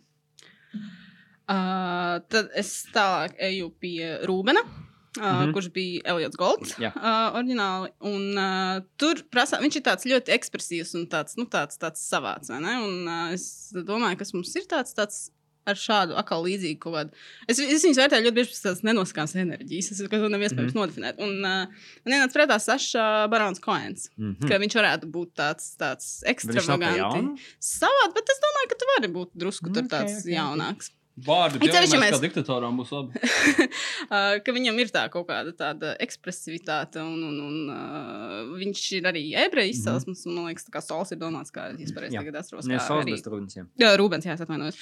[1.48, 4.66] Uh, tad es tālāk eju pie Rūbena.
[4.68, 5.44] Uh, mm Mhm.
[5.44, 5.54] -hmm.
[5.54, 6.76] Kurš bija Eliots Golds?
[6.78, 6.92] Jā.
[6.96, 7.90] Uh, oriģināli.
[8.00, 12.50] Un, uh, tur prasa, viņš ir tāds ļoti ekspresīvs un tāds, nu, tāds, tāds savāds.
[12.50, 14.94] Un, uh, es domāju, kas mums ir tāds.
[14.94, 15.32] tāds
[15.68, 17.22] Ar šādu atkal līdzīgu kaut kādu.
[17.48, 19.92] Es, es viņus vērtēju ļoti bieži pēc tādas nenoskāmas enerģijas.
[19.92, 21.20] Es domāju, ka to nav iespējams mm nodefinēt.
[21.24, 24.08] Un uh, man ienāca prātā Saša Barons Koens.
[24.16, 24.50] Mm Hmm.
[24.50, 27.48] Ka viņš varētu būt tāds, tāds ekstravagants.
[27.64, 30.92] Savādi, bet es domāju, ka tu vari būt drusku okay, Ok, tāds ok, okay, jaunāks.
[31.26, 33.22] Vārdi ģenerēs, mēs- kā diktatoram būs labi.
[34.46, 39.24] ka viņam ir tā kaut kāda tāda ekspresivitāte, un, un, un uh, viņš ir arī
[39.48, 40.26] ebreju izcelsmes.
[40.26, 40.36] Mm -hmm.
[40.36, 42.22] Man liekas, tā kā solis ir domāts, kā es pareizi Jā.
[42.22, 42.66] tagad atceros.
[42.70, 43.58] Savs arī- bez trūkums.
[43.58, 43.66] jā.
[43.82, 44.76] Jā, Rūbens, jā, es atvainojos.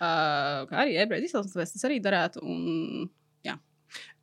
[0.00, 2.42] Uh, kā arī ebreju izcelsmes, tāpēc tas arī darētu.
[2.42, 3.10] Un,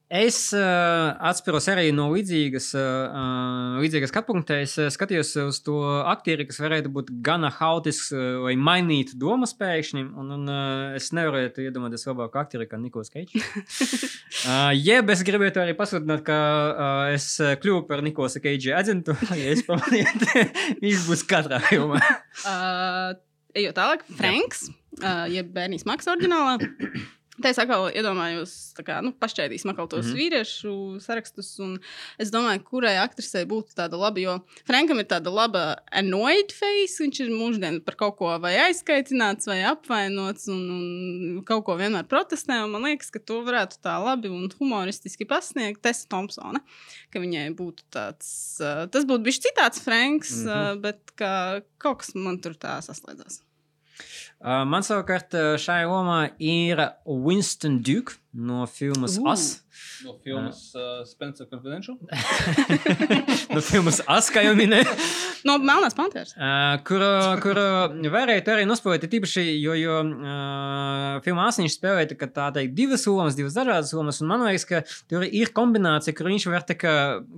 [0.07, 4.55] Es uh, atceros arī no līdzīgas, uh, līdzīgas skatu punkta.
[4.63, 10.05] Es skatījos uz to aktieri, kas varētu būt gana haotisks, uh, lai mainītu domas pēkšņi.
[10.07, 13.35] Un, un uh, es nevaru iedomāties labāku aktieri kā Nikos Keits.
[14.47, 17.27] uh, jeb es gribētu arī pasludināt, ka uh, es
[17.59, 19.17] kļuvu par Nikosa Keidža aģentu.
[19.37, 20.47] Ja es pamanīju,
[20.81, 21.99] viņš būs katrā filmā.
[22.47, 23.11] uh,
[23.59, 24.69] ejot tālāk, Franks,
[25.03, 26.55] uh, jeb Bērnijas Maks oriģinālā.
[27.37, 28.51] Tā es atkal iedomājos,
[28.81, 30.09] kā nu, pašķēdīsim atkal tos mm.
[30.09, 30.17] -hmm.
[30.17, 30.71] vīriešu
[31.03, 31.51] sarakstus.
[31.61, 31.75] un
[32.17, 36.97] Es domāju, kurai aktrisei būtu tāda laba, jo Frankam ir tāda laba annoyed face.
[37.03, 40.63] Viņš ir mūždien par kaut ko vai aizskaitināts, vai apvainots, un,
[41.37, 42.63] un kaut ko vienmēr protestē.
[42.63, 46.63] un Man liekas, ka to varētu tā labi un humoristiski pasniegt Tessa Thompsone.
[47.13, 48.29] Ka viņai būtu tāds,
[48.63, 50.47] uh, tas būtu bijis citāds Franks, mm.
[50.47, 50.73] -hmm.
[50.73, 53.43] uh, bet ka kaut kas man tur tā saslēdzās.
[54.37, 56.77] Uh, man savukārt uh, šai lomā ir
[57.09, 59.25] Winston Duke no filmas Ū.
[59.31, 59.45] As.
[60.05, 61.97] No filmas uh, Spencer Confidential.
[63.55, 64.93] no filmas As, kā jau minēju.
[65.47, 66.33] No Melnās Panteras.
[66.37, 67.01] Uh, kur,
[67.41, 72.47] kur uh, varētu arī nospēlēt, ir tīpaši, jo, jo uh, filmā Asniņš spēlēja tā, tā
[72.57, 76.47] teikt, divas lomas, divas dažādas lomas, un man liekas, ka tur ir kombinācija, kur viņš
[76.51, 76.95] var tā kā,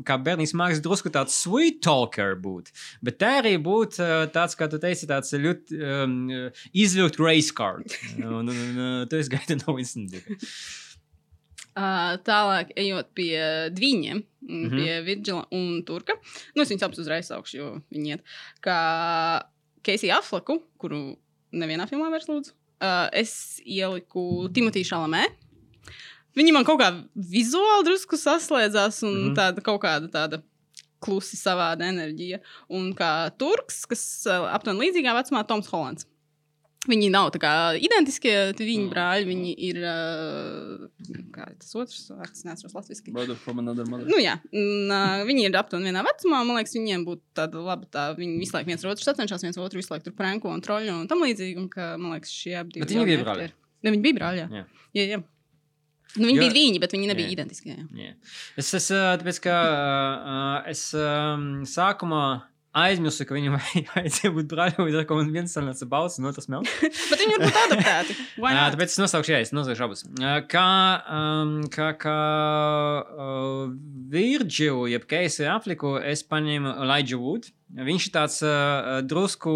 [0.07, 2.73] kā bērnīs mākslinieks drusku tāds sweet talker būt,
[3.05, 6.17] bet tā arī būt uh, tāds, kā tu teici, tāds ļoti um,
[6.89, 7.93] izvilkt race card.
[8.17, 10.37] Un, un, un uh, tu esi gaida no Winston Duke.
[11.79, 13.39] Uh, tālāk, ejot pie
[13.71, 14.65] dviņiem, mm Mhm.
[14.65, 14.79] -hmm.
[14.79, 16.15] pie Virģila un Turka.
[16.55, 18.23] Nu, es viņus abus uzreiz saukšu, jo viņi iet.
[18.65, 19.43] Kā
[19.85, 21.15] Keisija Aflaku, kuru
[21.53, 22.51] nevienā filmā vairs lūdzu,
[22.81, 25.23] uh, es ieliku Timotiju Šalamē.
[26.35, 29.29] Viņi man kaut kā vizuāli drusku saslēdzās, un mm Mhm.
[29.29, 29.35] -hmm.
[29.35, 30.41] tāda kaut kāda tāda
[30.99, 32.39] klusi savāda enerģija.
[32.69, 36.05] Un kā turks, kas uh, aptuveni līdzīgā vecumā, Toms Hollands.
[36.89, 37.29] Viņi nav
[37.77, 38.91] identiskie, viņi Mm.
[38.93, 39.77] brāļi, viņi ir.
[39.85, 40.87] Uh,
[41.35, 43.13] kā tas otrs vārds, neatceros latviešu.
[43.13, 44.07] Brother from another mother.
[44.09, 46.41] Nu, jā, un, uh, viņi ir aptuveni vienā vecumā.
[46.45, 48.15] Man liekas, viņiem būtu tāda laba tā.
[48.17, 51.07] Viņi visu laiku viens otru sacenšas, viens otru visu laiku tur pranko un troļļo un
[51.07, 51.57] tam līdzīgi.
[51.57, 53.51] Un, ka, man liekas, šie abi Bet viņi bija brāļi?
[53.83, 54.41] Ne, viņi bija brāļi.
[54.41, 54.65] Jā, Jā.
[54.97, 55.05] jā.
[55.13, 55.23] jā.
[56.17, 57.33] Nu, viņi Jo- bija viņi, bet viņi nebija Jā.
[57.37, 57.69] identiski.
[57.69, 57.83] Jā.
[57.93, 58.13] Yeah.
[58.57, 62.41] Es, es, tāpēc, ka uh, es um, sākumā
[62.77, 63.57] aizmirsu, ka viņam
[63.95, 66.71] vajadzēja būt brāļiem, ar to man viens sanāca balss, un otrs melns.
[67.11, 68.17] Bet viņi var būt adaptēti.
[68.59, 70.03] Jā, tāpēc es nosaukšu, jā, es nosaukšu abus.
[70.49, 70.71] Kā,
[71.19, 72.17] um, kā, kā
[73.03, 73.71] uh,
[74.09, 77.49] Virģilu, jeb Keisu Afriku, es paņēmu Elijah Wood.
[77.69, 79.53] Viņš ir tāds uh, drusku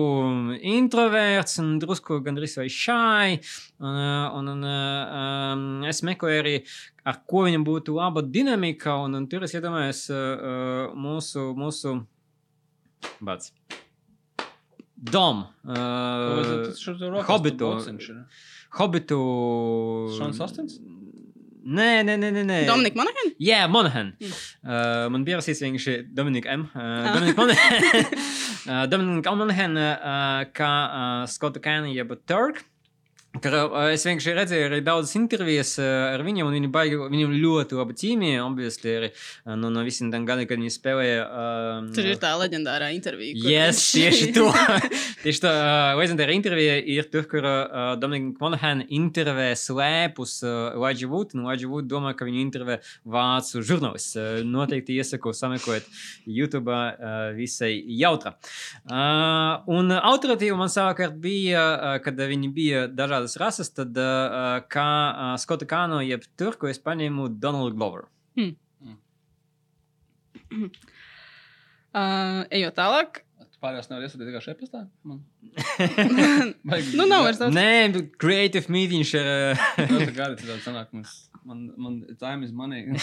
[0.70, 3.40] introverts un drusku gandrīz vai šai.
[3.82, 3.98] Un,
[4.38, 6.56] un, un um, es meklēju arī,
[7.10, 9.00] ar ko viņam būtu laba dinamika.
[9.08, 11.98] Un, un tur es iedomājos uh, mūsu, mūsu
[13.22, 13.52] bats.
[15.04, 15.46] Dom.
[15.68, 16.72] Uh,
[17.28, 17.70] Hobbitu.
[18.80, 19.20] Hobbitu.
[20.18, 20.80] Šons Ostens?
[21.64, 22.42] Nē, nē, nē, nē.
[22.44, 22.58] nē.
[22.68, 23.30] Dominika Monahan?
[23.40, 24.10] Jā, Monahan.
[24.20, 24.32] Mm.
[24.64, 26.66] Uh, man bija rasīs vienkārši Dominika M.
[26.76, 27.14] Uh, Ah.
[27.16, 27.74] Dominika Monahan.
[28.68, 32.60] uh, Dominika Monahan uh, kā uh, Skota Kēna jeb Turk.
[32.60, 32.73] Uh,
[33.90, 37.96] es vienkārši redzēju arī daudzas intervijas uh, ar viņiem, un viņi baigi, viņam ļoti labi
[37.98, 41.24] ķīmija, obviously, arī uh, no, no visiem tiem gadiem, kad viņi spēlēja.
[41.26, 43.34] Uh, Tur ir tā leģendārā intervija.
[43.42, 44.46] Yes, viņš- tieši to.
[45.26, 51.10] tieši tā, uh, leģendāra intervija ir tur, kur uh, Dominika Monahan intervē slēpus uh, Elijah
[51.10, 52.78] Wood, un Elijah Wood domā, ka viņu intervē
[53.18, 54.14] vācu žurnālists.
[54.14, 55.90] Uh, noteikti iesaku sameklēt
[56.30, 58.36] YouTube uh, visai jautra.
[58.86, 62.86] Uh, un alternatīva man savukārt bija, uh, kad viņi bija
[63.24, 68.08] dažādas rases, tad uh, kā uh, Skota Kano, jeb turku, es paņēmu Donaldu Glover.
[71.94, 73.24] Uh, ejot tālāk.
[73.64, 74.82] Pārējās nevar iesūtīt tikai šeit pastā.
[75.08, 75.22] Man.
[76.70, 77.56] Baigi- nu, nav vairs daudz.
[77.56, 79.30] Nē, Creative Meeting ir.
[79.94, 80.90] Ļoti gari citādi sanāk.
[80.92, 81.14] Mums,
[81.48, 82.84] man, man time is money.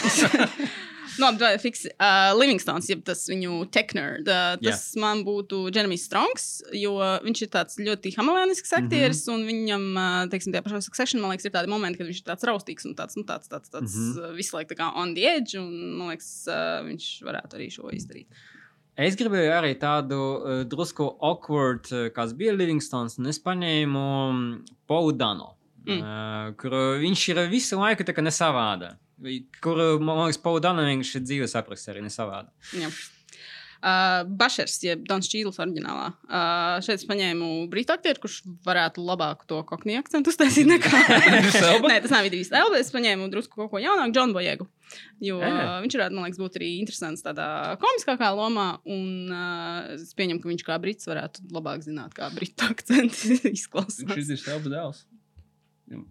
[1.19, 1.89] Nu, labi, vai fiksi.
[1.99, 5.01] Uh, Livingstons, jeb tas viņu technerd, uh, tas yeah.
[5.01, 6.45] man būtu Jeremijs Strongs,
[6.77, 6.93] jo
[7.25, 9.41] viņš ir tāds ļoti hamelēnisks aktieris, mm -hmm.
[9.41, 12.27] un viņam, uh, teiksim, tajā pašā succession, man liekas, ir tādi momenti, kad viņš ir
[12.29, 14.13] tāds raustīgs un tāds, nu, tāds, tāds, tāds mm Mhm.
[14.21, 14.37] -hmm.
[14.39, 17.91] visu laiku tā kā on the edge, un man liekas, uh, viņš varētu arī šo
[17.91, 18.27] izdarīt.
[19.01, 24.43] Es gribēju arī tādu uh, drusku awkward, uh, kāds bija Livingstons, un es paņēmu um,
[24.87, 25.95] Paulu Dano, Mm.
[25.97, 28.91] uh, kur viņš ir visu laiku tā kā nesavāda.
[29.65, 32.51] Kur, man liekas, Paulu Dano vienkārši dzīves apraksts arī nesavāda.
[32.77, 32.89] Jā.
[33.81, 36.11] Uh, Bašers, jeb Dons Čīls, oriģinālā.
[36.29, 38.35] Uh, šeit es paņēmu brītu aktieru, kurš
[38.67, 40.91] varētu labāk to kokniju akcentu uztaisīt nekā.
[41.71, 41.89] Elba?
[41.89, 42.77] Nē, tas nav Idris Elba.
[42.77, 44.69] Es paņēmu drusku kaut ko jaunāku, Džonu Bojegu.
[45.23, 45.49] Jo Ē.
[45.49, 47.47] uh, viņš varētu, man liekas, būt arī interesants tādā
[47.81, 48.67] komiskākā lomā.
[48.85, 53.49] Un uh, es pieņemu, ka viņš kā brits varētu labāk zināt, kā britu akcents Viņš
[53.65, 54.05] izklausās.
[54.21, 55.07] ir selba dēls.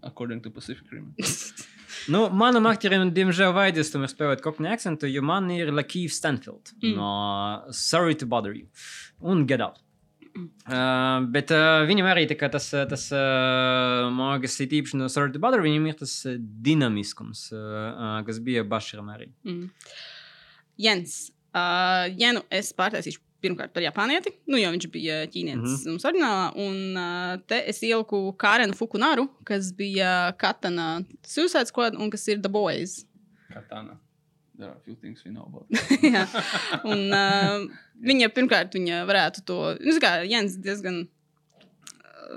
[0.03, 1.15] According to Pacific Rim.
[2.13, 6.97] Nu, manam aktierim, diemžēl, vajadzēs tomēr spēlēt kokni akcentu, jo man ir Lakīvs Stanfield Mm.
[6.97, 8.69] no Sorry to Bother You
[9.21, 9.81] un Get Out.
[10.31, 15.43] Uh, bet uh, viņam arī tā tas, tas uh, mākslinieks, ir īpaši no Sorry to
[15.43, 19.31] Bother, viņam ir tas dinamiskums, uh, uh, kas bija Bašaram arī.
[19.45, 19.69] Mm.
[20.81, 21.33] Jens.
[21.51, 25.95] Uh, ja nu es pārtaisīšu pirmkārt par japānieti, nu, jo viņš bija ķīnietis mm -hmm.
[25.95, 32.29] mums oriģinālā, un te es ieliku Kārenu Fukunaru, kas bija Katana Suicide Squad un kas
[32.29, 33.05] ir The Boys.
[33.53, 33.99] Katana.
[34.61, 35.65] There are a few things we know about.
[36.15, 36.27] Jā.
[36.85, 37.63] un uh,
[38.05, 41.07] viņa pirmkārt viņa varētu to, nu, kā Jens diezgan.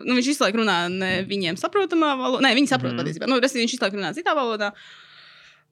[0.07, 2.45] Nu, viņš visu laiku runā ne viņiem saprotamā valodā.
[2.47, 3.27] Nē, viņi saprot mm patiesībā.
[3.27, 4.71] Nu, respektīvi, viņš visu laiku runā citā valodā.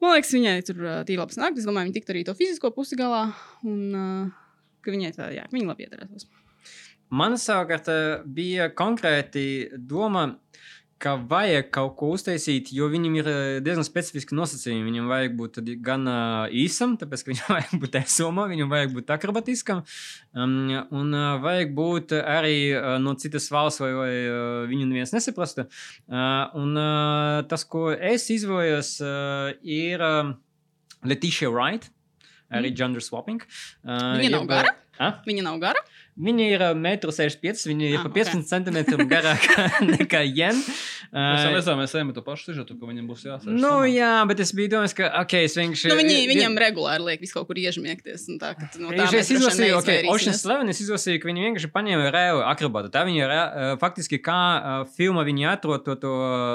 [0.04, 1.56] Man liekas, viņai tur tīri labi sanāk.
[1.56, 3.24] Es domāju, viņa tiktu arī to fizisko pusi galā.
[3.64, 4.41] Un uh,
[4.84, 6.30] ka viņai tā, jā, viņa labi iedarētos.
[7.12, 10.32] man savukārt eh, bija konkrēti doma,
[11.02, 14.86] ka vajag kaut ko uztaisīt, jo viņam ir eh, diezgan specifiski nosacījumi.
[14.86, 19.16] Viņam vajag būt gan uh, īsam, tāpēc ka viņam vajag būt esomam, viņam vajag būt
[19.18, 19.82] akrobatiskam,
[20.38, 20.60] um,
[21.02, 22.56] un uh, vajag būt arī
[23.02, 24.12] no citas valsts, vai, vai
[24.70, 25.66] viņu neviens nesaprastu.
[26.62, 26.78] Un
[27.50, 28.94] tas, ko es izvēlējos,
[29.66, 30.06] ir
[31.02, 31.90] Letitia Wright.
[32.52, 32.78] Arī mm.
[32.78, 33.44] gender swapping.
[33.86, 34.76] Uh, Viņa nav jeb, gara?
[35.02, 35.12] A?
[35.28, 35.82] Viņa nav gara.
[36.22, 37.72] Viņa ir uh, 1,65 m.
[37.72, 38.18] Viņa ir Ah, pa ok.
[38.20, 40.58] 15 centimetriem garāka nekā Jen.
[41.12, 43.52] Mēs jau Uh, redzam, mēs ejam ar to pašu sižetu, ka viņam būs jāsaka.
[43.52, 45.90] Nu, jā, bet es biju domājis, ka, ok, es vienkārši.
[45.92, 48.30] Nu, viņi, vi- viņam regulāri liek visu kaut kur iežmiegties.
[48.32, 49.90] un Tā, no tā Es, vien izlasīju, ok.
[50.14, 52.92] Ocean's Eleven, es izlasīju, ka viņi vienkārši paņēma reāli akrobātu.
[52.96, 56.14] Tā viņi re, uh, faktiski kā uh, filma viņi atrod to, to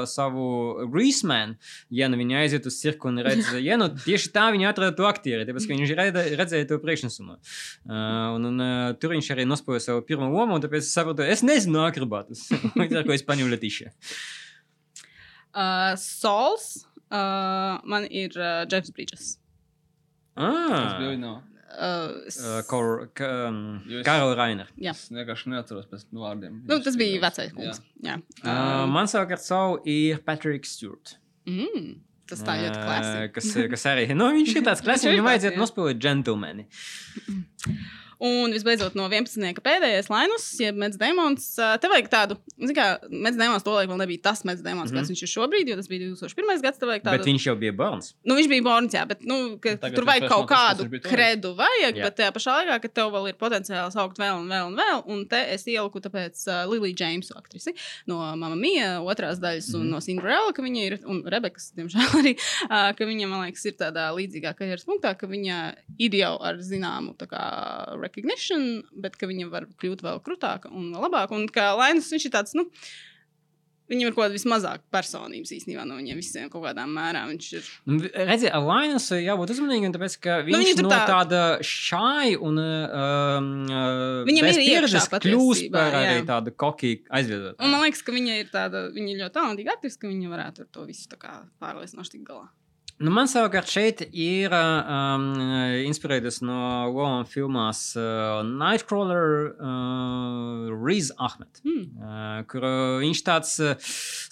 [0.09, 1.57] savu Greaseman,
[1.93, 5.05] ja nu viņi aiziet uz cirku un redz, ja nu tieši tā viņi atrada to
[5.09, 7.37] aktieri, tāpēc, ka viņš redz, redzēja to priekšnesumu.
[7.85, 11.24] Uh, un, un uh, tur viņš arī nospēja savu pirmo lomu, un tāpēc es sapratu,
[11.27, 12.47] es nezinu akrobātus.
[12.78, 13.90] Līdz ar ko es paņēmu Letišu.
[15.56, 16.85] Uh, Sols.
[17.06, 19.36] Uh, man ir uh, Jeffs Bridges.
[20.36, 21.35] Tas bija Ah, viņa.
[21.77, 23.60] Uh, uh, Kor, ka, um,
[24.39, 24.68] Rainer.
[24.81, 24.93] Jā.
[24.97, 26.59] Es vienkārši neatceros pēc vārdiem.
[26.66, 27.81] nu, tas bija vecais kungs.
[28.05, 28.18] Jā.
[28.43, 31.14] Uh, man savukārt savu ir Patrick Stewart.
[31.48, 31.98] Mm,
[32.31, 33.28] tas tā ļoti klasika.
[33.36, 35.62] Kas, kas arī nu, viņš ir tāds ir Viņam vajadzētu jā.
[35.62, 36.66] nospēlēt džentlmeni.
[38.18, 39.60] Un visbeidzot, no 11.
[39.60, 41.44] pēdējais Lainus, jeb Mets Demons.
[41.60, 44.90] ā, Te vajag tādu, zināmā mērā, Mets Demons to laiku vēl nebija tas Mets Demons,
[44.90, 44.97] Mhm.
[44.98, 46.62] kāds viņš ir šobrīd, jo tas bija 2001.
[46.62, 46.78] gads.
[46.80, 48.14] Vajag Bet tādu, viņš jau bija bērns.
[48.24, 51.02] nu, viņš bija Borns, jā, bet nu, ka Tagad tur vajag kaut tas, kādu toreiz.
[51.02, 52.02] kredu, vajag, Jā.
[52.05, 55.02] bet tajā pašā laikā, ka tev vēl ir potenciāls augt vēl un vēl un vēl.
[55.06, 57.74] Un te es ieliku tāpēc uh, Liliju Džeimsu aktrisi
[58.06, 59.90] no Mamma Mia otrās daļas un Mhm.
[59.90, 62.32] no Cinderella, ka viņa ir, un Rebekas, diemžēl arī,
[62.70, 66.55] uh, ka viņa, man liekas, ir tādā līdzīgā karjeras punktā, ka viņa ir jau ar
[66.56, 68.65] zināmu tā kā recognition,
[68.97, 71.37] bet ka viņa var kļūt vēl krūtāka un labāka.
[71.37, 72.66] Un kā Lainas, viņš ir tāds, nu,
[73.87, 77.20] Viņam ir kaut kāda vismazāk personības īstenībā no viņiem visiem kaut kādā mērā.
[77.31, 81.05] Viņš ir Nu, Redziet, Alainas jābūt uzmanīgam, tāpēc ka viņš viņa nu, tur no tā-
[81.12, 86.27] tāda šai un uh, Viņam ir pieredzes kļūst par arī jā.
[86.27, 87.55] tādu kokiju aizviedot.
[87.62, 90.66] Un man liekas, ka viņa ir tāda, viņa ir ļoti talantīga aktrise, ka viņa varētu
[90.66, 92.49] ar to visu tā kā pārliecinoši tikt galā.
[92.97, 95.27] Nu, man savukārt šeit ir um,
[95.85, 96.56] inspirētas no
[96.94, 101.60] lomām filmās uh, Nightcrawler, uh, Riz Ahmed.
[101.60, 101.82] Hmm.
[102.01, 102.64] Uh, kur
[103.02, 103.74] viņš tāds uh,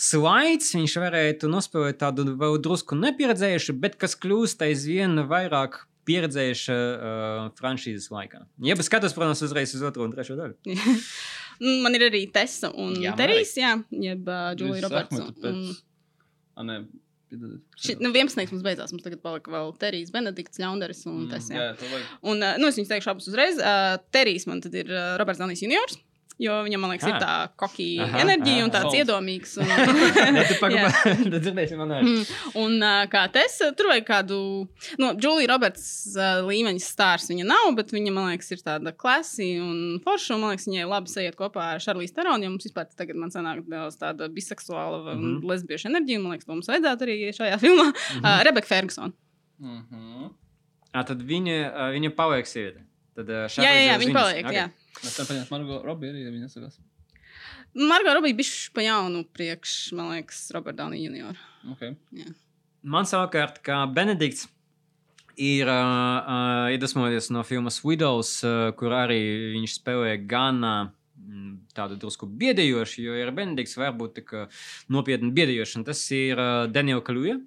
[0.00, 7.44] slaids, viņš varētu nospēlēt tādu vēl drusku nepieredzējušu, bet kas kļūst aizvien vairāk pieredzējuša uh,
[7.60, 8.46] franšīzes laikā.
[8.64, 10.56] Ja bet skatos, protams, uzreiz uz otro un trešo daļu.
[11.84, 15.20] Man ir arī Tessa un Terijs, jā, jeb uh, Julija Roberts.
[15.20, 15.82] un- pēc- un-
[16.56, 16.80] Ah.
[17.76, 18.50] Šit, nu, 11.
[18.52, 18.92] mums beidzās.
[18.94, 21.50] Mums tagad palika vēl Terijs, Benedikts, Ļaundaris un Mm, tas.
[21.50, 21.76] Jā, Jā.
[21.90, 22.00] jā.
[22.22, 23.58] Un, uh, nu, es viņus teikšu abus uzreiz.
[23.60, 25.98] Uh, Terijs man tad ir uh, Roberts Zanīs juniors.
[26.42, 27.20] Jo viņam, man liekas, ir Ah.
[27.22, 28.64] tā kokija Aha, enerģija aha.
[28.66, 29.52] un tāds iedomīgs.
[29.62, 30.60] Un, Ja tu Jā.
[30.64, 31.92] pagaidi, tad dzirdēsi man.
[32.02, 32.24] Mm,
[32.58, 32.72] Un
[33.12, 34.38] kā tas, tur vajag kādu,
[34.98, 40.00] nu, Julija Roberts līmeņa stāsts viņa nav, bet viņa, man liekas, ir tāda klasija un
[40.04, 40.34] forša.
[40.34, 43.30] un, Man liekas, viņai labi sajiet kopā ar Šarlīs Teronu, jo mums vispār tagad man
[43.30, 45.36] sanāk daudz tāda biseksuāla un mm.
[45.38, 45.44] -hmm.
[45.50, 46.18] lesbieša enerģija.
[46.18, 47.84] un Man liekas, to mums vajadzētu arī šajā filmā.
[47.84, 48.24] Mm -hmm.
[48.24, 49.12] uh, Rebeka Ferguson.
[49.60, 50.26] Mhm.
[50.92, 52.80] Ah, tad viņa, viņa paliek sieviete.
[53.14, 54.42] Tad, uh, Jā, jā, jā, viņa paliek.
[54.42, 54.58] Okay.
[54.58, 54.66] Jā.
[55.02, 56.80] Mēs tam paņēmām Margo Robbie arī, ja viņa nesakās.
[57.74, 61.38] Margo Robija bija pa jaunu priekš, man liekas, Robert Downey Jr.
[61.74, 61.96] Okay.
[62.82, 64.46] Man savukārt, kā Benedikts,
[65.34, 69.18] ir uh, uh, iedvesmojies no filmas Widows, uh, kur arī
[69.56, 70.92] viņš spēlē gan uh,
[71.74, 74.30] tādu drusku biedējošu, jo ir Benedikts varbūt tik
[74.94, 77.40] nopietni biedējošs, un tas ir uh, Daniela Kaluja.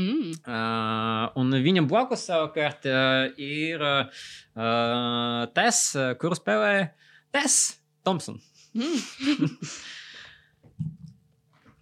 [0.00, 0.32] Mm.
[0.40, 6.72] Uh, un viņam blakus savukārt uh, ir uh, Tess, uh, kuru spēlē
[7.34, 7.74] Tess
[8.06, 8.38] Thompson.
[8.72, 8.96] Mm.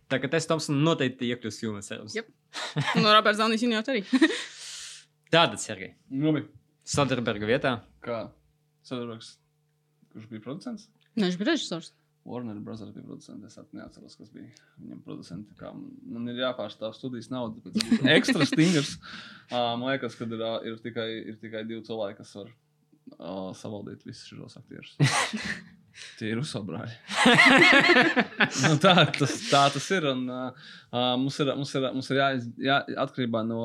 [0.09, 1.83] Tā kā Tess Thompson noteikti iekļūs filmā.
[1.85, 2.17] cerams.
[2.17, 2.31] Jep.
[2.97, 3.85] Un no Roberts Downey Jr.
[3.93, 4.03] arī.
[5.29, 6.47] Tātad, Sergei, Labi.
[6.89, 7.75] Soderberga vietā.
[8.05, 8.23] Kā
[8.89, 9.35] Soderbergs,
[10.15, 10.89] kurš bija producents?
[11.13, 11.93] Nē, viņš bija režisors.
[12.29, 13.47] Warner Brothers bija producents.
[13.47, 14.51] Es at- neatceros, kas bija
[14.83, 15.65] viņam producents.
[16.05, 17.63] Man ir jāpārstāv studijas nauda.
[17.65, 18.97] tāpēc es būtu Ekstra stingrs.
[19.49, 22.51] Uh, man liekas, ka ir, ir, tikai, ir tikai divi cilvēki, kas var
[23.17, 24.93] uh, savaldīt visus šos aktierus.
[26.19, 26.93] Tie ir uzsobrāļi.
[28.67, 30.07] nu, tā, tas, tā tas ir.
[30.13, 32.77] Un, uh, uh, mums ir, mums ir, mums ir jāiz, jā,
[33.07, 33.63] atkarībā no,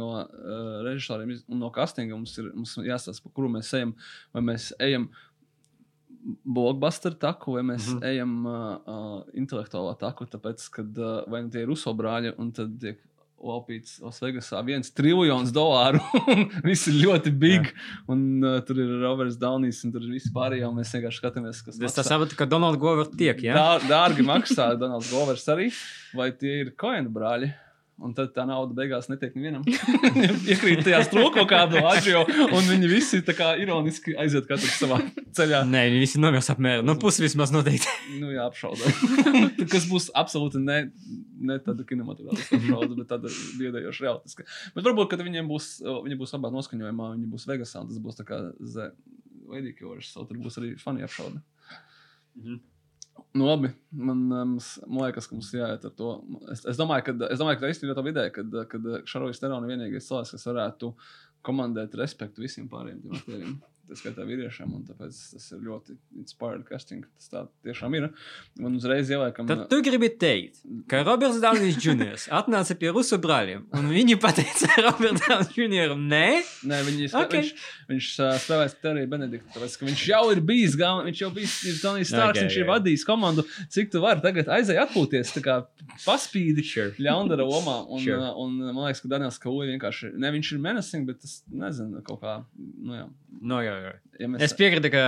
[0.00, 2.18] no uh, režisoriem un no castinga.
[2.18, 3.94] Mums ir jāstāsta, pa kuru mēs ejam.
[4.34, 5.08] Vai mēs ejam
[6.44, 7.98] blockbuster taku, vai mēs mm.
[7.98, 8.06] -hmm.
[8.10, 10.26] ejam uh, intelektuālā taku.
[10.26, 13.04] Tāpēc, kad uh, vai nu tie ir uzsobrāļi, un tad tiek
[13.38, 16.00] Opīts Osvegasā viens triljons dolāru.
[16.32, 17.70] un Viss ir ļoti big.
[18.10, 20.66] Un uh, tur ir Roberts Daunijs un tur ir visi pārējie.
[20.74, 23.54] Mēs vienkārši skatāmies, kas Es tā saprotu, ka Donalds Govers tiek, ja?
[23.54, 25.70] Dā, dārgi maksā Donalds Govers arī.
[26.18, 27.52] Vai tie ir koinu brāļi?
[27.98, 29.64] Un tad tā nauda beigās netiek nevienam.
[30.52, 35.00] Iekrīt tajā strūkā kādu aģio, un viņi visi tā kā ironiski aiziet katrs savā
[35.34, 35.64] ceļā.
[35.66, 36.86] Nē, viņi visi nomirs apmēram.
[36.86, 37.90] Nu, pusi vismaz noteikti.
[38.20, 38.92] Nu, jā, apšaudē.
[39.72, 40.78] Kas būs absolūti ne,
[41.50, 44.46] ne tāda kinematogrāfiska apšaude, bet tāda biedējoša realistiska.
[44.78, 48.22] Bet varbūt, kad viņiem būs, viņi būs labā noskaņojumā, viņi būs Vegasā, un tas būs
[48.22, 48.92] tā kā Z.
[49.48, 51.40] Veidīgais, tur būs arī fani apšaude.
[53.36, 54.52] Nu, labi, man, um,
[54.86, 56.12] man liekas, ka mums jāiet ar to.
[56.52, 59.68] Es, es domāju, ka, es domāju, ka tā īstenībā tā ideja, kad, kad Šarojas Terona
[59.68, 60.92] ir vienīgais cilvēks, kas varētu
[61.46, 63.58] komandēt respektu visiem pārējiem aktieriem.
[63.88, 67.06] Tas skaitā vīriešiem, un tāpēc tas ir ļoti inspired casting.
[67.16, 68.08] Tas tā tiešām ir.
[68.60, 70.58] Un uzreiz ieliekam, Tad tu gribi teikt,
[70.90, 72.18] ka Roberts Dārnis Jr.
[72.40, 75.94] atnāca pie Rusu brāļiem, un viņi pateica Robertam Dārnis Jr.
[75.96, 76.26] Nē,
[76.68, 77.24] Nē, viņi, Ok.
[77.24, 77.40] okay.
[77.40, 79.48] viņš, viņš uh, spēlēs Teriju Benediktu.
[79.56, 82.46] Tāpēc, ka viņš jau ir bijis galvenais, viņš jau bijis ir Tonijs Starks, Ok, okay,
[82.48, 82.72] viņš ir ok.
[82.74, 83.46] vadījis komandu.
[83.72, 85.56] Cik tu vari tagad aiziet atpūties, tā kā
[86.04, 86.92] paspīdi Sure.
[87.00, 87.78] ļaundara lomā.
[87.92, 88.18] Un, Sure.
[88.20, 88.34] sure.
[88.36, 92.02] un, un man liekas, ka Daniels Kauja vienkārši, ne viņš ir menacing, bet tas, nezinu,
[92.06, 93.06] kaut kā, nu jā.
[93.40, 93.92] no, jā, jā.
[94.18, 95.02] Ja mēs, Es piekrītu, ka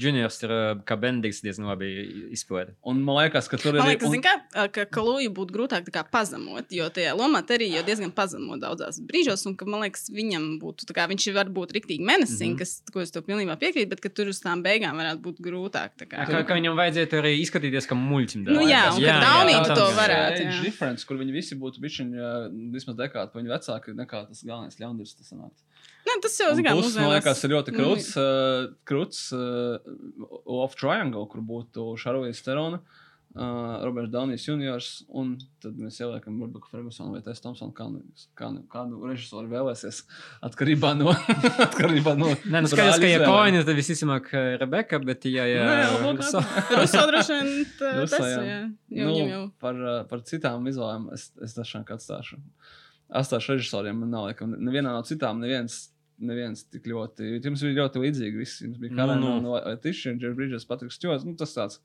[0.00, 1.88] Juniors ir uh, kā Bendīgs diezgan labi
[2.36, 2.76] izpildījis.
[2.86, 4.34] un man liekas, ka tur ir Man liekas, un- zin kā,
[4.72, 9.00] ka Kalūju būtu grūtāk tā kā pazemot, jo tajā lomā arī jau diezgan pazemo daudzās
[9.02, 12.58] brīžos, un ka, man liekas, viņam būtu, tā kā viņš var būt riktīgi menacing, Mhm.
[12.58, 15.90] kas, ko es to pilnībā piekrītu, bet ka tur uz tām beigām varētu būt grūtāk.
[15.98, 16.26] tā kā.
[16.26, 18.44] Kā, kā viņam vajadzētu arī izskatīties kā muļķim.
[18.46, 20.62] Nu jā, un Jā, ka Downey jā, tu tā- to varētu, Age jā.
[20.62, 22.06] difference, kur viņi visi būtu bijuši
[22.72, 25.16] vismaz dekādi, pa viņu vecāki nekā tas galvenais ļaundaris.
[25.16, 25.62] Tas sanāks.
[26.08, 29.18] Nē, tas jau, Un zin kā, plus, man liekas, ir ļoti nu, krūts, uh, krūts
[29.36, 29.76] uh,
[30.60, 32.80] off triangle, kur būtu Šarvijas Terona,
[33.36, 38.00] uh, Roberts Daunijs juniors, un tad mēs ieliekam Rebecca Fergusonu vai Tess Thompsonu, kā nu,
[38.40, 40.00] kā nu, kādu režisoru vēlēsies,
[40.48, 41.12] atkarībā no,
[41.68, 45.68] atkarībā no Nē, nu skaidrs, ka ja koini, tad visticamāk uh, Rebeka, bet ja, ja
[45.68, 46.44] Nē, labāk Russo-
[46.80, 47.52] Ruso droši vien
[48.00, 48.60] Ruso, tas, jā.
[48.98, 49.44] Jo Nu, jau.
[49.62, 51.54] par, uh, par citām izvēlēm es, es
[51.86, 52.40] kā atstāšu.
[53.10, 55.88] Atstāšu režisoriem, man nav laikam, nevienā no citām, neviens.
[56.20, 57.38] Neviens tik ļoti.
[57.40, 58.36] Jums bija ļoti līdzīgi.
[58.42, 58.66] Visi.
[58.66, 59.40] Jums bija Nu, Karina, nu.
[59.40, 61.24] no, no Tiša, Džers Brīdžers, Patriks Čos.
[61.24, 61.78] Nu, tas tāds.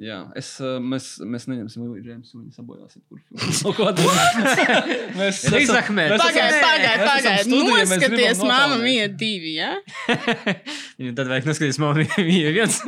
[0.00, 0.48] Jā, es,
[0.80, 3.72] mēs, mēs neņemsim Lūiju Džeimsu, viņa sabojāsiet, kur filmu.
[3.76, 4.06] Ko tu?
[5.20, 5.58] Mēs esam-
[6.20, 7.42] Pagaid, pagaid, mēs esam pagaid.
[7.44, 8.84] studija, mēs gribam Noskaties, nopelnīt.
[8.86, 9.72] mīja divi, jā?
[10.96, 12.78] Viņu tad vajag noskatīties, man bija viens.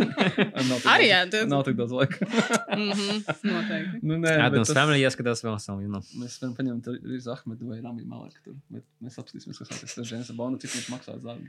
[0.94, 2.30] Arī, jā, tu- Nav tik daudz laika.
[2.78, 3.20] Mhm,
[3.50, 4.00] Noteikti.
[4.02, 5.82] nu, nē, bet Adams tas- Family jāskatās vēl savu.
[5.84, 6.02] You know.
[6.20, 8.40] Mēs varam paņemt Rīzu Ahmedu vai Rāmiju Maleku.
[8.44, 11.48] Tur, bet mēs apskatīsimies, kas notiks ar Džeimsu Bondu, cik viņš maksā dārgi.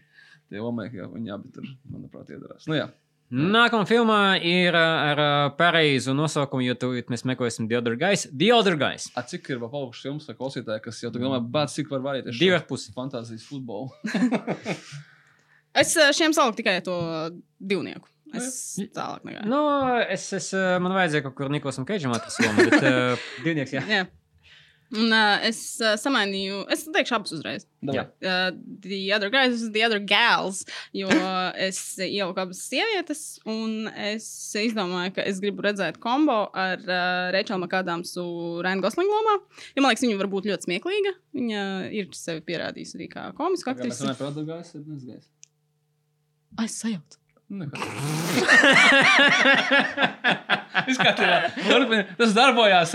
[0.50, 2.68] Tie omēki, viņi abi tur, manuprāt, iedarās.
[2.70, 2.90] Nu jā,
[3.34, 8.28] Nākamā filmā ir uh, ar uh, pareizu nosaukumu, jo tūlīt mēs meklēsim The Other Guys.
[8.30, 9.08] The Other Guys.
[9.18, 12.38] A, cik ir vēl palikuši filmas vai klausītāji, kas jau domā, bāc, cik var varēties
[12.38, 12.94] Divi ar pusi.
[12.94, 13.90] fantāzijas futbolu.
[15.76, 16.94] Es eh, šiem saliku tikai to
[17.60, 18.08] divnieku.
[18.40, 18.60] Es
[18.96, 19.48] tālāk negāju.
[19.52, 19.64] Nu,
[20.12, 23.84] es, es, uh, man vajadzēja kaut kur Niklausam Keidžam atrast lomu, bet uh, divnieks, jā.
[23.90, 24.06] Jā.
[24.94, 27.66] Un uh, es uh, samainīju, es teikšu abus uzreiz.
[27.86, 28.04] Davai.
[28.22, 28.52] Uh,
[28.84, 30.62] the other guys, the other gals,
[30.94, 31.10] jo
[31.68, 34.28] es ieliku abas sievietes, un es
[34.62, 38.28] izdomāju, ka es gribu redzēt kombo ar uh, Rachelu Makādāmsu
[38.62, 39.40] Ryan Gosling lomā.
[39.74, 41.18] Jo man liekas, viņa var būt ļoti smieklīga.
[41.42, 41.68] Viņa
[41.98, 44.06] ir sevi pierādījusi arī kā komiska aktrise.
[44.06, 45.30] runājam par Adagais, ir nezgais.
[46.62, 46.70] Ai,
[47.46, 47.76] sajaucu.
[50.92, 51.36] Izskatījā.
[52.20, 52.92] Tas darbojās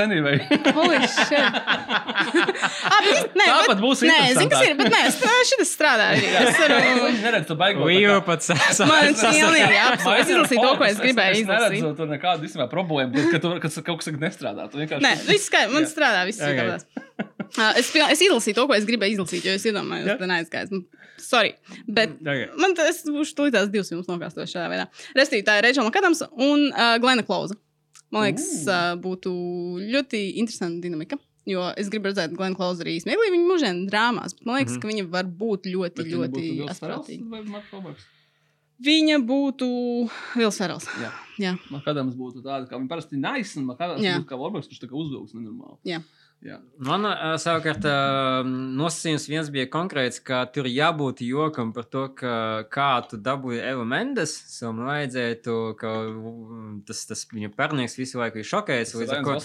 [3.39, 5.17] nē, Tāpat būs Nē, zinu, kas ir, bet nē, es
[5.51, 6.27] šis strādā arī.
[6.43, 6.75] Es varu...
[7.07, 7.79] Viņi neredz to baigo.
[7.89, 8.47] Līja pats
[8.85, 10.21] Man pilnīgi absolūti.
[10.21, 11.97] Es izlasīju to, ko es gribēju Es neredzu izlasīt.
[12.03, 14.63] tur nekādu īstenībā problēmu, ka tur kaut kas nestrādā.
[14.71, 15.05] Tu vienkārši.
[15.07, 17.29] Nē, viss skaidrs, man strādā, viss ir kārtībā.
[17.77, 20.71] Es, es izlasīju to, ko es gribēju izlasīt, jo es iedomājos, ka tā neaizgājas.
[20.75, 20.85] Nu,
[21.21, 21.51] Sorry.
[21.87, 22.47] Bet Okay.
[22.57, 24.87] man tas būs tūlīt tās divas filmas nokāstos šādā veidā.
[25.15, 27.57] Restīvi, tā ir Rachel Makadams un uh, Glena Klauza.
[28.11, 29.29] Man liekas, uh, būtu
[29.93, 31.19] ļoti interesanta dinamika.
[31.47, 34.35] Jo es gribu redzēt Glenu Klausu arī smieklīgi viņa mūžēna drāmās.
[34.45, 34.81] Man liekas, Mhm.
[34.81, 36.47] ka viņa var būt ļoti, Bet ļoti
[36.89, 38.07] Roberts?
[38.81, 39.67] Viņa būtu
[40.41, 40.87] Vils Ferels.
[41.03, 41.11] Jā.
[41.39, 41.51] Jā.
[41.69, 44.97] Makadams būtu tāda, kā viņa parasti nice, un Makadams būtu kā Roberts, kurš tā kā
[44.97, 45.77] uzvilks nenormāli.
[45.85, 46.01] Jā.
[46.41, 46.57] Jā.
[46.81, 47.05] Man
[47.43, 47.85] savukārt
[48.49, 52.33] nosacījums viens bija konkrēts, ka tur jābūt jokam par to, ka,
[52.73, 54.39] kā tu dabūji Evu Mendes.
[54.65, 55.93] Man vajadzētu, ka
[56.89, 58.97] tas, tas viņa parnieks visu laiku ir šokējis.
[59.05, 59.37] Ar ko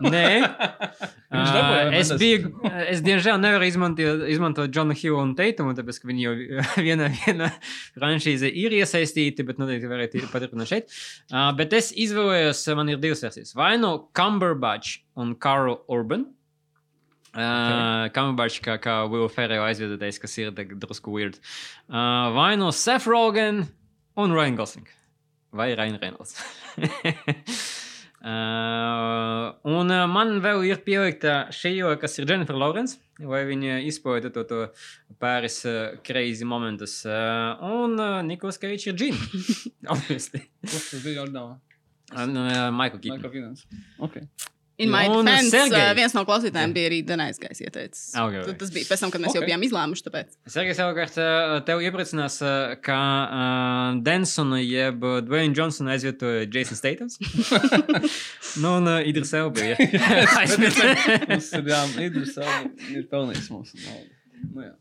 [0.00, 0.26] Nē,
[1.36, 2.52] Uh, es biju,
[2.86, 6.34] es diemžēl nevaru izmantot, Džonu Hillu un Teitumu, tāpēc, ka viņi jau
[6.86, 7.48] vienā, vienā
[7.96, 10.94] franšīzē ir iesaistīti, bet noteikti varētu paturpināt šeit.
[11.32, 13.56] Uh, bet es izvēlējos, man ir divas versijas.
[13.58, 16.28] Vai nu Cumberbatch un Karl Urban.
[17.36, 21.36] Uh, Kambarčs kā, kā Will Ferrell aizvedotais, kas ir drusku weird.
[21.90, 23.66] Uh, vai no Seth Rogen
[24.16, 24.86] un Ryan Gosling.
[25.52, 26.38] Vai Ryan Reynolds.
[28.26, 32.98] uh, un uh, man vēl ir pielikta šī, kas ir Jennifer Lawrence.
[33.16, 34.64] Vai viņa izpauda to, to
[35.22, 36.98] pāris uh, crazy momentus.
[37.08, 39.30] Uh, un uh, Nikos Keits ir Džina.
[39.94, 40.42] Obviously.
[40.66, 41.24] Kurš tas bija?
[41.26, 43.22] Un uh, Michael Keaton.
[43.22, 43.64] Michael Keatons.
[44.10, 44.28] Okay.
[44.78, 45.72] In my Un defense, Sergej.
[45.80, 48.10] uh, viens no klausītājiem bija arī Danais Gais ieteicis.
[48.12, 48.48] Ah, ok, ok.
[48.50, 49.40] Tad Tas bija pēc tam, kad mēs okay.
[49.40, 50.04] jau bijām izlēmuši.
[50.04, 50.36] Tāpēc.
[50.52, 51.16] Sergejs savukārt
[51.68, 52.38] tev iepriecinās,
[52.84, 57.16] ka uh, Densonu jeb Dwayne Johnsonu aizvietoja Jason Statams.
[58.62, 62.58] nu, un uh, Idris Elba ir ir jā, Idris Elba
[62.92, 64.10] ir pelnījis mūsu naudu.
[64.52, 64.74] Nu, jā.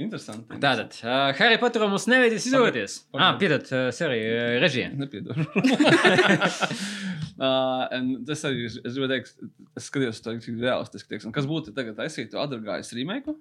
[0.00, 0.56] Interesanti.
[0.62, 2.94] Tātad, uh, Harry Potteru mums nevajadzēs izdoties.
[3.12, 4.88] Ah, piedod, uh, serija, uh, režija.
[4.96, 5.44] Nepiedodu.
[7.40, 7.86] uh,
[8.28, 9.38] tas arī es es gribēju teikt,
[9.78, 11.14] es skatījos to tik realistiski.
[11.14, 13.34] Teiksim, kas būtu tagad taisīt Adargājas remake?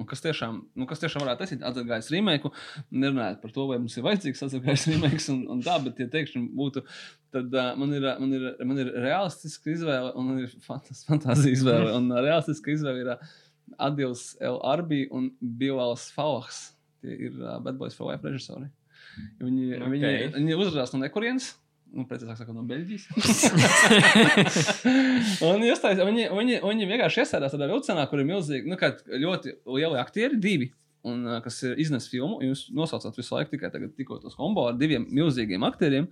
[0.00, 2.48] Un kas tiešām, nu, kas tiešām varētu taisīt Adargājas remake?
[2.88, 6.46] Nerunājot par to, vai mums ir vajadzīgs Adargājas remake un, un tā, bet, ja teiksim,
[6.56, 6.84] būtu,
[7.34, 11.92] tad uh, man, ir, man, ir, man ir realistiska izvēle un man ir fantāzija izvēle.
[11.98, 13.32] Un uh, realistiska izvēle ir uh,
[13.78, 14.58] Adils L.
[14.66, 16.70] Arbi un Bilals Fauhs.
[17.04, 18.70] Tie ir uh, Bad Boys for Life režisori.
[19.40, 19.90] Viņi, okay.
[19.90, 21.52] viņi, viņi uzrādās no nekurienes.
[21.90, 23.08] Nu, precīzāk sakot, no Beļģijas.
[25.48, 28.78] un iestājas, viņi, viņi, viņi vienkārši iestājās tādā vilcienā, kur ir milzīgi, nu,
[29.24, 30.68] ļoti lieli aktieri, divi.
[31.10, 35.06] Un, kas iznes filmu, jūs nosaucāt visu laiku tikai tagad, tikko tos kombo ar diviem
[35.08, 36.10] milzīgiem aktieriem,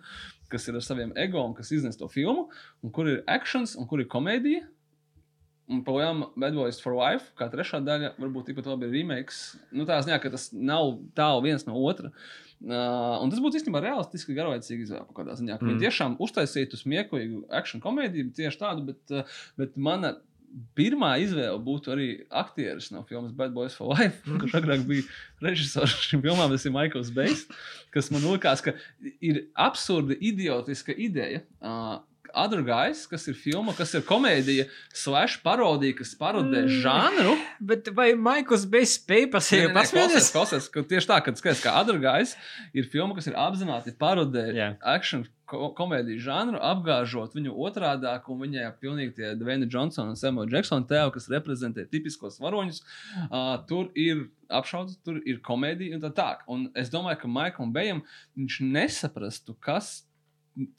[0.51, 2.47] kas ir ar saviem ego un kas iznes to filmu,
[2.83, 4.65] un kur ir akcents un kur ir komēdija.
[5.69, 9.43] Un projām Bad Boys for Life, kā trešā daļa, varbūt tikpat labi ir remakes.
[9.69, 12.09] Nu, tā ziņā, ka tas nav tālu viens no otra.
[12.09, 15.59] Uh, un tas būtu īstenībā realistiski garlaicīgi izvēle kaut kādā ziņā.
[15.59, 15.69] Mm.
[15.71, 20.17] Viņi tiešām uztaisītu smieklīgu akciju komēdiju, tieši tādu, bet, uh, bet mana
[20.79, 22.09] pirmā izvēle būtu arī
[22.41, 25.07] aktieris no filmas Bad Boys for Life, kurš agrāk bija
[25.45, 26.51] režisors šim filmām.
[26.55, 27.47] Tas ir Maikls Bejs,
[27.95, 28.75] kas man likās, ka
[29.21, 31.45] ir absurda, idiotiska ideja.
[31.61, 31.99] Uh,
[32.35, 36.77] Other Guys, kas ir filma, kas ir komēdija, slash parodija, kas parodē mm.
[36.85, 37.39] žanru.
[37.71, 40.31] Bet vai Maikls Bejs spēja nē, nē, pasmieties?
[40.35, 42.37] klausies, ka tieši tā, kad skaties, ka Other Guys
[42.77, 44.73] ir filma, kas ir apzināti parodē Jā.
[44.97, 50.21] action ko komēdiju žanru, apgāžot viņu otrādāk, un viņai ir pilnīgi tie Dwayne Johnsona un
[50.21, 52.83] Samuel Jacksona tēvi, kas reprezentē tipiskos varoņus.
[53.29, 56.45] Uh, tur ir apšaudas, tur ir komēdija un tā tālāk.
[56.53, 58.05] Un es domāju, ka Maikam Bejam
[58.37, 60.03] viņš nesaprastu, kas.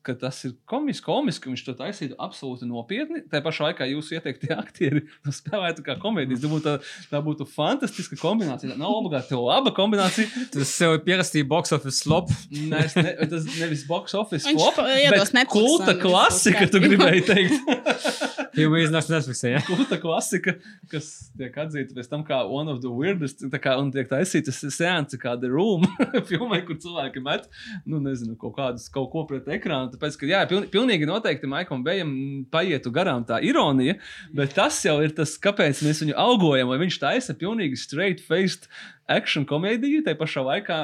[0.03, 3.21] Ka tas ir komiski, komiski, un viņš to taisītu absolūti nopietni.
[3.31, 6.41] Tā pašā laikā jūs ieteiktie aktieri to spēlētu kā komēdijas.
[6.43, 6.73] Tā būtu,
[7.13, 8.73] tā, būtu fantastiska kombinācija.
[8.73, 12.33] Tā nav obligāti laba kombinācija, Tas sev pierakstīja box office slop.
[12.51, 17.23] Nē, ne, tas nevis box office Viņš flop, pa- iedos bet kulta klasika, tu gribēji
[17.29, 17.63] teikt.
[18.55, 19.61] Filma iznāks Netflixē, ja?
[19.67, 20.55] kulta klasika,
[20.91, 24.53] kas tiek atzīta pēc tam kā one of the weirdest, tā kā, un tiek taisīta
[24.53, 25.85] seanse kā The Room,
[26.29, 27.47] filmai, kur cilvēki met,
[27.85, 31.85] nu, nezinu, kaut kādus, kaut ko pret ekrānu, tāpēc, ka, jā, piln, pilnīgi noteikti Maikam
[31.85, 32.13] Bejam
[32.53, 33.99] paietu garām tā ironija,
[34.35, 38.69] bet tas jau ir tas, kāpēc mēs viņu algojam, lai viņš taisa pilnīgi straight-faced
[39.09, 40.83] action komēdiju, tai pašā laikā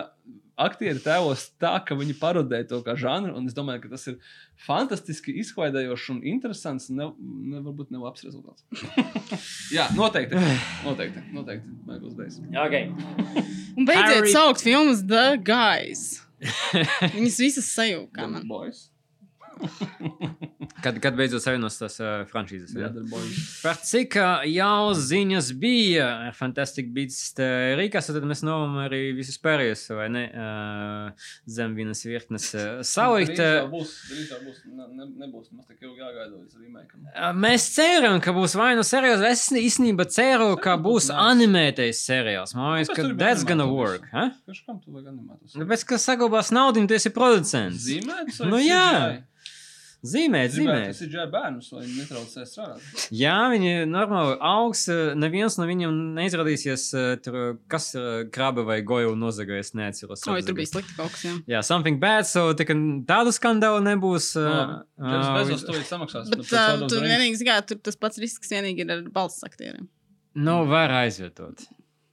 [0.57, 4.17] aktieri tēlos tā, ka viņi parodē to kā žanru, un es domāju, ka tas ir
[4.65, 8.63] fantastiski izklaidējošs un interesants, ne, ne, varbūt ne labs rezultāts.
[9.75, 10.39] Jā, noteikti.
[10.85, 11.25] Noteikti.
[11.35, 11.75] noteikti.
[11.89, 12.39] Maikls Bejs.
[12.65, 12.91] Okay.
[13.75, 16.21] Un beidziet Harry- saukt filmas The Guys.
[17.15, 18.29] Viņas visas sajūta.
[20.83, 22.73] Kad, kad beidzot savienos tās uh, franšīzes?
[22.77, 22.89] Jā.
[23.63, 27.19] Par cik uh, jau ziņas bija ar Fantastic Beats
[27.79, 33.35] Rīgas, tad mēs novam arī visus pārējos, vai ne, uh, zem vienas virknes uh, salikt.
[33.35, 36.59] Drīz jau Uh, būs, drīz jau būs, ne, ne, nebūs mums tik ilgi jāgaida līdz
[36.61, 36.99] remake.
[37.41, 41.19] Mēs ceram, ka būs vai nu seriāls, es īstenībā ceru, ka Seriāls būs nice.
[41.31, 42.55] animētais seriāls.
[42.57, 44.05] Man liekas, ka that's gonna work.
[44.13, 44.27] Ha?
[44.45, 45.55] Kurš kam tu vajag animētus?
[45.57, 47.85] Tāpēc, ka saglabās naudu, tu esi producents.
[47.87, 48.41] Zīmētus?
[48.49, 48.83] Nu jā.
[48.91, 49.31] Zīmēt,
[50.05, 50.51] Zīmēt.
[50.53, 50.87] zīmēt.
[50.91, 53.05] Tas ir ģērbs bērnus, lai viņi netraucē strādāt.
[53.15, 54.83] Jā, viņi normāli augs.
[54.93, 59.73] eh, Neviens no viņiem neizrādīsies, eh, tur, kas ir krāba vai goju nozagājis.
[59.75, 60.25] Neatceros.
[60.31, 61.23] Oi, tur bija slikti kaut kas.
[61.25, 61.33] Jā.
[61.55, 64.35] Jā, something bad, so tā tādu skandālu nebūs.
[64.37, 64.83] Uh,
[65.35, 66.29] Bezos to ir samaksājis.
[66.31, 69.87] Bet uh, tur vienīgi, zināmā, tur tas pats risks vienīgi ir ar balss aktieriem.
[70.35, 71.65] nu, var aizvietot.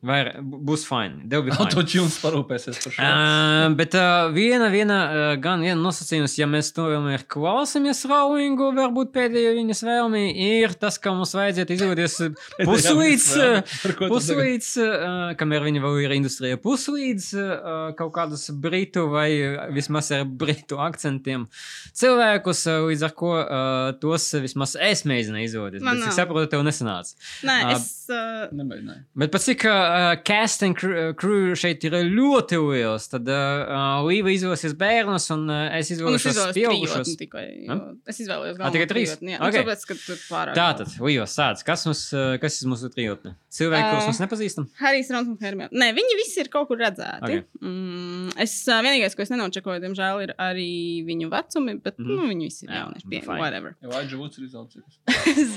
[0.03, 1.29] Vai būs fine.
[1.31, 1.69] Tev bija fine.
[1.69, 3.03] Autotunes parūpēsies par šo.
[3.07, 9.13] Uh, bet uh, viena, viena, uh, gan viena nosacījums, ja mēs tomēr klausāmies Rowlingu, varbūt
[9.15, 10.23] pēdējo viņas vēlmi,
[10.59, 12.17] ir tas, ka mums vajadzētu izvēlēties
[12.71, 13.29] puslīdz,
[14.01, 20.11] puslīdz, uh, kamēr viņa vēl ir industrijā, puslīdz uh, kaut kādus britu vai uh, vismaz
[20.19, 21.47] ar britu akcentiem
[21.95, 25.87] cilvēkus, uh, līdz ar ko uh, tos vismaz es mēģināju izvēlēties.
[25.87, 27.15] Bet, cik saprotu, tev nesanāca.
[27.47, 27.89] Nē, es.
[28.11, 29.07] Uh, Nemēģināju.
[29.23, 29.92] Bet pat cik uh,
[30.27, 35.91] casting crew, crew šeit ir ļoti liels, tad uh, Līva izvēlēsies bērnus un uh, es
[35.95, 37.13] izvēlēšos izvēlējos pieaugušos.
[37.69, 37.79] jo
[38.09, 39.15] Es izvēlējos Ah, tikai trīs?
[39.21, 39.49] Jā, Ok.
[39.49, 39.63] okay.
[39.65, 40.55] tāpēc, ka tur pārāk.
[40.59, 43.35] Tātad, Līva, sāc, kas, mums, uh, kas ir mūsu trijotne?
[43.53, 44.11] Cilvēki, kurus Ā.
[44.13, 44.69] mēs nepazīstam?
[44.81, 45.71] Harijs Rons un Hermione.
[45.77, 47.21] Nē, viņi visi ir kaut kur redzēti.
[47.23, 47.29] Ok.
[47.29, 47.45] Okay.
[47.61, 50.71] Mm, es ā, vienīgais, ko es nenočakoju, diemžēl, ir arī
[51.09, 52.17] viņu vecumi, bet mm -hmm.
[52.23, 53.05] nu, viņi visi ir Jā, jaunieši.
[53.07, 53.75] nu, Pie, whatever.
[53.83, 55.01] Jā, Aģa Vuds ir izaucis.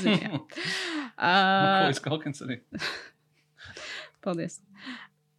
[0.01, 0.31] Zinu, jā.
[0.39, 2.59] Ko Ā, es kaut kāds arī.
[4.25, 4.59] Paldies.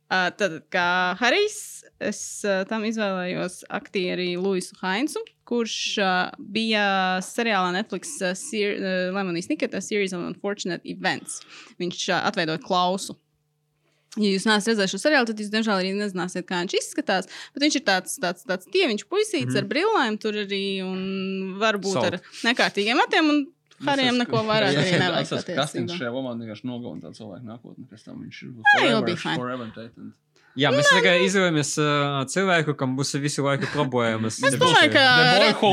[0.06, 1.56] Uh, tad, kā Harijs,
[1.98, 5.18] es uh, tam izvēlējos aktieri Luisu Hainsu,
[5.50, 6.84] kurš uh, bija
[7.26, 11.40] seriālā Netflix uh, ser, uh, Lemonijas Nikita Series of Unfortunate Events.
[11.82, 13.18] Viņš uh, atveidoja klausu.
[14.16, 17.26] Ja jūs neesat redzējuši šo seriālu, tad jūs, diemžēl, arī nezināsiet, kā viņš izskatās.
[17.52, 19.52] Bet viņš ir tāds, tāds, tāds dieviņš puisīts mm Mhm.
[19.52, 19.58] -hmm.
[19.58, 21.02] ar brillēm, tur arī un
[21.60, 22.14] varbūt Salt.
[22.14, 23.28] ar nekārtīgiem matiem.
[23.34, 23.42] Un
[23.84, 25.28] Harijam neko vairāk arī nevajag.
[25.28, 25.98] Tas kastings patiesībā.
[26.00, 30.14] šajā lomā vienkārši nogalina tādu cilvēku nākotni, pēc tam viņš ir forever, forever taken.
[30.56, 34.38] Jā, mēs tikai izvēlamies uh, cilvēku, kam būs visu laiku problēmas.
[34.46, 35.02] Es domāju, ka.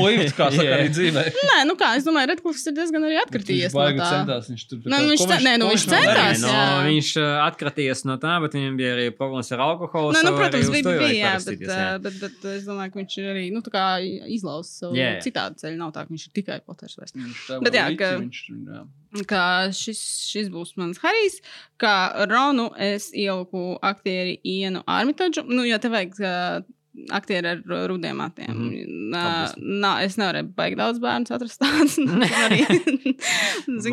[0.04, 1.22] Lived, kā saka arī dzīvē.
[1.50, 4.08] Nē, nu kā, es domāju, Redklifs ir diezgan arī Viņš atkritījies no baigi tā.
[4.12, 4.80] centās, viņš tur.
[4.92, 6.42] Nu, viņš ce- nē, nu, viņš centās, darījis?
[6.44, 7.10] no, viņš
[7.46, 10.12] atkratījās no tā, bet viņam bija arī problēmas ar alkoholu.
[10.16, 11.78] Nē, nu, protams, bija, bija, jā, bet, jā.
[11.94, 13.86] uh, bet, bet es domāju, ka viņš ir arī nu, tā kā
[14.36, 15.14] izlauzis savu jā.
[15.24, 15.78] citādu ceļu.
[15.80, 16.98] Nav tā, ka viņš ir tikai poters.
[17.00, 17.16] vairs.
[17.16, 18.84] Viņš Bet jā, ka- viņš, jā.
[19.30, 21.36] Kā šis, šis būs mans Harijs,
[21.78, 25.44] kā Ronu es ieliku aktieri Ienu Armitaģu.
[25.46, 26.66] Nu, jo te vajag uh,
[27.14, 28.50] aktieri ar rudiem matiem.
[28.54, 29.10] Mm Mhm.
[29.14, 29.24] nā,
[29.84, 31.98] nā, es nevarēju baigt daudz bērnu atrast tādus.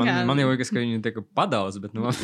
[0.01, 2.09] Man, man jau liekas, ka viņi tiek padaudz, bet nu,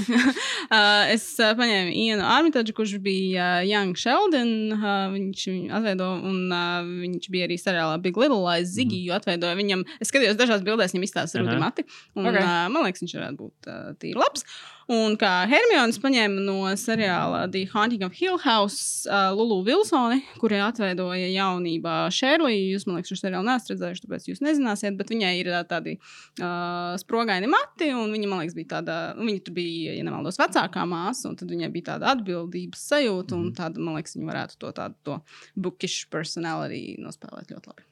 [0.68, 4.50] Uh, es uh, paņēmu Ienu Armitaģu, kurš bija uh, Young Sheldon.
[4.76, 9.16] Uh, viņš viņu atveido, un uh, viņš bija arī seriālā Big Little Lies Ziggy, jo
[9.16, 9.86] atveidoja viņam.
[10.04, 11.88] Es skatījos dažās bildēs, viņam izstāsta rudi mati.
[12.18, 12.34] Un, Ok.
[12.34, 12.44] okay.
[12.44, 14.44] uh, man liekas, viņš varētu būt uh, tīri labs.
[14.88, 20.62] Un kā Hermionas paņēma no seriāla The Haunting of Hill House uh, Lulu Vilsoni, kurai
[20.64, 22.70] atveidoja jaunībā Šērliju.
[22.72, 25.98] Jūs, man liekas, šo seriālu neesat redzējuši, tāpēc jūs nezināsiet, bet viņai ir uh, tādi
[26.00, 30.86] uh, sprogaini mati, un viņa, man liekas, bija tāda, viņa tur bija, ja nemaldos, vecākā
[30.88, 34.72] māsa, un tad viņai bija tāda atbildības sajūta, un tāda, man liekas, viņa varētu to
[34.80, 35.20] tādu to
[35.68, 37.88] bookish personality nospēlēt ļoti labi.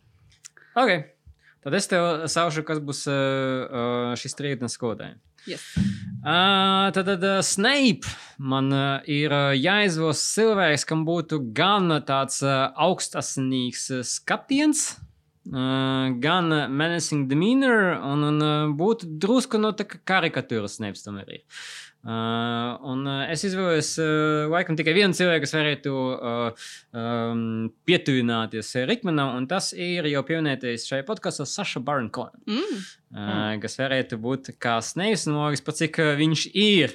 [0.79, 1.14] ok.
[1.65, 3.15] Tad es tev saušu, kas būs uh,
[3.65, 5.17] uh, šis trījotnes skolotājs.
[5.49, 5.63] Yes.
[6.21, 12.67] Uh, tad, uh, Snape man uh, ir uh, jāizvēlas cilvēks, kam būtu gan tāds uh,
[12.85, 14.83] augstasinīgs uh, skatiens,
[15.49, 21.39] uh, gan menacing demeanor, un, un uh, būtu drusku no tā kā karikatūras Snape tomēr
[21.39, 21.43] ir.
[21.45, 27.39] Uh, un uh, es izvēlējos uh, laikam tikai vienu cilvēku, kas varētu uh, um,
[27.89, 32.37] pietuvināties uh, Rikmanam, un tas ir jau pieminētais šajā podkāstā Saša Barankoina.
[32.45, 32.83] Mm.
[33.15, 36.93] Uh, kas varētu būt kā Snēvis, un logiski, pat cik uh, viņš ir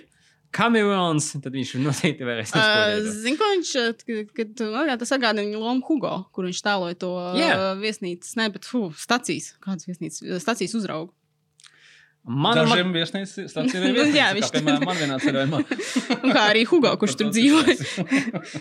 [0.54, 3.10] kameleons, tad viņš noteikti varēs Uh.
[3.10, 6.98] Zinu, ko viņš uh, kad, man liekas, tas atgādina viņa lomu Hugo, kur viņš tēloja
[7.02, 7.50] to Jā.
[7.54, 11.14] uh, viesnīcas, ne, bet fu, stacijas, kādas viesnīcas, stacijas uzraugu.
[12.20, 15.60] Man, Dažiem viesnīcām stācija ir Nu, jā, viesnīca, viņš kā, piemēram, man vienā ceļojumā.
[16.18, 17.76] Un kā arī Hugo, kurš tur dzīvoja.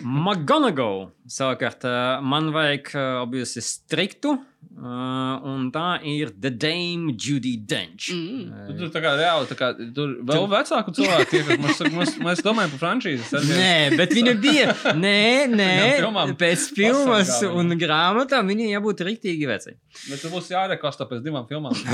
[0.00, 4.38] McGonagall savukārt uh, man vajag uh, obviously striktu,
[4.80, 8.10] uh, un tā ir The Dame Judy Dench.
[8.14, 8.68] Mm.
[8.68, 11.50] Tu Tur tā kā reāli, tā kā tur vēl vecāku cilvēku ir.
[11.60, 13.48] Mēs, mēs, mēs domājam par frančīzes.
[13.50, 14.74] Nē, bet viņa bija.
[15.04, 15.70] Nē, nē,
[16.00, 19.76] filmām pēc filmas un grāmatām viņai jābūt rīktīgi vecai.
[20.08, 21.76] Bet tur būs jārekostā pēc divām filmām.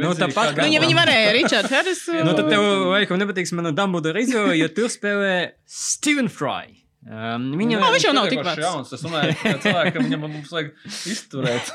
[0.00, 2.02] Nu, tāpat, kā Nu, ja viņi varēja Richard Harris.
[2.10, 5.34] Nu, tad tev laikam nepatiks mana Dumbledore izvēle, jo tur spēlē
[5.68, 6.79] Steven Fry.
[7.00, 8.60] Um, viņam Nu, viņš jau nav tik vecs.
[8.60, 8.90] jauns.
[8.92, 10.74] Es domāju, ka cilvēkam viņam mums vajag
[11.08, 11.70] izturēt.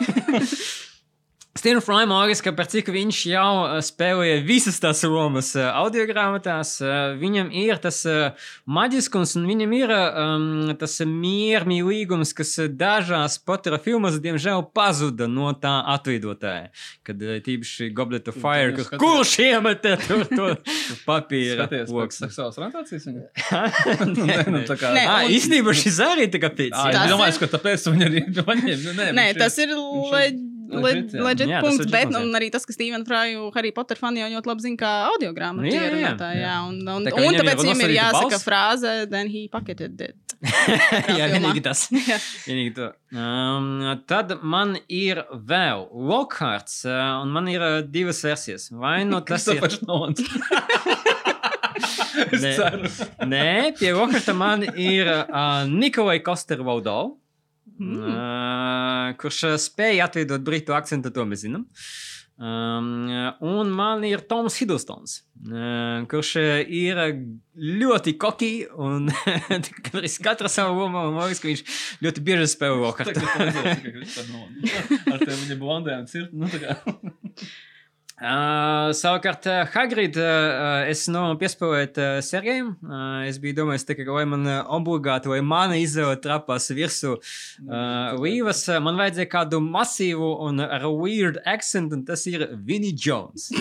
[1.55, 6.03] Steven Fry mākslinieks, ka par cik viņš jau uh, spēlēja visas tās lomas uh, audio
[6.09, 8.01] grāmatās, uh, viņam ir tas
[8.75, 15.77] maģiskums un viņam ir um, tas miermīlīgums, kas dažās Pottera filmās, diemžēl, pazuda no tā
[15.95, 16.73] atveidotāja.
[17.07, 20.49] Kad tīpaši Goblet of Fire, jūs ka skaties- kurš iemeta tur to
[21.07, 22.19] papīra Skaties, pēc loks?
[22.25, 23.23] seksuālas orientācijas viņa.
[24.27, 24.65] Nē, nu, nē.
[24.67, 26.75] tā kā- Nē, un- īstenībā šis arī tā kā pēc.
[26.75, 29.13] Ā, Tas Es domāju, ir- ka tāpēc viņi arī.
[29.21, 31.61] Nē, tas ir viņš ir- Legit, jā.
[31.61, 32.23] Punkts, legit bet punkts, jā.
[32.25, 35.31] un arī tas, ka Stevena Fraju Harry Potter fani jau ļoti labi zina, kā audio
[35.37, 36.29] grāmatu Jā, jā, jā.
[36.41, 38.45] Jā, un, un, Tā un viņam tāpēc ir viņam ir jāsaka balss.
[38.47, 40.15] frāze, then he pocketed it.
[41.17, 41.85] Jā, vienīgi tas.
[42.47, 42.89] Vienīgi to.
[43.15, 48.67] Um, tad man ir vēl Lockharts, uh, un man ir uh, divas versijas.
[48.69, 49.63] Vai nu tas ir.
[49.87, 50.21] Nolans.
[52.31, 52.43] Es
[53.25, 53.75] Nē.
[53.79, 57.15] pie Lockharta man ir uh, Nikolai Kostervaldov.
[57.79, 59.15] Mm.
[59.21, 61.65] Kurš uh, spēja atveidot britu akcentu, to mēs zinām.
[62.35, 63.07] Um,
[63.47, 66.33] un man ir Toms Hiddlestons, uh, kurš
[66.67, 66.99] ir
[67.55, 69.07] ļoti koki un
[69.55, 71.05] arī katra savu lomu.
[71.15, 71.63] Man liekas, ka viņš
[72.03, 72.81] ļoti bieži spēlē
[74.33, 74.75] Nolans.
[75.13, 76.35] Ar tiem viņa blondējām cirt.
[76.35, 76.51] Nu.
[78.15, 82.69] Uh, savukārt, uh, Hagrid, uh, es no piespēlēju uh, Sergejam.
[82.79, 88.61] Uh, es biju domājis, ka, lai man obligāti, vai mana izvēle trapās virsū uh, līvas,
[88.71, 93.49] uh, man vajadzēja kādu masīvu un ar weird accent, un tas ir Vinnie Jones.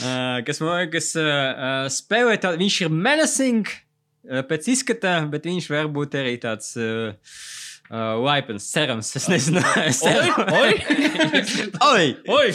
[0.00, 5.68] uh, kas man liekas, uh, spēlē tādu, viņš ir menacing uh, pēc izskata, bet viņš
[5.76, 6.72] var būt arī tāds.
[6.80, 7.12] Uh,
[7.94, 9.60] Uh, laipns, cerams, es nezinu.
[9.88, 10.32] Es ceru.
[10.50, 10.72] Oi!
[11.92, 12.06] Oi!
[12.26, 12.48] Oi!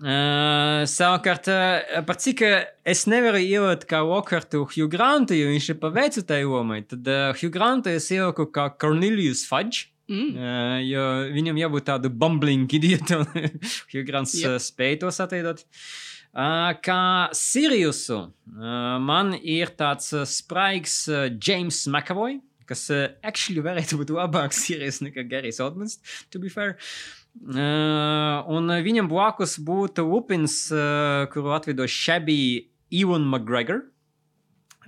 [0.00, 5.70] Uh, savukārt, uh, par cik uh, es nevaru ielikt kā Lokartu Hugh Grantu, jo viņš
[5.72, 9.88] ir pa vecu tai lomai, tad uh, Hugh Grantu es ieliku kā Cornelius Fudge.
[10.10, 10.30] Mm.
[10.34, 11.02] Uh, jo
[11.36, 13.58] viņam jābūt tādu bumbling idiotu, un
[13.92, 14.56] Hugh Grants Yep.
[14.56, 14.64] yep.
[14.66, 15.64] spēja tos atveidot.
[16.30, 22.40] Uh, kā Siriusu, uh, man ir tāds uh, spraigs uh, James McAvoy,
[22.70, 25.98] kas uh, actually varētu būt labāks Sirius nekā Garijs Oldmans,
[26.30, 26.76] to be fair.
[27.40, 33.84] Uh, un viņam blakus būtu Lupins, uh, kuru atveido Shabby Ewan McGregor.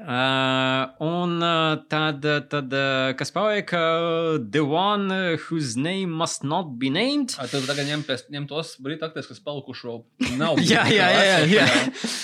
[0.02, 6.74] Uh, un uh, tad, tad uh, kas paliek, uh, The One Whose Name Must Not
[6.78, 7.36] Be Named.
[7.38, 10.02] Ai, Tad tagad ņem, pēc, ņem tos brīdus, aktierus, kas palikuši vēl
[10.40, 10.58] nav.
[10.66, 11.68] Jā, jā, jā, jā, jā.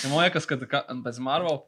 [0.03, 1.61] Ja man liekas, ka ka pēc Marvel,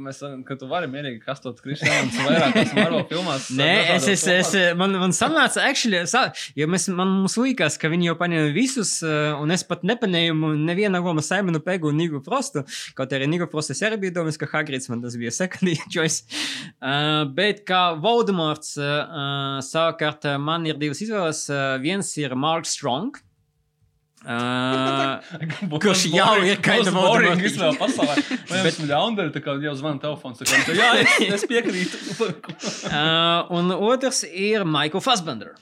[0.00, 3.50] mēs, tu vari mierīgi kastot Kristiāns vairākās Marvel filmās.
[3.56, 7.90] Nē, es, es, es, man, man sanāca, actually, sa, jo mēs, man mums likās, ka
[7.92, 12.64] viņi jau paņēma visus, un es pat nepaņēmu nevienu lomu Simonu Pegu un Nigu Frostu,
[12.96, 16.22] kaut arī Nigu Frostu es arī biju domājis, ka Hagrids man tas bija second choice.
[16.80, 21.48] Uh, bet kā Voldemorts, uh, uh, savukārt uh, man ir divas izvēles.
[21.50, 23.18] Uh, viens ir Mark Strong.
[24.20, 25.16] Uh,
[25.80, 28.18] Kurš jau ir of boring izvēle pasaulē.
[28.50, 30.42] Vai esmu ļaundari, tā kā jau zvana telefons.
[30.44, 31.96] kā, Jā, es, es piekrītu.
[32.20, 35.54] Uh, un otrs ir Michael Fassbender,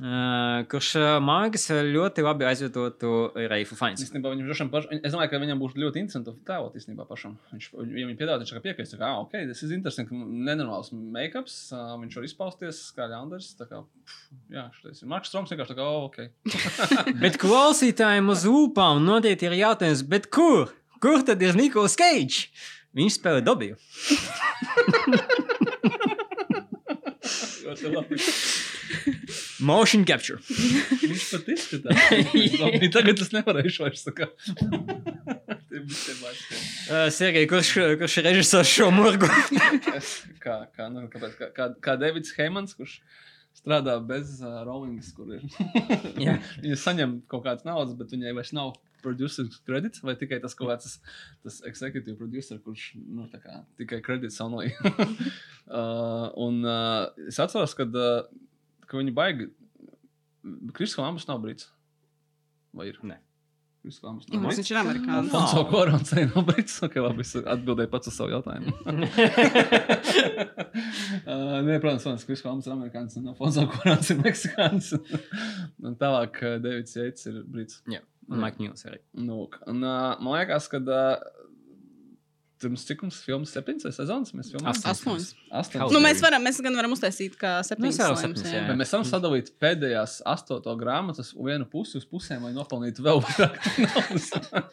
[0.00, 3.10] uh, kurš uh, liekas ļoti labi aizvietotu
[3.50, 3.76] Reifu
[4.32, 7.34] vien pašam, es domāju, ka viņam būs ļoti interesanti to tēlot īstenībā pašam.
[7.52, 10.16] Viņš, ja viņi piedāvā, viņš piekrist, ka, ah, ok, tas ir interesanti,
[10.48, 13.08] nenormāls make-ups, uh, viņš var izpausties kā
[13.60, 16.18] tā kā, pff, jā, šitais ir Marks Strongs vienkārši tā kā, oh, ok.
[17.22, 20.72] Bet klausītājiem uz lūpām noteikti ir jautājums, bet kur?
[21.02, 22.46] Kur tad ir Nikols Keits?
[22.96, 23.78] Viņš spēlē Dobiju.
[27.62, 28.20] Ļoti labi.
[29.62, 30.40] Motion capture.
[30.42, 32.04] Viņš pat izskatās.
[32.60, 34.06] Labi, Tagad es nevarēšu vairs
[36.22, 36.46] vairs.
[36.90, 39.30] Uh, Sergei, kurš, kurš ir režisors šo murgu?
[40.42, 42.98] Kā, kā, nu, kāpēc, kā, kā, kā Davids Heimans, kurš
[43.56, 45.44] strādā bez uh, rollings, kur ir.
[46.26, 46.38] Jā.
[46.62, 50.70] Viņa saņem kaut kādas naudas, bet viņai vairs nav producer kredits, vai tikai tas kaut
[50.70, 54.70] kāds tas, tas executive producer, kurš nu, kā, tikai kredits only.
[54.86, 58.22] uh, un uh, es atceros, kad, uh,
[58.92, 59.50] ka viņi baigi.
[60.76, 61.68] Kristis Kolumbus nav brīts.
[62.76, 62.98] Vai ir?
[63.06, 63.18] Nē.
[63.82, 64.70] Kristis Kolumbus Nu, nav Viņš brīts.
[64.70, 65.32] ir amerikānis.
[65.34, 66.76] Alfonso Korons arī nav brīts.
[66.86, 68.74] Ok, labi, es atbildēju pats uz savu jautājumu.
[71.26, 74.92] uh, nē, protams, protams, Kristis Kolumbus ir amerikānis un Alfonso Korons ir meksikānis.
[75.86, 77.80] un tālāk uh, Davids Jeits ir brīts.
[77.90, 79.00] Jā, un Mike Nils arī.
[79.18, 81.26] Nu, un, uh, man liekas, ka uh,
[82.62, 84.78] pirms cik mums filmas septiņas vai sezonas mēs filmējam?
[84.92, 85.28] Astoņas.
[85.62, 85.92] Astoņas.
[85.94, 88.60] Nu, mēs, varam, mēs gan varam uztaisīt, kā Nu, septiņas es slēmas, septiņas, jā.
[88.62, 88.68] jā.
[88.70, 93.20] Bet mēs varam sadalīt pēdējās astoto grāmatas uz vienu pusi uz pusēm, lai nopelnītu vēl
[93.26, 94.30] vairāk naudas.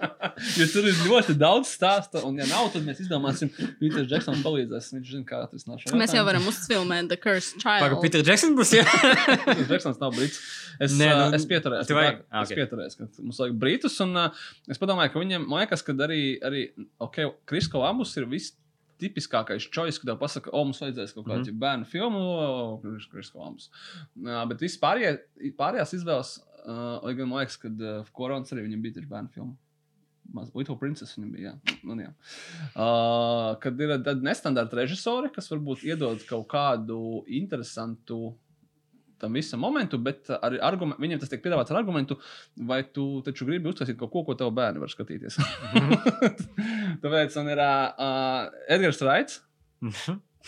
[0.60, 3.52] jo tur ir ļoti daudz stāstu, un, ja nav, tad mēs izdomāsim,
[3.82, 4.91] Pīters Džeksons palīdzēs.
[4.95, 5.82] Viņš zina, kā tas nav.
[5.99, 8.02] Mēs jau varam uzfilmēt The Cursed Pagaid, Child.
[8.06, 8.86] Peter Jackson būs, jā?
[8.88, 10.40] Pīters Džeksons nav brīts.
[10.80, 11.88] Es, Nē, nu, nu, es pieturējos.
[11.90, 12.56] tu pie vajag- Ah, Es ok.
[12.61, 14.30] pieturējos, ka mums vajag brītus, un uh,
[14.72, 16.61] es padomāju, ka viņiem, man liekas, ka arī, arī
[17.03, 17.18] ok,
[17.49, 18.56] Krisko Lambus ir viss.
[18.99, 21.60] Tipiskākais choice, kad tev pasaka, o, mums vajadzēs kaut kādu mm -hmm.
[21.61, 22.23] bērnu filmu,
[23.39, 23.69] Lambus.
[24.19, 25.14] Uh, bet viss pārējie,
[25.56, 26.34] pārējās izvēles,
[26.65, 29.56] uh, lai gan man liekas, ka uh, Korons arī viņam bija tieši bērnu filma.
[30.34, 31.53] Maz- Little Princess viņam bija.
[31.53, 31.77] Jā.
[31.84, 32.11] Nu, jā.
[32.76, 38.35] Uh, kad ir tādi nestandarta režisori, kas varbūt iedod kaut kādu interesantu
[39.22, 42.18] tam visam momentu, bet ar argumentu, viņam tas tiek piedāvāts ar argumentu,
[42.70, 45.38] vai tu taču gribi uztaisīt kaut ko, ko tev bērni var skatīties.
[47.04, 49.40] Tāpēc man ir uh, Edgars Raits.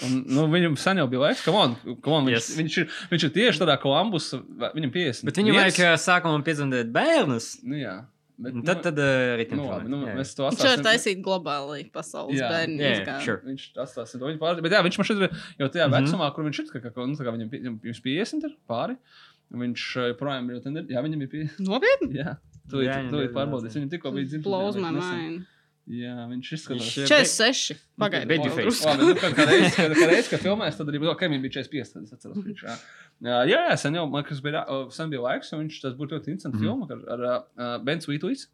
[0.01, 2.47] Un, nu, viņam sen jau bija laiks, come on, come on, viņš, Yes.
[2.49, 2.57] yes.
[2.61, 4.29] viņš, ir, viņš ir tieši tādā Kolumbus,
[4.71, 5.27] viņam 50.
[5.27, 7.49] Bet viņam vajag sākumā piedzemdēt bērnus.
[7.67, 7.97] Nu, jā,
[8.37, 11.85] bet, un Tad, tad uh, arī nu, labi, nu, mēs to Viņš var taisīt globāli
[11.91, 12.49] pasaules Jā.
[12.51, 12.77] bērnu.
[12.81, 13.25] Jā, izgāju.
[13.25, 13.41] sure.
[13.49, 14.61] Viņš atstāsim to viņa pāri.
[14.65, 15.29] Bet jā, viņš man šeit ir
[15.59, 15.95] jau tajā Mhm.
[15.97, 16.65] vecumā, kur viņš ir.
[16.71, 18.97] Kā, kā, nu, tā kā viņam, viņš 50 ir pāri.
[19.51, 20.61] Viņš uh, joprojām ir.
[20.89, 21.65] Jā, viņam ir 50.
[21.67, 22.13] Nopietni?
[22.21, 22.37] Jā,
[22.71, 23.75] tu Jā, esi viņam pārbaudījis.
[23.79, 25.17] Viņam tikko bija dzimšanas Blows diena, my nesen.
[25.25, 25.47] mind.
[25.91, 26.85] Jā, viņš izskatās.
[26.95, 27.79] Viņš, 46.
[27.99, 28.85] Pagaidiet, Babyface.
[28.87, 31.43] Labi, nu, kad, kad reiz, kad, kad reiz, kad filmēs, tad arī bija, ok, viņam
[31.43, 32.75] bija 45, tad es atceros, ka viņš, jā.
[33.27, 36.15] Jā, jā, sen jau, man kas bija, uh, sen bija laiks, un viņš, tas būtu
[36.15, 36.71] ļoti interesants mm Mhm.
[36.71, 36.87] -hmm.
[36.87, 38.47] film ar, ar uh, Ben Sweetuis.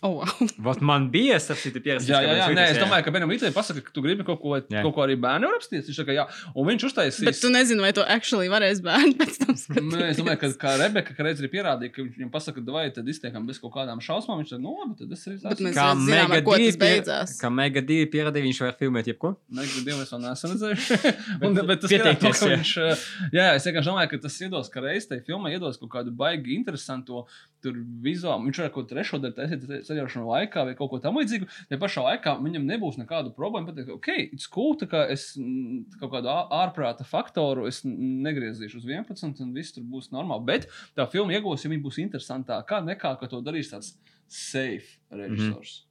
[0.00, 0.46] Oh, wow.
[0.66, 2.12] Vot man bija citu pieredzi.
[2.12, 4.52] Jā, jā, jā, nē, es domāju, ka Benam Vītē pasaka, ka tu gribi kaut ko,
[4.60, 4.82] Jā.
[4.84, 5.88] kaut ko arī bērnu rakstīt.
[5.88, 7.24] Viņš saka, jā, un viņš uztaisīs.
[7.26, 9.96] Bet tu nezini, vai to actually varēs bērni pēc tam skatīties.
[9.98, 13.10] Nē, es domāju, ka kā Rebeka reiz ir pierādījusi, ka viņš viņam pasaka, vai tad
[13.10, 14.38] iztiekam bez kaut kādām šausmām.
[14.44, 16.70] Viņš saka, no, labi, tad es arī Bet mēs Kā zinām, Mega ko tas 2
[16.70, 17.34] pie- beidzās.
[17.42, 19.34] Kā Mega 2 pierādīja, viņš var filmēt jebko.
[19.58, 20.88] Negribu Dievu, es vēl neesmu redzējis.
[21.48, 22.54] Un, bet tas pieteikties, ka jā.
[22.54, 23.04] viņš, uh,
[23.34, 26.54] jā, es vienkārši domāju, ka tas iedos, ka reiz tajā filmā iedos kaut kādu baigi
[26.54, 27.24] interesantu
[27.64, 28.46] tur vizuāli.
[28.46, 31.48] Viņš var kaut ko trešo daļu taisīt ceļošanu laikā vai kaut ko tam līdzīgu.
[31.72, 35.98] Ja pašā laikā viņam nebūs nekādu problēmu pateikt, ok, it's cool, tā kā es mm,
[36.02, 40.46] kaut kādu ārprāta faktoru negriezīšu uz 11 un viss tur būs normāli.
[40.52, 43.96] Bet tā filma iegūs, ja viņa būs interesantāka nekā, ka to darīs tāds
[44.28, 45.82] safe režisors.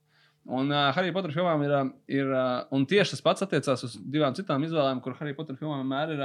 [0.48, 1.73] Un uh, Harry Potter filmām ir,
[2.07, 5.81] ir uh, un tieši tas pats attiecās uz divām citām izvēlēm, kur Harry Potter filmām
[5.84, 6.23] vienmēr ir,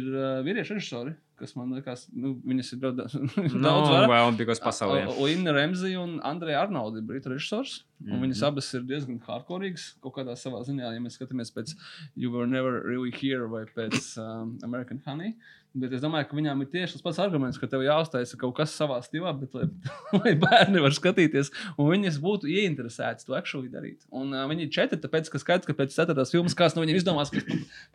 [0.00, 4.08] ir uh, vīriešu režisori, kas man liekas, nu, viņas ir daudz, daudz No, vairāk.
[4.08, 5.06] well, because pasaulē.
[5.18, 7.82] Linda Remzija un Andreja Arnoldi ir britu režisors.
[8.00, 8.10] Mm.
[8.12, 8.22] -hmm.
[8.26, 11.74] Viņas abas ir diezgan hardcoreīgas kaut kādā savā ziņā, ja mēs skatāmies pēc
[12.16, 15.34] You Were Never Really Here vai pēc um, American Honey.
[15.74, 18.76] Bet es domāju, ka viņām ir tieši tas pats arguments, ka tev jāuztaisa kaut kas
[18.78, 19.64] savā stilā, bet lai,
[20.20, 24.04] lai bērni var skatīties, un viņas būtu ieinteresētas to actually darīt.
[24.14, 27.00] Un uh, viņi ir četri, tāpēc, ka skaidrs, ka pēc ceturtās filmas kāds no viņiem
[27.00, 27.42] izdomās, ka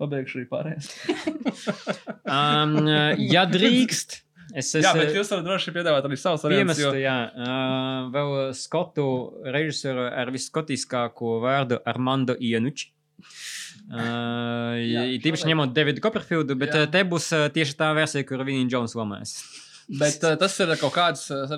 [0.01, 0.91] pabeigšu arī pārējās.
[2.27, 2.75] Um,
[3.35, 4.19] ja drīkst,
[4.59, 6.83] es Jā, bet esmu jūs varat droši piedāvāt arī savus variantus.
[6.83, 6.91] Jo...
[6.99, 9.07] jā, uh, vēl skotu
[9.55, 12.91] režisoru ar viskotiskāko vārdu Armando Ienuči.
[13.89, 16.83] Uh, tīpaši ņemot Davidu Copperfieldu, bet Jā.
[16.85, 19.39] uh, te būs uh, tieši tā versija, kur Vinnie Jones lomēs.
[19.89, 21.49] Bet uh, tas ir kaut kāds, uh,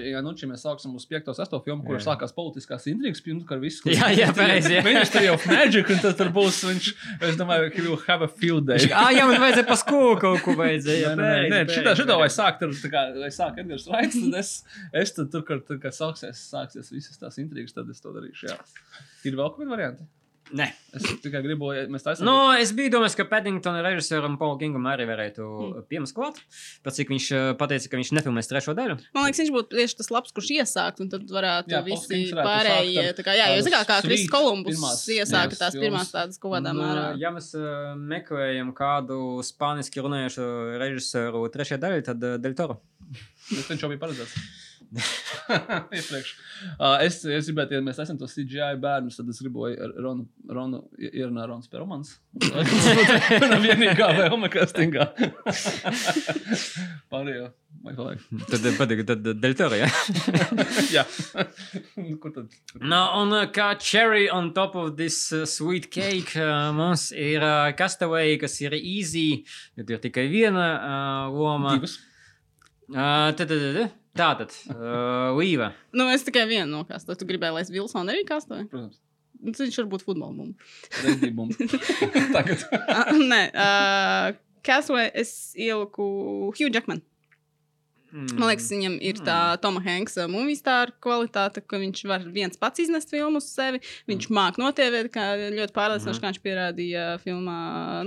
[0.00, 1.28] ja nu mēs sāksim uz 5.
[1.28, 1.58] un 6.
[1.66, 3.84] filmu, kur sākās politiskās intrigas, pirms kā viss.
[3.92, 4.78] Jā, jā, pareizi.
[4.86, 6.88] Ministry of Magic, un tad tur būs viņš,
[7.28, 8.88] es domāju, he will have a field day.
[8.96, 11.12] Ah, jā, man vajadzēja pa skolu kaut ko vajadzēja.
[11.20, 14.40] Nē, nē, nē, šitā, šitā vai sākt, tur, tā kā, vai sāk Edgars Raits, tad
[14.40, 14.56] es,
[15.04, 18.54] es tad tur, kur, tur, kad sāksies, sāksies visas tās intrigas, tad es to darīšu,
[18.54, 18.62] jā.
[19.28, 20.08] Ir vēl kādi varianti?
[20.54, 20.66] Nē.
[20.96, 22.24] Es tikai gribu, ja mēs taisām.
[22.28, 25.86] Nu, es biju domājis, ka Paddingtona režisoram Paul Kingam arī varētu mm.
[25.90, 26.38] piemest klāt.
[26.86, 28.96] Pēc cik viņš uh, pateica, ka viņš nefilmēs trešo daļu.
[29.16, 32.30] Man liekas, viņš būtu tieši tas labs, kurš iesākt, un tad varētu Jā, visi Kings
[32.36, 33.06] varētu pārējie.
[33.18, 36.80] Tā kā, jā, jo zināmā kā Kristis Kolumbus iesāka tās pirmās tādas kaut kādā Un,
[36.84, 37.08] mērā.
[37.20, 40.46] Ja mēs uh, meklējam kādu spāniski runājošu
[40.80, 42.78] režisoru trešajā daļā, tad uh, Del Toro.
[43.68, 44.64] Viņš jau bija paredzēts.
[45.96, 46.30] Iepriekš.
[46.78, 50.26] Uh, es, es gribētu, ja mēs esam to CGI bērnus, tad es gribu ar Ronu,
[50.48, 52.16] Ronu ierunāt Rons Permans.
[52.46, 55.10] Mana vienīgā vēlme castingā.
[57.12, 57.52] Pārējo.
[57.86, 61.04] Tad, uh, patīk, tad uh, Del Toro, jā.
[62.22, 62.56] Kur tad?
[62.80, 67.44] No, un uh, kā cherry on top of this uh, sweet cake, uh, mums ir
[67.44, 69.44] uh, Castaway, kas ir easy,
[69.78, 71.76] bet ir tikai viena uh, loma.
[71.76, 72.00] Divas.
[72.86, 75.72] Uh, tad, tad, tad, tātad, uh, Līva.
[75.96, 77.16] Nu, es tikai vienu nokāstu.
[77.18, 78.68] Tu gribēji, lai es Vilsonu arī kastoju?
[78.72, 78.98] Protams.
[79.36, 80.32] Nu, tad Viņš var būt futbola
[81.36, 81.68] bumba.
[82.36, 82.64] Tagad.
[83.20, 86.06] Nē, uh, Castaway es ieliku
[86.56, 86.72] Hugh
[88.06, 88.38] Jackman.
[88.38, 92.80] Man liekas, viņam ir tā Toma Hanksa movie star kvalitāte, ka viņš var viens pats
[92.84, 93.80] iznest filmu uz sevi.
[94.08, 97.56] Viņš māca notievēt, kā ļoti pārliecinoši, kā viņš pierādīja filmā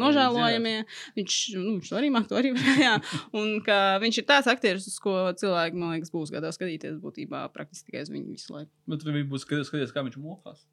[0.01, 0.77] Nožēlojamie.
[1.19, 2.95] Viņš, nu, viņš arī māca, to arī varēja.
[3.37, 7.45] Un ka viņš ir tāds aktieris, uz ko cilvēki, man liekas, būs gatavi skatīties būtībā
[7.53, 8.71] praktiski tikai uz viņu visu laiku.
[8.89, 10.63] Bet bija būs skaties, kā viņš mokās.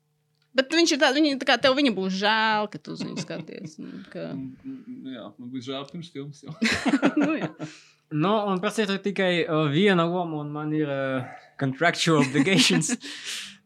[0.57, 3.20] Bet viņš ir tāds, viņa, tā kā tev viņa būs žēl, ka tu uz viņu
[3.27, 3.74] skaties.
[3.82, 6.40] un Ka, Mm, Jā, man bija žēl pirms filmas.
[6.47, 6.55] jau.
[7.20, 7.51] nu, jā.
[8.15, 11.24] Nu, un tam ir tikai uh, viena loma, un man ir uh,
[11.59, 12.93] contractual obligations.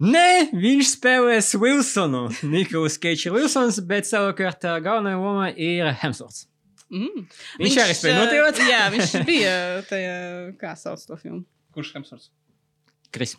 [0.01, 2.23] Nē, viņš spēlēs Wilsonu.
[2.49, 6.47] Nikolas Keits Wilsons, bet savukārt uh, galvenā loma ir Hemsworths.
[6.91, 7.27] Mm.
[7.61, 8.63] Viņš arī spēja ā, notievēt?
[8.67, 9.55] Jā, viņš bija
[9.91, 10.15] tajā,
[10.59, 11.45] kā sauc to filmu.
[11.77, 12.33] Kurš Hemsworths?
[13.15, 13.37] Kris.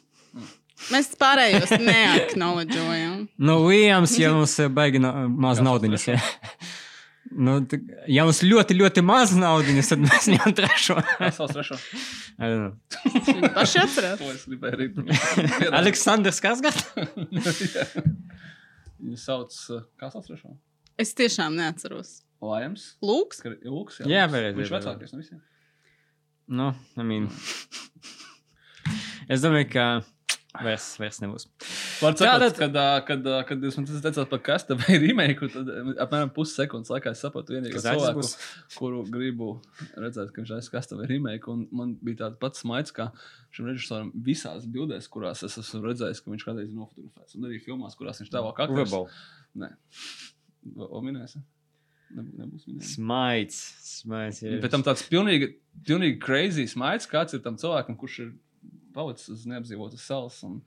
[0.92, 3.26] Mēs pārējos neacknowledgeojam.
[3.42, 6.08] Nu, Liams jau mums baigi na maz naudiņas.
[7.32, 7.38] Jā.
[7.48, 7.54] Nu,
[8.12, 10.98] ja mums ļoti, ļoti maz naudas, tad mēs ņemam trešo.
[11.38, 11.78] Sauc trešo?
[12.38, 12.74] I don't know.
[13.30, 14.20] Viņi paši atcerās.
[14.20, 14.90] To es gribēju arī.
[15.80, 16.82] Aleksandrs Kasgars.
[19.02, 20.54] Viņu sauc, uh, kā sauc trešo?
[21.02, 22.20] Es tiešām neatceros.
[22.42, 22.92] Laims.
[23.06, 23.42] Lūks.
[23.46, 24.34] Lūks, Jā, Lūks.
[24.36, 25.42] pareizi, Viņš jā, vecākais no visiem.
[26.52, 26.68] Nu,
[27.00, 27.30] I mean.
[29.32, 29.86] es domāju, ka
[30.66, 31.48] vairs, vairs nebūs.
[31.48, 35.70] Var Sakot, tad- kad, kad, kad jūs man tas teicāt par kastu vai remake, tad
[36.06, 38.32] apmēram pussekundes laikā es sapratu aizs cilvēku, būs?
[38.80, 39.50] kuru gribu
[40.02, 41.48] redzēt, ka viņš aiz kastu vai remake.
[41.54, 43.10] Un man bija tāds pats smaids, kā
[43.54, 47.38] šim režisoram visās bildēs, kurās es esmu redzējis, ka viņš kādreiz ir nofotografēts.
[47.40, 49.08] Un arī filmās, kurās viņš tēlo kā Urbal.
[49.62, 49.72] Nē.
[50.90, 51.42] O minēsi?
[52.12, 52.96] Neb- Nebūs minēts.
[52.98, 53.60] Smaids.
[54.02, 54.42] Smaids.
[54.64, 55.54] Bet tam tāds pilnīgi,
[55.88, 58.32] pilnīgi crazy smaids, kāds ir tam cilvēkam, kurš ir
[58.96, 60.60] palicis uz neapdzīvotas salas un,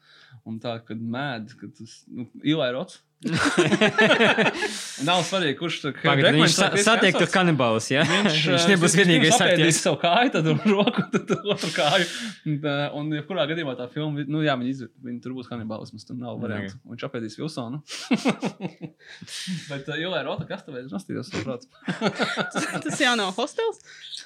[0.48, 3.02] un tā, kad mēd, kad tas nu, Ilai Rots.
[5.09, 8.02] Nav svarīgi, kurš tur Pagad, viņš sa satiek tur kanibālus, ja?
[8.09, 9.78] Viņš, viņš nebūs viņš vienīgais apēdīs aktieris.
[9.80, 12.09] savu kāju, tad roku, tad otru kāju.
[12.44, 14.90] Un, ā, un jebkurā gadījumā tā filma, nu jā, viņi, izv...
[15.06, 16.76] viņi tur būs kanibālisms, tur nav variantu.
[16.90, 17.80] Viņš apēdīs Vilsonu.
[19.70, 21.64] Bet Ilai Rota, kas tev ir nostījos, saprāt?
[22.84, 23.80] Tas jau nav hostels.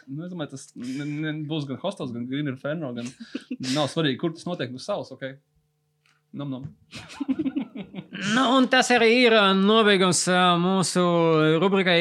[0.09, 2.91] Nu, es domāju, tas ne, ne, būs gan hostels, gan Green Inferno.
[2.97, 3.13] Gan...
[3.77, 5.15] Nav svarīgi, kur tas notiek uz salas.
[5.15, 5.39] Okay?
[6.33, 7.55] Nom, nom.
[8.35, 10.25] Nu, un tas arī ir nobeigums
[10.59, 11.03] mūsu
[11.63, 11.99] rubrikai.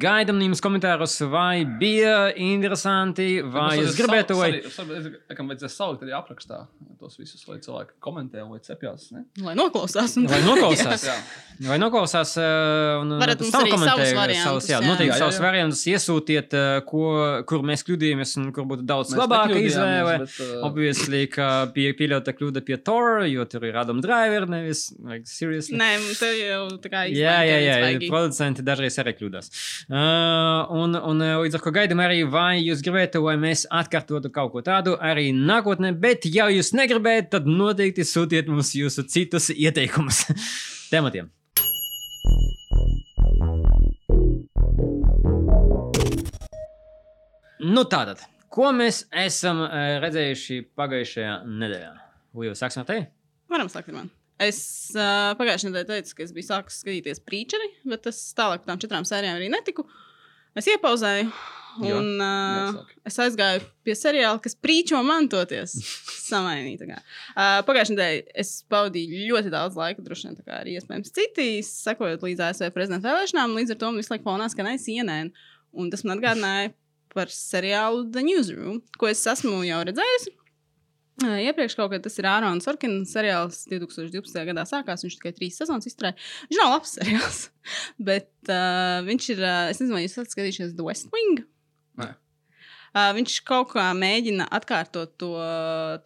[0.00, 4.50] Gaidām jums komentārus, vai bija interesanti, vai Mums jūs gribētu, vai.
[4.64, 4.96] salikt-
[5.28, 6.66] es- Kam vajadzēs salikt arī aprakstā
[6.98, 9.12] tos visus, lai cilvēki komentē vai cepjās.
[9.12, 9.24] Ne?
[9.44, 10.16] Lai noklausās.
[10.18, 10.26] Un...
[10.26, 11.04] Vai noklausās?
[11.06, 11.14] Jā.
[11.68, 12.32] Vai noklausās?
[13.02, 14.88] Un, Varat mums arī savus variantus, savus, jā, jā.
[14.88, 15.44] noteikti Jā, jā, savus jā.
[15.44, 16.56] variantus iesūtiet,
[16.88, 17.04] ko,
[17.46, 20.16] kur mēs kļūdījāmies un kur būtu daudz Mēs labāka izvēle.
[20.24, 24.88] bet, uh, Obviously, ka pie, pieļauta kļūda pie Tor, jo tur ir Adam Driver, nevis
[25.04, 25.26] like,
[25.64, 25.78] seriously.
[25.80, 28.10] Nē, tev jau tā kā Jā, jā, jā, svaigi.
[28.12, 29.50] producenti dažreiz arī kļūdās.
[29.88, 34.32] Uh, un, un uh, līdz ar to gaidām arī, vai jūs gribētu, lai mēs atkārtotu
[34.34, 39.50] kaut ko tādu arī nākotnē, bet, ja jūs negribētu, tad noteikti sūtiet mums jūsu citus
[39.54, 40.24] ieteikumus
[40.92, 41.30] tematiem.
[47.58, 48.22] Nu, tātad,
[48.54, 49.72] ko mēs esam uh,
[50.04, 51.90] redzējuši pagājušajā nedēļā?
[52.48, 53.08] Jau sāksim ar tevi?
[53.50, 54.12] Varam sākt ar mani.
[54.38, 54.58] Es
[54.94, 58.82] uh, pagājušajā nedēļā teicu, ka es biju sācis skatīties preacheri, bet es tālāk par tām
[58.84, 59.82] četrām sērijām arī netiku.
[60.58, 61.26] Es iepauzēju,
[61.82, 62.94] un uh, jāsāk.
[63.10, 65.74] es aizgāju pie seriāla, kas prīčo man toties.
[66.28, 66.86] Samainīt.
[66.86, 72.46] Uh, pagājušajā nedēļā es pavadīju ļoti daudz laika, droši vien arī iespējams citi, sekojot līdz
[72.48, 73.58] ASV prezidenta vēlēšanām.
[73.58, 75.34] Līdz ar to man visu laiku fonā skanēja CNN.
[75.78, 76.72] Un tas man atgādināja
[77.10, 80.37] par seriālu The Newsroom, ko es esmu jau redzējusi.
[81.18, 84.38] Iepriekš kaut kad tas ir Ārons Sorkins seriāls 2012.
[84.52, 85.02] gadā sākās.
[85.02, 86.14] Viņš tikai trīs sezonas izturēja.
[86.46, 87.40] Viņš nav labs seriāls,
[88.10, 91.42] bet uh, viņš ir, uh, es nezinu, vai jūs esat skatījušies The West Wing.
[91.98, 92.12] Nē.
[92.88, 95.32] Uh, viņš kaut kā mēģina atkārtot to,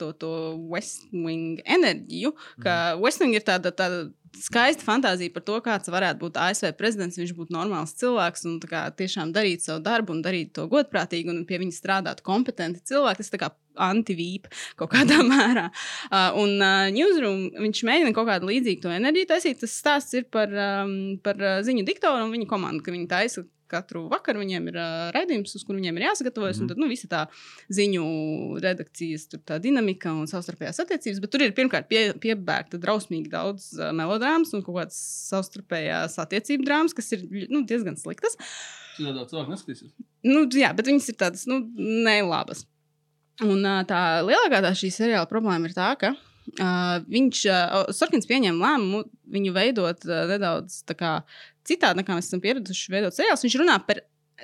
[0.00, 0.32] to, to
[0.72, 2.32] West Wing enerģiju,
[2.64, 3.04] ka mm.
[3.04, 7.18] West Wing ir tāda, tāda skaista fantāzija par to, kāds varētu būt ASV prezidents.
[7.20, 11.42] Viņš būtu normāls cilvēks un kā, tiešām darīt savu darbu un darīt to godprātīgi un
[11.48, 13.22] pie viņa strādāt kompetenti cilvēki.
[13.22, 13.50] Tas tā kā
[13.82, 15.68] antivīpa kaut kādā mērā.
[16.10, 19.62] Uh, un uh, Newsroom viņš mēģina kaut kādu līdzīgu enerģiju taisīt.
[19.62, 24.04] Tas stāsts ir par, um, par ziņu diktoru un viņa komandu, ka viņi taisa katru
[24.12, 26.60] vakaru viņiem ir uh, raidījums, uz kuru viņiem ir jāsagatavojas.
[26.60, 26.64] Mm.
[26.64, 27.22] Un tad nu, visa tā
[27.72, 28.04] ziņu
[28.62, 31.22] redakcijas tur tā dinamika un savstarpējās attiecības.
[31.24, 35.00] Bet tur ir pirmkārt pie, piebērta drausmīgi daudz uh, melodrāmas un kaut kādas
[35.32, 38.38] savstarpējās attiecību drāmas, kas ir nu, diezgan sliktas.
[38.96, 39.94] Citādi cilvēki neskatīsies.
[40.28, 42.66] Nu, jā, bet viņas ir tādas nu, nelabas.
[43.42, 48.28] Un uh, tā lielākā tā šī seriāla problēma ir tā, ka uh, viņš, uh, Sorkins
[48.28, 51.12] pieņēma lēmumu viņu veidot uh, nedaudz tā kā
[51.68, 53.44] citādi, nekā mēs esam pieraduši veidot seriālus.
[53.46, 54.02] Viņš runā par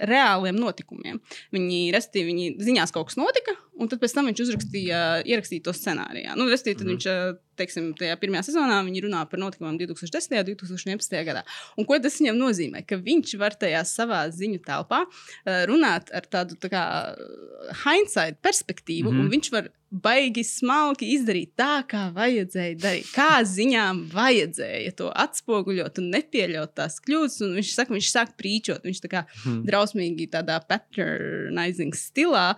[0.09, 1.19] reāliem notikumiem.
[1.55, 5.73] Viņi, respektīvi, viņi ziņās kaut kas notika, un tad pēc tam viņš uzrakstīja, ierakstīja to
[5.77, 6.35] scenārijā.
[6.37, 6.95] Nu, respektīvi, tad Mhm.
[6.97, 10.39] viņš, uh, teiksim, tajā pirmajā sezonā viņi runā par notikumiem 2010.
[10.39, 11.25] un 2011.
[11.27, 11.43] gadā.
[11.77, 12.87] Un ko tas viņam nozīmē?
[12.87, 16.85] Ka viņš var tajā savā ziņu telpā uh, runāt ar tādu tā kā
[17.17, 19.21] uh, hindsight perspektīvu, mm Mhm.
[19.21, 23.07] un viņš var baigi smalki izdarīt tā, kā vajadzēja darīt.
[23.15, 27.41] Kā ziņām vajadzēja to atspoguļot un nepieļaut tās kļūdas.
[27.47, 29.65] Un viņš saka, viņš sāk prīčot, viņš tā kā Hmm.
[29.65, 32.55] drausmīgi tādā patronizing stilā.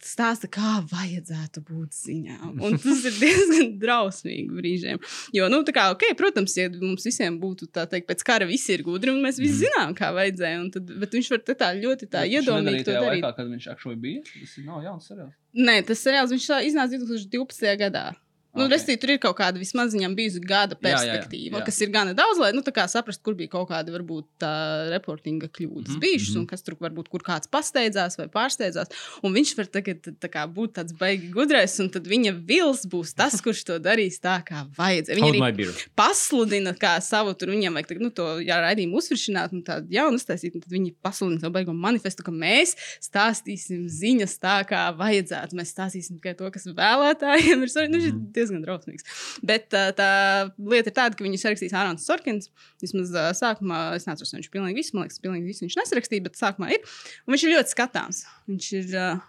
[0.00, 2.54] Stāsta, kā vajadzētu būt ziņām.
[2.64, 5.02] Un tas ir diezgan drausmīgi brīžiem.
[5.36, 8.72] Jo, nu, tā kā, ok, protams, ja mums visiem būtu tā teikt, pēc kara visi
[8.76, 10.62] ir gudri, un mēs visi zinām, kā vajadzēja.
[10.76, 13.20] Tad, bet viņš var tā ļoti tā to tajā darīt.
[13.20, 15.36] Laikā, kad viņš actually bija, tas ir nav jauns seriāls.
[15.68, 17.76] Nē, tas seriāls viņš tā iznāca 2012.
[17.84, 18.08] gadā.
[18.54, 18.72] Nu, Ok.
[18.74, 18.96] okay.
[18.98, 21.64] Tur ir kaut kāda vismaz viņam bijusi gada Jā, jā, jā, perspektīva, jā.
[21.66, 24.50] kas ir gana daudz, lai nu, saprastu, kur bija kaut kāda varbūt tā
[24.90, 26.00] reportinga kļūdas mm Mhm, -hmm.
[26.00, 28.90] bijušas, un kas tur varbūt kur kāds pasteidzās vai pārsteidzās.
[29.22, 33.14] Un viņš var tagad tā kā, būt tāds baigi gudrais, un tad viņa vils būs
[33.14, 35.20] tas, kurš to darīs tā, kā vajadzēja.
[35.20, 40.16] Viņa arī pasludina kā savu, tur viņam vajag nu, to raidījumu uzsviršināt, un tādu jaunu
[40.16, 45.56] uztaisīt, un tad viņi pasludina savu beigu manifestu, ka mēs stāstīsim ziņas tā, kā vajadzētu.
[45.58, 47.90] Mēs stāstīsim tikai to, kas vēlētājiem ir svarīgi.
[47.90, 49.06] Nu, diezgan drausmīgs.
[49.46, 50.10] Bet tā, tā
[50.58, 52.50] lieta ir tāda, ka viņu sarakstīs Ārons Sorkins.
[52.82, 56.40] Vismaz uh, sākumā, es neatceros, viņš pilnīgi visu, man liekas, pilnīgi visu viņš nesarakstīja, bet
[56.40, 56.96] sākumā ir.
[57.26, 58.24] Un viņš ir ļoti skatāms.
[58.50, 59.28] Viņš ir uh,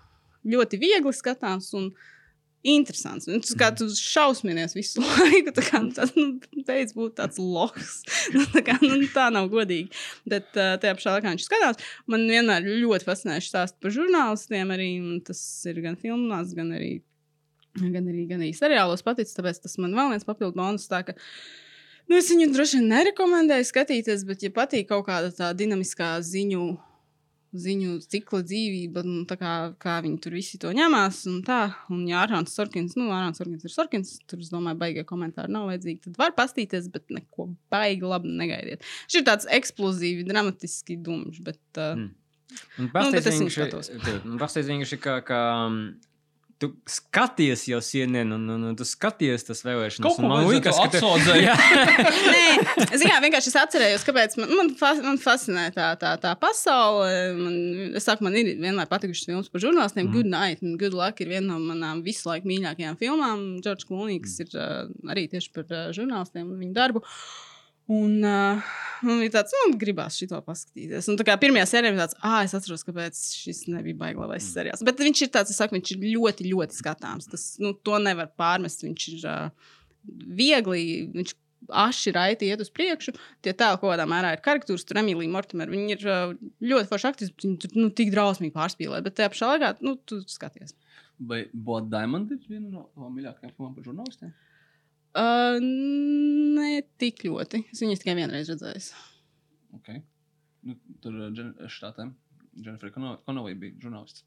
[0.56, 1.70] ļoti viegli skatāms.
[1.78, 1.92] Un,
[2.62, 3.26] Interesants.
[3.26, 5.50] Un tas kā tu šausminies visu laiku.
[5.56, 6.36] Tā kā nu, tas nu,
[6.68, 8.02] beidz būt tāds lohs.
[8.36, 9.90] nu, tā, kā, nu, tā nav godīgi.
[10.30, 11.82] Bet uh, tajā pašā laikā viņš skatās.
[12.12, 14.74] Man vienmēr ļoti fascinējuši stāst par žurnālistiem.
[14.78, 14.92] Arī,
[15.26, 17.00] tas ir gan filmās, gan arī,
[17.80, 19.38] gan arī, gan arī seriālos paticis.
[19.38, 20.88] Tāpēc tas man vēl viens papildu bonus.
[20.92, 21.18] Tā, ka,
[22.10, 26.72] nu, es viņu droši vien nerekomendēju skatīties, bet, ja patīk kaut kāda tā dinamiskā ziņu
[27.52, 31.18] ziņu cikla dzīvība, nu, tā kā, kā viņi tur visi to ņemās.
[31.28, 31.58] Un tā,
[31.92, 35.68] un ja Arāns Sorkins, nu, Arāns Sorkins ir Sorkins, tur, es domāju, baigie komentāri nav
[35.68, 36.00] vajadzīgi.
[36.06, 38.88] Tad var pastīties, bet neko baigi labi negaidiet.
[39.04, 42.08] Šis ir tāds eksplozīvi, dramatiski dumjš, bet uh,
[42.52, 42.84] Mm.
[42.84, 42.90] Un
[44.26, 44.84] Nu, bet pastāstiet es viņu
[46.62, 50.06] tu skaties jau sienien, un, un, un tu skaties tas vēlēšanas.
[50.06, 51.42] Kaut man liekas, ka tu- atsaudzēt.
[51.42, 51.56] Jā.
[53.02, 57.10] Nē, vienkārši es atcerējos, kāpēc man, man, fa man fascinē tā, tā, tā pasaule.
[57.40, 57.58] Man,
[57.98, 60.06] es saku, man ir vienmēr patikušas filmas par žurnālistiem.
[60.08, 60.16] Mm.
[60.16, 63.48] Good Night un Good Luck ir viena no manām visu laiku mīļākajām filmām.
[63.66, 67.04] Džordžs Klūnīgs ir uh, arī tieši par uh, žurnālistiem un viņu darbu.
[67.92, 68.72] Un uh,
[69.04, 71.10] man bija tāds, nu, gribās šo paskatīties.
[71.12, 74.84] Un kā pirmajā sērijā bija tāds, ah, es atceros, kāpēc šis nebija baigts labais seriāls.
[74.88, 77.28] Bet viņš ir tāds, es saku, viņš ir ļoti, ļoti skatāms.
[77.32, 78.86] Tas, nu, to nevar pārmest.
[78.86, 79.74] Viņš ir uh,
[80.42, 80.84] viegli,
[81.18, 81.34] viņš
[81.82, 83.14] aši raiti iet uz priekšu.
[83.44, 85.72] Tie tēli kaut kādā mērā ir karikatūras, tur Emīlija Mortimer.
[85.72, 89.02] Viņi ir uh, ļoti forši aktieri, bet viņi tur nu, tik drausmīgi pārspīlē.
[89.06, 90.78] Bet tajā pašā laikā, nu, tu skaties.
[91.28, 94.32] Vai Blood Diamond ir viena no mīļākajām filmām par žurnālistiem?
[95.12, 97.66] Uh, ne tik ļoti.
[97.74, 98.84] Es viņus tikai vienreiz redzēju.
[99.82, 100.02] Okay.
[100.68, 102.14] Nu, tur uh, Džen- štātēm
[102.64, 104.24] Jennifer Konovai bija žurnālists.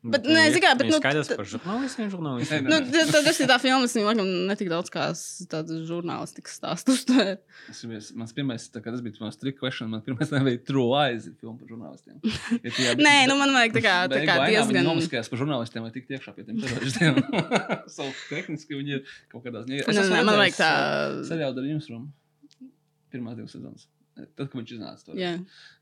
[0.00, 2.64] Bet, nē, zini kā, bet, nu, skaidrs par žurnālistiem, žurnālistiem.
[2.72, 7.34] Nu, tas ir tā filma, kas viņam netik daudz kā s- tāda žurnālistikas stāstu uztver.
[7.68, 10.88] Es biju, mans pirmais, tā kā tas bija mans trick question, man pirmais nebija True
[11.02, 12.16] Eyes, filma par žurnālistiem.
[12.64, 14.88] Ja tie- Nē, nu man vajag tā kā, tā kā ainā viņi diezgan.
[14.88, 17.20] Nomaskajās par žurnālistiem vai tik tiekšā pie tiem teroristiem.
[17.92, 19.84] Savu tehniski viņi ir kaut kādā ziņā.
[19.84, 20.72] Nē, man vajag tā.
[21.28, 22.08] Seriāla ar jums rumu.
[23.12, 23.84] Pirmās divas sezonas.
[24.36, 25.16] Tad, kad viņš iznāca to.
[25.18, 25.32] Jā.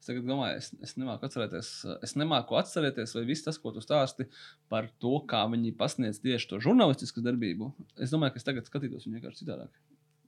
[0.01, 1.71] Es domāju, es, es nemāku atcerēties,
[2.07, 4.29] es nemāku atcerēties, vai viss tas, ko tu stāsti
[4.73, 7.73] par to, kā viņi pasniedz tieši to žurnālistisku darbību.
[8.01, 9.73] Es domāju, ka es tagad skatītos viņu vienkārši citādāk.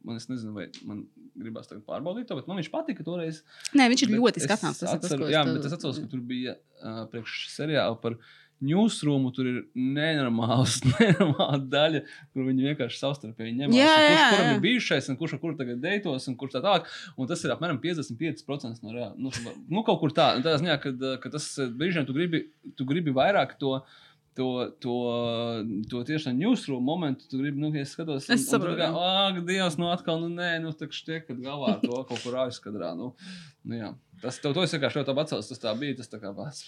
[0.07, 1.03] Man es nezinu, vai man
[1.37, 3.43] gribās tagad pārbaudīt to, bet man viņš patika toreiz.
[3.77, 4.81] Nē, viņš ir ļoti skatāms.
[4.81, 8.17] Tas tas, atceru, es jā, bet es atceros, ka tur bija uh, priekš seriāla par
[8.65, 9.33] newsroomu.
[9.37, 13.57] Tur ir nenormāls, nenormāla daļa, kur viņi vienkārši savstarpēji.
[13.61, 16.57] Jā, un kurš jā, kuram ir bijušais, un kurš ar kuru tagad deitos, un kurš
[16.59, 16.93] tā tālāk.
[17.17, 19.15] Un tas ir apmēram 55% no reāla.
[19.19, 19.33] Nu,
[19.67, 22.47] nu, kaut kur tā, tā ziņā, kad, uh, ka tas uh, brīžiem tu gribi,
[22.79, 23.81] tu gribi vairāk to.
[24.39, 24.97] To, to,
[25.91, 28.87] to tieši tā newsroom momentu, tu gribi, nu, ja es skatos, Es saprotu, jā.
[28.95, 32.39] ak, Dievs, nu, atkal, nu, nē, nu, tā kā tiek, kad galvā to kaut kur
[32.47, 32.93] aizkadrā.
[32.97, 33.11] Nu,
[33.67, 33.91] nu, jā.
[34.21, 35.49] Tas tev to es vienkārši ļoti atceros.
[35.49, 35.97] Tas tā bija.
[36.01, 36.65] Tas tā kā pats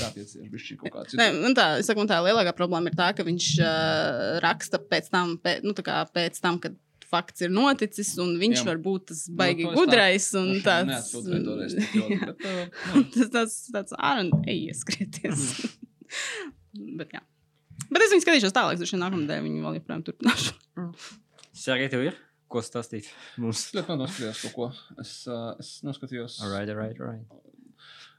[0.00, 1.14] jāpiecieš bišķi kaut kāds.
[1.20, 4.80] Nē, man tā, es saku, man tā lielākā problēma ir tā, ka viņš uh, raksta
[4.82, 6.74] pēc tam, pēc, nu, tā kā pēc tam, kad
[7.06, 8.64] fakts ir noticis, un viņš Jā.
[8.66, 10.26] var būt tas Nu, baigi to es tā- gudrais.
[10.40, 15.46] Un Nu, tāds, toreiz ļoti, bet, uh, nu, tas tāds, tāds ārā ej, skrieties.
[16.98, 17.22] Bet, jā.
[17.88, 20.52] Bet es viņu skatīšos tālāk, droši vien nākamā nedēļa viņu vēl joprojām turpināšu.
[21.56, 22.18] Sergei, tev ir
[22.52, 23.08] ko stāstīt
[23.40, 23.68] mums?
[23.68, 24.68] Es ļoti noskatījos kaut ko.
[25.02, 26.38] Es, uh, es noskatījos.
[26.46, 27.52] Alright, alright, alright.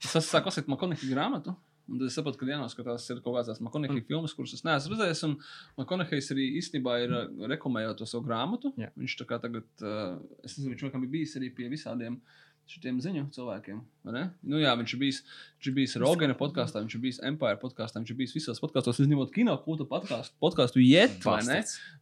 [0.03, 1.55] Es sāku lasīt Makoniki grāmatu.
[1.87, 4.07] Un tad es saprotu, ka jānoskatās ir kaut kādas Makoniki mm.
[4.09, 5.21] filmas, kuras es neesmu redzējis.
[5.29, 5.37] Un
[5.79, 8.73] Makonihijs arī īstenībā ir uh, reklamējot to savu grāmatu.
[8.79, 8.91] Jā.
[8.99, 12.19] Viņš tā kā tagad, uh, es nezinu, viņš laikam ir bijis arī pie visādiem
[12.67, 13.83] šiem ziņu cilvēkiem.
[14.07, 15.17] Nu, jā, viņš ir bijis,
[15.57, 19.01] viņš ir bijis Rogana podkāstā, viņš ir bijis Empire podkāstā, viņš ir bijis visos podkāstos,
[19.03, 21.57] izņemot kino kulta podkāstu, podkāstu Jet, vai ne?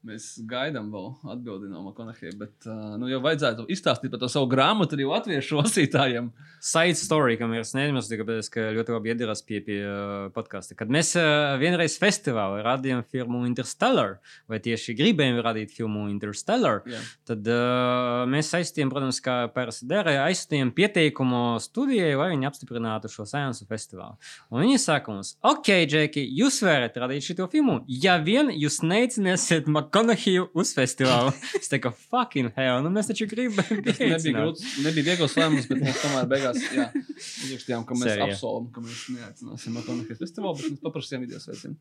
[0.05, 4.49] Mēs gaidām vēl atbildi no Makonahija, bet uh, nu, jau vajadzētu izstāstīt par to savu
[4.51, 6.29] grāmatu arī latviešu lasītājiem.
[6.65, 10.77] Side story, kam ir sniedzams, tāpēc, ka ļoti labi iedarās pie, pie uh, podkāsta.
[10.77, 14.19] Kad mēs uh, vienreiz festivālā radījām filmu Interstellar,
[14.51, 17.01] vai tieši gribējām radīt filmu Interstellar, Jā.
[17.31, 23.09] tad uh, mēs aizstījām, protams, kā parasti dara, aizstījām nosūtījām pieteikumu studijai, lai viņi apstiprinātu
[23.11, 24.15] šo sēnesu festivālu.
[24.51, 29.67] Un viņi saka mums, ok, Džeki, jūs varat radīt šo filmu, ja vien jūs neicināsiet
[29.67, 31.33] McConaughey uz festivālu.
[31.59, 33.65] es teicu, fucking hell, nu mēs taču gribam.
[33.85, 38.31] Tas nebija grūts, nebija viegls lēmums, bet mēs tomēr beigās jā, uzrakstījām, ka mēs Sērija.
[38.31, 41.75] apsolam, ka mēs neaicināsim Makonahijas festivālu, bet mēs paprasījām video sveicienu.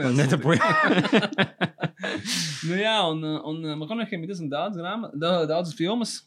[0.00, 0.74] Un nedabūja.
[2.68, 6.22] nu, jā, un, un Makonahijam ir diezgan daudz, grāma, da- daudz filmas.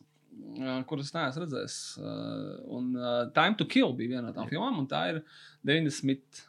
[0.89, 1.77] Kuras es neesmu redzējis.
[2.77, 2.91] Un
[3.35, 5.21] Time to Kill bija viena no tām filmām, un tā ir
[5.67, 6.45] 95.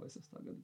[0.00, 0.30] vai 6.
[0.40, 0.58] gada.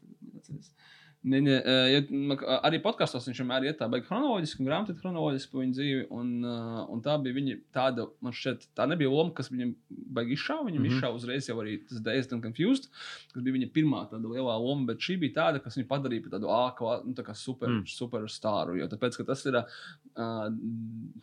[1.26, 1.36] Neatceros.
[1.36, 5.60] Viņa, eh, ja, arī podkāstos viņš vienmēr ir tā, baigi chronoloģiski, un grāmatā chronoloģiski par
[5.62, 6.06] viņu dzīvi.
[6.10, 10.36] Un, uh, un tā bija viņa tāda, man šķiet, tā nebija loma, kas viņam baigi
[10.36, 10.66] izšāva.
[10.68, 10.88] Viņam mm.
[10.88, 11.00] -hmm.
[11.00, 12.90] izšāva uzreiz jau arī tas Dazed and Confused,
[13.32, 16.36] kas bija viņa pirmā tāda lielā loma, bet šī bija tāda, kas viņu padarīja par
[16.36, 17.84] tādu āku, nu, tā kā super, Mm.
[17.86, 18.76] superstāru.
[18.78, 20.48] Jo tāpēc, ka tas ir uh,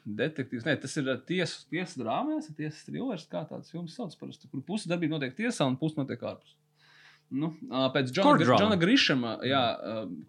[0.06, 4.62] detektīvs, ne, tas ir tiesas tiesas drāmas, tiesas trilers, kā tāds filmas sauc parasti, kur
[4.62, 6.56] puse darbība notiek tiesā un puse notiek ārpus.
[7.34, 7.50] Nu,
[7.94, 8.60] pēc Džona, Court Gr drama.
[8.62, 9.62] Džona Grishama, jā,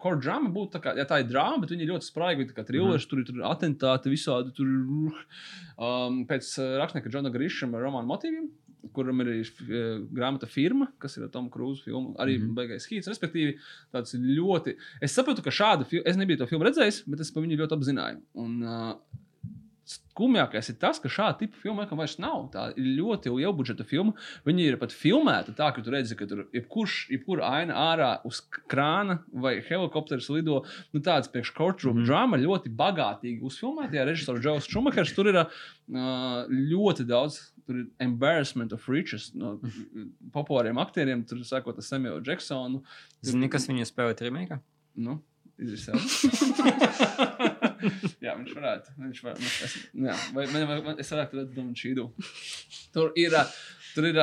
[0.01, 2.41] kur drāma būtu tā, kā, jā, tā ir drāma, bet viņi ir ļoti spraigi.
[2.41, 3.09] viņa Tā kā trilers, mm -hmm.
[3.09, 5.25] tur ir tur ir atentāti, visādi tur ir.
[5.77, 6.49] Um, pēc
[6.81, 8.47] rakstnieka Džona Grishama romāna motīviem,
[8.93, 12.49] kuram ir uh, grāmata firma, kas ir Tom Cruise filma, arī mm Mhm.
[12.49, 12.55] -hmm.
[12.55, 13.07] baigais hīts.
[13.11, 13.57] Respektīvi,
[13.93, 14.75] tāds ļoti.
[15.01, 17.77] Es saprotu, ka šāda filma, es nebiju to filmu redzējis, bet es par viņu ļoti
[17.77, 18.17] apzināju.
[18.33, 18.95] Un, uh,
[19.85, 22.47] Skumjākais ir tas, ka šāda tipa filma laikam vairs nav.
[22.53, 24.15] Tā ir ļoti liela budžeta filma.
[24.47, 28.39] Viņa ir pat filmēta tā, ka tu redzi, ka tur jebkurš, jebkura aina ārā uz
[28.71, 30.63] krāna vai helikopters lido.
[30.95, 32.07] Nu, tāds priekš courtroom mm Mhm.
[32.09, 33.93] drama ļoti bagātīgi uzfilmēta.
[33.99, 35.47] Jā, režisors Džons Šumahers tur ir uh,
[36.49, 37.37] ļoti daudz.
[37.65, 39.59] Tur ir embarrassment of riches no
[40.33, 41.21] populāriem aktieriem.
[41.29, 42.81] Tur sākot ar Samuelu Džeksonu.
[43.25, 44.59] Zini, kas viņu spēlē trimēkā?
[44.97, 45.19] Nu,
[45.57, 46.01] Elba.
[48.21, 48.95] jā, viņš varētu.
[49.03, 49.37] Viņš var,
[49.67, 49.75] es,
[50.07, 52.09] jā, vai, man, vai, man, es varētu redzēt, Donu Čīdu.
[52.95, 53.35] Tur ir,
[53.95, 54.21] tur ir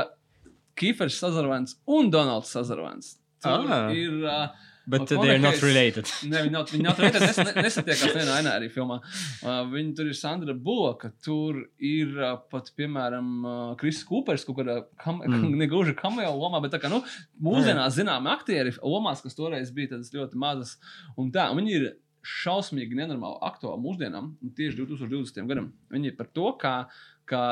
[0.79, 3.17] Kīfers Sazarvans un Donalds Sazarvans.
[3.43, 3.89] Tur Ah.
[3.93, 4.11] ir.
[4.27, 4.51] ā,
[4.85, 6.09] Bet McConaughey's- they are not related.
[6.27, 8.97] Ne, viņi nav, viņi nav tur nes, ne- nesatiekās vienā ainā arī filmā.
[9.45, 14.57] Uh, viņi tur ir Sandra Bulloka, tur ir uh, pat, piemēram, uh, Kris Kupers, kaut
[14.59, 15.55] kādā kam, Mm.
[15.63, 16.99] negluži kameo lomā, bet tā kā, nu,
[17.41, 20.75] mūsdienās zināmi aktieri lomās, kas toreiz bija tādas ļoti mazas.
[21.17, 21.87] Un tā, un viņi ir
[22.23, 25.47] šausmīgi nenormāli aktuāli mūsdienām, un tieši 2020.
[25.51, 25.73] gadam.
[25.93, 26.75] Viņi ir par to, kā,
[27.29, 27.43] kā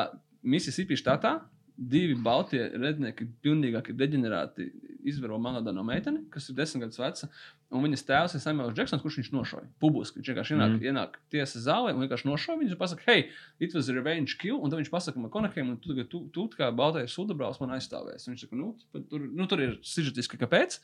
[0.47, 1.41] Mississippi štatā
[1.81, 4.69] divi baltie rednieki, pilnīgākie deģenerāti,
[5.09, 7.31] izvaro Manadano meiteni, kas ir desmit gadus veca.
[7.71, 9.67] Un viņas tēvs ir Samuels Džeksons, kurš viņš nošoja.
[9.79, 10.81] Publiski viņš vienkārši ienāk, Mhm.
[10.81, 10.89] mm.
[10.91, 12.71] ienāk tiesas zālē un vienkārši nošoja viņu.
[12.73, 13.29] un Pasaka, hei,
[13.61, 14.59] it was a revenge kill.
[14.61, 17.71] Un tad viņš pasaka, man konekam, un tu, tu, tu, tu kā baltais sudabrāls man
[17.79, 18.27] aizstāvēs.
[18.27, 18.75] Un Viņš saka, nu,
[19.09, 20.81] tur, nu, tur ir sižetiski, kāpēc.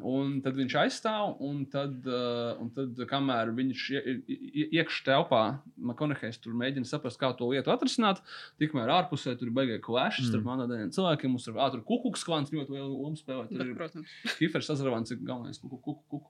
[0.00, 5.60] Un tad viņš aizstāv, un tad, uh, un tad kamēr viņš ie- ie- iekšā telpā,
[5.78, 8.22] Makonehejs tur mēģina saprast, kā to lietu atrisināt,
[8.58, 10.48] tikmēr ārpusē tur ir baigais klāšs starp Mm.
[10.48, 11.28] manādiem cilvēkiem.
[11.28, 13.48] Mums ir ātri kukuks klāns, ļoti liela loma spēlē.
[13.50, 14.06] Tur ir protams.
[14.38, 16.21] Kifers Azarvans ir galvenais kukuks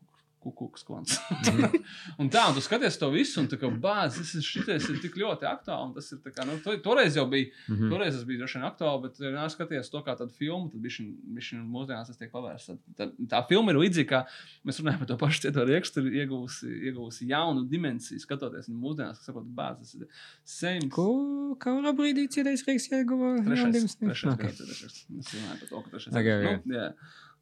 [0.84, 1.14] klāns.
[1.30, 1.76] Mhm.
[2.20, 4.98] un tā, un tu skaties to visu, un tā kā bāzes, tas ir šitais ir
[5.04, 5.86] tik ļoti aktuāli.
[5.88, 7.90] un Tas ir tā kā, nu, to, toreiz jau bija, Mhm.
[7.92, 11.52] toreiz tas bija droši vien aktuāli, bet, ja skaties to kā tādu filmu, tad viņš
[11.70, 12.76] mūsdienās tas tiek pavērsts.
[12.98, 14.20] Tā, tā filma ir līdzīga, kā
[14.66, 19.18] mēs runājam par to pašu cieto riekstu, ir iegūsi, iegūsi jaunu dimensiju, skatoties viņu mūsdienās,
[19.22, 20.06] kas sakot, bāzes ir
[20.44, 20.88] same.
[20.90, 23.36] Ko, kurā brīdī cietais reiks ieguva?
[23.44, 24.50] Trešais, trešais Okay.
[24.50, 25.04] ir trešais.
[25.12, 26.66] Mēs runājam par to, ka trešais Ok, gads, ok.
[26.66, 26.88] nu, jā,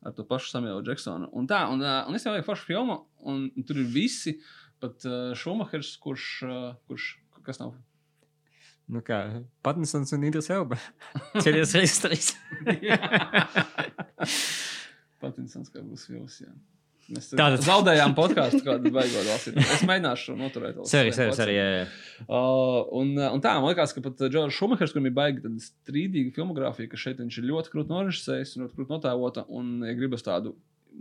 [0.07, 1.31] ar to pašu Samuelu Džeksonu.
[1.37, 2.99] Un tā, un, un es jau vajag foršu filmu,
[3.29, 4.39] un, tur ir visi,
[4.81, 5.05] pat
[5.37, 6.27] Šumahers, kurš,
[6.89, 7.13] kurš,
[7.47, 7.77] kas nav.
[8.91, 9.21] Nu kā,
[9.63, 10.81] Pattinsons un Idris Elba.
[11.43, 12.33] Cietais reiks trīs.
[15.23, 16.51] Patinsons, kā būs filmas, jā.
[17.11, 19.57] Mēs Tātad- zaudējām podkāstu, kādu beigot lasīt.
[19.59, 20.77] Es mēģināšu noturēt.
[20.79, 21.57] vēl Seri, seri, seri.
[21.59, 21.87] jā, jā.
[22.29, 25.59] Uh, un, uh, un tā, man liekas, ka pat Džordžs Šumahers, kurim ir baigi tāda
[25.65, 29.47] strīdīga filmogrāfija, ka šeit viņš ir ļoti krūti norežisējis un ļoti krūti notēlota.
[29.51, 30.55] Un, ja gribas tādu,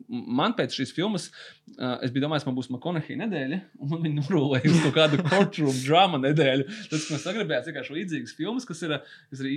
[0.09, 1.27] man pēc šīs filmas,
[1.75, 5.21] uh, es biju domājis, man būs Makonahija nedēļa, un man viņa nurūlēja uz kaut kādu
[5.25, 6.67] courtroom drama nedēļu.
[6.91, 8.95] Tas, ka mēs sagribējām vienkārši līdzīgas filmas, kas ir,
[9.31, 9.49] kas ir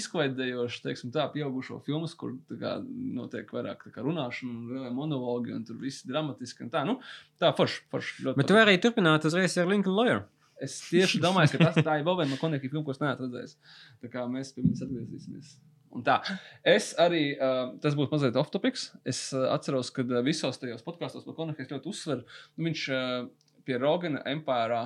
[0.00, 2.76] izklaidējošas, teiksim, tā, pieaugušo filmas, kur tā kā,
[3.18, 6.66] notiek vairāk kā runāšana, monologi, un tur viss dramatiski.
[6.66, 6.98] un Tā, nu,
[7.40, 7.84] tā forši,
[8.26, 10.26] ļoti Bet tu vari arī turpināt uzreiz ar Lincoln Lawyer.
[10.62, 13.56] Es tieši domāju, ka tas tā ir vēl viena konekta filma, ko es neesmu redzējis.
[14.02, 15.56] Tā kā mēs pie viņas atgriezīsimies.
[16.66, 18.90] Es arī, uh, tas būs mazliet off-topics.
[19.08, 22.26] Es uh, atceros, ka visos tajos podkāstos par konektu ļoti uzsveru.
[22.56, 23.26] Nu, viņš uh,
[23.66, 24.82] pie Rogana Empire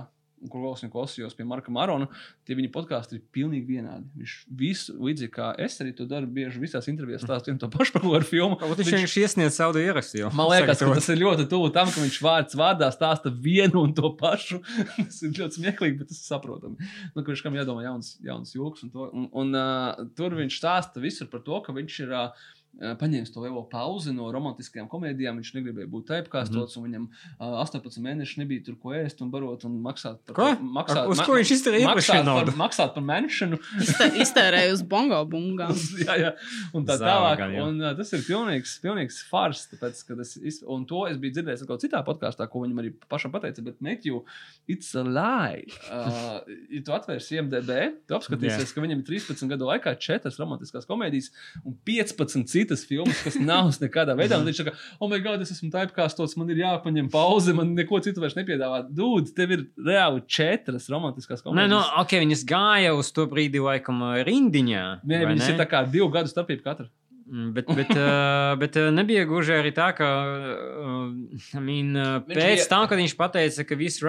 [0.49, 2.07] kur vēl esmu klausījos pie Marka Marona,
[2.49, 4.07] tie viņa podkāsti ir pilnīgi vienādi.
[4.21, 7.97] Viņš visu līdzīgi kā es arī to daru, bieži visās intervijās stāstu vienu to pašu
[7.97, 8.59] par kādu filmu.
[8.61, 10.23] Varbūt viņš vienkārši iesniedz audio ierakstu.
[10.37, 13.93] Man liekas, ka tas ir ļoti tuvu tam, ka viņš vārds vārdā stāsta vienu un
[13.97, 14.63] to pašu.
[14.97, 16.91] tas ir ļoti smieklīgi, bet tas ir saprotami.
[17.17, 18.87] Nu, viņš kam jādomā jauns, jauns joks.
[18.87, 22.17] Un, to, un, un uh, tur viņš stāsta visur par to, ka viņš ir.
[22.17, 25.41] Uh, Paņēmis to lielo pauzi no romantiskajām komēdijām.
[25.41, 26.87] Viņš negribēja būt typekastots, mm -hmm.
[26.87, 27.07] un viņam
[27.43, 30.47] uh, 18 mēneši nebija tur ko ēst un barot un maksāt par Ko?
[30.79, 33.59] Maksāt, Uz ko viņš iztērēja maksāt par, maksāt par menšanu.
[33.83, 35.75] Iztē- Iztērēju uz bongo bungām.
[35.99, 36.31] jā, jā,
[36.73, 37.43] un tā tālāk.
[37.43, 37.65] jā.
[37.67, 39.67] Un, uh, tas ir pilnīgs, pilnīgs fars.
[39.75, 42.95] Tāpēc, ka tas, iz- un to es biju dzirdējis kaut citā podkāstā, ko viņam arī
[43.11, 43.61] pašam pateica.
[43.67, 44.23] Bet, Matthew,
[44.69, 45.67] it's a lie.
[45.91, 46.41] Uh,
[46.71, 47.71] ja tu atvērsi IMDB,
[48.07, 48.75] tu apskatīsies, Jā.
[48.75, 51.33] ka viņam ir 13 gadu laikā 4 romantiskās komēdijas
[51.65, 54.39] un 15 citas filmas, kas nav nekādā veidā.
[54.41, 58.03] Un viņš saka, oh, my God, es esmu typekastots, man ir jāpaņem pauze, man neko
[58.05, 58.83] citu vairs nepiedāvā.
[58.97, 61.73] Dūds, tev ir reāli 4 romantiskās Nē, komēdijas.
[61.73, 64.87] nu, ok, viņas gāja uz to brīdi, laikam, rindiņā.
[65.05, 65.53] Nē, viņas ne?
[65.55, 66.91] ir tā kā divu gadu starpība katra.
[67.31, 71.13] Mm, Bet, bet, uh, bet uh, nebija gluži arī tā, ka uh,
[71.55, 71.95] I mean,
[72.27, 74.01] pēc tam, kad viņš pateica, ka viss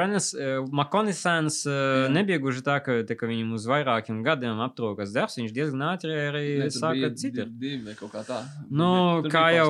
[1.69, 2.10] uh, Jā.
[2.18, 6.18] nebija gluži tā, ka, tā, ka viņam uz vairākiem gadiem aptrūkas darbs, viņš diezgan ātri
[6.18, 7.45] arī tur sāka bija citu.
[7.61, 8.41] divi- vai kaut kā tā.
[8.73, 8.89] Nu,
[9.30, 9.69] kā jau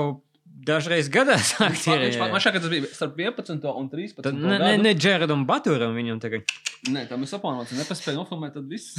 [0.67, 2.11] dažreiz gadās, pa- man aktieri.
[2.15, 4.21] šķiet, ka tas bija starp 11 un 13.
[4.25, 6.45] Tad ne, ne, ne Džeradam Baturam viņam tagad.
[6.89, 7.75] Nē, tam ir sapņots.
[7.77, 8.95] Nepaspēja nofilmēt, tad viss.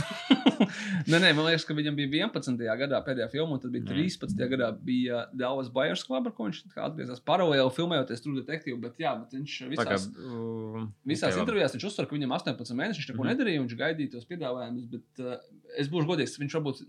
[1.11, 2.61] nē, nē, man liekas, ka viņam bija 11.
[2.79, 3.97] gadā pēdējā filma, un tad bija Nē.
[4.15, 4.45] 13.
[4.53, 8.79] gadā bija Dallas Buyers Club, ar ko viņš atgriezās paralēli filmējoties True Detective.
[8.85, 11.45] Bet, jā, bet viņš Tā kā, visās, uh, visās ok, labi.
[11.49, 13.33] intervijās viņš uzsver, ka viņam 18 mēneši viņš neko Mhm.
[13.33, 14.87] nedarīja, un viņš gaidīja tos piedāvājumus.
[14.95, 15.35] Bet uh,
[15.83, 16.85] es būšu godīgs, viņš varbūt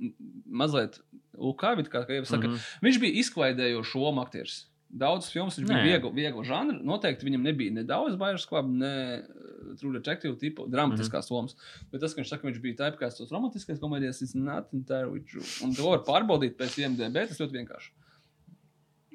[0.61, 1.01] mazliet
[1.37, 2.61] Lukāvit, kā jau saka, Mhm.
[2.83, 4.65] Viņš bija izklaidējošs lomu aktieris.
[4.93, 5.85] Daudz filmas viņš bija Nē.
[5.89, 6.77] viegli, viegli žanri.
[6.85, 11.35] Noteikti viņam nebija ne daudz Bairas kluba, ne uh, True Detective tipu dramatiskās mm -hmm.
[11.35, 11.55] lomas.
[11.91, 15.23] Bet tas, ka viņš saka, ka viņš bija typekāsts tos romantiskās komēdijas, is not entirely
[15.25, 15.45] true.
[15.63, 17.91] Un to var pārbaudīt pēc IMDB, tas ļoti vienkārši.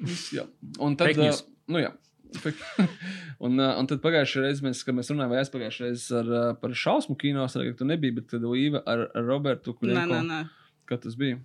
[0.02, 0.46] Viss, jā.
[0.80, 1.92] Un tad, uh, nu jā.
[3.44, 6.56] un, uh, un tad pagājušajā reizē, mēs, kad mēs runājām, vai aizpagājušajā reizē ar, uh,
[6.60, 9.96] par šausmu kino, es saprotu, ka tu nebija, bet tad Līva ar, ar Robertu, kuriem
[9.96, 10.40] Nē, nē, nē.
[10.90, 11.38] Kad tas bija?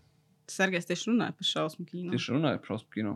[0.52, 2.12] Sergejs tieši runāja par šausmu kino.
[2.14, 3.14] Tieši runāju par šausmu kino.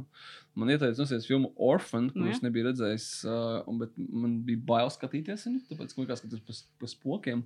[0.57, 2.45] Man ieteica nosēties filmu Orphan, Nu, kuras jā.
[2.47, 6.61] nebija redzējis, uh, un, bet man bija bail skatīties viņu, tāpēc, ka likās, ka tas
[6.63, 7.43] ir pa spokiem.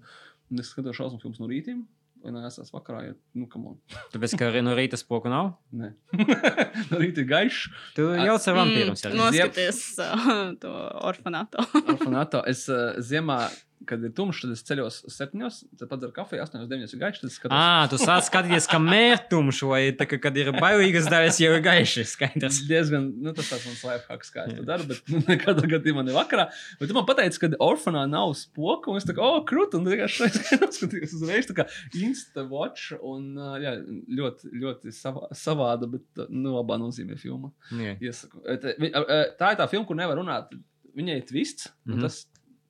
[0.52, 1.82] Un es skatos šausmu filmas no rītiem,
[2.22, 3.78] vai nē, es esmu vakarā, jo, nu, kam on.
[4.14, 5.54] Tāpēc, ka arī no rīta spoku nav.
[5.74, 5.92] Nē,
[6.92, 7.66] no rīta ir gaišs.
[7.98, 9.18] Tu jau ar vampīriem Mm.
[9.18, 10.72] Noskaties uh, to
[11.10, 11.64] orfanātu.
[11.82, 12.44] Orfanato.
[12.52, 13.40] Es uh, ziemā,
[13.90, 17.56] kad ir tumšs, tad es ceļos septiņos, tad padzeru kafiju, astoņos, deviņos ir gaišs, skatos.
[17.58, 21.64] Ah, tu sāc skatīties, ka mērtumš vai tā, ka, kad ir bailīgas daļas, jau ir
[21.66, 22.06] gaiši.
[22.12, 22.60] Skaidrs.
[22.70, 26.16] diezgan, nu, tas tāds mans lifehacks, kā es to daru, bet nu, nekādā gadījumā ne
[26.16, 26.48] vakarā.
[26.80, 29.88] Bet tu man pateici, ka orfanā nav spoka, un es tā kā, oh, krūti, un
[29.90, 30.30] vienkārši
[30.78, 31.68] skatījos uzreiz, tā kā
[32.02, 33.32] insta watch, un
[33.64, 33.76] jā,
[34.22, 37.52] ļoti, ļoti savā, savāda, bet, nu, labā nozīmē filma.
[38.02, 38.42] Iesaku.
[38.62, 40.54] Tā ir tā filma, kur nevar runāt.
[40.98, 42.02] Viņai ir twists, un Mhm.
[42.04, 42.26] tas,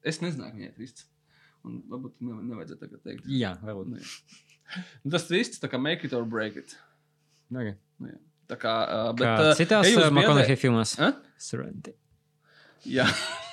[0.07, 1.07] es nezināju, ka viņai twists.
[1.67, 3.29] Un varbūt ne, nevajadzētu tagad teikt.
[3.29, 3.93] Jā, varbūt.
[3.93, 4.81] Nu, jā.
[5.03, 6.75] Nu, tas twists, tā kā make it or break it.
[7.51, 7.75] Okay.
[8.51, 10.95] Tā kā, uh, bet, Kā uh, citās uh, McConaughey filmās.
[10.99, 11.11] Eh?
[11.41, 11.93] Serenity.
[12.87, 13.05] Jā,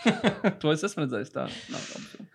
[0.63, 1.35] to es esmu redzējis.
[1.35, 2.29] Tā nav filma.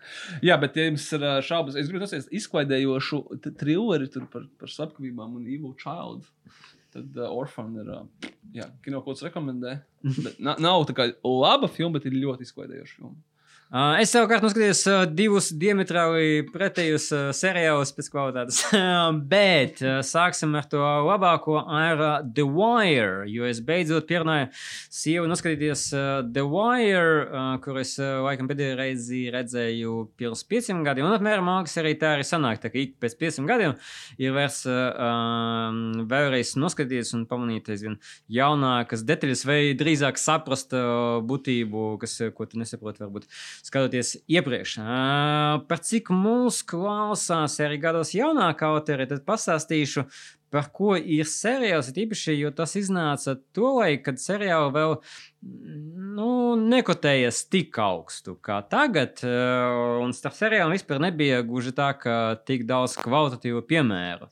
[0.44, 3.20] Jā, bet, ja jums ir šaubas, es gribu nosties izklaidējošu
[3.58, 6.28] trilleri par, par slepkavībām un Evil Child.
[6.94, 7.90] Tad uh, Orphan ir.
[7.90, 9.80] Uh, jā, kino kaut kas rekomendē.
[10.24, 13.16] Bet, na, nav tā kā laba filma, bet ir ļoti izklaidējoša filma.
[13.74, 18.60] Uh, es savukārt noskatījos uh, divus diametrāli pretējus uh, seriālus pēc kvalitātes.
[19.32, 23.24] Bet uh, sāksim ar to labāko, ar uh, The Wire.
[23.26, 24.46] Jo es beidzot pierunāju
[24.94, 30.84] sievu noskatīties uh, The Wire, uh, kur es uh, laikam pēdējo reizi redzēju pirms pieciem
[30.86, 31.08] gadiem.
[31.10, 32.62] Un apmēram mākslinieks arī tā arī sanāk.
[32.62, 33.74] Tā kā ik pēc pieciem gadiem
[34.22, 35.82] ir vērts uh,
[36.14, 37.98] vēlreiz noskatīties un pamanīt aizvien
[38.38, 43.26] jaunākas detaļas, vai drīzāk saprast uh, būtību, kas, ko tu nesaproti, varbūt
[43.64, 44.78] skatoties iepriekš.
[45.68, 50.04] Par cik mūs klausās arī gados jaunākā autori, tad pastāstīšu,
[50.54, 51.88] par ko ir seriāls.
[51.90, 54.94] ir Īpaši, jo tas iznāca to laiku, kad seriāli vēl
[56.14, 56.28] nu,
[56.60, 59.24] nekotējies tik augstu kā tagad.
[59.24, 64.30] Un starp seriāliem vispār nebija gluži tā, ka tik daudz kvalitatīvu piemēru.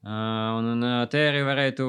[0.00, 1.86] Un, un te arī varētu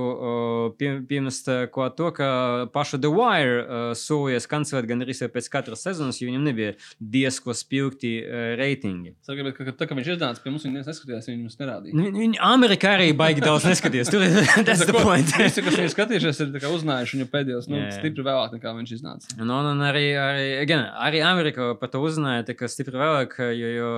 [0.75, 2.27] pie, piemest ko to, ka
[2.73, 8.11] paša The Wire solīja kancelēt gan arī pēc katras sezonas, jo viņam nebija diezko spilgti
[8.59, 9.13] reitingi.
[9.23, 11.95] Saka, bet, ka, tā, ka viņš iznāca pie mums, viņš neskatījās, viņš mums nerādīja.
[11.95, 14.11] Nu, Viņa Amerikā arī baigi daudz neskatījās.
[14.11, 14.35] Tur ir
[14.67, 15.31] tas Ko- point.
[15.39, 17.93] Visi, kas viņu skatījušies, ir uzzinājuši viņu pēdējos, nu, jā.
[17.95, 19.31] stipri vēlāk nekā viņš iznāca.
[19.39, 23.71] Nu, un, un arī, arī, again, arī Amerikā par to uzzināja tika stipri vēlāk, jo,
[23.79, 23.89] jo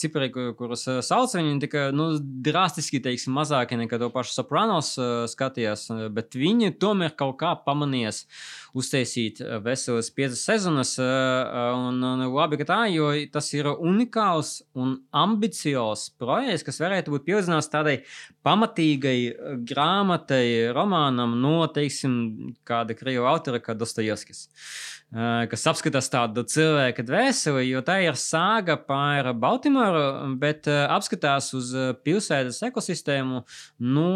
[0.00, 5.24] cipari, kur- kurus sauc, viņi tika nu, drastiski teiksim, mazāki nekā to pašu Sopranos uh,
[5.30, 8.24] skatījās, uh, bet viņi tomēr kaut kā pamanījās
[8.76, 10.96] uztaisīt uh, veselas piecas sezonas.
[11.00, 16.80] uh, uh, Un, un labi, ka tā, jo tas ir unikāls un ambiciozs projekts, kas
[16.82, 17.98] varētu būt pievienots tādai
[18.46, 19.18] pamatīgai
[19.68, 24.48] grāmatai, romānam no, teiksim, kāda krievu autora, kā Dostojevskis.
[25.12, 32.62] Kas apskatās tādu cilvēku dvēseli, jo tā ir sāga par Baltimoru, bet apskatās uz pilsētas
[32.70, 33.42] ekosistēmu
[33.92, 34.14] no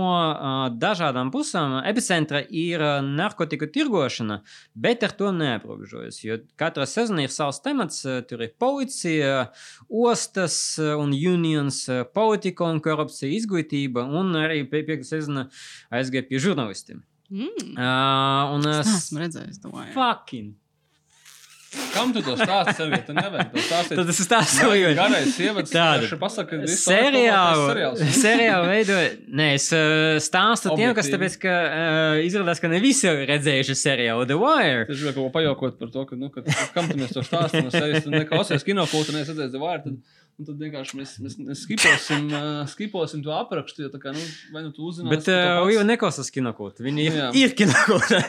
[0.73, 1.83] dažādām pusēm.
[1.85, 4.41] Epicentra ir narkotiku tirgošana,
[4.75, 6.21] bet ar to neaprobežojas.
[6.25, 9.49] Jo katra sezona ir savs temats, uh, tur ir policija,
[9.89, 15.49] ostas uh, un unions, uh, politika un korupcija, izglītība, un arī piekta sezona
[15.95, 17.03] aizgāja pie žurnālistiem.
[17.31, 17.75] Mm.
[17.75, 19.91] Uh, un, Es neesmu redzējis vai?
[19.97, 20.55] Fucking!
[21.95, 22.91] Kam tu to stāsti sev?
[22.93, 23.99] ja Tu nevajag to stāstīt.
[24.01, 26.19] Tad es stāstīju, Garais sievietes Tāda.
[26.21, 29.11] pasaka, ka visu seriālu, seriālu veidoju.
[29.41, 31.17] Nē, es uh, stāstu tiem, kas Objektīvi.
[31.17, 34.85] tāpēc, ka uh, izrādās, ka ne visi ir redzējuši seriālu The Wire.
[34.87, 36.45] Es gribēju kaut ko pajokot par to, ka, nu, ka
[36.77, 38.05] kam tu mēs to stāstām no sevis.
[38.07, 39.83] Tu neklausies kinokultūru, neesat The Wire.
[39.87, 39.97] Tad,
[40.37, 43.87] nu, tad vienkārši mēs, mēs, mēs skiposim, uh, skiposim to aprakstu.
[43.87, 46.85] Jo, tā kā, nu, vai nu tu uzzināsi, Bet uh, jau neklausās kinokūta.
[46.87, 47.31] Viņi ir, Jā.
[47.47, 48.21] ir kinokūta.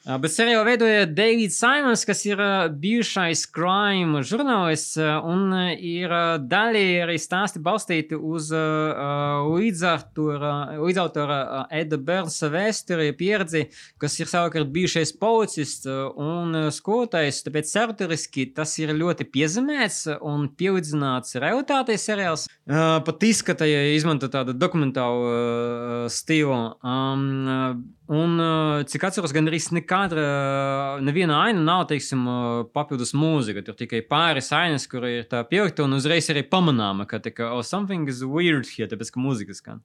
[0.00, 2.40] Bet seriālu veidoja Davids Simons, kas ir
[2.80, 4.96] bijušais crime žurnālists,
[5.28, 6.14] un ir
[6.48, 13.66] daļēji arī stāsti balstīti uz uh, līdzautora uh, Eda Bernsa vēsturi, pieredzi,
[14.00, 17.44] kas ir savukārt bijušais policists un skolotājs.
[17.44, 22.48] Tāpēc saturiski tas ir ļoti piezemēts un pielīdzināts realitātei seriāls.
[22.64, 26.56] Uh, pat izskata, ja izmanto tādu dokumentālu uh, stilu.
[26.80, 32.64] Um, uh, un, uh, cik atceros, gan arī nekāda, uh, neviena aina nav, teiksim, uh,
[32.74, 33.62] papildus mūzika.
[33.66, 37.52] Tur tikai pāris ainas, kur ir tā pielikta, un uzreiz arī pamanāma, ka tā kā,
[37.54, 39.84] oh, something is weird here, tāpēc, ka mūzika skan.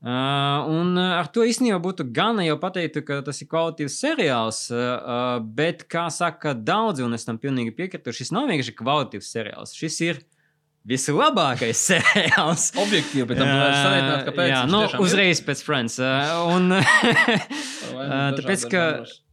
[0.00, 4.60] Uh, un uh, ar to īstenībā būtu gana jau pateikt, ka tas ir kvalitīvs seriāls,
[4.72, 9.28] uh, uh, bet, kā saka daudzi, un es tam pilnīgi piekrītu, šis nav vienkārši kvalitīvs
[9.36, 9.76] seriāls.
[9.76, 10.22] Šis ir
[10.88, 12.70] vislabākais seriāls.
[12.80, 14.52] Objektīvi, bet tam salīdzināt, kāpēc.
[14.52, 15.06] Jā, nu, tiešām ir.
[15.06, 15.98] uzreiz pēc Friends.
[16.00, 18.84] Uh, un, uh, tāpēc, ka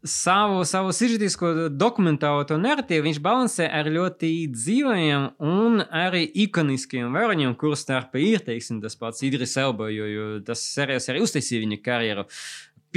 [0.07, 7.84] savu, savu sižetisko dokumentālo narratīvu viņš balansē ar ļoti dzīvajiem un arī ikoniskiem varoņiem, kurus
[7.86, 12.28] starpā ir, teiksim, tas pats Idris Elba, jo, jo tas seriāls arī uztaisīja viņa karjeru.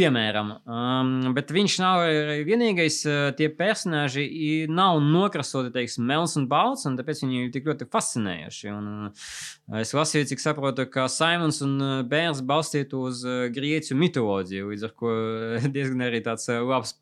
[0.01, 2.02] Piemēram, um, bet viņš nav
[2.48, 3.02] vienīgais.
[3.05, 7.89] Uh, tie personāļi nav nokrasoti, teiksim, melns un balts, un tāpēc viņi ir tik ļoti
[7.93, 8.70] fascinējoši.
[8.72, 13.20] Un, uh, es lasīju, cik saprotu, ka Simons un uh, Bērns balstītu uz
[13.52, 15.12] grieķu mitoloģiju, līdz ar to
[15.77, 16.97] diezgan arī tāds labs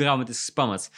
[0.00, 0.90] dramatisks pamats.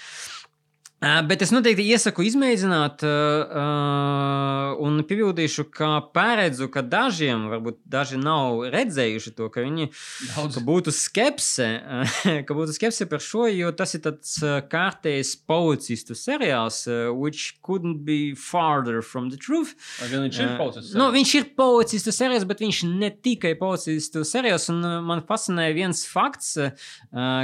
[1.03, 7.81] Uh, Bet es noteikti iesaku izmēģināt, uh, uh, un piebildīšu, ka paredzu, ka dažiem, varbūt
[7.91, 9.89] daži nav redzējuši to, ka viņi
[10.29, 10.55] Daudz.
[10.55, 11.66] ka būtu skepse,
[12.47, 17.57] ka būtu skepse par šo, jo tas ir tāds uh, kārtējs policistu seriāls, uh, which
[17.66, 19.74] couldn't be farther from the truth.
[19.99, 20.95] Vai viņš ir Uh, policists?
[20.95, 24.69] Nu, viņš ir policistu seriāls, bet viņš ne tikai policistu seriāls.
[24.70, 26.70] Un uh, man fascinēja viens fakts, uh,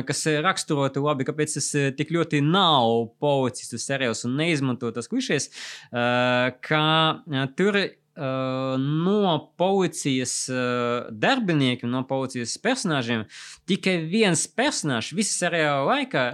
[0.06, 5.08] kas uh, raksturotu labi, kāpēc tas uh, tik ļoti nav policistu seriāls un neizmanto tas
[5.10, 6.82] klišejas, uh, ka
[7.18, 7.78] uh, tur
[8.18, 13.24] uh, no policijas uh, darbiniekiem, no policijas personāžiem
[13.68, 16.28] tikai viens personāžs visu seriāla laikā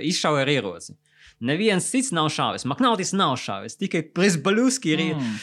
[0.00, 0.96] izšauja ar ieroci.
[1.40, 2.66] Neviens cits nav šāvis.
[2.68, 3.78] Maknautis nav šāvis.
[3.80, 5.38] Tikai Prisbaļuski ir mm.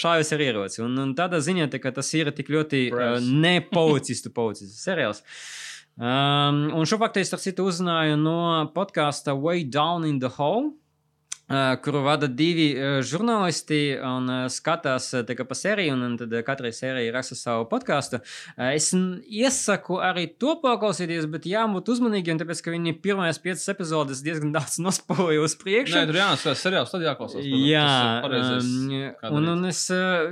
[0.00, 0.80] šāvis ar ieroci.
[0.80, 5.20] Un, un tādā ziņā tā, tas ir tik ļoti uh, ne policistu, policistu seriāls.
[6.00, 8.36] Um, un šo faktu es citu uzzināju no
[8.72, 10.72] podkāsta Way Down in the Hole.
[11.52, 12.70] Uh, kuru vada divi
[13.04, 18.22] žurnālisti un skatās tā kā pa sēriju, un, tad katrai sērijai raksta savu podkāstu.
[18.72, 24.54] Es iesaku arī to paklausīties, bet jābūt uzmanīgiem, tāpēc, ka viņi pirmajās piecas epizodes diezgan
[24.54, 25.98] daudz nospoja uz priekšu.
[25.98, 27.44] Nē, tur jānoskatās seriāls, tad jāklausās.
[27.44, 27.84] Jā,
[28.24, 29.82] um, kā un, un es,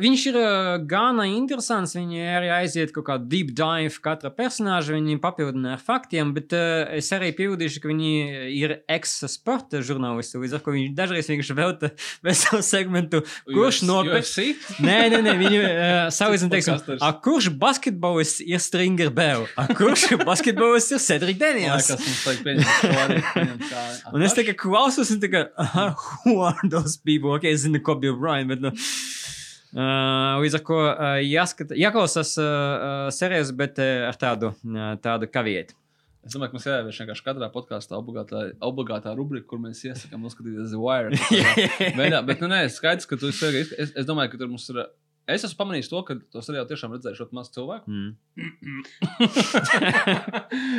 [0.01, 0.41] viņš ir
[0.89, 1.97] gana interesants.
[1.99, 7.13] Viņi arī aiziet kaut kādu deep dive katra personāža, viņi papildina ar faktiem, bet es
[7.13, 8.11] arī piebildīšu, ka viņi
[8.57, 10.41] ir ex-sporta žurnālisti.
[10.41, 11.91] Līdz ar to viņi dažreiz dažreiz vienkārši velta
[12.27, 14.28] veselu segmentu, kurš nopērk.
[14.82, 20.07] Nē, nē, nē, viņi uh, salīdzina, teiksim, a, kurš basketbolists ir Stringer Bell, a kurš
[20.28, 21.91] basketbolists ir Cedric Daniels.
[24.15, 25.91] Un es tikai klausos, un tikai, aha,
[26.24, 27.35] who are those people?
[27.35, 28.73] Ok, es zinu, Kobe Bryant, bet, nu,
[29.74, 34.95] uh, līdz ar ko uh, jāskata, jāklausās uh, uh, serijas, bet uh, ar tādu, uh,
[35.03, 35.80] tādu kavieti.
[36.21, 40.73] Es domāju, ka mums jāievieš vienkārši katrā podkāstā obligātā, obligātā rubrika, kur mēs iesakām noskatīties
[40.75, 41.09] The Wire.
[42.01, 43.49] Veidā, bet, nu, nē, skaidrs, ka tu esi.
[43.81, 44.77] Es, es domāju, ka tur mums ir.
[45.31, 47.87] Es esmu pamanījis to, ka tos arī tiešām redzēju ļoti maz cilvēku.
[47.89, 48.11] Mm.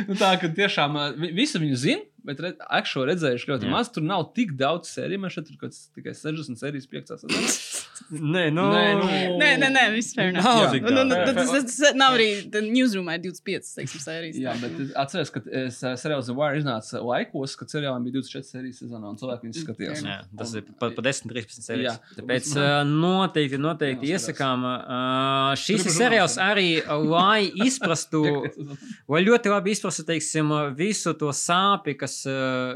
[0.08, 3.64] nu, tā ka tiešām vi- visi viņu zina, bet re, akšo redzējuši ļoti.
[3.66, 3.72] Jā.
[3.72, 3.86] maz.
[3.94, 5.20] Tur nav tik daudz sēriju.
[5.24, 7.81] Man šeit kas tikai 60 sērijas, 5 sezonās.
[8.12, 9.06] Nē, nu, Nē, nu.
[9.40, 9.82] Nē, nē, nē,
[10.14, 10.44] fair enough.
[10.44, 10.80] Nav Jā.
[10.84, 14.38] Nu, nu, tad tas, tas nav arī newsroomā 25, teiksim, sērijas.
[14.40, 18.18] Jā, bet es atceros, ka es, ā, seriāls The Wire iznāca laikos, kad seriālam bija
[18.18, 20.04] 24 sērijas sezonā un cilvēki viņus skatījās.
[20.08, 21.98] Jā, tas ir pa, pa 10, 13 sērijas.
[22.00, 22.16] Jā.
[22.20, 24.28] Tāpēc uh, noteikti, noteikti Jāskatās.
[24.28, 24.66] iesakām.
[24.68, 26.68] Uh, šis ir seriāls arī,
[27.12, 28.24] lai izprastu,
[29.12, 32.22] lai ļoti labi izprastu, teiksim, visu to sāpi, kas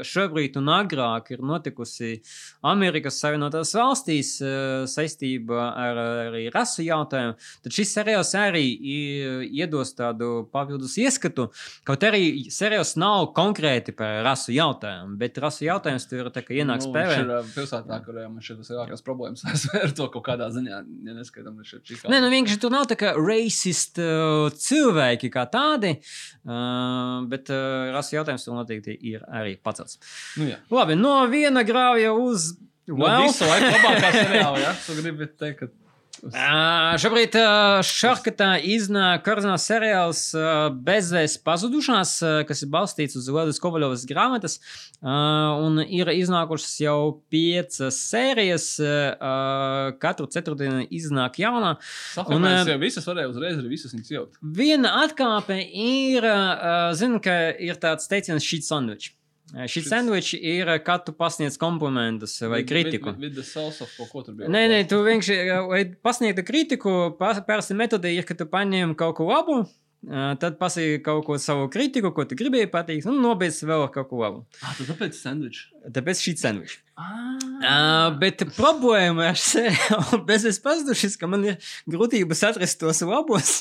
[0.07, 2.17] šobrīd un agrāk ir notikusi
[2.65, 4.85] Amerikas Savienotās valstīs uh,
[5.17, 7.35] saistībā ar arī rasu jautājumu.
[7.63, 8.65] Tad šis seriāls arī
[9.49, 11.49] iedos tādu papildus ieskatu,
[11.85, 17.17] kaut arī seriāls nav konkrēti par rasu jautājumu, bet rasu jautājums tur ienāk Nu, spēlē.
[17.17, 19.43] Viņš ir pilsētā, kurā man šeit ir lielākās problēmas.
[19.83, 22.11] Ar to kaut kādā ziņā, ja neskaidām, šeit Čikāgā.
[22.11, 27.89] Nē, nu vienkārši tur nav tā kā racist uh, cilvēki kā tādi, uh, bet uh,
[27.95, 29.99] rasu jautājums tur noteikti ir arī pacelts.
[30.37, 30.61] Nu, jā.
[30.73, 32.53] Labi, no viena grāvja uz.
[32.87, 34.71] Visu laiku labākā seriāla, ja?
[34.85, 35.73] Tu gribi teikt, ka...
[36.17, 43.27] Uh, šobrīd uh, šarkatā iznāk kardināls seriāls uh, Bezvēs pazudušās, uh, kas ir balstīts uz
[43.29, 44.57] Ledas Kovaļovas grāmatas.
[44.97, 46.97] Uh, un ir iznākušas jau
[47.29, 48.65] piecas sērijas.
[48.81, 51.75] Uh, katru ceturtdienu iznāk jaunā.
[52.15, 54.41] Safā, Un, ā, jau visas varējām uzreiz arī visas viņas jaukt.
[54.57, 59.13] Viena atkāpe ir, uh, zinu, ka ir tāds teiciens šī sandvičs.
[59.53, 59.85] Šī Shit.
[59.87, 63.13] sandvičs ir, kad tu pasniedz komplimentus vai kritiku.
[63.15, 63.45] Vid, vid, vid
[64.25, 64.49] tur bija.
[64.51, 65.37] Nē, nē, tu vienkārši,
[65.71, 69.61] lai pasniegtu kritiku, pa- parasti metode ir, ka tu paņem kaut ko labu,
[70.39, 74.19] tad pasaki kaut ko savu kritiku, ko tu gribēji pateikt, un nobeidz vēl kaut ko
[74.21, 74.43] labu.
[74.61, 75.63] Ah, tāpēc sandvič.
[75.93, 76.81] Tāpēc šī sandvičs.
[76.97, 77.37] Ah.
[77.57, 83.59] Uh, bet problēma ar seriālu bezvēs pazudušas, ka man ir grūtības atrast tos labos,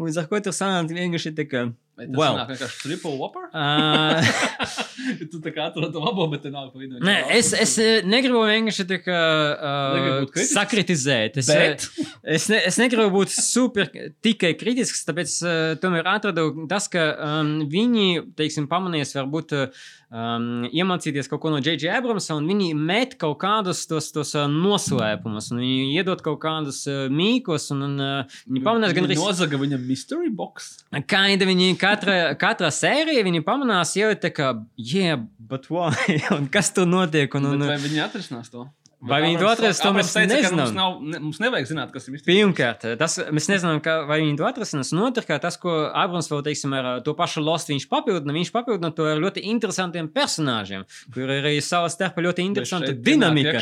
[0.00, 1.68] un ar ko tur sanāk vienkārši tā kā.
[2.00, 2.38] Well.
[2.38, 3.50] nāk vienkārši triple whopper?
[3.52, 4.24] Uh,
[5.32, 7.00] tu tā kā atrod to labo, bet te nav pa vidu.
[7.04, 9.20] Nē, es, es eh, negribu vienkārši tā kā,
[9.60, 11.36] uh, sakritizēt.
[11.42, 11.84] Es, Bet?
[12.00, 13.90] eh, es, ne, es negribu būt super
[14.24, 17.10] tikai kritisks, tāpēc uh, tomēr atradu tas, ka
[17.42, 18.08] um, viņi,
[18.38, 21.90] teiksim, pamanīs varbūt uh, um, iemācīties kaut ko no J.J.
[21.96, 26.82] Abramsa, un viņi met kaut kādus tos, tos uh, noslēpumus, un viņi iedod kaut kādus
[26.90, 29.18] uh, mīkos, un, un uh, viņi pamanīs gan arī.
[29.20, 30.72] Nozaga viņam mystery box.
[31.10, 35.94] Kaida viņi katra, katra sērija, viņi pamanās jau tā kā, yeah, but why?
[36.36, 37.30] un kas tur notiek?
[37.38, 38.66] Un, un, Bet vai viņi atrisinās to?
[39.00, 40.58] Vai viņi to Abrams- atrast, to Abrams mēs teica, nezinām.
[40.60, 44.18] Mums, nav, ne, mums nevajag zināt, kas ir mystery Pirmkārt, tas, mēs nezinām, kā, vai
[44.20, 44.90] viņi to atrasinās.
[44.92, 48.92] Un otrkārt, tas, ko Abrams vēl teiksim, ar to pašu Lost viņš papildina, viņš papildina
[48.92, 53.56] to ar ļoti interesantiem personāžiem, kur ir arī savā starpā ļoti interesanta dinamika.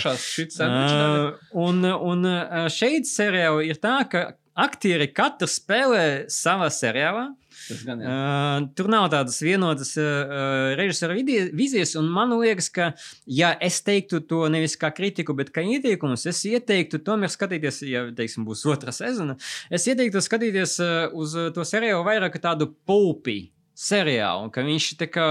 [0.59, 2.27] Uh, un, un
[2.75, 4.25] šeit seriālā ir tā, ka
[4.59, 7.29] aktieri katrs spēlē savā seriālā.
[7.69, 8.13] Tas gan jā.
[8.13, 12.91] Uh, tur nav tādas vienotas uh, režisora vīzijas, un man liekas, ka,
[13.29, 18.07] ja es teiktu to nevis kā kritiku, bet kā ieteikumus, es ieteiktu tomēr skatīties, ja
[18.17, 19.37] teiksim, būs otra sezona,
[19.71, 23.41] es ieteiktu skatīties uh, uz to seriālu vairāk kā tādu pulpi.
[23.79, 25.25] Seriālu, ka viņš tā kā,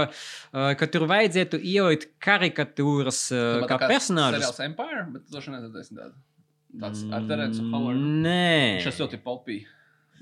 [0.80, 3.18] ka tur vajadzētu ielikt karikatūras
[3.68, 4.40] kā tā personāžus.
[4.40, 6.16] Seriāls Empire, bet tu droši vien neredzēsi tādu.
[6.80, 8.08] Tāds ar Terensu Howardu.
[8.24, 9.58] Nē, Viņš ļoti popī.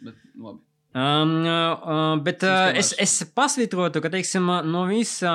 [0.03, 0.61] Bet labi.
[0.97, 5.33] Um, uh, bet uh, es, es pasvītrotu, ka teiksim, no visa,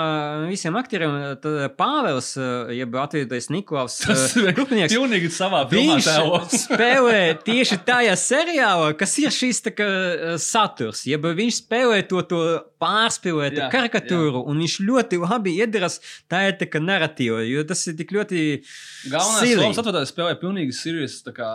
[0.49, 1.35] visiem aktieriem
[1.77, 2.31] Pāvils,
[2.73, 9.35] jeb atvietotais Niklaus, Tas ir pilnīgi savā filmā Viņš spēlē tieši tajā seriālā, kas ir
[9.35, 11.03] šīs kā, uh, saturs.
[11.05, 12.41] Jeb viņš spēlē to, to
[12.81, 15.99] pārspīlētu Jā, karikatūru, un viņš ļoti labi iedarbojas
[16.31, 18.47] tajā tā kā narratīvā, jo tas ir tik ļoti.
[19.13, 20.73] Galvenais lomas atvedājs spēlē pilnīgi
[21.37, 21.51] kā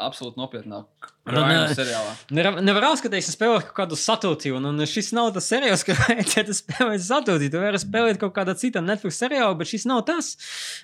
[0.00, 2.14] absolūti nopietnā Un, crime ā, seriālā.
[2.36, 6.56] Nevar, nevar apskatīties, spēlēt kaut kādu satūtību, un, un šis nav tas seriāls, ka vajadzētu
[6.60, 7.52] spēlēt satūtību.
[7.54, 10.34] Tu vari spēlēt kaut kādā citā Netflix seriālā, bet šis nav tas.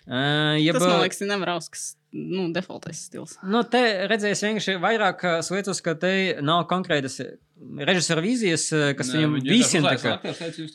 [0.09, 3.37] Uh, jeb, Tas man liekas, ir Nevrauskas nu, defaultais stils.
[3.47, 7.21] Nu, te redzēs vienkārši vairāk uh, lietas, ka te nav konkrētas
[7.85, 10.15] režisora vīzijas, uh, kas Nē, viņam visiem tā kā.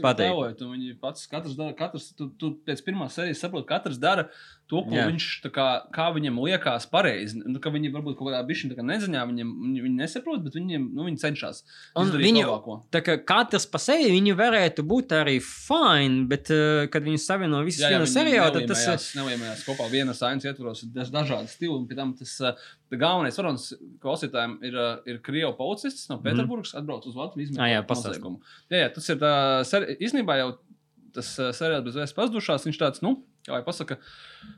[0.05, 0.59] patīk.
[0.61, 4.27] Viņi pats, katrs dara, katrs, tu, tu pēc pirmās sērijas saproti, katrs dara
[4.69, 5.05] to, ko Jā.
[5.09, 7.37] Viņš, tā kā, kā viņam liekas pareizi.
[7.45, 10.57] Nu, ka viņi varbūt kaut kādā bišķiņā tā kā neziņā, viņiem, viņi, viņi nesaprot, bet
[10.57, 11.59] viņiem, nu, viņi cenšas
[11.93, 12.77] Un izdarīt viņi- labāko.
[12.93, 17.61] Tā kā katrs pa sevi viņi varētu būt arī fine, bet, uh, kad viņi savieno
[17.65, 21.49] visus Jā, jā, vienu viņi seriālu, tad tas neliemējās kopā vienas ainas ietvaros, tas dažādi
[21.51, 22.53] stili, un tam tas uh,
[22.91, 23.73] galvenais varonis
[24.03, 27.81] klausītājiem ir, uh, ir Krievu policists no Pēterburgas, atbrauc uz Latviju, Ah, jā.
[28.71, 29.33] Jā, tas ir tā,
[29.65, 30.49] seri- īstenībā jau
[31.15, 33.97] tas seriāls bez vēstures pazudušās, viņš tāds, nu, kā lai pasaka,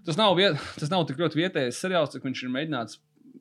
[0.06, 2.98] tas nav, viet, tas nav tik ļoti vietējais seriāls, cik viņš ir mēģināts.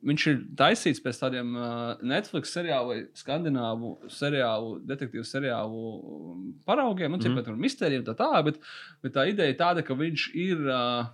[0.07, 7.09] Viņš ir taisīts pēc tādiem uh, Netflix seriālu vai skandināvu seriālu, detektīvu seriālu um, paraugiem,
[7.11, 7.33] nu, Mhm.
[7.33, 7.39] mm.
[7.47, 7.57] -hmm.
[7.65, 8.43] mistēriju un tā tālāk.
[8.45, 8.59] Bet,
[9.01, 10.57] bet tā ideja ir tāda, ka viņš ir.
[10.69, 11.05] Uh,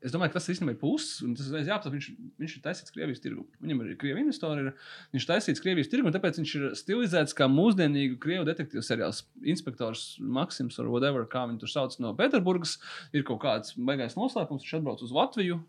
[0.00, 1.92] Es domāju, ka tas īstenībā ir puses, un tas ir jāapsaka.
[1.92, 2.06] Viņš,
[2.40, 3.42] viņš ir taisīts Krievijas tirgu.
[3.60, 7.36] Viņam ir krievi investori, ir, viņš ir taisīts Krievijas tirgu, un tāpēc viņš ir stilizēts
[7.36, 9.26] kā mūsdienīgu krievu detektīvu seriāls.
[9.44, 12.78] Inspektors Maksims, vai whatever, kā viņi tur sauc no Pēterburgas,
[13.12, 14.64] ir kaut kāds baigais noslēpums.
[14.64, 15.60] Viņš atbrauc uz Latviju.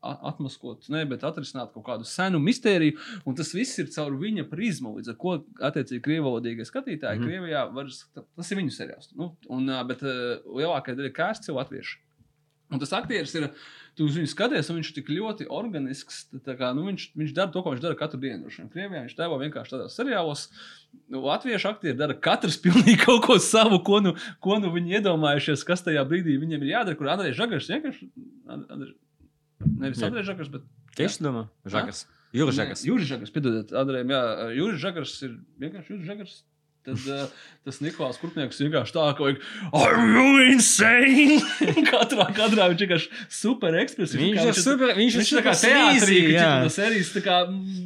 [0.00, 2.94] Atmaskot, ne, bet atrisināt kaut kādu senu mistēriju,
[3.28, 4.94] un tas viss ir caur viņa prizmu.
[4.96, 5.34] Līdz ar to,
[5.68, 7.26] attiecīgi, krievalodīgie skatītāji mm.
[7.28, 9.10] Krievijā var, tas ir viņu seriāls.
[9.12, 12.00] Nu, un, bet uh, lielākā daļa kārtas ir latvieši.
[12.70, 13.48] Un tas aktieris ir,
[13.98, 16.20] tu uz viņu skaties, un viņš ir tik ļoti organisks.
[16.46, 18.46] kā, nu, viņš, viņš dara to, ko viņš dara katru dienu.
[18.46, 20.44] Vien Krievijā viņš tēlo vienkārši tādos seriālos.
[21.10, 25.66] Nu, Latviešu aktieri dara katrs pilnīgi kaut ko savu, ko nu, ko nu viņi iedomājušies,
[25.66, 26.98] kas tajā brīdī viņiem ir jādara.
[27.00, 28.10] Kur Andrejs Žagars vienkārši.
[28.46, 28.96] And- Andrej-
[29.80, 30.02] Nevis.
[30.06, 30.62] Andrejs Žagars, bet
[30.96, 32.04] Tieši domā, Žagars.
[32.34, 32.82] Jūras Žagars.
[32.86, 34.20] Jūras Žagars, piedodiet, Andrejam, jā,
[34.54, 36.34] Jūras Žagars ir vienkārši Jūras Žagars.
[36.86, 39.26] Tad uh, tas Niklaus Kurpnieks vienkārši tā, ka
[39.76, 41.36] are you insane?
[41.90, 44.22] katrā, katrā viņš vienkārši super ekspresīvs.
[44.22, 47.36] Viņš ir super, viņš ir Viņš tā kā teātrī, ka no serijas tā kā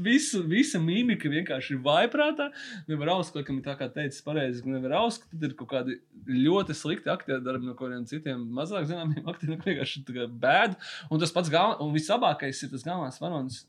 [0.07, 2.49] visu, visa mīmika vienkārši ir vaiprātā.
[2.91, 5.99] Nevar uzskatīt, ka, tā kā teicis pareizi, ka nevar uzskatīt, tad ir kaut kādi
[6.31, 10.79] ļoti slikti aktieri darbi no kādiem citiem mazāk zināmiem aktieriem, vienkārši tā kā bēd.
[11.11, 13.65] Un tas pats galvenais, un vislabākais ir tas galvenais varonis.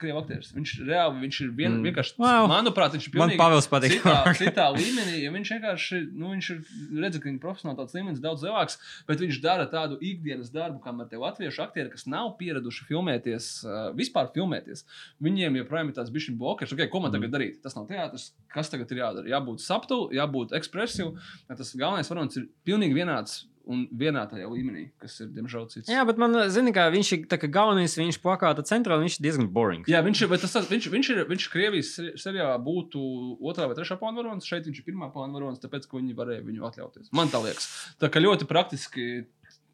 [0.00, 0.48] Krievu aktieris.
[0.56, 1.84] Viņš reāli, viņš ir vien, Mm.
[1.86, 2.48] vienkārši, Wow.
[2.50, 3.92] manuprāt, viņš ir Man pilnīgi Pavels patīk.
[4.00, 5.22] citā, citā līmenī.
[5.22, 6.58] Ja viņš vienkārši, nu, viņš ir,
[7.04, 11.08] redz, ka viņa profesionāli tāds līmenis daudz lielāks, bet viņš dara tādu ikdienas darbu, kamēr
[11.10, 14.82] tie latviešu aktieri, kas nav pieraduši filmēties, uh, vispār filmēties,
[15.22, 17.62] viņiem joprojām ir tāds bišķiņu blokers, okay, ko man tagad darīt?
[17.62, 19.26] Tas nav teātris, kas tagad ir jādara?
[19.30, 21.14] Jābūt saptu, jābūt ekspresīvam.
[21.48, 23.44] Tas galvenais varonis ir pilnīgi vienāds.
[23.70, 25.90] Un vienā tajā līmenī, kas ir, diemžēl, cits.
[25.92, 29.24] Jā, bet man zina, ka viņš ir tā kā galvenais, viņš plakāta centrā, viņš ir
[29.26, 29.84] diezgan boring.
[29.86, 33.02] Jā, viņš ir, tas, viņš, viņš ir, viņš Krievijas seri- serijā būtu
[33.38, 34.48] otrā vai trešā plāna varonis.
[34.48, 37.12] Šeit viņš ir pirmā plāna varonis, tāpēc, ka viņi varēja viņu atļauties.
[37.12, 37.68] Man tā liekas.
[38.00, 39.06] Tā kā ļoti praktiski.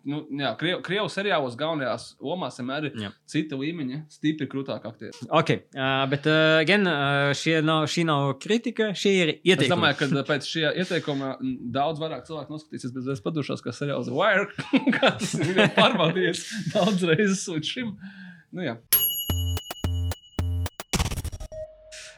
[0.06, 3.08] Nu, jā, Krievu, Krievu seriālos galvenajās lomās vienmēr ir Jā.
[3.26, 5.26] cita līmeņa, stipri krūtāka aktieri.
[5.34, 9.72] Ok, uh, bet uh, gan uh, nav, šī nav kritika, šie ir Es ieteikumi.
[9.74, 11.32] domāju, ka pēc šī ieteikuma
[11.74, 14.46] daudz vairāk cilvēku noskatīsies bez vēstures padušās, kā seriāls Wire,
[14.96, 17.92] kā tas ir pārbaudījies daudz reizes līdz šim.
[18.54, 18.78] Nu, jā.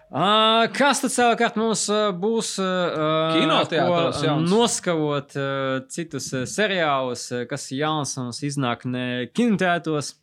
[0.08, 2.54] Uh, kas tad savukārt mums uh, būs?
[2.64, 4.48] Uh, Kinoteātros ko, jauns.
[4.48, 10.14] Noskavot uh, citus uh, seriālus, uh, kas jauns mums iznāk ne kinoteātros,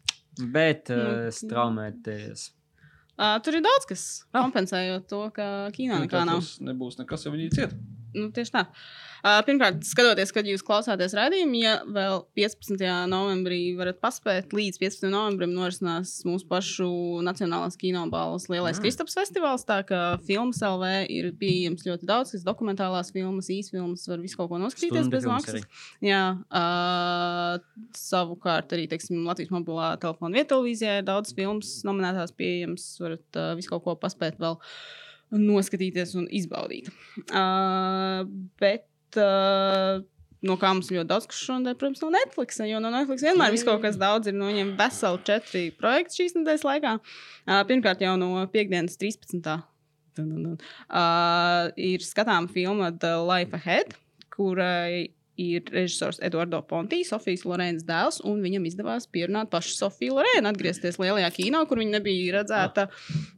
[0.41, 2.47] bet uh, Nu, straumēties.
[3.15, 4.01] Uh, tur ir daudz kas
[4.33, 4.41] Ah.
[4.41, 5.45] kompensējot to, ka
[5.77, 6.41] Ķīnā nekā nav.
[6.41, 7.77] Tas nebūs nekas, ja viņi ciet.
[8.15, 8.65] Nu, tieši tā.
[9.25, 12.81] Uh, pirmkārt, skatoties, kad jūs klausāties raidījumu, ja vēl 15.
[13.09, 15.07] novembrī varat paspēt, līdz 15.
[15.09, 16.89] novembrim norisinās mūsu pašu
[17.25, 18.83] Nacionālās kinobalvas lielais Mm.
[18.83, 19.65] Kristaps festivāls.
[19.65, 24.51] Tā kā filmas LV ir pieejams ļoti daudz, kas dokumentālās filmas, īsfilmas, var visu kaut
[24.51, 25.65] ko noskatīties Stunda bez maksas.
[26.05, 27.57] Jā, uh,
[27.97, 32.85] savukārt arī teiksim, Latvijas mobilā telefona vietā televīzijā ir daudz filmas nominētās pieejamas.
[33.01, 34.59] Varat uh, visu kaut ko paspēt vēl
[35.41, 36.89] noskatīties un izbaudīt.
[37.25, 38.25] Uh,
[38.61, 40.03] bet uh,
[40.45, 42.59] no kā mums ir ļoti daudz, kas šodien, protams, no Netflix.
[42.69, 44.37] Jo no Netflix vienmēr viss kaut kas daudz ir.
[44.37, 46.95] No viņiem veseli četri projekti šīs nedēļas laikā.
[46.99, 49.41] Uh, pirmkārt, jau no piekdienas 13.
[50.15, 50.55] Dun, dun, dun,
[50.87, 53.97] uh, ir skatāma filma The Life Ahead,
[54.31, 60.47] kurai ir režisors Eduardo Ponti, Sofijas Lorēnas dēls, un viņam izdevās pierunāt pašu Sofiju Lorēnu,
[60.47, 62.87] atgriezties lielajā kino, kur viņa nebija redzēta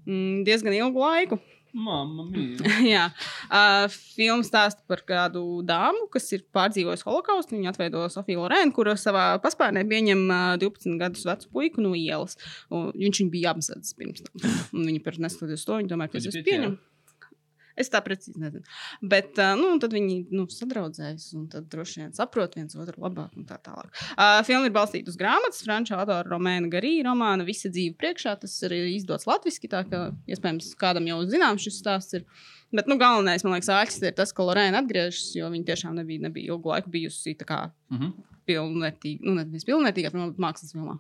[0.06, 1.40] mm, diezgan ilgu laiku.
[1.74, 2.72] Mamma mia.
[2.94, 3.04] Jā,
[3.50, 7.58] uh, filma stāsta par kādu dāmu, kas ir pārdzīvojusi holokaustu.
[7.58, 12.38] Viņa atveido Sofiju Lorēnu, kura savā paspārnē pieņem uh, 12 gadus vecu puiku no ielas.
[12.74, 14.52] Un viņš viņu bija apzadzis pirms tam.
[14.74, 16.78] Un Viņa par neskatoties to, viņa tomēr pieņem.
[17.78, 18.64] Es tā precīzi nezinu.
[19.06, 23.36] Bet uh, nu, tad viņi nu, sadraudzējas un tad droši vien saprot viens otru labāk
[23.38, 23.92] un tā tālāk.
[24.18, 28.34] Uh, Filma ir balstīta uz grāmatas, franču autora Romēna Garī romāna Visa dzīve priekšā.
[28.42, 32.18] Tas ir izdots latviešu, tā ka iespējams kādam jau zināms šis stāsts.
[32.18, 32.26] Ir.
[32.76, 36.26] Bet nu, galvenais, man liekas, āķis ir tas, ka Lorēna atgriežas, jo viņa tiešām nebija,
[36.28, 37.60] nebija ilgu laiku bijusi tā kā
[37.94, 38.12] Mhm.
[38.48, 40.98] pilnvērtīga, nu, nevis pilnvērtīga, bet mākslas filmā.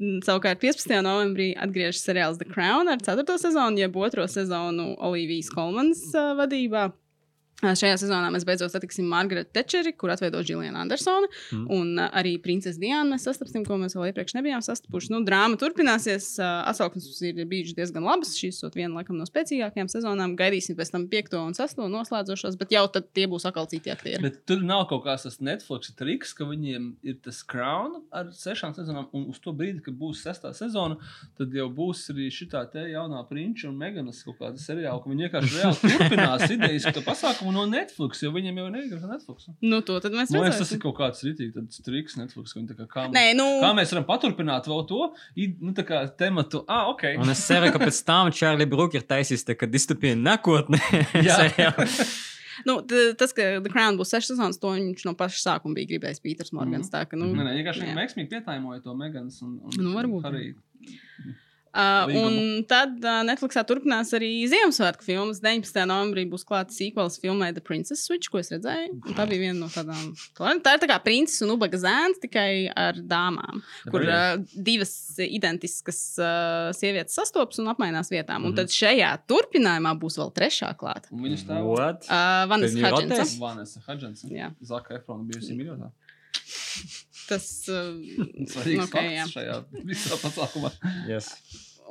[0.00, 0.90] Savukārt 15.
[1.06, 3.22] novembrī atgriežas seriāls The Crown ar 4.
[3.38, 4.26] sezonu, jeb 2.
[4.26, 6.88] sezonu Olivijas Kolmanas uh, vadībā.
[7.64, 11.30] Šajā sezonā mēs beidzot satiksim Margaretu Tečeri, kur atveido Džilianu Andersonu.
[11.54, 11.64] Mm.
[11.74, 15.12] Un arī princesi Diānu mēs sastapsim, ko mēs vēl iepriekš nebijām sastapuši.
[15.14, 16.34] Nu, drāma turpināsies.
[16.42, 18.34] Atsauksmes ir bijušas diezgan labas.
[18.38, 20.36] Šīs ir viena laikam, no spēcīgākajām sezonām.
[20.38, 21.38] Gaidīsim pēc tam 5.
[21.40, 21.82] un 6.
[21.94, 24.22] noslēdzošos, bet jau tad tie būs atkal citi aktieri.
[24.24, 28.74] Bet tur nav kaut kāds tas Netflix triks, ka viņiem ir tas crown ar sešām
[28.76, 30.98] sezonām, un uz to brīdi, kad būs sestā sezona,
[31.38, 35.26] tad jau būs arī šī tā jaunā prinča un meganas kaut kāda seriāla, ka viņi
[35.26, 38.74] vienkārši reāli turpinās idejas to pasākumu no Netflix, jo viņiem jau ir
[39.08, 39.48] Netflix.
[39.62, 43.24] Nu, to tad mēs liekas, tas ir kaut kāds rītīgs triks Netflix, kā, kā, Nē,
[43.38, 45.00] nu, kā mēs varam paturpināt vēl to
[45.38, 46.64] i- nu, tā kā tematu.
[46.68, 47.06] Ah, ok.
[47.22, 50.82] Un es ceru, ka pēc tam Čārlis Brūks ir taisījis distopija nākotnē.
[52.64, 52.78] Nu,
[53.18, 56.52] tas, ka The Crown būs sešas sezonas, to viņš no paša sākuma bija gribējis Pīters
[56.54, 56.90] Morgans.
[56.92, 57.96] Tā, ka, nu, Nē, nē, vienkārši jā.
[57.98, 60.28] veiksmīgi pietājmoja to Meganas un, un Nu, varbūt.
[60.30, 60.52] Arī.
[61.74, 62.34] Uh, un
[62.70, 65.40] tad uh, Netflixā turpinās arī Ziemassvētku filmas.
[65.42, 65.80] 19.
[65.90, 68.92] novembrī būs klāts sīkvels filmai The Princess Switch, ko es redzēju.
[69.08, 70.12] Un tā bija viena no tādām.
[70.38, 73.58] Tā ir tā kā princis un ubaga zēns tikai ar dāmām,
[73.90, 78.44] kur uh, divas identiskas uh, sievietes sastopas un apmainās vietām.
[78.46, 78.60] Un Mhm.
[78.62, 81.10] tad šajā turpinājumā būs vēl trešā klāta.
[81.10, 81.58] Un viņas tā?
[81.58, 83.34] Uh, Vanessa Hudgens.
[83.42, 84.22] Vanessa Hudgens.
[84.30, 84.52] Jā.
[84.62, 85.90] Zaka Efrona bijusi mīļotā.
[87.28, 87.94] Tas uh,
[88.52, 89.24] Svarīgs Ok, jā.
[89.24, 90.70] fakts šajā visā pasākumā.
[91.08, 91.30] Yes.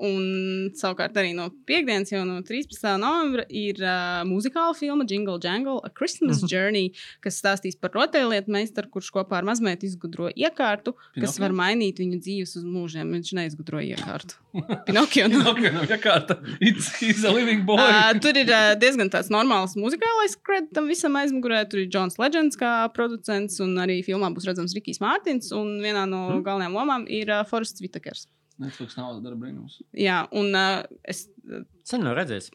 [0.01, 2.97] Un savukārt arī no piekdienas, jau no 13.
[2.97, 6.49] novembra, ir uh, muzikāla filma Jingle Jangle, A Christmas Mhm.
[6.49, 6.87] Journey,
[7.21, 11.41] kas stāstīs par rotaļlietu meistaru, kurš kopā ar mazmeitu izgudro iekārtu, kas Pinokio?
[11.45, 13.13] var mainīt viņu dzīves uz mūžiem.
[13.13, 14.33] Viņš neizgudroja iekārtu.
[14.87, 15.27] Pinokio.
[15.29, 15.43] nu.
[15.53, 16.39] Ok, nu, jākārta.
[16.59, 17.77] It's, he's a living boy.
[17.77, 21.63] Uh, tur ir uh, diezgan tāds normāls muzikālais kredits tam visam aizmugurē.
[21.69, 25.53] Tur ir Jons Legends kā producents, un arī filmā būs redzams Rikijs Mārtiņš.
[25.53, 26.43] Un vienā no Mhm.
[26.49, 28.25] galvenajām lomām ir uh, Forests Vitakers.
[28.61, 29.79] Netflix nav dara brīnums.
[29.97, 31.25] Jā, un uh, es
[31.87, 32.51] Sen nav redzējis.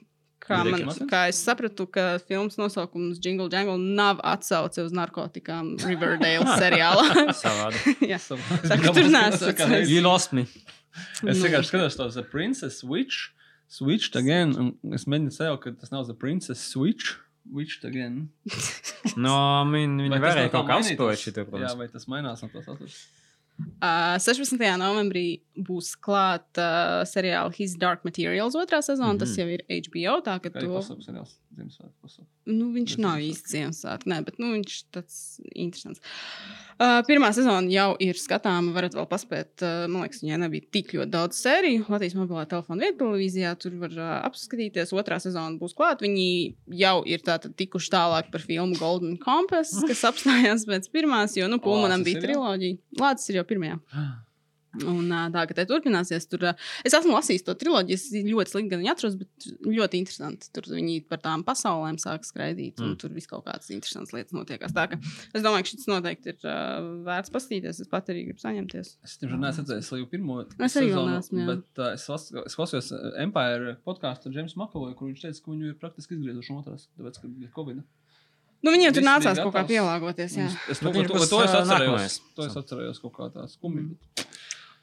[0.48, 6.46] Kā, man, kā es sapratu, ka filmas nosaukums Jingle Jangle nav atsauce uz narkotikām Riverdale
[6.62, 7.26] seriālā.
[7.42, 7.96] Savādi.
[8.08, 8.20] Jā.
[8.22, 9.60] Saka, tur nesot.
[9.90, 10.46] You lost me.
[11.26, 11.42] Es Nu.
[11.44, 13.28] vienkārši skatos to The Princess Switch.
[13.68, 14.54] Switched again.
[14.56, 17.18] Un es mēģinu sajaukt, ka tas nav The Princess Switch.
[17.52, 18.28] Witched again.
[19.16, 21.76] No, min, viņi Vai tas varēja kaut kā apspēlēt šito, Jā, protams.
[21.80, 22.98] vai tas mainās no tās atlases?
[23.58, 24.58] Uh, 16.
[24.78, 26.66] novembrī būs klāta
[27.02, 29.12] uh, seriāla His Dark Materials otrā sezona.
[29.12, 29.18] Mm -hmm.
[29.18, 29.38] Tas Mhm.
[29.38, 30.20] jau ir HBO.
[30.22, 31.32] Tā, Arī to, pasaules seriāls.
[31.58, 32.28] Ziemassvētku pasaules.
[32.48, 35.16] nu, viņš Tas nav īsti Ziemassvētku, nē, bet nu, viņš tāds
[35.52, 36.02] interesants.
[36.78, 38.70] Uh, pirmā sezona jau ir skatāma.
[38.76, 39.50] Varat vēl paspēt.
[39.64, 41.88] Uh, man liekas, viņai nebija tik ļoti daudz sēriju.
[41.90, 44.94] Latvijas mobilā telefona vietā televīzijā tur var uh, apskatīties.
[44.94, 46.06] Otrā sezona būs klāta.
[46.06, 46.28] Viņi
[46.78, 51.58] jau ir tātad tikuši tālāk par filmu Golden Compass, kas apstājās pēc pirmās, jo, nu,
[51.62, 52.78] Pulmanam bija triloģija.
[53.02, 53.82] Lācis ir jau pirmajā.
[54.84, 56.26] Un tā, ka tā turpināsies.
[56.28, 56.44] Tur,
[56.84, 60.50] es esmu lasījis to triloģiju, es ļoti slikti gan atrastu, bet ļoti interesanti.
[60.52, 62.98] Tur viņi par tām pasaulēm sāk skraidīt, un Mm.
[63.00, 64.74] tur viss kaut kādas interesantas lietas notiekās.
[64.76, 64.98] Tā, ka
[65.34, 67.80] es domāju, ka šis noteikti ir uh, vērts paskatīties.
[67.80, 68.92] Es pat arī gribu saņemties.
[69.04, 71.46] Es tiešām neesmu redzējis līdz pirmo Es sezonu, neesmu, jā.
[71.54, 75.40] Bet uh, es, las, es klausījos uh, Empire podkāstu ar Jamesu Makavoju, kur viņš teica,
[75.44, 77.80] ka viņu ir praktiski izgriezuši no otrās, tāpēc, ka bija Covid.
[78.58, 80.32] Nu, viņiem tur nācās kaut kā pielāgoties.
[80.34, 80.48] Jā.
[80.68, 82.16] Es, to, to, to, to es nākamais.
[82.34, 83.84] To es atcerējos kaut kā tā skumji.
[83.86, 84.24] Mm.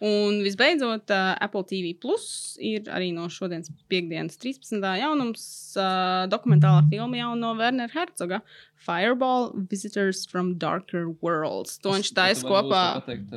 [0.04, 4.84] Un visbeidzot, uh, Apple TV Plus ir arī no šodienas piekdienas 13.
[5.00, 5.46] jaunums
[5.80, 8.42] uh, dokumentālā filma jau no Wernera Herzoga
[8.78, 11.78] Fireball Visitors from Darker Worlds.
[11.82, 12.82] To viņš taisa kopā.
[13.02, 13.32] pateikt?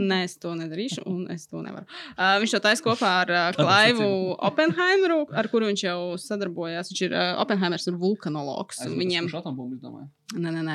[0.00, 1.84] Nē, es to nedarīšu, un es to nevaru.
[2.16, 4.08] Uh, viņš to taisa kopā ar uh, Klaivu?
[4.48, 6.92] Oppenheimeru, ar kuru viņš jau sadarbojās.
[6.92, 8.80] Viņš ir uh, Oppenheimers, ir vulkanologs.
[8.86, 9.28] Viņiem,
[10.42, 10.74] nē, nē, nē.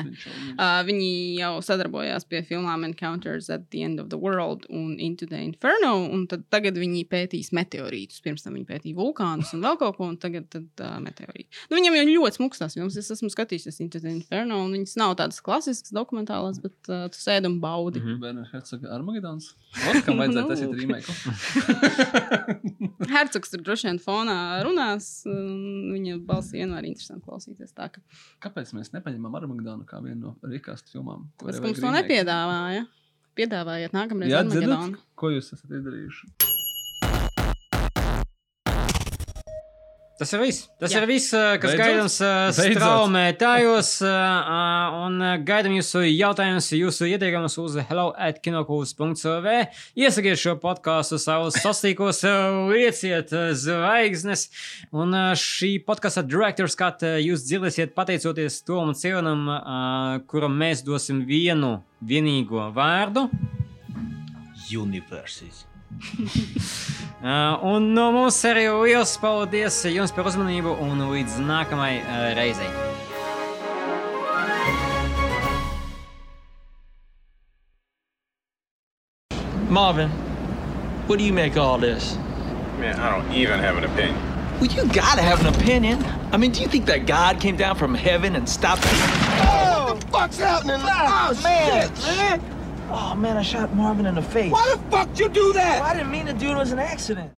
[0.54, 1.08] Uh, viņi
[1.40, 5.94] jau sadarbojās pie filmām Encounters at the End of the World un Into the Inferno.
[6.08, 8.22] Un tagad viņi pētīs meteorītus.
[8.24, 11.50] Pirms tam viņi pētīja vulkānus un vēl kaut ko, un tagad tad, uh, meteorīti.
[11.68, 12.96] Nu, viņam jau ļoti smags tās filmas.
[13.00, 13.28] Es esmu
[13.62, 17.56] skatījies Into the Inferno, un viņas nav tādas klasiskas dokumentālās, bet uh, tu sēdi un
[17.62, 18.00] baudi.
[18.02, 18.18] Mhm.
[18.22, 19.52] Werner Herzoga Armagedons.
[19.88, 20.50] Ot, kam vajadzētu Nu.
[20.52, 21.12] taisīt remake?
[23.12, 25.10] Hercogs tur droši vien fonā runās.
[25.30, 27.72] un Viņa balss vienmēr ir interesanti klausīties.
[27.76, 28.02] Tā, ka,
[28.42, 31.28] Kāpēc mēs nepaņemam Armagedonu kā vienu no rīkāstu filmām?
[31.40, 32.86] tas kurai mums to nepiedāvāja.
[33.38, 36.51] Piedāvājiet nākamreiz Jā, dzirdat, ko jūs esat izdarījuši?
[40.20, 40.66] Tas ir viss.
[40.78, 41.00] Tas Jā.
[41.00, 41.80] ir viss, uh, kas Beidzot?
[41.82, 42.76] gaidāms uh, Beidzot.
[42.76, 43.88] straumētājos.
[44.06, 45.16] uh, Un
[45.48, 49.54] gaidām jūsu jautājumus, jūsu ieteikumus uz hello at kinokūs.cv.
[49.98, 52.20] Iesakiet šo podkāstu savus sastīkos,
[52.70, 53.32] lieciet
[53.64, 54.46] zvaigznes.
[54.92, 56.92] Un šī podkāsta direktors, kā
[57.24, 63.26] jūs dzirdēsiet, pateicoties Tomam Civanam, uh, kuram mēs dosim vienu vienīgo vārdu.
[64.72, 65.66] Universis.
[67.22, 72.66] Uh, un no mums arī liels paldies jums par uzmanību un līdz nākamajai uh, reizei.
[79.70, 80.10] Marvin,
[81.06, 82.16] what do you make of all this?
[82.78, 84.16] Man, I don't even have an opinion.
[84.60, 86.04] Well, you gotta have an opinion.
[86.32, 88.82] I mean, do you think that God came down from heaven and stopped?
[88.84, 90.80] Oh, what the fuck's happening?
[90.82, 92.61] Oh, man, shit, man.
[92.94, 94.52] Oh man, I shot Marvin in the face.
[94.52, 95.82] Why the fuck you do that?
[95.82, 96.52] I didn't mean to do it.
[96.52, 97.30] It was an accident.